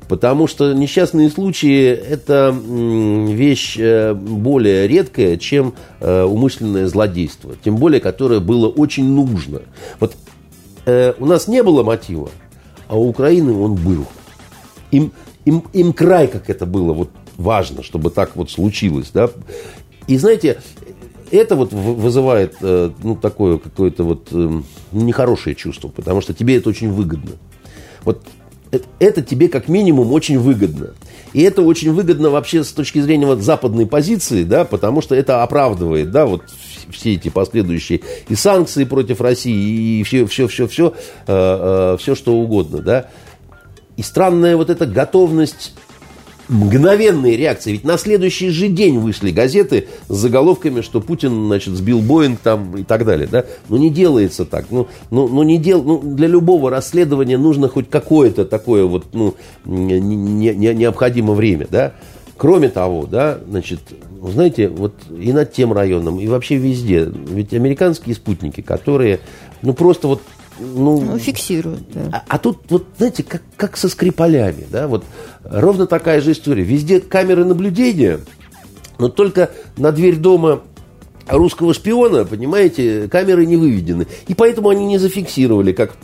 Потому 0.09 0.47
что 0.47 0.73
несчастные 0.75 1.31
случаи– 1.31 1.89
это 2.11 2.55
вещь 2.55 3.77
э, 3.79 4.13
более 4.13 4.87
редкая, 4.87 5.39
чем 5.39 5.75
э, 6.01 6.23
умышленное 6.25 6.89
злодейство. 6.89 7.55
Тем 7.65 7.77
более, 7.77 8.01
которое 8.01 8.41
было 8.41 8.69
очень 8.69 9.09
нужно. 9.09 9.63
Вот 10.01 10.15
э, 10.85 11.15
у 11.19 11.25
нас 11.25 11.49
не 11.49 11.63
было 11.63 11.83
мотива, 11.83 12.29
а 12.87 12.99
у 12.99 13.09
Украины 13.09 13.55
он 13.55 13.77
был. 13.77 14.05
Им, 14.91 15.13
им, 15.45 15.65
им 15.73 15.93
край, 15.93 16.29
как 16.29 16.51
это 16.51 16.67
было, 16.67 16.93
вот 16.93 17.11
важно, 17.37 17.83
чтобы 17.83 18.11
так 18.11 18.37
вот 18.37 18.51
случилось. 18.51 19.11
Да? 19.13 19.31
И 20.07 20.17
знаете, 20.19 20.61
это 21.31 21.57
вот 21.57 21.73
вызывает 21.73 22.57
ну, 22.61 23.17
такое 23.17 23.59
какое-то 23.59 24.05
вот 24.05 24.29
нехорошее 24.93 25.57
чувство, 25.57 25.89
потому 25.89 26.21
что 26.21 26.35
тебе 26.35 26.57
это 26.57 26.69
очень 26.69 26.91
выгодно. 26.91 27.33
Вот 28.05 28.23
это 28.99 29.23
тебе 29.23 29.49
как 29.49 29.69
минимум 29.69 30.13
очень 30.13 30.39
выгодно. 30.39 30.91
И 31.33 31.43
это 31.43 31.63
очень 31.63 31.93
выгодно 31.93 32.31
вообще 32.31 32.63
с 32.63 32.73
точки 32.73 33.01
зрения 33.01 33.27
вот 33.27 33.41
западной 33.41 33.87
позиции, 33.87 34.45
да, 34.45 34.65
потому 34.65 35.01
что 35.01 35.15
это 35.15 35.43
оправдывает, 35.43 36.11
да, 36.11 36.27
вот 36.27 36.43
все 36.91 37.15
эти 37.15 37.29
последующие 37.29 38.01
и 38.29 38.35
санкции 38.35 38.85
против 38.85 39.21
России, 39.21 40.01
и 40.01 40.03
все, 40.05 40.27
все, 40.27 40.47
все, 40.47 40.69
все, 40.69 40.95
э, 41.27 41.95
э, 41.95 41.97
все 41.99 42.15
что 42.15 42.35
угодно, 42.35 42.79
да. 42.79 43.07
И 43.97 44.03
странная 44.03 44.57
вот 44.57 44.71
эта 44.71 44.87
готовность 44.87 45.73
мгновенные 46.49 47.37
реакции. 47.37 47.73
Ведь 47.73 47.85
на 47.85 47.97
следующий 47.97 48.51
же 48.51 48.69
день 48.69 48.99
вышли 48.99 49.31
газеты 49.31 49.89
с 50.09 50.15
заголовками, 50.15 50.81
что 50.83 51.01
Путин, 51.01 51.47
значит, 51.47 51.75
сбил 51.75 52.01
Боинг 52.01 52.41
там 52.41 52.77
и 52.77 52.83
так 52.83 53.05
далее. 53.05 53.29
Да? 53.31 53.45
Ну, 53.69 53.77
не 53.77 53.91
делается 53.91 54.45
так. 54.45 54.67
Ну, 54.71 54.89
ну, 55.11 55.29
ну, 55.29 55.43
не 55.43 55.59
дел... 55.59 55.83
ну, 55.83 56.01
для 56.03 56.27
любого 56.27 56.71
расследования 56.71 57.39
нужно 57.39 57.69
хоть 57.69 57.89
какое-то 57.89 58.45
такое 58.45 58.85
вот, 58.85 59.07
ну, 59.13 59.35
не, 59.65 60.01
не, 60.01 60.55
необходимо 60.75 61.33
время, 61.35 61.67
да. 61.71 61.95
Кроме 62.37 62.69
того, 62.69 63.07
да, 63.07 63.39
значит, 63.49 63.79
знаете, 64.21 64.69
вот 64.69 64.95
и 65.17 65.33
над 65.33 65.53
тем 65.53 65.73
районом, 65.73 66.19
и 66.19 66.27
вообще 66.27 66.57
везде, 66.57 67.09
ведь 67.29 67.55
американские 67.55 68.17
спутники, 68.17 68.61
которые, 68.61 69.21
ну, 69.63 69.73
просто 69.73 70.09
вот 70.09 70.21
ну, 70.59 71.01
ну, 71.01 71.19
фиксируют. 71.19 71.85
Да. 71.93 72.09
А, 72.13 72.25
а 72.29 72.39
тут, 72.39 72.59
вот, 72.69 72.87
знаете, 72.97 73.23
как, 73.23 73.43
как 73.57 73.77
со 73.77 73.89
Скрипалями, 73.89 74.67
да, 74.71 74.87
вот 74.87 75.05
ровно 75.43 75.87
такая 75.87 76.21
же 76.21 76.33
история. 76.33 76.63
Везде 76.63 77.01
камеры 77.01 77.45
наблюдения, 77.45 78.21
но 78.99 79.09
только 79.09 79.51
на 79.77 79.93
дверь 79.93 80.17
дома 80.17 80.63
русского 81.29 81.75
шпиона, 81.75 82.25
понимаете, 82.25 83.09
камеры 83.09 83.47
не 83.47 83.57
выведены. 83.57 84.07
И 84.29 84.35
поэтому 84.35 84.69
они 84.69 84.87
не 84.87 84.99
зафиксировали, 84.99 85.73
как 85.73 85.97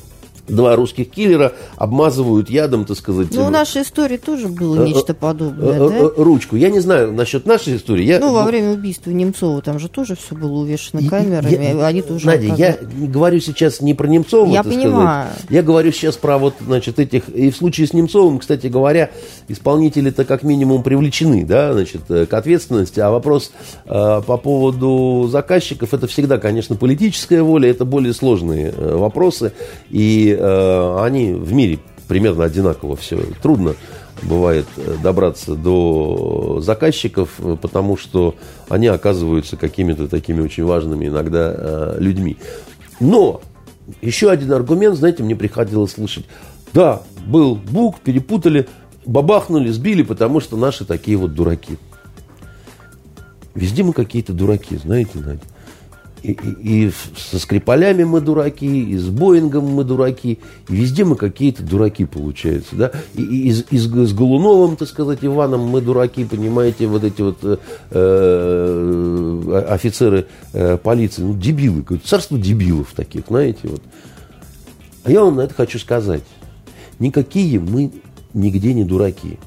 два 0.50 0.76
русских 0.76 1.10
киллера 1.10 1.52
обмазывают 1.76 2.50
ядом, 2.50 2.84
так 2.84 2.96
сказать. 2.96 3.28
Ну, 3.32 3.44
в 3.44 3.50
нашей 3.50 3.82
истории 3.82 4.16
тоже 4.16 4.48
было 4.48 4.82
э, 4.82 4.86
нечто 4.86 5.14
подобное, 5.14 5.74
э, 5.74 5.88
да? 5.88 6.22
Ручку. 6.22 6.56
Я 6.56 6.70
не 6.70 6.80
знаю 6.80 7.12
насчет 7.12 7.46
нашей 7.46 7.76
истории. 7.76 8.04
Я... 8.04 8.18
Ну, 8.18 8.32
во 8.32 8.44
время 8.44 8.72
убийства 8.72 9.10
Немцова 9.10 9.62
там 9.62 9.78
же 9.78 9.88
тоже 9.88 10.16
все 10.16 10.34
было 10.34 10.60
увешано 10.60 11.08
камерами, 11.08 11.78
я, 11.78 11.86
они 11.86 12.02
тоже... 12.02 12.26
Надя, 12.26 12.54
я 12.54 12.78
говорю 12.80 13.40
сейчас 13.40 13.80
не 13.80 13.94
про 13.94 14.06
Немцова, 14.06 14.50
Я 14.50 14.62
понимаю. 14.62 15.28
Сказать. 15.32 15.50
Я 15.50 15.62
говорю 15.62 15.92
сейчас 15.92 16.16
про 16.16 16.38
вот, 16.38 16.54
значит, 16.64 16.98
этих... 16.98 17.28
И 17.28 17.50
в 17.50 17.56
случае 17.56 17.86
с 17.86 17.92
Немцовым, 17.92 18.38
кстати 18.38 18.66
говоря, 18.66 19.10
исполнители-то 19.48 20.24
как 20.24 20.42
минимум 20.42 20.82
привлечены, 20.82 21.44
да, 21.44 21.72
значит, 21.72 22.02
э, 22.08 22.26
к 22.26 22.34
ответственности. 22.34 23.00
А 23.00 23.10
вопрос 23.10 23.52
э, 23.86 24.22
по 24.26 24.36
поводу 24.36 25.28
заказчиков, 25.30 25.94
это 25.94 26.06
всегда, 26.06 26.38
конечно, 26.38 26.76
политическая 26.76 27.42
воля, 27.42 27.70
это 27.70 27.84
более 27.84 28.14
сложные 28.14 28.72
э, 28.76 28.96
вопросы. 28.96 29.52
И 29.90 30.36
Э, 30.40 31.04
они 31.04 31.32
в 31.32 31.52
мире 31.52 31.78
примерно 32.08 32.44
одинаково 32.44 32.96
все. 32.96 33.18
Трудно 33.42 33.74
бывает 34.22 34.66
э, 34.76 34.96
добраться 35.02 35.54
до 35.54 36.60
заказчиков, 36.62 37.30
э, 37.38 37.56
потому 37.60 37.98
что 37.98 38.34
они 38.68 38.86
оказываются 38.86 39.56
какими-то 39.56 40.08
такими 40.08 40.40
очень 40.40 40.64
важными 40.64 41.08
иногда 41.08 41.94
людьми. 41.98 42.38
Но 43.00 43.42
еще 44.00 44.30
один 44.30 44.52
аргумент, 44.52 44.96
знаете, 44.96 45.22
мне 45.22 45.36
приходилось 45.36 45.92
слышать. 45.92 46.24
Да, 46.72 47.02
был 47.26 47.56
бук, 47.56 48.00
перепутали, 48.00 48.66
бабахнули, 49.04 49.68
сбили, 49.70 50.02
потому 50.02 50.40
что 50.40 50.56
наши 50.56 50.86
такие 50.86 51.18
вот 51.18 51.34
дураки. 51.34 51.76
Везде 53.54 53.82
мы 53.82 53.92
какие-то 53.92 54.32
дураки, 54.32 54.76
знаете, 54.76 55.10
Надя 55.16 55.40
и, 56.22 56.32
и, 56.62 56.92
со 57.16 57.38
Скрипалями 57.38 58.04
мы 58.04 58.20
дураки, 58.20 58.66
и 58.66 58.96
с 58.96 59.08
Боингом 59.08 59.64
мы 59.66 59.84
дураки, 59.84 60.38
и 60.68 60.74
везде 60.74 61.04
мы 61.04 61.16
какие-то 61.16 61.62
дураки 61.62 62.04
получаются, 62.04 62.76
да, 62.76 62.92
и, 63.14 63.22
и, 63.22 63.48
и, 63.48 63.52
с, 63.52 63.64
и 63.70 63.78
с 63.78 64.12
Голуновым, 64.12 64.76
так 64.76 64.88
сказать, 64.88 65.20
Иваном 65.22 65.62
мы 65.62 65.80
дураки, 65.80 66.24
понимаете, 66.24 66.86
вот 66.86 67.04
эти 67.04 67.22
вот 67.22 67.38
э, 67.42 67.56
э, 67.90 69.64
офицеры 69.68 70.26
э, 70.52 70.76
полиции, 70.76 71.22
ну, 71.22 71.34
дебилы, 71.34 71.84
царство 72.04 72.38
дебилов 72.38 72.92
таких, 72.94 73.24
знаете, 73.28 73.60
вот. 73.64 73.82
А 75.04 75.10
я 75.10 75.24
вам 75.24 75.36
на 75.36 75.42
это 75.42 75.54
хочу 75.54 75.78
сказать, 75.78 76.24
никакие 76.98 77.58
мы 77.58 77.90
нигде 78.34 78.74
не 78.74 78.84
дураки. 78.84 79.38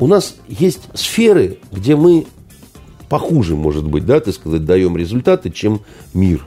У 0.00 0.06
нас 0.06 0.36
есть 0.48 0.82
сферы, 0.94 1.58
где 1.72 1.96
мы 1.96 2.26
похуже, 3.08 3.56
может 3.56 3.86
быть, 3.86 4.06
да, 4.06 4.20
так 4.20 4.34
сказать, 4.34 4.64
даем 4.64 4.96
результаты, 4.96 5.50
чем 5.50 5.80
мир. 6.14 6.46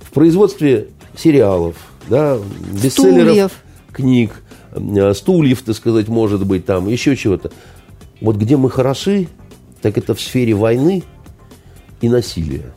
В 0.00 0.12
производстве 0.12 0.88
сериалов, 1.16 1.76
да, 2.08 2.38
бестселлеров, 2.72 3.32
стульев. 3.32 3.52
книг, 3.92 4.42
э, 4.72 5.14
стульев, 5.14 5.62
так 5.62 5.74
сказать, 5.74 6.08
может 6.08 6.46
быть, 6.46 6.64
там, 6.66 6.88
еще 6.88 7.16
чего-то. 7.16 7.50
Вот 8.20 8.36
где 8.36 8.56
мы 8.56 8.70
хороши, 8.70 9.28
так 9.82 9.98
это 9.98 10.14
в 10.14 10.20
сфере 10.20 10.54
войны 10.54 11.02
и 12.00 12.08
насилия. 12.08 12.72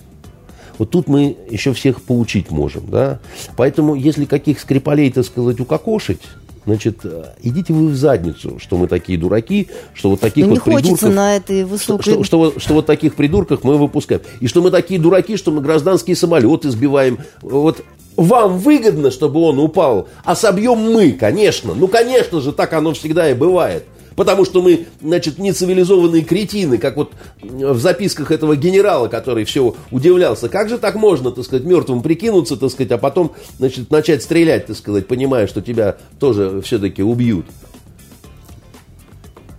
Вот 0.77 0.91
тут 0.91 1.07
мы 1.07 1.37
еще 1.49 1.73
всех 1.73 2.01
поучить 2.01 2.51
можем, 2.51 2.89
да. 2.89 3.19
Поэтому, 3.55 3.95
если 3.95 4.25
каких 4.25 4.59
скрипалей, 4.59 5.11
так 5.11 5.25
сказать, 5.25 5.59
укокошить, 5.59 6.21
Значит, 6.67 7.05
идите 7.41 7.71
вы 7.71 7.87
в 7.87 7.95
задницу, 7.95 8.59
что 8.59 8.75
мы 8.75 8.89
такие 8.89 9.17
дураки, 9.17 9.69
что 9.93 10.09
вот 10.09 10.19
таких 10.19 10.45
Но 10.45 10.55
вот 10.55 10.67
не 10.67 10.75
придурков... 10.75 11.13
на 11.13 11.37
этой 11.37 11.63
высокой... 11.63 12.01
Что, 12.03 12.23
что, 12.25 12.51
что, 12.51 12.59
что 12.59 12.73
вот 12.73 12.85
таких 12.85 13.15
придурков 13.15 13.63
мы 13.63 13.77
выпускаем. 13.77 14.21
И 14.41 14.47
что 14.47 14.61
мы 14.61 14.69
такие 14.69 14.99
дураки, 14.99 15.37
что 15.37 15.51
мы 15.51 15.61
гражданские 15.61 16.17
самолеты 16.17 16.69
сбиваем. 16.69 17.19
Вот 17.41 17.85
вам 18.17 18.57
выгодно, 18.57 19.11
чтобы 19.11 19.39
он 19.39 19.59
упал, 19.59 20.09
а 20.25 20.35
собьем 20.35 20.77
мы, 20.91 21.13
конечно. 21.13 21.73
Ну, 21.73 21.87
конечно 21.87 22.41
же, 22.41 22.51
так 22.51 22.73
оно 22.73 22.93
всегда 22.93 23.31
и 23.31 23.33
бывает. 23.33 23.85
Потому 24.17 24.45
что 24.45 24.63
мы, 24.63 24.87
значит, 24.99 25.37
не 25.37 25.53
цивилизованные 25.53 26.23
кретины, 26.23 26.79
как 26.79 26.97
вот 26.97 27.13
в 27.39 27.77
записках 27.77 28.31
этого 28.31 28.55
генерала, 28.55 29.09
который 29.09 29.45
все 29.45 29.75
удивлялся. 29.91 30.49
Как 30.49 30.69
же 30.69 30.79
так 30.79 30.95
можно, 30.95 31.29
так 31.29 31.45
сказать, 31.45 31.67
мертвым 31.67 32.01
прикинуться, 32.01 32.57
так 32.57 32.71
сказать, 32.71 32.91
а 32.91 32.97
потом, 32.97 33.33
значит, 33.59 33.91
начать 33.91 34.23
стрелять, 34.23 34.65
так 34.65 34.75
сказать, 34.75 35.05
понимая, 35.05 35.45
что 35.45 35.61
тебя 35.61 35.97
тоже 36.19 36.63
все-таки 36.63 37.03
убьют. 37.03 37.45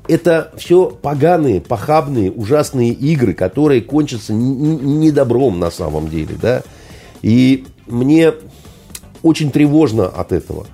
Это 0.08 0.52
все 0.56 0.90
поганые, 0.90 1.60
похабные, 1.60 2.32
ужасные 2.32 2.90
игры, 2.90 3.34
которые 3.34 3.80
кончатся 3.80 4.32
недобром 4.32 5.60
на 5.60 5.70
самом 5.70 6.08
деле, 6.08 6.34
да. 6.42 6.64
И 7.22 7.64
мне 7.86 8.32
очень 9.22 9.52
тревожно 9.52 10.08
от 10.08 10.32
этого. 10.32 10.66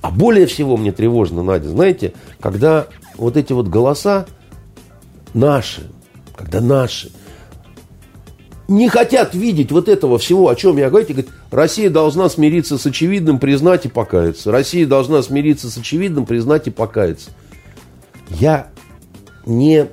А 0.00 0.10
более 0.10 0.46
всего 0.46 0.78
мне 0.78 0.92
тревожно, 0.92 1.42
Надя, 1.42 1.68
знаете, 1.68 2.14
когда 2.40 2.86
вот 3.20 3.36
эти 3.36 3.52
вот 3.52 3.68
голоса 3.68 4.26
наши, 5.34 5.90
когда 6.34 6.60
наши, 6.60 7.12
не 8.66 8.88
хотят 8.88 9.34
видеть 9.34 9.72
вот 9.72 9.88
этого 9.88 10.18
всего, 10.18 10.48
о 10.48 10.54
чем 10.54 10.76
я 10.76 10.90
говорю. 10.90 11.06
Говорит, 11.06 11.28
Россия 11.50 11.90
должна 11.90 12.28
смириться 12.28 12.78
с 12.78 12.86
очевидным, 12.86 13.38
признать 13.38 13.84
и 13.84 13.88
покаяться. 13.88 14.52
Россия 14.52 14.86
должна 14.86 15.22
смириться 15.22 15.70
с 15.70 15.76
очевидным, 15.76 16.24
признать 16.24 16.68
и 16.68 16.70
покаяться. 16.70 17.30
Я 18.28 18.68
не 19.44 19.88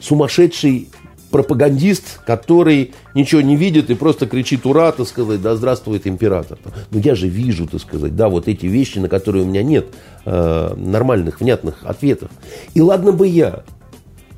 сумасшедший 0.00 0.88
пропагандист, 1.36 2.20
который 2.24 2.94
ничего 3.12 3.42
не 3.42 3.56
видит 3.56 3.90
и 3.90 3.94
просто 3.94 4.26
кричит 4.26 4.64
«Ура!», 4.64 4.90
так 4.90 5.06
сказать, 5.06 5.42
«Да 5.42 5.54
здравствует 5.54 6.06
император!». 6.06 6.58
Но 6.90 6.98
я 6.98 7.14
же 7.14 7.28
вижу, 7.28 7.66
так 7.66 7.82
сказать, 7.82 8.16
да, 8.16 8.30
вот 8.30 8.48
эти 8.48 8.64
вещи, 8.64 9.00
на 9.00 9.10
которые 9.10 9.44
у 9.44 9.46
меня 9.46 9.62
нет 9.62 9.88
э, 10.24 10.74
нормальных, 10.78 11.40
внятных 11.40 11.84
ответов. 11.84 12.30
И 12.72 12.80
ладно 12.80 13.12
бы 13.12 13.28
я, 13.28 13.64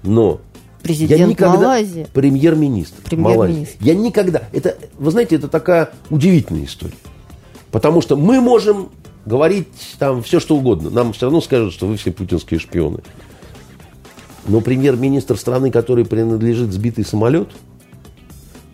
но 0.03 0.41
Президент 0.83 1.21
я 1.21 1.27
никогда, 1.29 1.59
Малайзии. 1.59 2.09
Премьер-министр, 2.13 2.97
премьер 3.05 3.29
Малайзии. 3.29 3.69
Я 3.79 3.95
никогда, 3.95 4.43
это, 4.53 4.77
вы 4.99 5.13
знаете, 5.13 5.37
это 5.37 5.47
такая 5.47 5.91
удивительная 6.11 6.65
история. 6.65 6.99
Потому 7.71 8.01
что 8.01 8.17
мы 8.17 8.41
можем 8.41 8.89
говорить 9.25 9.69
там 10.01 10.25
все, 10.25 10.41
что 10.41 10.57
угодно. 10.57 10.91
Нам 10.91 11.13
все 11.13 11.27
равно 11.27 11.41
скажут, 11.41 11.73
что 11.73 11.87
вы 11.87 11.97
все 11.97 12.11
путинские 12.11 12.59
шпионы. 12.59 13.03
Но 14.49 14.61
премьер-министр 14.61 15.37
страны, 15.37 15.71
которой 15.71 16.05
принадлежит 16.05 16.73
сбитый 16.73 17.05
самолет, 17.05 17.49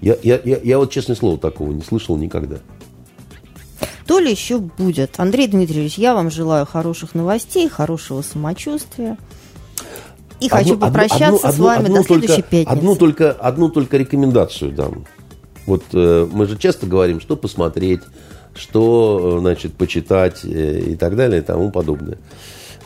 я, 0.01 0.17
я, 0.23 0.41
я, 0.45 0.59
я 0.63 0.79
вот, 0.79 0.93
честное 0.93 1.17
слово, 1.17 1.39
такого 1.39 1.73
не 1.73 1.83
слышал 1.83 2.17
никогда. 2.17 2.57
То 4.07 4.19
ли 4.19 4.31
еще 4.31 4.59
будет. 4.59 5.19
Андрей 5.19 5.49
Дмитриевич, 5.49 5.99
я 5.99 6.15
вам 6.15 6.31
желаю 6.31 6.67
хороших 6.67 7.15
новостей, 7.15 7.69
хорошего 7.69 8.23
самочувствия. 8.23 9.17
И 10.41 10.47
одну, 10.47 10.59
хочу 10.59 10.79
попрощаться 10.79 11.49
одну, 11.49 11.65
с 11.65 11.67
вами 11.67 11.85
одну, 11.87 11.97
до 11.97 12.03
следующей 12.03 12.35
только, 12.35 12.51
пятницы. 12.51 12.79
Одну 12.79 12.97
только, 12.97 13.33
одну 13.33 13.69
только 13.71 13.97
рекомендацию 13.97 14.73
дам. 14.73 15.07
Вот 15.67 15.83
э, 15.93 16.29
мы 16.31 16.47
же 16.47 16.59
часто 16.59 16.87
говорим, 16.87 17.21
что 17.21 17.37
посмотреть, 17.37 18.03
что, 18.55 19.37
э, 19.37 19.41
значит, 19.41 19.73
почитать 19.75 20.45
э, 20.45 20.81
и 20.91 20.97
так 20.97 21.17
далее 21.17 21.41
и 21.41 21.45
тому 21.45 21.71
подобное. 21.71 22.19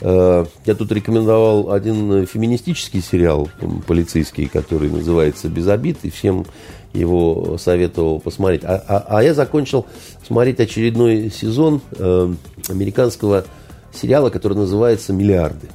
Э, 0.00 0.44
я 0.64 0.74
тут 0.74 0.92
рекомендовал 0.92 1.72
один 1.72 2.26
феминистический 2.26 3.00
сериал 3.00 3.48
полицейский, 3.86 4.48
который 4.48 4.90
называется 4.90 5.48
«Без 5.48 5.66
обид», 5.68 5.98
и 6.02 6.10
всем 6.10 6.46
его 6.92 7.58
советовал 7.58 8.20
посмотреть. 8.20 8.64
А, 8.64 8.82
а, 8.86 9.06
а 9.08 9.22
я 9.22 9.34
закончил 9.34 9.86
смотреть 10.26 10.60
очередной 10.60 11.30
сезон 11.30 11.80
э, 11.92 12.32
американского 12.68 13.44
сериала, 13.92 14.30
который 14.30 14.56
называется 14.56 15.12
«Миллиарды». 15.12 15.68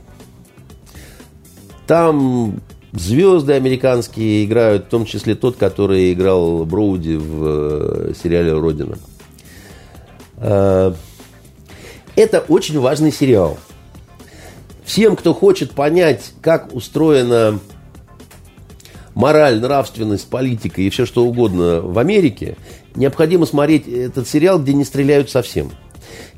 Там 1.85 2.61
звезды 2.93 3.53
американские 3.53 4.45
играют, 4.45 4.85
в 4.85 4.89
том 4.89 5.05
числе 5.05 5.35
тот, 5.35 5.57
который 5.57 6.13
играл 6.13 6.65
Броуди 6.65 7.15
в 7.15 7.43
э, 7.43 8.13
сериале 8.21 8.53
«Родина». 8.53 8.97
Э, 10.37 10.93
это 12.15 12.39
очень 12.47 12.79
важный 12.79 13.11
сериал. 13.11 13.57
Всем, 14.85 15.15
кто 15.15 15.33
хочет 15.33 15.71
понять, 15.71 16.33
как 16.41 16.73
устроена 16.73 17.59
мораль, 19.15 19.59
нравственность, 19.59 20.27
политика 20.27 20.81
и 20.81 20.89
все 20.89 21.05
что 21.05 21.25
угодно 21.25 21.81
в 21.81 21.97
Америке, 21.99 22.57
необходимо 22.95 23.45
смотреть 23.45 23.87
этот 23.87 24.27
сериал, 24.27 24.59
где 24.59 24.73
не 24.73 24.83
стреляют 24.83 25.29
совсем. 25.29 25.71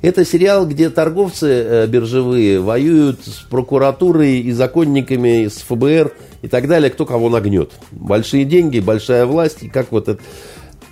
Это 0.01 0.23
сериал, 0.23 0.67
где 0.67 0.89
торговцы 0.89 1.47
э, 1.47 1.87
биржевые 1.87 2.59
воюют 2.59 3.21
с 3.25 3.39
прокуратурой 3.49 4.39
и 4.39 4.51
законниками, 4.51 5.47
с 5.47 5.57
ФБР 5.67 6.13
и 6.41 6.47
так 6.47 6.67
далее, 6.67 6.91
кто 6.91 7.05
кого 7.05 7.29
нагнет. 7.29 7.71
Большие 7.91 8.45
деньги, 8.45 8.79
большая 8.79 9.25
власть, 9.25 9.63
и 9.63 9.69
как 9.69 9.91
вот 9.91 10.07
это... 10.09 10.21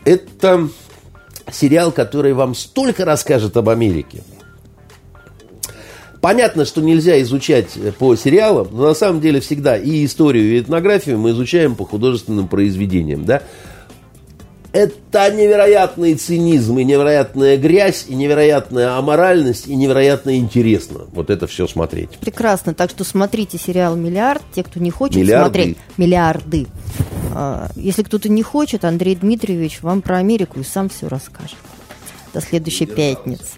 Это 0.05 0.67
сериал, 1.51 1.91
который 1.91 2.33
вам 2.33 2.55
столько 2.55 3.05
расскажет 3.05 3.55
об 3.55 3.69
Америке. 3.69 4.23
Понятно, 6.23 6.63
что 6.63 6.79
нельзя 6.79 7.21
изучать 7.23 7.77
по 7.99 8.15
сериалам, 8.15 8.69
но 8.71 8.87
на 8.87 8.93
самом 8.93 9.19
деле 9.19 9.41
всегда 9.41 9.75
и 9.75 10.05
историю, 10.05 10.55
и 10.55 10.61
этнографию 10.61 11.19
мы 11.19 11.31
изучаем 11.31 11.75
по 11.75 11.85
художественным 11.85 12.47
произведениям. 12.47 13.25
Да? 13.25 13.43
Это 14.71 15.29
невероятный 15.33 16.15
цинизм, 16.15 16.79
и 16.79 16.85
невероятная 16.85 17.57
грязь, 17.57 18.05
и 18.07 18.15
невероятная 18.15 18.97
аморальность, 18.97 19.67
и 19.67 19.75
невероятно 19.75 20.37
интересно 20.37 21.01
вот 21.11 21.29
это 21.29 21.45
все 21.45 21.67
смотреть. 21.67 22.11
Прекрасно. 22.21 22.73
Так 22.73 22.89
что 22.89 23.03
смотрите 23.03 23.57
сериал 23.57 23.97
«Миллиард». 23.97 24.43
Те, 24.55 24.63
кто 24.63 24.79
не 24.79 24.91
хочет 24.91 25.17
Миллиарды. 25.17 25.43
смотреть 25.43 25.77
«Миллиарды». 25.97 26.67
А, 27.33 27.69
если 27.75 28.01
кто-то 28.01 28.29
не 28.29 28.43
хочет, 28.43 28.85
Андрей 28.85 29.17
Дмитриевич 29.17 29.81
вам 29.81 30.01
про 30.01 30.19
Америку 30.19 30.61
и 30.61 30.63
сам 30.63 30.87
все 30.87 31.09
расскажет. 31.09 31.57
До 32.33 32.39
следующей 32.39 32.85
пятницы. 32.85 33.57